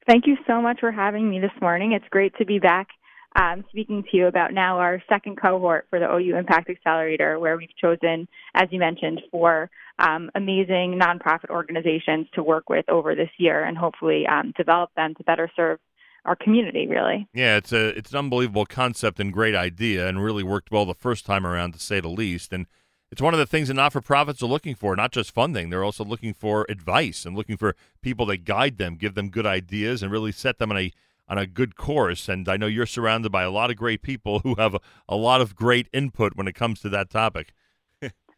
Thank 0.08 0.26
you 0.26 0.38
so 0.48 0.62
much 0.62 0.80
for 0.80 0.92
having 0.92 1.30
me 1.30 1.40
this 1.40 1.52
morning. 1.62 1.92
It's 1.92 2.08
great 2.10 2.36
to 2.38 2.46
be 2.46 2.58
back 2.58 2.88
um, 3.36 3.64
speaking 3.70 4.04
to 4.12 4.18
you 4.18 4.28
about 4.28 4.54
now 4.54 4.80
our 4.80 5.02
second 5.08 5.40
cohort 5.40 5.88
for 5.90 6.00
the 6.00 6.14
OU 6.14 6.36
Impact 6.38 6.70
Accelerator, 6.70 7.40
where 7.40 7.58
we've 7.58 7.76
chosen, 7.80 8.28
as 8.54 8.68
you 8.72 8.80
mentioned, 8.80 9.22
four 9.32 9.70
um, 10.00 10.30
amazing 10.36 11.00
nonprofit 11.02 11.50
organizations 11.50 12.28
to 12.34 12.44
work 12.44 12.70
with 12.70 12.86
over 12.90 13.16
this 13.16 13.30
year 13.38 13.64
and 13.64 13.78
hopefully 13.78 14.26
um, 14.28 14.54
develop 14.58 14.90
them 14.96 15.16
to 15.16 15.24
better 15.24 15.50
serve 15.56 15.80
our 16.26 16.36
community, 16.36 16.88
really. 16.88 17.28
Yeah, 17.34 17.58
it's 17.58 17.72
a 17.72 17.98
it's 17.98 18.12
an 18.12 18.20
unbelievable 18.20 18.66
concept 18.66 19.20
and 19.20 19.34
great 19.34 19.56
idea, 19.56 20.08
and 20.08 20.24
really 20.24 20.44
worked 20.44 20.72
well 20.72 20.86
the 20.86 20.94
first 20.94 21.26
time 21.26 21.48
around, 21.48 21.72
to 21.74 21.80
say 21.80 22.00
the 22.00 22.10
least. 22.10 22.54
And 22.54 22.68
it's 23.12 23.22
one 23.22 23.34
of 23.34 23.40
the 23.40 23.46
things 23.46 23.70
that 23.70 23.74
not 23.74 23.94
for 23.94 24.02
profits 24.02 24.44
are 24.44 24.48
looking 24.48 24.76
for, 24.76 24.96
not 24.96 25.12
just 25.12 25.32
funding. 25.32 25.70
They're 25.70 25.84
also 25.84 26.06
looking 26.06 26.34
for 26.34 26.66
advice 26.70 27.26
and 27.26 27.36
looking 27.36 27.58
for 27.58 27.76
people 28.02 28.26
that 28.28 28.46
guide 28.46 28.78
them, 28.78 28.96
give 28.96 29.16
them 29.16 29.30
good 29.30 29.46
ideas, 29.46 30.04
and 30.04 30.12
really 30.12 30.32
set 30.32 30.60
them 30.60 30.72
on 30.72 30.78
a 30.78 30.94
on 31.32 31.38
a 31.38 31.48
good 31.48 31.78
course. 31.78 32.28
And 32.28 32.50
I 32.50 32.58
know 32.58 32.68
you're 32.68 32.86
surrounded 32.86 33.32
by 33.32 33.44
a 33.44 33.50
lot 33.50 33.72
of 33.72 33.78
great 33.78 34.02
people 34.02 34.40
who 34.40 34.56
have 34.56 34.76
a, 34.76 34.80
a 35.08 35.16
lot 35.16 35.40
of 35.40 35.56
great 35.56 35.88
input 35.94 36.36
when 36.36 36.48
it 36.48 36.54
comes 36.54 36.82
to 36.82 36.90
that 36.90 37.10
topic. 37.10 37.54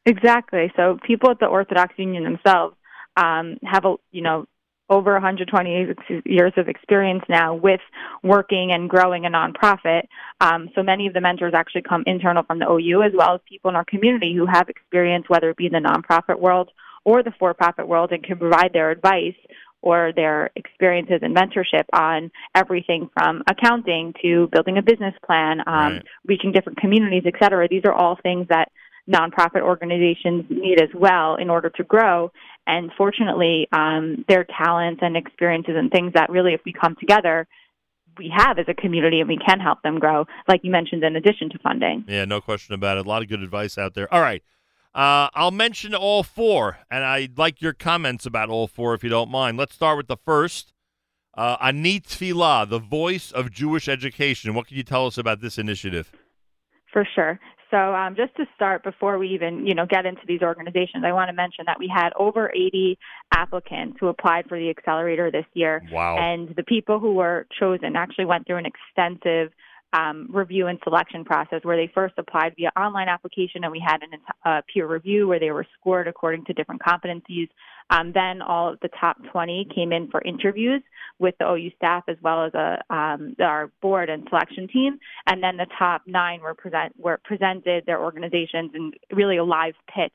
Exactly. 0.05 0.69
So 0.75 0.99
people 1.07 1.31
at 1.31 1.39
the 1.39 1.45
Orthodox 1.45 1.93
Union 1.97 2.23
themselves 2.25 2.75
um, 3.15 3.57
have 3.63 3.85
a 3.85 3.95
you 4.11 4.21
know 4.21 4.45
over 4.89 5.13
120 5.13 5.95
years 6.25 6.53
of 6.57 6.67
experience 6.67 7.23
now 7.29 7.55
with 7.55 7.79
working 8.21 8.71
and 8.73 8.89
growing 8.89 9.25
a 9.25 9.29
nonprofit. 9.29 10.03
Um, 10.41 10.69
so 10.75 10.83
many 10.83 11.07
of 11.07 11.13
the 11.13 11.21
mentors 11.21 11.53
actually 11.53 11.83
come 11.83 12.03
internal 12.05 12.43
from 12.43 12.59
the 12.59 12.69
OU 12.69 13.03
as 13.03 13.11
well 13.15 13.35
as 13.35 13.41
people 13.47 13.69
in 13.69 13.77
our 13.77 13.85
community 13.85 14.35
who 14.35 14.45
have 14.45 14.67
experience, 14.67 15.25
whether 15.29 15.49
it 15.49 15.55
be 15.57 15.67
in 15.67 15.71
the 15.71 15.79
nonprofit 15.79 16.37
world 16.37 16.69
or 17.05 17.23
the 17.23 17.31
for-profit 17.39 17.87
world, 17.87 18.11
and 18.11 18.23
can 18.23 18.37
provide 18.37 18.73
their 18.73 18.91
advice 18.91 19.35
or 19.83 20.13
their 20.15 20.49
experiences 20.55 21.19
and 21.21 21.35
mentorship 21.35 21.83
on 21.91 22.31
everything 22.55 23.09
from 23.13 23.43
accounting 23.47 24.13
to 24.21 24.47
building 24.53 24.77
a 24.77 24.81
business 24.81 25.13
plan, 25.25 25.59
um, 25.67 25.93
Right. 25.93 26.03
reaching 26.25 26.53
different 26.53 26.79
communities, 26.79 27.23
et 27.25 27.33
cetera. 27.37 27.67
These 27.67 27.83
are 27.85 27.93
all 27.93 28.15
things 28.15 28.47
that 28.47 28.71
nonprofit 29.11 29.61
organizations 29.61 30.45
need 30.49 30.81
as 30.81 30.87
well 30.95 31.35
in 31.35 31.49
order 31.49 31.69
to 31.69 31.83
grow. 31.83 32.31
And 32.65 32.91
fortunately, 32.97 33.67
um, 33.73 34.23
their 34.29 34.45
talents 34.45 35.01
and 35.03 35.17
experiences 35.17 35.75
and 35.75 35.91
things 35.91 36.13
that 36.13 36.29
really, 36.29 36.53
if 36.53 36.61
we 36.65 36.71
come 36.71 36.95
together, 36.97 37.45
we 38.17 38.31
have 38.33 38.59
as 38.59 38.65
a 38.69 38.73
community 38.73 39.19
and 39.19 39.27
we 39.27 39.37
can 39.37 39.59
help 39.59 39.81
them 39.81 39.99
grow, 39.99 40.25
like 40.47 40.61
you 40.63 40.71
mentioned, 40.71 41.03
in 41.03 41.17
addition 41.17 41.49
to 41.49 41.59
funding. 41.59 42.05
Yeah, 42.07 42.23
no 42.23 42.39
question 42.39 42.73
about 42.73 42.97
it. 42.97 43.05
A 43.05 43.09
lot 43.09 43.21
of 43.21 43.27
good 43.27 43.41
advice 43.41 43.77
out 43.77 43.95
there. 43.95 44.11
All 44.13 44.21
right. 44.21 44.41
Uh, 44.95 45.27
I'll 45.33 45.51
mention 45.51 45.95
all 45.95 46.21
four, 46.21 46.77
and 46.91 47.03
I'd 47.03 47.37
like 47.37 47.61
your 47.61 47.73
comments 47.73 48.25
about 48.25 48.49
all 48.49 48.67
four 48.67 48.93
if 48.93 49.03
you 49.03 49.09
don't 49.09 49.31
mind. 49.31 49.57
Let's 49.57 49.73
start 49.73 49.97
with 49.97 50.07
the 50.07 50.17
first. 50.17 50.71
Uh, 51.35 51.57
Ani 51.59 51.99
Tefillah, 51.99 52.69
the 52.69 52.77
voice 52.77 53.31
of 53.31 53.51
Jewish 53.51 53.89
education. 53.89 54.53
What 54.53 54.67
can 54.67 54.77
you 54.77 54.83
tell 54.83 55.07
us 55.07 55.17
about 55.17 55.41
this 55.41 55.57
initiative? 55.57 56.11
For 56.91 57.07
sure. 57.15 57.39
So 57.71 57.95
um, 57.95 58.15
just 58.15 58.35
to 58.35 58.45
start, 58.55 58.83
before 58.83 59.17
we 59.17 59.29
even 59.29 59.65
you 59.65 59.73
know 59.73 59.87
get 59.87 60.05
into 60.05 60.21
these 60.27 60.43
organizations, 60.43 61.03
I 61.03 61.11
want 61.11 61.29
to 61.29 61.33
mention 61.33 61.65
that 61.65 61.79
we 61.79 61.91
had 61.91 62.11
over 62.19 62.51
80 62.53 62.99
applicants 63.33 63.97
who 63.99 64.09
applied 64.09 64.45
for 64.47 64.59
the 64.59 64.69
accelerator 64.69 65.31
this 65.31 65.45
year. 65.55 65.81
Wow. 65.91 66.17
And 66.17 66.55
the 66.55 66.61
people 66.61 66.99
who 66.99 67.15
were 67.15 67.47
chosen 67.59 67.95
actually 67.95 68.25
went 68.25 68.45
through 68.45 68.57
an 68.57 68.67
extensive 68.67 69.53
um, 69.93 70.27
review 70.31 70.67
and 70.67 70.79
selection 70.83 71.23
process 71.23 71.61
where 71.63 71.77
they 71.77 71.91
first 71.93 72.15
applied 72.17 72.55
via 72.57 72.71
online 72.75 73.07
application, 73.07 73.63
and 73.63 73.71
we 73.71 73.79
had 73.79 74.01
an 74.01 74.09
uh, 74.43 74.61
peer 74.71 74.87
review 74.87 75.27
where 75.27 75.39
they 75.39 75.51
were 75.51 75.65
scored 75.79 76.07
according 76.07 76.45
to 76.45 76.53
different 76.53 76.81
competencies. 76.81 77.47
Um, 77.89 78.11
then 78.13 78.41
all 78.41 78.73
of 78.73 78.79
the 78.81 78.89
top 78.99 79.17
20 79.31 79.67
came 79.73 79.91
in 79.91 80.09
for 80.09 80.21
interviews 80.21 80.81
with 81.19 81.35
the 81.39 81.45
OU 81.45 81.71
staff 81.77 82.03
as 82.07 82.17
well 82.21 82.45
as 82.45 82.53
a, 82.53 82.79
um, 82.93 83.35
our 83.39 83.71
board 83.81 84.09
and 84.09 84.27
selection 84.29 84.67
team, 84.67 84.99
and 85.27 85.43
then 85.43 85.57
the 85.57 85.67
top 85.77 86.01
nine 86.05 86.41
were 86.41 86.53
present 86.53 86.93
were 86.97 87.19
presented 87.23 87.85
their 87.85 88.01
organizations 88.01 88.71
and 88.73 88.93
really 89.11 89.37
a 89.37 89.43
live 89.43 89.75
pitch 89.93 90.13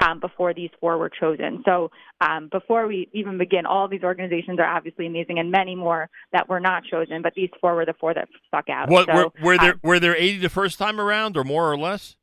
um, 0.00 0.20
before 0.20 0.52
these 0.52 0.70
four 0.80 0.98
were 0.98 1.10
chosen. 1.10 1.62
So 1.64 1.90
um, 2.20 2.48
before 2.50 2.86
we 2.86 3.08
even 3.12 3.38
begin, 3.38 3.64
all 3.64 3.88
these 3.88 4.02
organizations 4.02 4.58
are 4.58 4.66
obviously 4.66 5.06
amazing, 5.06 5.38
and 5.38 5.50
many 5.50 5.74
more 5.74 6.10
that 6.32 6.48
were 6.48 6.60
not 6.60 6.84
chosen, 6.84 7.22
but 7.22 7.34
these 7.34 7.50
four 7.60 7.74
were 7.74 7.86
the 7.86 7.94
four 7.98 8.12
that 8.14 8.28
stuck 8.48 8.68
out. 8.68 8.90
What 8.90 9.06
so, 9.06 9.14
were, 9.14 9.30
were 9.42 9.58
there 9.58 9.72
um, 9.72 9.80
were 9.82 10.00
there 10.00 10.16
80 10.16 10.38
the 10.38 10.48
first 10.48 10.78
time 10.78 11.00
around, 11.00 11.36
or 11.36 11.44
more 11.44 11.70
or 11.70 11.78
less? 11.78 12.16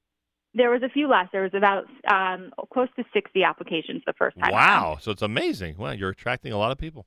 There 0.54 0.70
was 0.70 0.82
a 0.84 0.90
few 0.90 1.08
less. 1.08 1.28
There 1.32 1.44
was 1.44 1.54
about 1.54 1.86
um, 2.12 2.52
close 2.74 2.88
to 2.96 3.04
60 3.14 3.44
applications 3.44 4.02
the 4.06 4.14
first 4.14 4.38
time. 4.40 4.52
Wow, 4.52 4.98
so 5.00 5.12
it's 5.12 5.22
amazing. 5.22 5.76
Well, 5.78 5.94
you're 5.94 6.10
attracting 6.10 6.52
a 6.52 6.58
lot 6.58 6.72
of 6.72 6.78
people. 6.78 7.06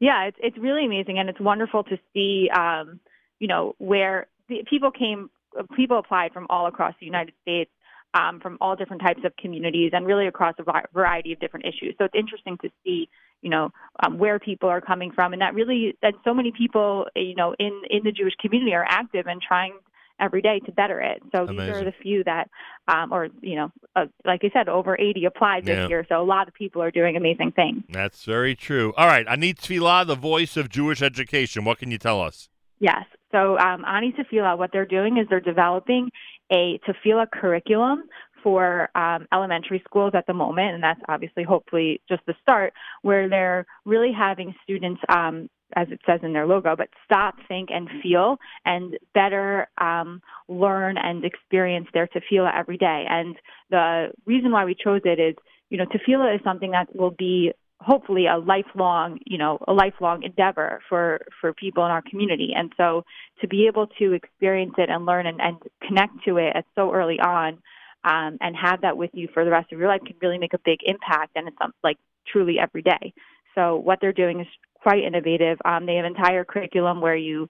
Yeah, 0.00 0.24
it's 0.24 0.36
it's 0.40 0.58
really 0.58 0.84
amazing, 0.84 1.18
and 1.18 1.28
it's 1.28 1.40
wonderful 1.40 1.84
to 1.84 1.98
see. 2.12 2.50
Um, 2.50 3.00
you 3.38 3.48
know 3.48 3.74
where 3.78 4.26
the 4.48 4.64
people 4.68 4.90
came, 4.90 5.30
people 5.74 5.98
applied 5.98 6.32
from 6.32 6.46
all 6.50 6.66
across 6.66 6.94
the 7.00 7.06
United 7.06 7.34
States, 7.42 7.70
um, 8.14 8.40
from 8.40 8.58
all 8.60 8.76
different 8.76 9.02
types 9.02 9.20
of 9.24 9.34
communities, 9.36 9.92
and 9.94 10.06
really 10.06 10.26
across 10.26 10.54
a 10.58 10.82
variety 10.92 11.32
of 11.32 11.40
different 11.40 11.66
issues. 11.66 11.94
So 11.98 12.04
it's 12.04 12.14
interesting 12.14 12.58
to 12.62 12.70
see, 12.84 13.08
you 13.42 13.50
know, 13.50 13.70
um, 14.02 14.18
where 14.18 14.38
people 14.38 14.68
are 14.68 14.80
coming 14.80 15.12
from, 15.12 15.32
and 15.32 15.42
that 15.42 15.54
really 15.54 15.96
that 16.02 16.14
so 16.24 16.34
many 16.34 16.52
people, 16.52 17.06
you 17.14 17.34
know, 17.34 17.54
in 17.58 17.82
in 17.88 18.02
the 18.04 18.12
Jewish 18.12 18.34
community 18.40 18.74
are 18.74 18.86
active 18.86 19.26
and 19.26 19.40
trying 19.40 19.74
every 20.20 20.42
day 20.42 20.60
to 20.66 20.72
better 20.72 21.00
it. 21.00 21.22
So 21.32 21.46
these 21.46 21.58
are 21.60 21.84
the 21.84 21.92
few 22.02 22.24
that, 22.24 22.48
um, 22.88 23.12
or 23.12 23.28
you 23.40 23.56
know, 23.56 23.70
uh, 23.94 24.06
like 24.24 24.40
I 24.44 24.50
said, 24.52 24.68
over 24.68 24.96
80 24.98 25.24
applied 25.26 25.64
this 25.64 25.76
Yeah. 25.76 25.88
year. 25.88 26.06
So 26.08 26.20
a 26.20 26.24
lot 26.24 26.48
of 26.48 26.54
people 26.54 26.82
are 26.82 26.90
doing 26.90 27.16
amazing 27.16 27.52
things. 27.52 27.82
That's 27.88 28.24
very 28.24 28.54
true. 28.54 28.92
All 28.96 29.06
right, 29.06 29.26
Ani 29.28 29.54
Tefillah, 29.54 30.06
the 30.06 30.14
voice 30.14 30.56
of 30.56 30.68
Jewish 30.68 31.02
education. 31.02 31.64
What 31.64 31.78
can 31.78 31.90
you 31.90 31.98
tell 31.98 32.20
us? 32.20 32.48
Yes. 32.80 33.04
So 33.32 33.58
um, 33.58 33.84
Ani 33.84 34.12
Tefillah, 34.12 34.56
what 34.56 34.70
they're 34.72 34.86
doing 34.86 35.18
is 35.18 35.26
they're 35.28 35.40
developing 35.40 36.10
a 36.52 36.78
Tefillah 36.86 37.30
curriculum 37.30 38.04
for 38.42 38.88
um, 38.94 39.26
elementary 39.32 39.82
schools 39.84 40.12
at 40.14 40.24
the 40.28 40.32
moment, 40.32 40.72
and 40.74 40.82
that's 40.82 41.00
obviously 41.08 41.42
hopefully 41.42 42.00
just 42.08 42.22
the 42.26 42.34
start, 42.40 42.72
where 43.02 43.28
they're 43.28 43.66
really 43.84 44.12
having 44.16 44.54
students, 44.62 45.00
um, 45.08 45.50
as 45.74 45.88
it 45.90 46.00
says 46.06 46.20
in 46.22 46.32
their 46.32 46.46
logo, 46.46 46.76
but 46.76 46.88
stop, 47.04 47.34
think, 47.48 47.70
and 47.72 47.88
feel, 48.02 48.36
and 48.64 48.96
better 49.14 49.68
um, 49.78 50.20
learn 50.48 50.96
and 50.96 51.24
experience 51.24 51.88
their 51.92 52.06
Tefillah 52.06 52.56
every 52.56 52.76
day. 52.76 53.04
And 53.08 53.36
the 53.70 54.12
reason 54.26 54.52
why 54.52 54.64
we 54.64 54.74
chose 54.74 55.02
it 55.04 55.18
is, 55.18 55.34
you 55.70 55.78
know, 55.78 55.86
Tefillah 55.86 56.36
is 56.36 56.40
something 56.44 56.70
that 56.70 56.94
will 56.94 57.10
be 57.10 57.52
hopefully 57.80 58.26
a 58.26 58.38
lifelong, 58.38 59.18
you 59.26 59.38
know, 59.38 59.58
a 59.68 59.72
lifelong 59.72 60.22
endeavor 60.22 60.80
for 60.88 61.20
for 61.40 61.52
people 61.52 61.84
in 61.84 61.90
our 61.90 62.02
community. 62.02 62.52
And 62.56 62.72
so 62.76 63.04
to 63.40 63.48
be 63.48 63.66
able 63.66 63.88
to 63.98 64.12
experience 64.12 64.74
it 64.78 64.88
and 64.88 65.04
learn 65.04 65.26
and, 65.26 65.40
and 65.40 65.56
connect 65.82 66.24
to 66.26 66.38
it 66.38 66.54
at 66.54 66.64
so 66.74 66.92
early 66.92 67.18
on, 67.20 67.58
um, 68.04 68.38
and 68.40 68.56
have 68.56 68.80
that 68.82 68.96
with 68.96 69.10
you 69.12 69.28
for 69.34 69.44
the 69.44 69.50
rest 69.50 69.72
of 69.72 69.78
your 69.78 69.88
life 69.88 70.00
can 70.06 70.16
really 70.22 70.38
make 70.38 70.54
a 70.54 70.58
big 70.64 70.78
impact. 70.84 71.32
And 71.34 71.48
it's 71.48 71.56
um, 71.60 71.72
like 71.82 71.98
truly 72.30 72.58
every 72.58 72.82
day. 72.82 73.12
So 73.54 73.76
what 73.76 73.98
they're 74.00 74.12
doing 74.12 74.40
is 74.40 74.46
quite 74.86 75.02
innovative. 75.02 75.58
Um, 75.64 75.84
they 75.84 75.96
have 75.96 76.04
an 76.04 76.14
entire 76.14 76.44
curriculum 76.44 77.00
where 77.00 77.16
you 77.16 77.48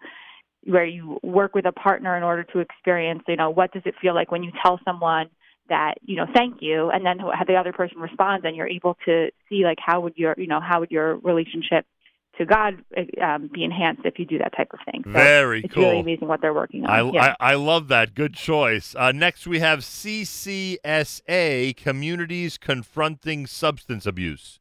where 0.65 0.87
you 0.87 1.19
work 1.23 1.55
with 1.55 1.67
a 1.67 1.73
partner 1.73 2.17
in 2.17 2.23
order 2.23 2.43
to 2.43 2.61
experience, 2.61 3.23
you 3.29 3.37
know, 3.37 3.51
what 3.51 3.73
does 3.73 3.83
it 3.85 3.95
feel 4.01 4.15
like 4.15 4.33
when 4.33 4.43
you 4.43 4.51
tell 4.65 4.81
someone 4.87 5.27
that 5.69 5.97
you 6.03 6.17
know 6.17 6.25
thank 6.35 6.57
you 6.61 6.91
and 6.91 7.05
then 7.05 7.19
how 7.19 7.45
the 7.47 7.57
other 7.57 7.73
person 7.73 7.99
responds 7.99 8.47
and 8.47 8.57
you're 8.57 8.69
able 8.69 8.97
to 9.05 9.29
see 9.49 9.65
like 9.65 9.79
how 9.85 10.01
would 10.01 10.15
your 10.17 10.35
you 10.39 10.47
know 10.47 10.61
how 10.61 10.81
would 10.81 10.91
your 10.91 11.17
relationship 11.17 11.85
to 12.39 12.47
God 12.47 12.83
um, 13.21 13.51
be 13.53 13.65
enhanced 13.65 14.03
if 14.05 14.19
you 14.19 14.25
do 14.25 14.39
that 14.39 14.57
type 14.57 14.69
of 14.73 14.79
thing. 14.91 15.03
So 15.05 15.11
Very 15.11 15.63
it's 15.65 15.75
cool. 15.75 15.85
really 15.85 16.01
amazing 16.01 16.29
what 16.29 16.41
they're 16.41 16.55
working 16.55 16.85
on. 16.85 16.91
I, 16.91 17.11
yeah. 17.11 17.35
I, 17.41 17.53
I 17.53 17.55
love 17.55 17.89
that. 17.89 18.15
Good 18.15 18.35
choice. 18.35 18.95
Uh, 18.97 19.13
next, 19.13 19.47
we 19.47 19.61
have 19.61 19.81
CCSA 19.81 21.77
Communities 21.77 22.59
Confronting 22.59 23.47
Substance 23.47 24.07
Abuse. 24.07 24.61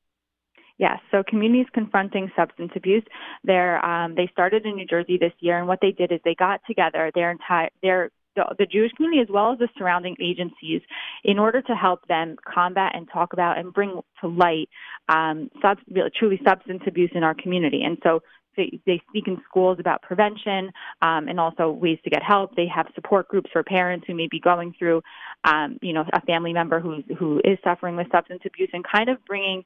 Yes, 0.78 1.00
so 1.10 1.24
communities 1.26 1.68
confronting 1.74 2.30
substance 2.36 2.72
abuse. 2.76 3.04
They're 3.44 3.84
um, 3.86 4.16
they 4.16 4.28
started 4.34 4.66
in 4.66 4.76
New 4.76 4.86
Jersey 4.86 5.18
this 5.18 5.32
year, 5.40 5.58
and 5.58 5.68
what 5.68 5.80
they 5.82 5.92
did 5.92 6.12
is 6.12 6.20
they 6.26 6.36
got 6.36 6.60
together 6.68 7.12
their 7.16 7.32
entire 7.32 7.70
their 7.82 8.12
the, 8.36 8.68
Jewish 8.70 8.92
community 8.94 9.22
as 9.22 9.28
well 9.30 9.54
as 9.54 9.60
the 9.60 9.70
surrounding 9.78 10.16
agencies 10.20 10.82
in 11.24 11.40
order 11.40 11.62
to 11.62 11.74
help 11.74 12.06
them 12.08 12.36
combat 12.45 12.92
and 12.94 13.08
talk 13.12 13.34
about 13.34 13.58
and 13.58 13.74
bring 13.74 14.02
to 14.22 14.28
light 14.28 14.70
um, 15.10 15.50
sub, 15.62 15.78
truly 16.18 16.40
substance 16.45 16.84
abuse 16.86 17.12
in 17.16 17.24
our 17.24 17.34
community. 17.34 17.84
And 17.84 17.98
so 18.04 18.22
they, 18.58 18.80
they 18.86 19.02
speak 19.10 19.28
in 19.28 19.42
schools 19.50 19.78
about 19.80 20.02
prevention 20.02 20.72
um, 21.02 21.28
and 21.28 21.40
also 21.40 21.72
ways 21.72 22.00
to 22.04 22.10
get 22.10 22.24
help. 22.24 22.56
They 22.56 22.68
have 22.68 22.88
support 22.95 23.28
groups 23.28 23.50
for 23.52 23.64
parents 23.64 24.06
who 24.08 24.16
may 24.16 24.28
be 24.30 24.40
going 24.40 24.74
through, 24.78 25.02
um, 25.44 25.78
you 25.82 25.94
know, 25.94 26.06
a 26.14 26.22
family 26.22 26.54
member 26.54 26.80
who 26.80 27.04
who 27.18 27.42
is 27.44 27.58
suffering 27.64 27.95
with 27.95 28.08
substance 28.12 28.42
abuse, 28.45 28.70
and 28.74 28.84
kind 28.86 29.10
of 29.10 29.24
bringing 29.26 29.64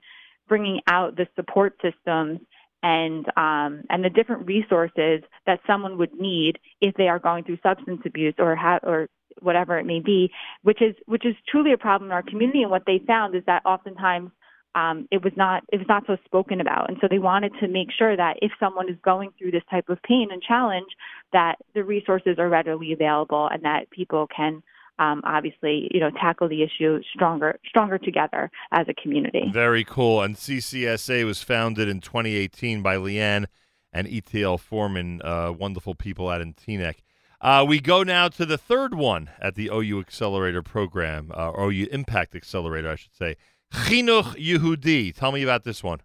bringing 0.49 0.81
out 0.87 1.15
the 1.15 1.27
support 1.35 1.79
systems 1.81 2.39
and 2.81 3.25
um, 3.37 3.83
and 3.89 4.03
the 4.03 4.09
different 4.09 4.47
resources 4.47 5.21
that 5.45 5.59
someone 5.67 5.97
would 5.97 6.13
need 6.13 6.59
if 6.81 6.95
they 6.95 7.07
are 7.07 7.19
going 7.19 7.43
through 7.43 7.59
substance 7.61 8.01
abuse 8.05 8.33
or 8.39 8.55
ha- 8.55 8.79
or 8.83 9.07
whatever 9.41 9.77
it 9.77 9.85
may 9.85 9.99
be, 9.99 10.31
which 10.63 10.81
is 10.81 10.95
which 11.05 11.25
is 11.25 11.35
truly 11.47 11.73
a 11.73 11.77
problem 11.77 12.09
in 12.09 12.13
our 12.13 12.23
community. 12.23 12.61
And 12.61 12.71
what 12.71 12.83
they 12.85 13.01
found 13.05 13.35
is 13.35 13.43
that 13.47 13.65
oftentimes 13.65 14.31
um, 14.75 15.07
it 15.11 15.23
was 15.23 15.33
not 15.35 15.63
it 15.71 15.77
was 15.77 15.87
not 15.87 16.03
so 16.07 16.17
spoken 16.25 16.61
about, 16.61 16.89
and 16.89 16.97
so 17.01 17.07
they 17.09 17.19
wanted 17.19 17.51
to 17.59 17.67
make 17.67 17.89
sure 17.97 18.15
that 18.15 18.37
if 18.41 18.51
someone 18.59 18.89
is 18.89 18.97
going 19.03 19.31
through 19.37 19.51
this 19.51 19.63
type 19.69 19.89
of 19.89 20.01
pain 20.03 20.29
and 20.31 20.41
challenge, 20.41 20.87
that 21.33 21.55
the 21.73 21.83
resources 21.83 22.37
are 22.37 22.49
readily 22.49 22.93
available 22.93 23.49
and 23.51 23.63
that 23.63 23.89
people 23.89 24.27
can. 24.27 24.63
Um, 24.99 25.21
obviously, 25.23 25.89
you 25.91 25.99
know, 25.99 26.11
tackle 26.11 26.47
the 26.47 26.61
issue 26.61 27.01
stronger, 27.13 27.59
stronger 27.67 27.97
together 27.97 28.51
as 28.71 28.85
a 28.87 28.93
community. 28.93 29.49
Very 29.51 29.83
cool. 29.83 30.21
And 30.21 30.35
CCSA 30.35 31.25
was 31.25 31.41
founded 31.41 31.87
in 31.87 32.01
2018 32.01 32.81
by 32.81 32.97
Leanne 32.97 33.45
and 33.91 34.07
ETL 34.07 34.57
Foreman, 34.57 35.21
uh, 35.23 35.51
wonderful 35.51 35.95
people 35.95 36.29
out 36.29 36.41
in 36.41 36.53
Teaneck. 36.53 36.97
Uh, 37.41 37.65
we 37.67 37.79
go 37.79 38.03
now 38.03 38.27
to 38.27 38.45
the 38.45 38.57
third 38.57 38.93
one 38.93 39.29
at 39.41 39.55
the 39.55 39.69
OU 39.71 40.01
Accelerator 40.01 40.61
program, 40.61 41.31
uh, 41.35 41.49
or 41.49 41.71
OU 41.71 41.87
Impact 41.91 42.35
Accelerator, 42.35 42.89
I 42.89 42.95
should 42.95 43.15
say. 43.15 43.35
Chinuch 43.73 44.35
Yehudi. 44.35 45.15
Tell 45.15 45.31
me 45.31 45.43
about 45.43 45.63
this 45.63 45.83
one. 45.83 46.01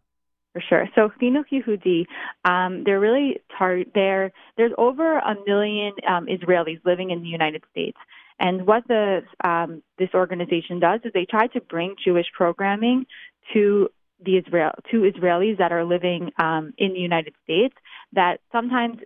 For 0.52 0.60
sure. 0.60 0.88
So 0.94 1.10
Chinuch 1.20 1.46
Yehudi, 1.52 2.06
um, 2.44 2.84
they're 2.84 3.00
really 3.00 3.38
tar- 3.58 3.84
there. 3.94 4.30
There's 4.56 4.70
over 4.78 5.18
a 5.18 5.34
million 5.44 5.92
um, 6.08 6.26
Israelis 6.26 6.78
living 6.84 7.10
in 7.10 7.22
the 7.22 7.28
United 7.28 7.64
States, 7.72 7.98
and 8.38 8.66
what 8.66 8.86
the 8.88 9.22
um, 9.42 9.82
this 9.98 10.10
organization 10.14 10.80
does 10.80 11.00
is 11.04 11.12
they 11.12 11.26
try 11.28 11.46
to 11.48 11.60
bring 11.60 11.94
Jewish 12.04 12.26
programming 12.32 13.06
to 13.52 13.88
the 14.24 14.38
Israel 14.38 14.72
to 14.90 15.02
Israelis 15.02 15.58
that 15.58 15.72
are 15.72 15.84
living 15.84 16.30
um, 16.38 16.72
in 16.78 16.92
the 16.92 17.00
United 17.00 17.34
States. 17.44 17.74
That 18.12 18.40
sometimes 18.52 18.98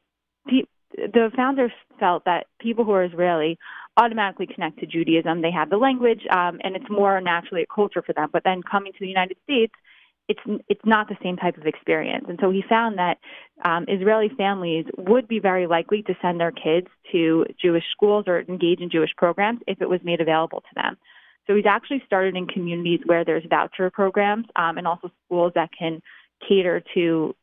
pe- 0.46 0.62
the 0.94 1.30
founders 1.36 1.72
felt 1.98 2.24
that 2.24 2.46
people 2.60 2.84
who 2.84 2.92
are 2.92 3.04
Israeli 3.04 3.58
automatically 3.96 4.46
connect 4.46 4.78
to 4.78 4.86
Judaism. 4.86 5.42
They 5.42 5.50
have 5.50 5.70
the 5.70 5.76
language, 5.76 6.22
um, 6.30 6.60
and 6.62 6.76
it's 6.76 6.88
more 6.88 7.20
naturally 7.20 7.62
a 7.62 7.74
culture 7.74 8.02
for 8.02 8.12
them. 8.12 8.28
But 8.32 8.44
then 8.44 8.62
coming 8.62 8.92
to 8.92 8.98
the 9.00 9.08
United 9.08 9.36
States, 9.44 9.74
it's 10.28 10.40
it's 10.68 10.84
not 10.84 11.08
the 11.08 11.16
same 11.22 11.36
type 11.36 11.56
of 11.56 11.66
experience. 11.66 12.26
And 12.28 12.38
so 12.40 12.50
he 12.50 12.62
found 12.68 12.98
that 12.98 13.18
um, 13.64 13.86
Israeli 13.88 14.30
families 14.36 14.84
would 14.96 15.26
be 15.26 15.40
very 15.40 15.66
likely 15.66 16.02
to 16.02 16.14
send 16.20 16.38
their 16.38 16.52
kids 16.52 16.86
to 17.12 17.46
Jewish 17.60 17.84
schools 17.92 18.24
or 18.26 18.40
engage 18.40 18.80
in 18.80 18.90
Jewish 18.90 19.10
programs 19.16 19.60
if 19.66 19.80
it 19.80 19.88
was 19.88 20.00
made 20.04 20.20
available 20.20 20.60
to 20.60 20.74
them. 20.74 20.98
So 21.46 21.56
he's 21.56 21.66
actually 21.66 22.02
started 22.04 22.36
in 22.36 22.46
communities 22.46 23.00
where 23.06 23.24
there's 23.24 23.44
voucher 23.48 23.90
programs 23.90 24.46
um, 24.54 24.76
and 24.76 24.86
also 24.86 25.10
schools 25.24 25.52
that 25.54 25.70
can 25.76 26.02
cater 26.46 26.82
to 26.94 27.34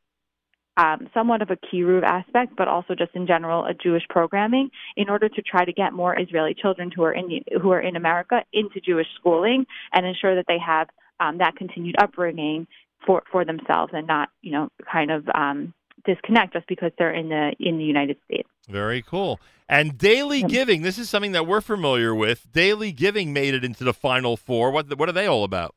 um, 0.78 1.10
somewhat 1.14 1.42
of 1.42 1.50
a 1.50 1.56
kiruv 1.56 2.04
aspect, 2.04 2.54
but 2.58 2.68
also 2.68 2.94
just 2.96 3.12
in 3.16 3.26
general 3.26 3.66
a 3.66 3.74
Jewish 3.74 4.04
programming, 4.10 4.70
in 4.96 5.10
order 5.10 5.30
to 5.30 5.42
try 5.42 5.66
to 5.66 5.74
get 5.74 5.94
more 5.94 6.20
Israeli 6.20 6.54
children 6.54 6.92
who 6.94 7.04
are 7.04 7.14
in 7.14 7.42
who 7.62 7.72
are 7.72 7.80
in 7.80 7.96
America 7.96 8.44
into 8.54 8.80
Jewish 8.82 9.08
schooling 9.18 9.66
and 9.94 10.06
ensure 10.06 10.36
that 10.36 10.46
they 10.48 10.60
have 10.60 10.88
um, 11.20 11.38
that 11.40 11.56
continued 11.56 11.96
upbringing 12.00 12.68
for 13.06 13.24
for 13.32 13.46
themselves 13.46 13.92
and 13.94 14.08
not 14.08 14.30
you 14.42 14.52
know 14.52 14.70
kind 14.92 15.12
of 15.12 15.28
um, 15.34 15.74
disconnect 16.06 16.54
just 16.54 16.68
because 16.68 16.92
they're 16.98 17.14
in 17.14 17.30
the 17.30 17.54
in 17.60 17.78
the 17.78 17.84
United 17.84 18.18
States. 18.26 18.50
Very 18.68 19.02
cool. 19.02 19.40
And 19.68 19.98
daily 19.98 20.44
giving, 20.44 20.84
this 20.84 21.00
is 21.00 21.10
something 21.10 21.32
that 21.32 21.48
we're 21.48 21.62
familiar 21.62 22.14
with. 22.14 22.52
Daily 22.52 22.92
giving 22.92 23.34
made 23.34 23.56
it 23.56 23.66
into 23.66 23.84
the 23.84 23.94
final 23.94 24.38
four. 24.38 24.72
What 24.72 24.96
what 24.98 25.10
are 25.10 25.14
they 25.14 25.26
all 25.26 25.44
about? 25.44 25.76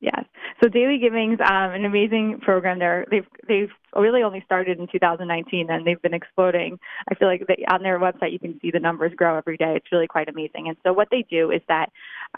Yes. 0.00 0.24
So 0.62 0.68
Daily 0.68 0.98
Giving's 0.98 1.38
um, 1.40 1.72
an 1.72 1.84
amazing 1.84 2.40
program. 2.40 2.78
They're, 2.78 3.04
they've 3.10 3.26
they've 3.46 3.70
really 3.94 4.22
only 4.22 4.42
started 4.44 4.78
in 4.78 4.86
2019, 4.90 5.70
and 5.70 5.86
they've 5.86 6.00
been 6.00 6.14
exploding. 6.14 6.78
I 7.10 7.14
feel 7.14 7.28
like 7.28 7.46
they, 7.46 7.64
on 7.70 7.82
their 7.82 7.98
website 7.98 8.32
you 8.32 8.38
can 8.38 8.58
see 8.60 8.70
the 8.70 8.80
numbers 8.80 9.12
grow 9.14 9.36
every 9.36 9.56
day. 9.56 9.74
It's 9.76 9.92
really 9.92 10.06
quite 10.06 10.28
amazing. 10.28 10.68
And 10.68 10.76
so 10.82 10.92
what 10.92 11.08
they 11.10 11.24
do 11.28 11.50
is 11.50 11.60
that 11.68 11.90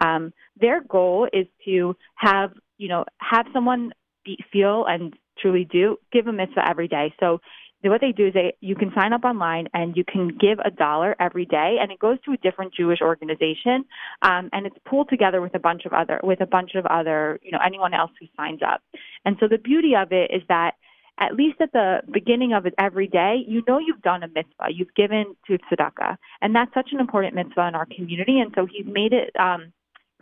um, 0.04 0.32
their 0.60 0.82
goal 0.82 1.28
is 1.32 1.46
to 1.66 1.96
have 2.16 2.52
you 2.76 2.88
know 2.88 3.04
have 3.18 3.46
someone 3.52 3.92
be, 4.24 4.38
feel 4.52 4.84
and 4.86 5.14
truly 5.40 5.64
do 5.64 5.96
give 6.12 6.26
a 6.26 6.32
mitzvah 6.32 6.68
every 6.68 6.88
day. 6.88 7.14
So 7.20 7.40
what 7.82 8.00
they 8.00 8.12
do 8.12 8.28
is 8.28 8.34
they 8.34 8.54
you 8.60 8.74
can 8.74 8.92
sign 8.94 9.12
up 9.12 9.24
online 9.24 9.68
and 9.74 9.96
you 9.96 10.04
can 10.04 10.28
give 10.28 10.58
a 10.64 10.70
dollar 10.70 11.14
every 11.20 11.44
day 11.44 11.76
and 11.80 11.92
it 11.92 11.98
goes 11.98 12.18
to 12.24 12.32
a 12.32 12.36
different 12.38 12.74
Jewish 12.74 13.00
organization 13.00 13.84
um, 14.22 14.48
and 14.52 14.66
it's 14.66 14.76
pooled 14.86 15.08
together 15.08 15.40
with 15.40 15.54
a 15.54 15.58
bunch 15.58 15.84
of 15.84 15.92
other 15.92 16.20
with 16.22 16.40
a 16.40 16.46
bunch 16.46 16.74
of 16.74 16.86
other 16.86 17.38
you 17.42 17.52
know 17.52 17.60
anyone 17.64 17.94
else 17.94 18.10
who 18.20 18.26
signs 18.36 18.60
up 18.62 18.82
and 19.24 19.36
so 19.40 19.46
the 19.48 19.58
beauty 19.58 19.94
of 19.94 20.12
it 20.12 20.30
is 20.32 20.42
that 20.48 20.72
at 21.20 21.34
least 21.34 21.60
at 21.60 21.72
the 21.72 22.00
beginning 22.12 22.52
of 22.52 22.64
it 22.66 22.74
every 22.78 23.08
day, 23.08 23.44
you 23.46 23.62
know 23.66 23.78
you've 23.78 24.02
done 24.02 24.22
a 24.22 24.28
mitzvah, 24.28 24.68
you've 24.72 24.94
given 24.94 25.34
to 25.46 25.58
tzedakah, 25.58 26.16
and 26.40 26.54
that's 26.54 26.72
such 26.72 26.90
an 26.92 27.00
important 27.00 27.34
mitzvah 27.34 27.66
in 27.66 27.74
our 27.74 27.86
community. 27.86 28.38
And 28.38 28.52
so 28.54 28.66
he's 28.66 28.86
made 28.86 29.12
it 29.12 29.34
um, 29.38 29.72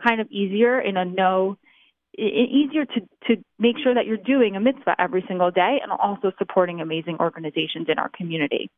kind 0.03 0.19
of 0.19 0.27
easier 0.31 0.79
in 0.79 0.97
a 0.97 1.05
no 1.05 1.57
easier 2.17 2.85
to 2.85 3.01
to 3.27 3.43
make 3.59 3.75
sure 3.83 3.93
that 3.93 4.05
you're 4.05 4.17
doing 4.17 4.55
a 4.55 4.59
mitzvah 4.59 4.95
every 4.99 5.23
single 5.27 5.51
day 5.51 5.79
and 5.81 5.91
also 5.91 6.31
supporting 6.37 6.81
amazing 6.81 7.17
organizations 7.19 7.87
in 7.89 7.99
our 7.99 8.09
community. 8.09 8.69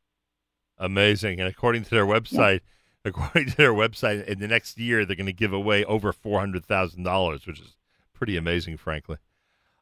Amazing. 0.77 1.40
And 1.40 1.49
according 1.49 1.83
to 1.83 1.90
their 1.90 2.06
website, 2.06 2.61
according 3.06 3.48
to 3.51 3.58
their 3.58 3.74
website, 3.74 4.25
in 4.25 4.40
the 4.40 4.48
next 4.48 4.77
year 4.77 5.06
they're 5.06 5.16
going 5.16 5.25
to 5.25 5.33
give 5.33 5.53
away 5.53 5.85
over 5.85 6.11
four 6.11 6.40
hundred 6.40 6.66
thousand 6.66 7.03
dollars, 7.03 7.45
which 7.45 7.59
is 7.59 7.75
pretty 8.14 8.35
amazing, 8.35 8.77
frankly. 8.77 9.17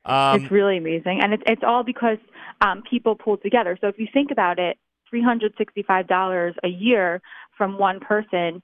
Um, 0.05 0.41
it's 0.41 0.51
really 0.51 0.77
amazing, 0.77 1.19
and 1.21 1.33
it's 1.33 1.43
it's 1.45 1.63
all 1.65 1.83
because 1.83 2.17
um, 2.61 2.83
people 2.89 3.15
pulled 3.15 3.41
together. 3.41 3.77
So 3.81 3.87
if 3.87 3.99
you 3.99 4.07
think 4.11 4.31
about 4.31 4.59
it, 4.59 4.77
three 5.09 5.21
hundred 5.21 5.53
sixty-five 5.57 6.07
dollars 6.07 6.55
a 6.63 6.69
year 6.69 7.21
from 7.57 7.77
one 7.77 7.99
person 7.99 8.61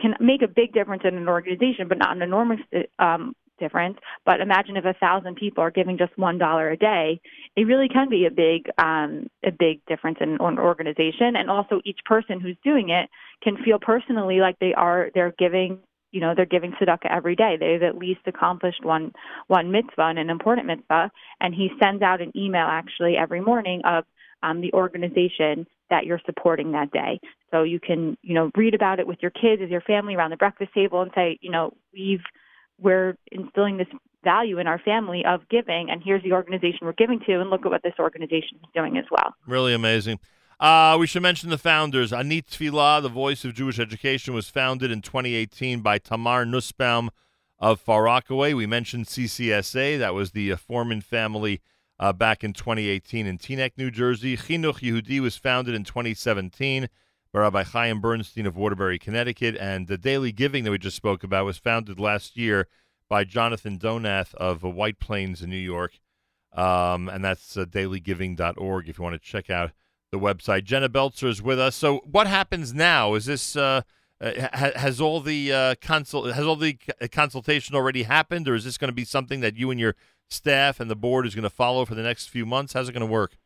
can 0.00 0.14
make 0.20 0.42
a 0.42 0.48
big 0.48 0.72
difference 0.72 1.02
in 1.04 1.16
an 1.16 1.28
organization, 1.28 1.88
but 1.88 1.98
not 1.98 2.16
an 2.16 2.22
enormous 2.22 2.60
um, 2.98 3.34
difference. 3.58 3.98
But 4.24 4.40
imagine 4.40 4.76
if 4.76 4.84
a 4.84 4.94
thousand 4.94 5.36
people 5.36 5.62
are 5.62 5.70
giving 5.70 5.98
just 5.98 6.16
one 6.16 6.38
dollar 6.38 6.70
a 6.70 6.76
day, 6.76 7.20
it 7.56 7.62
really 7.62 7.88
can 7.88 8.08
be 8.08 8.26
a 8.26 8.30
big 8.30 8.70
um, 8.78 9.28
a 9.44 9.50
big 9.50 9.84
difference 9.86 10.18
in 10.20 10.36
an 10.40 10.58
organization. 10.58 11.36
And 11.36 11.50
also, 11.50 11.80
each 11.84 12.00
person 12.04 12.40
who's 12.40 12.56
doing 12.64 12.90
it 12.90 13.08
can 13.42 13.56
feel 13.64 13.78
personally 13.80 14.40
like 14.40 14.58
they 14.58 14.74
are 14.74 15.10
they're 15.14 15.34
giving 15.38 15.78
you 16.14 16.20
know 16.20 16.32
they're 16.34 16.46
giving 16.46 16.72
tzedakah 16.72 17.10
every 17.10 17.36
day. 17.36 17.56
They've 17.58 17.82
at 17.82 17.98
least 17.98 18.20
accomplished 18.26 18.84
one 18.84 19.12
one 19.48 19.70
mitzvah 19.72 20.02
and 20.02 20.18
an 20.18 20.30
important 20.30 20.66
mitzvah. 20.66 21.10
And 21.40 21.54
he 21.54 21.70
sends 21.82 22.02
out 22.02 22.22
an 22.22 22.32
email 22.36 22.66
actually 22.66 23.16
every 23.16 23.40
morning 23.40 23.82
of 23.84 24.04
um, 24.42 24.60
the 24.60 24.72
organization 24.72 25.66
that 25.90 26.06
you're 26.06 26.20
supporting 26.24 26.72
that 26.72 26.92
day. 26.92 27.20
So 27.50 27.62
you 27.64 27.80
can 27.80 28.16
you 28.22 28.34
know 28.34 28.50
read 28.56 28.74
about 28.74 29.00
it 29.00 29.06
with 29.06 29.18
your 29.20 29.32
kids, 29.32 29.60
with 29.60 29.70
your 29.70 29.80
family 29.80 30.14
around 30.14 30.30
the 30.30 30.36
breakfast 30.36 30.72
table, 30.72 31.02
and 31.02 31.10
say 31.14 31.38
you 31.42 31.50
know 31.50 31.74
we've 31.92 32.22
we're 32.80 33.16
instilling 33.30 33.76
this 33.76 33.88
value 34.22 34.58
in 34.58 34.66
our 34.66 34.78
family 34.78 35.24
of 35.26 35.48
giving, 35.48 35.90
and 35.90 36.02
here's 36.02 36.22
the 36.22 36.32
organization 36.32 36.80
we're 36.82 36.92
giving 36.92 37.20
to, 37.20 37.40
and 37.40 37.50
look 37.50 37.64
at 37.64 37.70
what 37.70 37.82
this 37.82 37.94
organization 37.98 38.58
is 38.62 38.68
doing 38.74 38.96
as 38.96 39.04
well. 39.10 39.34
Really 39.46 39.74
amazing. 39.74 40.18
Uh, 40.58 40.96
we 40.98 41.06
should 41.06 41.22
mention 41.22 41.50
the 41.50 41.58
founders. 41.58 42.12
Ani 42.12 42.40
Tefillah, 42.40 43.02
the 43.02 43.08
voice 43.08 43.44
of 43.44 43.54
Jewish 43.54 43.78
education, 43.78 44.34
was 44.34 44.48
founded 44.48 44.90
in 44.90 45.02
2018 45.02 45.80
by 45.80 45.98
Tamar 45.98 46.44
Nussbaum 46.46 47.10
of 47.58 47.80
Far 47.80 48.04
Rockaway. 48.04 48.54
We 48.54 48.66
mentioned 48.66 49.06
CCSA. 49.06 49.98
That 49.98 50.14
was 50.14 50.30
the 50.30 50.52
uh, 50.52 50.56
Foreman 50.56 51.00
family 51.00 51.60
uh, 51.98 52.12
back 52.12 52.44
in 52.44 52.52
2018 52.52 53.26
in 53.26 53.38
Teaneck, 53.38 53.72
New 53.76 53.90
Jersey. 53.90 54.36
Chinuch 54.36 54.80
Yehudi 54.80 55.20
was 55.20 55.36
founded 55.36 55.74
in 55.74 55.84
2017 55.84 56.88
by 57.34 57.40
Rabbi 57.40 57.64
Chaim 57.64 58.00
Bernstein 58.00 58.46
of 58.46 58.56
Waterbury, 58.56 58.96
Connecticut. 58.96 59.56
And 59.56 59.88
the 59.88 59.98
Daily 59.98 60.30
Giving 60.30 60.62
that 60.62 60.70
we 60.70 60.78
just 60.78 60.96
spoke 60.96 61.24
about 61.24 61.44
was 61.44 61.58
founded 61.58 61.98
last 61.98 62.36
year 62.36 62.68
by 63.08 63.24
Jonathan 63.24 63.76
Donath 63.76 64.34
of 64.36 64.64
uh, 64.64 64.70
White 64.70 65.00
Plains 65.00 65.42
in 65.42 65.50
New 65.50 65.56
York. 65.56 65.98
Um, 66.52 67.08
and 67.08 67.24
that's 67.24 67.56
uh, 67.56 67.64
dailygiving.org 67.64 68.88
if 68.88 68.98
you 68.98 69.02
want 69.02 69.14
to 69.14 69.18
check 69.18 69.50
out 69.50 69.72
the 70.12 70.18
website. 70.18 70.62
Jenna 70.62 70.88
Belzer 70.88 71.26
is 71.26 71.42
with 71.42 71.58
us. 71.58 71.74
So, 71.74 72.02
what 72.08 72.28
happens 72.28 72.72
now? 72.72 73.14
Is 73.14 73.24
this 73.24 73.56
uh, 73.56 73.82
uh, 74.20 74.48
ha- 74.52 74.70
has 74.76 75.00
all 75.00 75.20
the 75.20 75.52
uh, 75.52 75.74
has 75.82 76.14
all 76.14 76.54
the 76.54 76.78
consultation 77.10 77.74
already 77.74 78.04
happened, 78.04 78.48
or 78.48 78.54
is 78.54 78.62
this 78.62 78.78
going 78.78 78.90
to 78.90 78.94
be 78.94 79.04
something 79.04 79.40
that 79.40 79.56
you 79.56 79.72
and 79.72 79.80
your 79.80 79.96
staff 80.30 80.78
and 80.78 80.88
the 80.88 80.94
board 80.94 81.26
is 81.26 81.34
going 81.34 81.42
to 81.42 81.50
follow 81.50 81.84
for 81.84 81.96
the 81.96 82.02
next 82.04 82.28
few 82.28 82.46
months? 82.46 82.74
How's 82.74 82.88
it 82.88 82.92
going 82.92 83.00
to 83.00 83.12
work? 83.12 83.36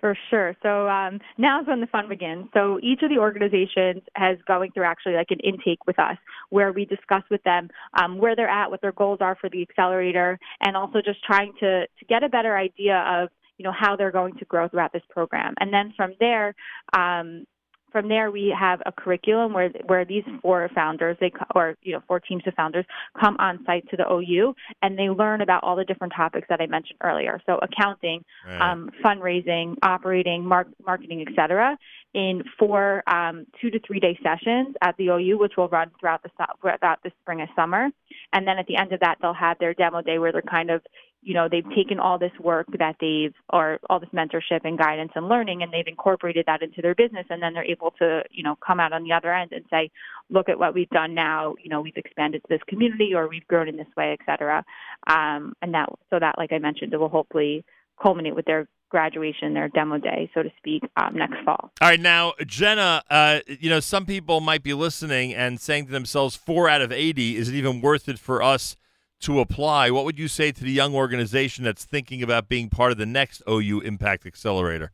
For 0.00 0.16
sure. 0.30 0.54
So 0.62 0.88
um, 0.88 1.18
now 1.38 1.60
is 1.60 1.66
when 1.66 1.80
the 1.80 1.88
fun 1.88 2.08
begins. 2.08 2.46
So 2.54 2.78
each 2.82 3.02
of 3.02 3.10
the 3.10 3.18
organizations 3.18 4.02
has 4.14 4.38
going 4.46 4.70
through 4.70 4.84
actually 4.84 5.14
like 5.14 5.30
an 5.30 5.40
intake 5.40 5.86
with 5.88 5.98
us 5.98 6.16
where 6.50 6.72
we 6.72 6.84
discuss 6.84 7.24
with 7.30 7.42
them 7.42 7.68
um, 8.00 8.18
where 8.18 8.36
they're 8.36 8.48
at, 8.48 8.70
what 8.70 8.80
their 8.80 8.92
goals 8.92 9.18
are 9.20 9.36
for 9.40 9.50
the 9.50 9.60
accelerator, 9.60 10.38
and 10.64 10.76
also 10.76 11.00
just 11.04 11.24
trying 11.24 11.52
to, 11.58 11.80
to 11.86 12.04
get 12.08 12.22
a 12.22 12.28
better 12.28 12.56
idea 12.56 13.04
of 13.08 13.28
you 13.56 13.64
know 13.64 13.72
how 13.76 13.96
they're 13.96 14.12
going 14.12 14.34
to 14.38 14.44
grow 14.44 14.68
throughout 14.68 14.92
this 14.92 15.02
program. 15.10 15.54
And 15.58 15.72
then 15.72 15.92
from 15.96 16.12
there, 16.20 16.54
um, 16.96 17.44
from 17.92 18.08
there 18.08 18.30
we 18.30 18.54
have 18.58 18.80
a 18.86 18.92
curriculum 18.92 19.52
where 19.52 19.70
where 19.86 20.04
these 20.04 20.24
four 20.42 20.68
founders 20.74 21.16
they 21.20 21.32
or 21.54 21.76
you 21.82 21.92
know 21.92 22.02
four 22.06 22.20
teams 22.20 22.42
of 22.46 22.54
founders 22.54 22.84
come 23.20 23.36
on 23.38 23.64
site 23.64 23.88
to 23.90 23.96
the 23.96 24.10
OU 24.10 24.54
and 24.82 24.98
they 24.98 25.08
learn 25.08 25.40
about 25.40 25.62
all 25.64 25.76
the 25.76 25.84
different 25.84 26.12
topics 26.16 26.46
that 26.48 26.60
I 26.60 26.66
mentioned 26.66 26.98
earlier. 27.02 27.40
So 27.46 27.58
accounting, 27.58 28.24
Right. 28.46 28.60
um, 28.60 28.90
fundraising, 29.04 29.76
operating, 29.82 30.44
mar- 30.44 30.66
marketing, 30.84 31.24
etc. 31.26 31.76
In 32.14 32.42
four 32.58 33.02
um, 33.06 33.46
two 33.60 33.70
to 33.70 33.78
three 33.80 34.00
day 34.00 34.18
sessions 34.22 34.74
at 34.82 34.96
the 34.96 35.08
OU, 35.08 35.38
which 35.38 35.56
will 35.56 35.68
run 35.68 35.90
throughout 36.00 36.22
the 36.22 36.30
throughout 36.60 37.02
the 37.02 37.12
spring 37.20 37.40
and 37.40 37.50
summer. 37.54 37.90
And 38.32 38.46
then 38.46 38.58
at 38.58 38.66
the 38.66 38.76
end 38.76 38.92
of 38.92 39.00
that, 39.00 39.18
they'll 39.20 39.34
have 39.34 39.58
their 39.58 39.74
demo 39.74 40.02
day 40.02 40.18
where 40.18 40.32
they're 40.32 40.42
kind 40.42 40.70
of 40.70 40.82
you 41.22 41.34
know 41.34 41.48
they've 41.50 41.68
taken 41.74 41.98
all 41.98 42.18
this 42.18 42.32
work 42.40 42.66
that 42.78 42.96
they've 43.00 43.34
or 43.50 43.78
all 43.90 43.98
this 43.98 44.08
mentorship 44.10 44.60
and 44.64 44.78
guidance 44.78 45.12
and 45.14 45.28
learning 45.28 45.62
and 45.62 45.72
they've 45.72 45.86
incorporated 45.86 46.44
that 46.46 46.62
into 46.62 46.80
their 46.80 46.94
business 46.94 47.26
and 47.30 47.42
then 47.42 47.52
they're 47.54 47.64
able 47.64 47.92
to 47.98 48.22
you 48.30 48.42
know 48.42 48.56
come 48.64 48.80
out 48.80 48.92
on 48.92 49.02
the 49.04 49.12
other 49.12 49.32
end 49.32 49.52
and 49.52 49.64
say 49.70 49.90
look 50.30 50.48
at 50.48 50.58
what 50.58 50.74
we've 50.74 50.88
done 50.90 51.14
now 51.14 51.54
you 51.62 51.68
know 51.68 51.80
we've 51.80 51.96
expanded 51.96 52.40
to 52.42 52.48
this 52.48 52.62
community 52.68 53.12
or 53.14 53.28
we've 53.28 53.46
grown 53.48 53.68
in 53.68 53.76
this 53.76 53.86
way 53.96 54.16
et 54.18 54.24
cetera. 54.24 54.64
Um, 55.06 55.54
and 55.60 55.74
that 55.74 55.88
so 56.10 56.18
that 56.18 56.36
like 56.38 56.52
i 56.52 56.58
mentioned 56.58 56.92
it 56.92 56.98
will 56.98 57.08
hopefully 57.08 57.64
culminate 58.00 58.36
with 58.36 58.46
their 58.46 58.68
graduation 58.90 59.52
their 59.54 59.68
demo 59.68 59.98
day 59.98 60.30
so 60.32 60.42
to 60.42 60.50
speak 60.56 60.82
um, 60.96 61.14
next 61.14 61.36
fall. 61.44 61.70
All 61.80 61.88
right, 61.88 62.00
now 62.00 62.32
Jenna, 62.46 63.02
uh, 63.10 63.40
you 63.46 63.68
know 63.68 63.80
some 63.80 64.06
people 64.06 64.40
might 64.40 64.62
be 64.62 64.72
listening 64.72 65.34
and 65.34 65.60
saying 65.60 65.86
to 65.86 65.92
themselves, 65.92 66.36
four 66.36 66.68
out 66.68 66.80
of 66.80 66.90
eighty, 66.90 67.36
is 67.36 67.48
it 67.48 67.54
even 67.54 67.80
worth 67.80 68.08
it 68.08 68.18
for 68.18 68.42
us 68.42 68.76
to 69.20 69.40
apply, 69.40 69.90
what 69.90 70.04
would 70.04 70.18
you 70.18 70.28
say 70.28 70.52
to 70.52 70.64
the 70.64 70.70
young 70.70 70.94
organization 70.94 71.64
that's 71.64 71.84
thinking 71.84 72.22
about 72.22 72.48
being 72.48 72.68
part 72.68 72.92
of 72.92 72.98
the 72.98 73.06
next 73.06 73.42
OU 73.48 73.80
Impact 73.80 74.26
Accelerator? 74.26 74.92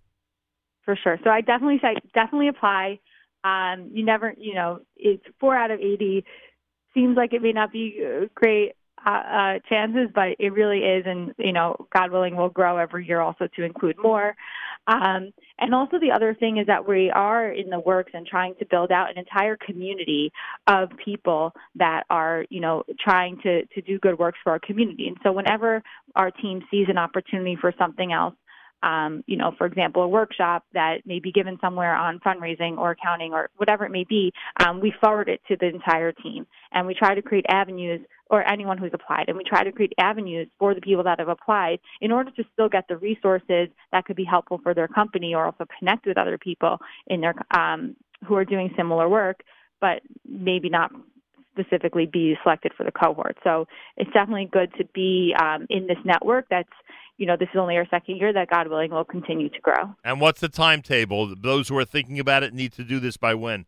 for 0.84 0.96
sure. 0.96 1.18
So 1.24 1.30
I 1.30 1.40
definitely 1.40 1.78
say 1.80 1.96
definitely 2.14 2.48
apply. 2.48 3.00
Um, 3.42 3.90
you 3.92 4.04
never, 4.04 4.34
you 4.38 4.54
know, 4.54 4.80
it's 4.96 5.24
four 5.40 5.56
out 5.56 5.70
of 5.70 5.80
eighty. 5.80 6.24
Seems 6.92 7.16
like 7.16 7.32
it 7.32 7.42
may 7.42 7.52
not 7.52 7.72
be 7.72 8.04
uh, 8.04 8.26
great 8.34 8.72
uh, 9.06 9.10
uh, 9.10 9.58
chances, 9.68 10.08
but 10.14 10.36
it 10.38 10.52
really 10.52 10.78
is, 10.78 11.04
and 11.06 11.34
you 11.38 11.52
know, 11.52 11.76
God 11.94 12.10
willing, 12.10 12.36
will 12.36 12.48
grow 12.48 12.78
every 12.78 13.06
year 13.06 13.20
also 13.20 13.48
to 13.56 13.62
include 13.62 13.96
more. 14.02 14.34
Um, 14.86 15.32
and 15.58 15.74
also 15.74 15.98
the 15.98 16.12
other 16.12 16.34
thing 16.34 16.58
is 16.58 16.66
that 16.66 16.86
we 16.86 17.10
are 17.10 17.50
in 17.50 17.70
the 17.70 17.80
works 17.80 18.12
and 18.14 18.26
trying 18.26 18.54
to 18.56 18.66
build 18.66 18.90
out 18.92 19.10
an 19.10 19.18
entire 19.18 19.56
community 19.56 20.30
of 20.66 20.90
people 21.02 21.52
that 21.76 22.04
are, 22.10 22.44
you 22.50 22.60
know, 22.60 22.82
trying 23.00 23.38
to 23.42 23.64
to 23.66 23.80
do 23.82 23.98
good 23.98 24.18
works 24.18 24.38
for 24.42 24.52
our 24.52 24.58
community. 24.58 25.08
And 25.08 25.16
so 25.22 25.32
whenever 25.32 25.82
our 26.16 26.30
team 26.30 26.62
sees 26.70 26.86
an 26.88 26.98
opportunity 26.98 27.56
for 27.60 27.72
something 27.78 28.12
else 28.12 28.34
um, 28.84 29.24
you 29.26 29.36
know, 29.36 29.52
for 29.56 29.66
example, 29.66 30.02
a 30.02 30.08
workshop 30.08 30.64
that 30.74 30.98
may 31.06 31.18
be 31.18 31.32
given 31.32 31.56
somewhere 31.60 31.94
on 31.94 32.20
fundraising 32.20 32.76
or 32.76 32.90
accounting 32.90 33.32
or 33.32 33.48
whatever 33.56 33.86
it 33.86 33.90
may 33.90 34.04
be, 34.04 34.30
um, 34.60 34.80
we 34.80 34.92
forward 35.00 35.28
it 35.28 35.40
to 35.48 35.56
the 35.58 35.66
entire 35.66 36.12
team 36.12 36.46
and 36.72 36.86
we 36.86 36.94
try 36.94 37.14
to 37.14 37.22
create 37.22 37.46
avenues 37.48 38.00
or 38.30 38.46
anyone 38.48 38.78
who's 38.78 38.90
applied 38.94 39.26
and 39.28 39.36
we 39.36 39.44
try 39.44 39.62
to 39.62 39.72
create 39.72 39.92
avenues 39.98 40.48
for 40.58 40.74
the 40.74 40.80
people 40.80 41.04
that 41.04 41.18
have 41.18 41.28
applied 41.28 41.78
in 42.00 42.10
order 42.10 42.30
to 42.30 42.44
still 42.52 42.68
get 42.68 42.86
the 42.88 42.96
resources 42.96 43.68
that 43.92 44.04
could 44.04 44.16
be 44.16 44.24
helpful 44.24 44.58
for 44.62 44.74
their 44.74 44.88
company 44.88 45.34
or 45.34 45.46
also 45.46 45.66
connect 45.78 46.06
with 46.06 46.16
other 46.16 46.38
people 46.38 46.78
in 47.06 47.20
their 47.20 47.34
um, 47.56 47.94
who 48.26 48.34
are 48.34 48.44
doing 48.44 48.70
similar 48.76 49.08
work, 49.08 49.40
but 49.80 50.00
maybe 50.26 50.70
not 50.70 50.90
specifically 51.52 52.06
be 52.06 52.34
selected 52.42 52.72
for 52.76 52.84
the 52.84 52.90
cohort. 52.90 53.36
So 53.44 53.66
it's 53.96 54.10
definitely 54.12 54.48
good 54.50 54.72
to 54.78 54.84
be 54.94 55.34
um, 55.38 55.66
in 55.68 55.86
this 55.86 55.98
network 56.04 56.46
that's 56.50 56.68
you 57.16 57.26
know, 57.26 57.36
this 57.38 57.48
is 57.54 57.58
only 57.58 57.76
our 57.76 57.86
second 57.90 58.16
year 58.16 58.32
that 58.32 58.50
God 58.50 58.68
willing 58.68 58.90
will 58.90 59.04
continue 59.04 59.48
to 59.48 59.60
grow. 59.60 59.94
And 60.02 60.20
what's 60.20 60.40
the 60.40 60.48
timetable? 60.48 61.34
Those 61.36 61.68
who 61.68 61.78
are 61.78 61.84
thinking 61.84 62.18
about 62.18 62.42
it 62.42 62.52
need 62.52 62.72
to 62.72 62.82
do 62.82 62.98
this 62.98 63.16
by 63.16 63.34
when? 63.34 63.66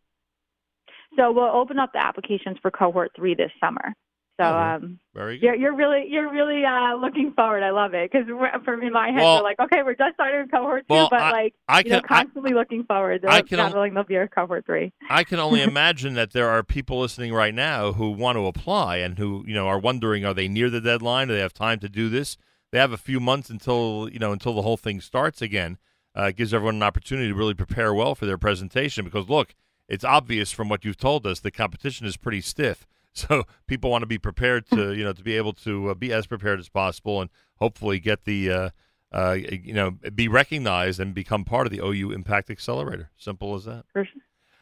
So 1.15 1.31
we'll 1.31 1.55
open 1.55 1.79
up 1.79 1.93
the 1.93 2.05
applications 2.05 2.57
for 2.61 2.71
cohort 2.71 3.11
three 3.15 3.35
this 3.35 3.51
summer. 3.63 3.93
So 4.39 4.43
um, 4.45 4.99
Very 5.15 5.39
you're, 5.41 5.55
you're 5.55 5.75
really 5.75 6.05
you're 6.09 6.31
really 6.31 6.63
uh, 6.63 6.95
looking 6.95 7.33
forward. 7.33 7.63
I 7.63 7.71
love 7.71 7.93
it 7.95 8.11
because 8.11 8.27
for 8.63 8.77
me, 8.77 8.87
in 8.87 8.93
my 8.93 9.07
head, 9.09 9.15
Well- 9.23 9.37
we're 9.37 9.43
like, 9.43 9.59
okay, 9.59 9.81
we're 9.83 9.95
just 9.95 10.13
starting 10.13 10.47
cohort 10.49 10.85
two, 10.87 11.07
but 11.09 11.13
I- 11.19 11.31
like 11.31 11.53
I 11.67 11.79
you 11.79 11.89
know, 11.89 12.01
can- 12.01 12.05
I- 12.09 12.21
constantly 12.23 12.53
looking 12.53 12.83
forward. 12.83 13.25
I 13.25 13.41
can 13.41 13.59
al- 13.59 13.73
willing, 13.73 13.93
there'll 13.95 14.07
be 14.07 14.15
a 14.15 14.27
cohort 14.27 14.65
three. 14.65 14.93
I 15.09 15.23
can 15.23 15.39
only 15.39 15.61
imagine 15.73 16.13
that 16.13 16.33
there 16.33 16.49
are 16.49 16.61
people 16.61 16.99
listening 16.99 17.33
right 17.33 17.53
now 17.55 17.93
who 17.93 18.11
want 18.11 18.35
to 18.37 18.45
apply 18.45 18.97
and 18.97 19.17
who, 19.17 19.43
you 19.47 19.55
know, 19.55 19.67
are 19.67 19.79
wondering 19.79 20.23
are 20.23 20.35
they 20.35 20.47
near 20.47 20.69
the 20.69 20.81
deadline? 20.81 21.29
Do 21.29 21.33
they 21.33 21.39
have 21.41 21.53
time 21.53 21.79
to 21.79 21.89
do 21.89 22.09
this? 22.09 22.37
They 22.71 22.77
have 22.77 22.91
a 22.91 22.97
few 22.97 23.19
months 23.19 23.49
until, 23.49 24.09
you 24.11 24.19
know, 24.19 24.33
until 24.33 24.53
the 24.53 24.61
whole 24.61 24.77
thing 24.77 25.01
starts 25.01 25.41
again. 25.41 25.77
Uh, 26.15 26.25
it 26.25 26.35
gives 26.35 26.53
everyone 26.53 26.75
an 26.75 26.83
opportunity 26.83 27.27
to 27.29 27.33
really 27.35 27.53
prepare 27.53 27.93
well 27.93 28.13
for 28.13 28.25
their 28.25 28.37
presentation 28.37 29.03
because 29.05 29.29
look, 29.29 29.55
it's 29.87 30.03
obvious 30.03 30.51
from 30.51 30.67
what 30.69 30.83
you've 30.85 30.97
told 30.97 31.25
us 31.25 31.39
the 31.39 31.49
competition 31.51 32.05
is 32.05 32.17
pretty 32.17 32.41
stiff. 32.41 32.85
So 33.17 33.45
people 33.65 33.89
want 33.89 34.03
to 34.03 34.07
be 34.07 34.19
prepared 34.19 34.67
to, 34.67 34.93
you 34.93 35.03
know, 35.03 35.11
to 35.11 35.23
be 35.23 35.35
able 35.37 35.53
to 35.53 35.89
uh, 35.89 35.93
be 35.95 36.13
as 36.13 36.27
prepared 36.27 36.59
as 36.59 36.69
possible 36.69 37.19
and 37.19 37.31
hopefully 37.55 37.99
get 37.99 38.25
the 38.25 38.51
uh, 38.51 38.69
uh, 39.11 39.31
you 39.31 39.73
know, 39.73 39.91
be 39.91 40.27
recognized 40.27 40.99
and 40.99 41.13
become 41.13 41.45
part 41.45 41.65
of 41.65 41.71
the 41.71 41.79
OU 41.79 42.11
Impact 42.11 42.49
Accelerator. 42.49 43.09
Simple 43.17 43.55
as 43.55 43.65
that. 43.65 43.85
For, 43.93 44.07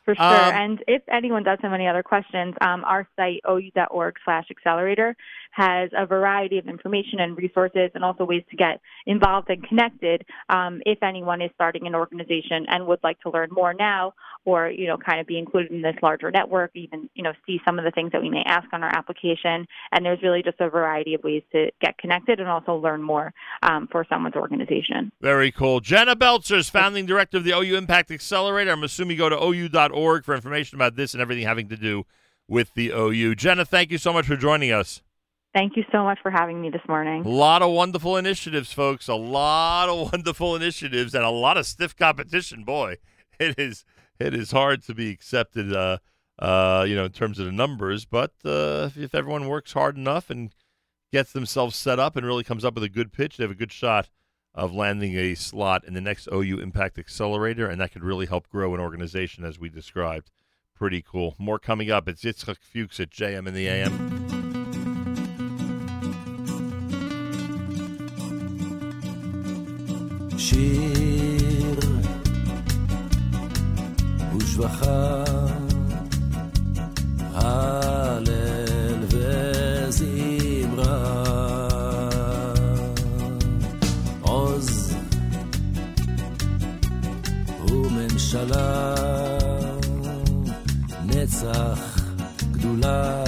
for 0.04 0.16
sure. 0.16 0.24
Um, 0.24 0.54
and 0.54 0.84
if 0.88 1.02
anyone 1.12 1.44
does 1.44 1.58
have 1.64 1.74
any 1.74 1.88
other 1.88 2.04
questions, 2.04 2.54
um, 2.62 2.84
our 2.86 3.08
site, 3.16 3.42
ou.org 3.48 4.16
slash 4.24 4.46
accelerator, 4.52 5.16
has 5.56 5.90
a 5.98 6.06
variety 6.06 6.58
of 6.58 6.68
information 6.68 7.22
and 7.22 7.38
resources 7.38 7.90
and 7.96 8.04
also 8.04 8.26
ways 8.26 8.44
to 8.50 8.58
get 8.58 8.82
involved 9.06 9.50
and 9.50 9.66
connected 9.66 10.26
um, 10.50 10.82
if 10.86 11.02
anyone 11.02 11.42
is 11.42 11.50
starting 11.56 11.88
an 11.88 11.96
organization 11.96 12.66
and 12.68 12.86
would 12.86 13.00
like 13.04 13.18
to 13.22 13.30
learn 13.30 13.48
more 13.52 13.74
now 13.74 14.14
or, 14.44 14.70
you 14.70 14.86
know, 14.86 14.98
kind 14.98 15.22
of 15.22 15.26
be 15.26 15.38
included 15.38 15.72
in 15.72 15.82
this 15.82 15.96
larger 16.04 16.30
network, 16.30 16.72
even, 16.74 17.10
you 17.16 17.24
know, 17.24 17.32
see 17.48 17.62
some 17.64 17.80
of 17.80 17.86
the 17.86 17.92
things 17.92 18.12
that 18.12 18.22
we 18.22 18.30
may 18.30 18.44
ask 18.46 18.68
on 18.74 18.84
our 18.84 18.94
application. 18.94 19.66
And 19.94 20.06
there's 20.06 20.22
really 20.22 20.44
just 20.44 20.60
a 20.60 20.70
variety 20.70 21.14
of 21.14 21.24
ways 21.24 21.42
to 21.54 21.72
get 21.80 21.98
connected 21.98 22.42
and 22.42 22.50
also 22.50 22.76
learn 22.76 23.02
more 23.02 23.34
um, 23.64 23.88
for 23.90 24.06
someone's 24.10 24.36
organization. 24.36 25.14
Very 25.22 25.54
cool. 25.54 25.80
Jenna 25.80 26.18
Belzer's 26.18 26.70
founding 26.70 27.06
director 27.06 27.38
of 27.38 27.46
the 27.46 27.54
OU 27.54 27.78
Impact 27.78 28.12
Accelerator. 28.12 28.72
I'm 28.72 28.84
assuming 28.84 29.18
you 29.18 29.18
go 29.18 29.30
to 29.30 29.42
OU.org 29.42 30.26
for 30.26 30.36
information 30.36 30.76
about 30.76 30.98
this 30.98 31.14
and 31.14 31.22
everything 31.22 31.46
having 31.46 31.70
to 31.70 31.78
do 31.78 32.06
with 32.46 32.74
the 32.74 32.90
OU. 32.90 33.36
Jenna, 33.36 33.64
thank 33.64 33.90
you 33.90 33.98
so 33.98 34.12
much 34.12 34.28
for 34.28 34.36
joining 34.36 34.74
us. 34.74 35.02
Thank 35.56 35.78
you 35.78 35.86
so 35.90 36.04
much 36.04 36.20
for 36.22 36.30
having 36.30 36.60
me 36.60 36.70
this 36.70 36.82
morning. 36.86 37.26
A 37.26 37.30
lot 37.30 37.62
of 37.62 37.72
wonderful 37.72 38.18
initiatives, 38.18 38.74
folks. 38.74 39.08
A 39.08 39.16
lot 39.16 39.88
of 39.88 40.12
wonderful 40.12 40.54
initiatives 40.54 41.16
and 41.16 41.24
a 41.24 41.30
lot 41.30 41.56
of 41.56 41.66
stiff 41.66 41.96
competition. 41.96 42.66
Boy, 42.66 42.98
it 43.40 43.58
is 43.58 43.86
it 44.20 44.34
is 44.34 44.52
hard 44.52 44.84
to 44.84 44.94
be 44.94 45.10
accepted, 45.12 45.74
uh, 45.74 46.00
uh, 46.38 46.86
you 46.86 46.94
know, 46.94 47.06
in 47.06 47.12
terms 47.14 47.40
of 47.40 47.46
the 47.46 47.54
numbers. 47.54 48.04
But 48.04 48.34
uh, 48.44 48.90
if, 48.98 49.16
everyone 49.16 49.48
works 49.48 49.72
hard 49.72 49.96
enough 49.96 50.30
and 50.30 50.54
gets 51.14 51.32
themselves 51.32 51.78
set 51.78 52.00
up 52.00 52.18
and 52.18 52.26
really 52.26 52.44
comes 52.44 52.66
up 52.66 52.76
with 52.76 52.84
a 52.84 52.90
good 52.90 53.14
pitch, 53.14 53.38
they 53.38 53.46
have 53.46 53.52
a 53.52 53.56
good 53.56 53.72
shot 53.72 54.10
of 54.54 54.74
landing 54.74 55.16
a 55.16 55.36
slot 55.36 55.86
in 55.86 55.94
the 55.94 56.02
next 56.02 56.28
OU 56.34 56.60
Impact 56.60 57.00
Accelerator, 57.00 57.68
and 57.68 57.80
that 57.80 57.94
could 57.94 58.04
really 58.04 58.26
help 58.26 58.50
grow 58.50 58.74
an 58.74 58.82
organization 58.82 59.46
as 59.46 59.58
we 59.58 59.70
described. 59.70 60.32
Pretty 60.76 61.02
cool. 61.02 61.36
More 61.40 61.60
coming 61.60 61.90
up. 61.90 62.10
It's 62.10 62.24
Yitzchak 62.24 62.58
Fuchs 62.60 63.00
at 63.00 63.10
JM 63.10 63.48
in 63.48 63.54
the 63.54 63.68
AM. 63.70 64.35
שיר. 70.46 71.80
ושבחה, 74.38 75.24
הלל 77.34 79.04
וזמרה, 79.12 80.44
עוז. 84.22 84.96
וממשלה, 87.70 88.96
נצח, 91.06 92.00
גדולה 92.52 93.25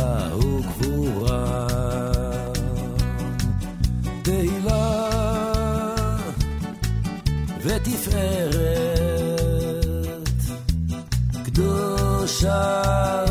קדושה 12.38 13.24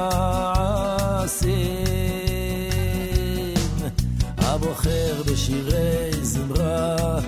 הבוחר 4.38 5.24
בשירי 5.26 6.12
זמרה, 6.22 7.20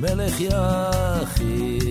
מלך 0.00 0.40
יחיד, 0.40 1.82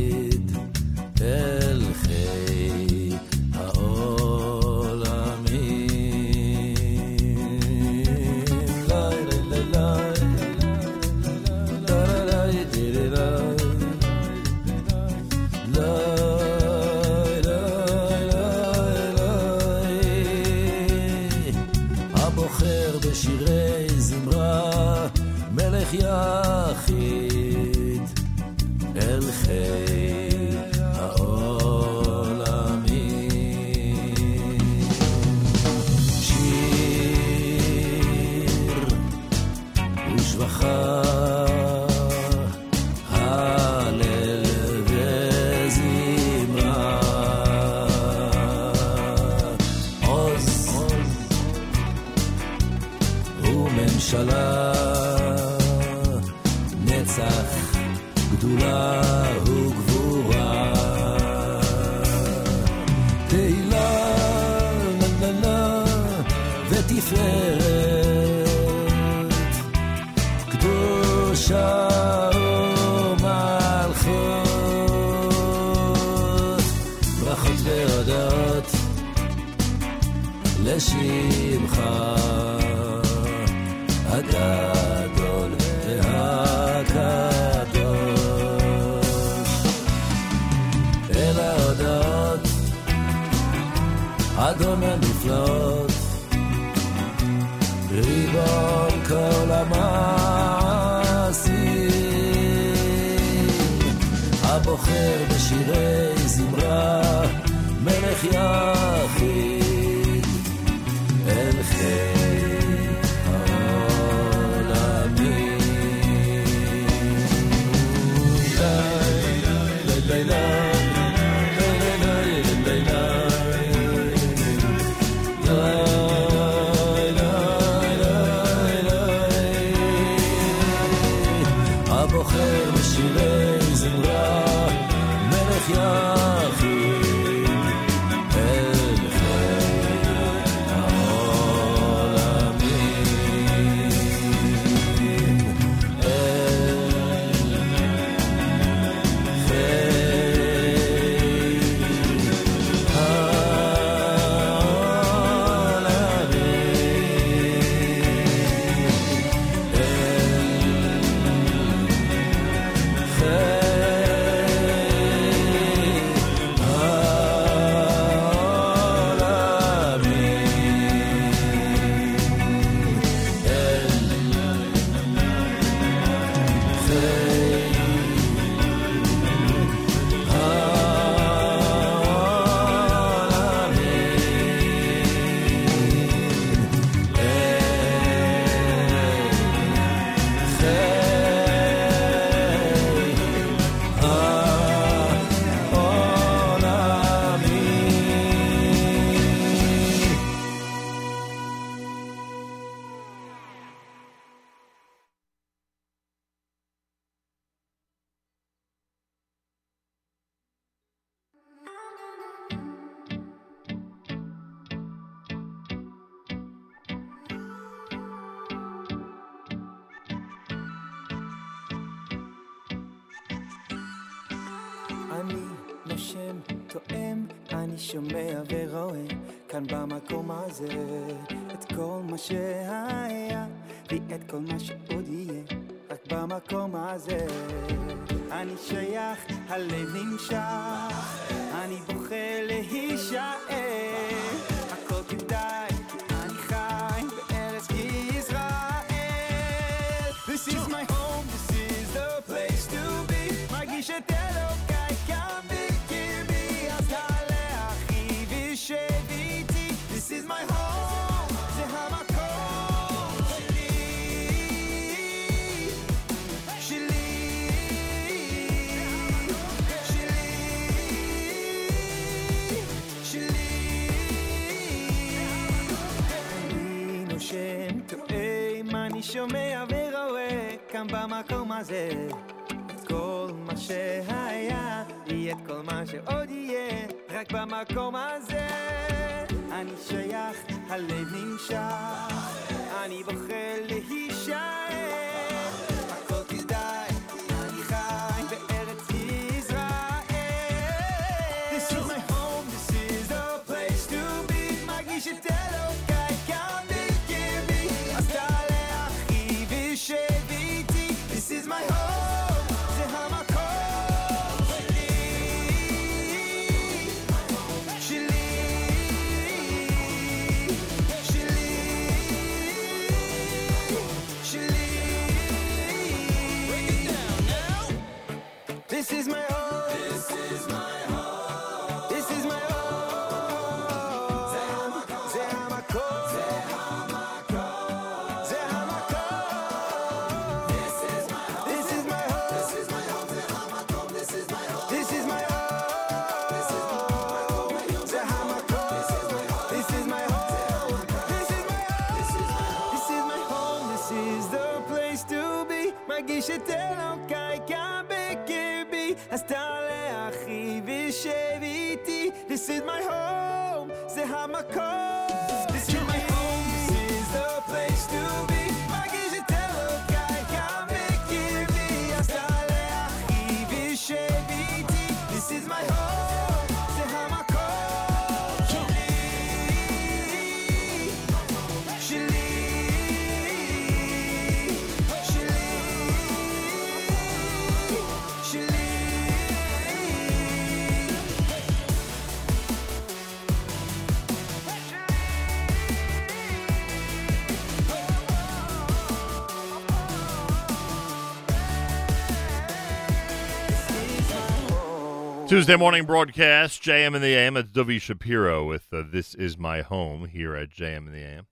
Tuesday 405.31 405.55
morning 405.55 405.85
broadcast, 405.85 406.61
JM 406.61 406.93
in 406.93 407.01
the 407.01 407.15
AM. 407.15 407.37
It's 407.37 407.49
Dovi 407.49 407.79
Shapiro 407.79 408.45
with 408.45 408.67
uh, 408.73 408.83
This 408.91 409.15
Is 409.15 409.37
My 409.37 409.61
Home 409.61 410.09
here 410.09 410.35
at 410.35 410.49
JM 410.49 410.87
in 410.87 410.91
the 410.91 411.23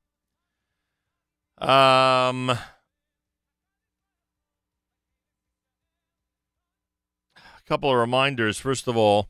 AM. 1.60 1.70
Um, 1.70 2.50
a 2.50 2.60
couple 7.68 7.92
of 7.92 7.98
reminders. 7.98 8.58
First 8.58 8.88
of 8.88 8.96
all, 8.96 9.28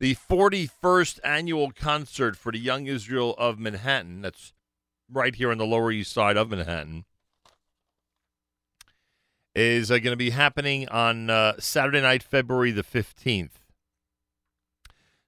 the 0.00 0.14
41st 0.14 1.20
annual 1.22 1.72
concert 1.72 2.38
for 2.38 2.52
the 2.52 2.58
Young 2.58 2.86
Israel 2.86 3.34
of 3.36 3.58
Manhattan, 3.58 4.22
that's 4.22 4.54
right 5.12 5.34
here 5.34 5.50
on 5.50 5.58
the 5.58 5.66
Lower 5.66 5.92
East 5.92 6.10
Side 6.10 6.38
of 6.38 6.48
Manhattan, 6.48 7.04
is 9.58 9.90
uh, 9.90 9.94
going 9.94 10.12
to 10.12 10.16
be 10.16 10.30
happening 10.30 10.88
on 10.88 11.28
uh, 11.30 11.54
Saturday 11.58 12.00
night, 12.00 12.22
February 12.22 12.70
the 12.70 12.84
15th. 12.84 13.50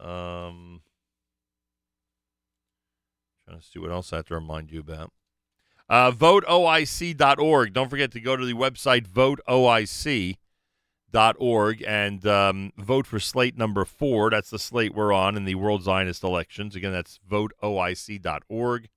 Um, 0.01 0.81
to 3.61 3.63
see 3.63 3.79
what 3.79 3.91
else 3.91 4.13
I 4.13 4.17
have 4.17 4.27
to 4.27 4.35
remind 4.35 4.71
you 4.71 4.81
about. 4.81 5.13
Uh, 5.89 6.11
VoteOIC.org. 6.11 7.73
Don't 7.73 7.89
forget 7.89 8.13
to 8.13 8.21
go 8.21 8.37
to 8.37 8.47
the 8.47 8.55
website 8.55 9.07
VoteOIC.org 9.09 10.37
and 11.87 12.27
um, 12.27 12.73
vote 12.79 13.07
for 13.07 13.21
slate 13.21 13.59
number 13.59 13.85
four. 13.85 14.31
That's 14.31 14.51
the 14.51 14.59
slate 14.59 14.95
we're 14.95 15.13
on 15.13 15.37
in 15.37 15.45
the 15.45 15.57
World 15.57 15.83
Zionist 15.83 16.23
elections. 16.23 16.75
Again, 16.75 16.93
that's 16.93 17.21
VoteOIC.org. 17.31 18.89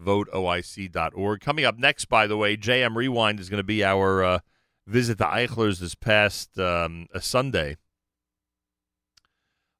VoteOIC.org. 0.00 1.40
Coming 1.40 1.64
up 1.64 1.78
next, 1.78 2.06
by 2.06 2.26
the 2.26 2.36
way, 2.36 2.56
JM 2.56 2.96
Rewind 2.96 3.38
is 3.38 3.50
going 3.50 3.58
to 3.58 3.64
be 3.64 3.84
our 3.84 4.24
uh, 4.24 4.38
visit 4.86 5.18
to 5.18 5.24
Eichler's 5.24 5.80
this 5.80 5.94
past 5.94 6.58
um, 6.58 7.08
Sunday. 7.20 7.76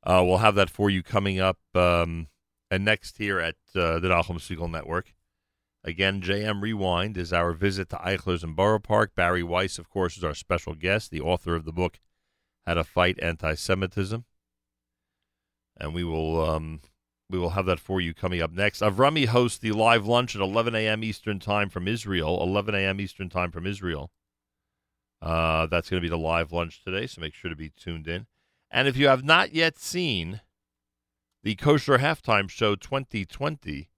Uh, 0.05 0.23
we'll 0.26 0.39
have 0.39 0.57
that 0.57 0.68
for 0.68 0.91
you 0.91 1.02
coming 1.02 1.39
up 1.39 1.58
um, 1.74 2.26
and 2.73 2.86
next 2.86 3.18
here 3.18 3.39
at 3.39 3.57
uh, 3.76 3.99
the 3.99 4.09
Nachum 4.09 4.39
Segal 4.39 4.70
Network. 4.70 5.12
Again, 5.84 6.23
JM 6.23 6.62
Rewind 6.62 7.18
is 7.18 7.31
our 7.31 7.52
visit 7.52 7.91
to 7.91 7.97
Eichler's 7.97 8.42
in 8.42 8.55
Borough 8.55 8.78
Park. 8.78 9.15
Bari 9.15 9.42
Weiss, 9.42 9.78
of 9.78 9.91
course, 9.91 10.17
is 10.17 10.25
our 10.25 10.33
special 10.33 10.75
guest, 10.75 11.10
the 11.10 11.20
author 11.20 11.55
of 11.55 11.67
the 11.67 11.73
book 11.73 12.01
How 12.67 12.73
to 12.73 12.84
Fight 12.84 13.18
Anti-Semitism. 13.20 14.25
And 15.76 15.92
we 15.92 16.02
will 16.02 16.42
um, 16.42 16.81
we 17.28 17.39
will 17.39 17.51
have 17.51 17.67
that 17.67 17.78
for 17.78 18.01
you 18.01 18.15
coming 18.15 18.41
up 18.41 18.52
next. 18.52 18.81
Avrami 18.81 19.26
hosts 19.26 19.59
the 19.59 19.73
live 19.73 20.07
lunch 20.07 20.34
at 20.34 20.41
11 20.41 20.75
a.m. 20.75 21.05
Eastern 21.05 21.41
Time 21.41 21.68
from 21.68 21.86
Israel. 21.86 22.42
11 22.42 22.75
a.m. 22.75 23.02
Eastern 23.02 23.28
Time 23.28 23.51
from 23.51 23.67
Israel. 23.67 24.10
Uh, 25.20 25.67
that's 25.67 25.91
going 25.91 26.01
to 26.01 26.05
be 26.05 26.09
the 26.09 26.17
live 26.17 26.52
lunch 26.52 26.83
today, 26.83 27.07
so 27.07 27.20
make 27.20 27.34
sure 27.34 27.51
to 27.51 27.57
be 27.57 27.68
tuned 27.68 28.09
in. 28.09 28.26
And 28.70 28.89
if 28.89 28.97
you 28.97 29.09
have 29.09 29.25
not 29.25 29.52
yet 29.52 29.78
seen 29.78 30.41
the 31.42 31.56
Kosher 31.56 31.98
Halftime 31.98 32.48
Show 32.48 32.76
2020, 32.76 33.88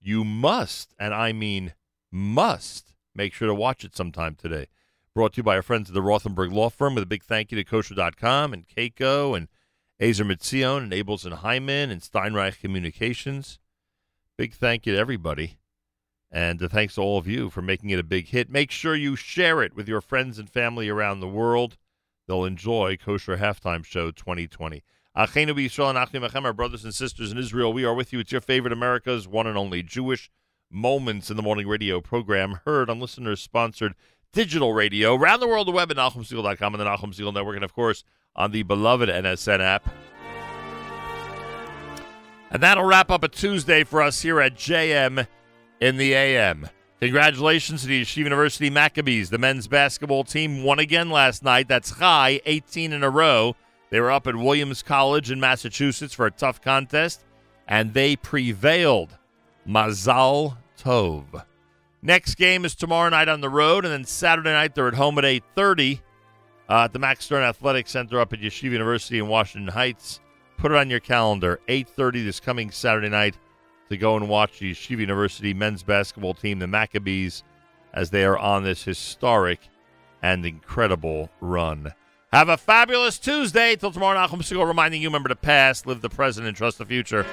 you 0.00 0.24
must, 0.24 0.94
and 0.98 1.12
I 1.12 1.32
mean 1.32 1.74
must, 2.10 2.94
make 3.14 3.34
sure 3.34 3.48
to 3.48 3.54
watch 3.54 3.84
it 3.84 3.94
sometime 3.94 4.34
today. 4.34 4.68
Brought 5.14 5.34
to 5.34 5.38
you 5.38 5.42
by 5.42 5.56
our 5.56 5.62
friends 5.62 5.90
at 5.90 5.94
the 5.94 6.00
Rothenberg 6.00 6.52
Law 6.52 6.70
Firm 6.70 6.94
with 6.94 7.02
a 7.02 7.06
big 7.06 7.22
thank 7.22 7.50
you 7.50 7.56
to 7.56 7.64
Kosher.com 7.64 8.52
and 8.52 8.66
Kayco 8.66 9.36
and 9.36 9.48
Ezer 10.00 10.24
Mizion 10.24 10.84
and 10.84 10.92
Abels 10.92 11.24
and 11.24 11.34
Hyman 11.34 11.90
and 11.90 12.00
Steinreich 12.00 12.60
Communications. 12.60 13.58
Big 14.36 14.54
thank 14.54 14.86
you 14.86 14.94
to 14.94 14.98
everybody. 14.98 15.58
And 16.30 16.62
uh, 16.62 16.68
thanks 16.68 16.94
to 16.94 17.00
all 17.00 17.18
of 17.18 17.26
you 17.26 17.50
for 17.50 17.62
making 17.62 17.90
it 17.90 17.98
a 17.98 18.04
big 18.04 18.28
hit. 18.28 18.48
Make 18.48 18.70
sure 18.70 18.94
you 18.94 19.16
share 19.16 19.62
it 19.62 19.74
with 19.74 19.88
your 19.88 20.00
friends 20.00 20.38
and 20.38 20.48
family 20.48 20.88
around 20.88 21.20
the 21.20 21.28
world. 21.28 21.76
They'll 22.26 22.44
enjoy 22.44 22.96
Kosher 22.96 23.38
Halftime 23.38 23.84
Show 23.84 24.10
2020. 24.12 24.82
And 25.18 26.46
our 26.46 26.52
brothers 26.52 26.84
and 26.84 26.94
sisters 26.94 27.32
in 27.32 27.38
Israel, 27.38 27.72
we 27.72 27.84
are 27.84 27.92
with 27.92 28.12
you. 28.12 28.20
It's 28.20 28.30
your 28.30 28.40
favorite 28.40 28.72
America's 28.72 29.26
one 29.26 29.48
and 29.48 29.58
only 29.58 29.82
Jewish 29.82 30.30
Moments 30.70 31.28
in 31.28 31.36
the 31.36 31.42
Morning 31.42 31.66
radio 31.66 32.00
program, 32.00 32.60
heard 32.64 32.88
on 32.88 33.00
listeners-sponsored 33.00 33.96
digital 34.32 34.74
radio 34.74 35.16
around 35.16 35.40
the 35.40 35.48
world, 35.48 35.66
the 35.66 35.72
web 35.72 35.90
at 35.90 35.96
NachumSegal.com 35.96 36.72
and 36.72 36.80
the 36.80 36.84
Nachum 36.84 37.12
Segal 37.12 37.34
Network, 37.34 37.56
and 37.56 37.64
of 37.64 37.74
course 37.74 38.04
on 38.36 38.52
the 38.52 38.62
beloved 38.62 39.08
NSN 39.08 39.58
app. 39.58 39.90
And 42.52 42.62
that'll 42.62 42.84
wrap 42.84 43.10
up 43.10 43.24
a 43.24 43.28
Tuesday 43.28 43.82
for 43.82 44.00
us 44.00 44.22
here 44.22 44.40
at 44.40 44.54
JM 44.54 45.26
in 45.80 45.96
the 45.96 46.14
AM. 46.14 46.68
Congratulations 47.00 47.82
to 47.82 47.88
the 47.88 48.02
Yeshiva 48.02 48.18
University 48.18 48.70
Maccabees. 48.70 49.30
The 49.30 49.38
men's 49.38 49.66
basketball 49.66 50.22
team 50.22 50.62
won 50.62 50.78
again 50.78 51.10
last 51.10 51.42
night. 51.42 51.66
That's 51.66 51.90
high, 51.90 52.40
18 52.46 52.92
in 52.92 53.02
a 53.02 53.10
row. 53.10 53.56
They 53.90 54.00
were 54.00 54.10
up 54.10 54.26
at 54.26 54.36
Williams 54.36 54.82
College 54.82 55.30
in 55.30 55.40
Massachusetts 55.40 56.14
for 56.14 56.26
a 56.26 56.30
tough 56.30 56.60
contest, 56.60 57.24
and 57.66 57.94
they 57.94 58.16
prevailed. 58.16 59.16
Mazal 59.66 60.56
Tov. 60.82 61.44
Next 62.00 62.36
game 62.36 62.64
is 62.64 62.74
tomorrow 62.74 63.10
night 63.10 63.28
on 63.28 63.40
the 63.40 63.48
road, 63.48 63.84
and 63.84 63.92
then 63.92 64.04
Saturday 64.04 64.50
night 64.50 64.74
they're 64.74 64.88
at 64.88 64.94
home 64.94 65.18
at 65.18 65.24
8.30 65.24 66.00
uh, 66.68 66.84
at 66.84 66.92
the 66.92 66.98
Max 66.98 67.24
Stern 67.24 67.42
Athletic 67.42 67.86
Center 67.86 68.20
up 68.20 68.32
at 68.32 68.40
Yeshiva 68.40 68.72
University 68.72 69.18
in 69.18 69.28
Washington 69.28 69.72
Heights. 69.72 70.20
Put 70.56 70.72
it 70.72 70.78
on 70.78 70.90
your 70.90 71.00
calendar, 71.00 71.60
8.30 71.68 72.24
this 72.24 72.40
coming 72.40 72.70
Saturday 72.70 73.08
night 73.08 73.36
to 73.90 73.96
go 73.96 74.16
and 74.16 74.28
watch 74.28 74.58
the 74.58 74.72
Yeshiva 74.72 75.00
University 75.00 75.52
men's 75.52 75.82
basketball 75.82 76.34
team, 76.34 76.58
the 76.58 76.66
Maccabees, 76.66 77.42
as 77.92 78.10
they 78.10 78.24
are 78.24 78.38
on 78.38 78.64
this 78.64 78.84
historic 78.84 79.60
and 80.22 80.46
incredible 80.46 81.30
run. 81.40 81.92
Have 82.32 82.50
a 82.50 82.58
fabulous 82.58 83.18
Tuesday. 83.18 83.74
Till 83.74 83.90
tomorrow, 83.90 84.18
Nachum 84.18 84.40
Segal 84.40 84.66
reminding 84.66 85.00
you, 85.00 85.08
remember 85.08 85.30
the 85.30 85.36
past, 85.36 85.86
live 85.86 86.02
the 86.02 86.10
present, 86.10 86.46
and 86.46 86.54
trust 86.54 86.76
the 86.76 86.84
future. 86.84 87.24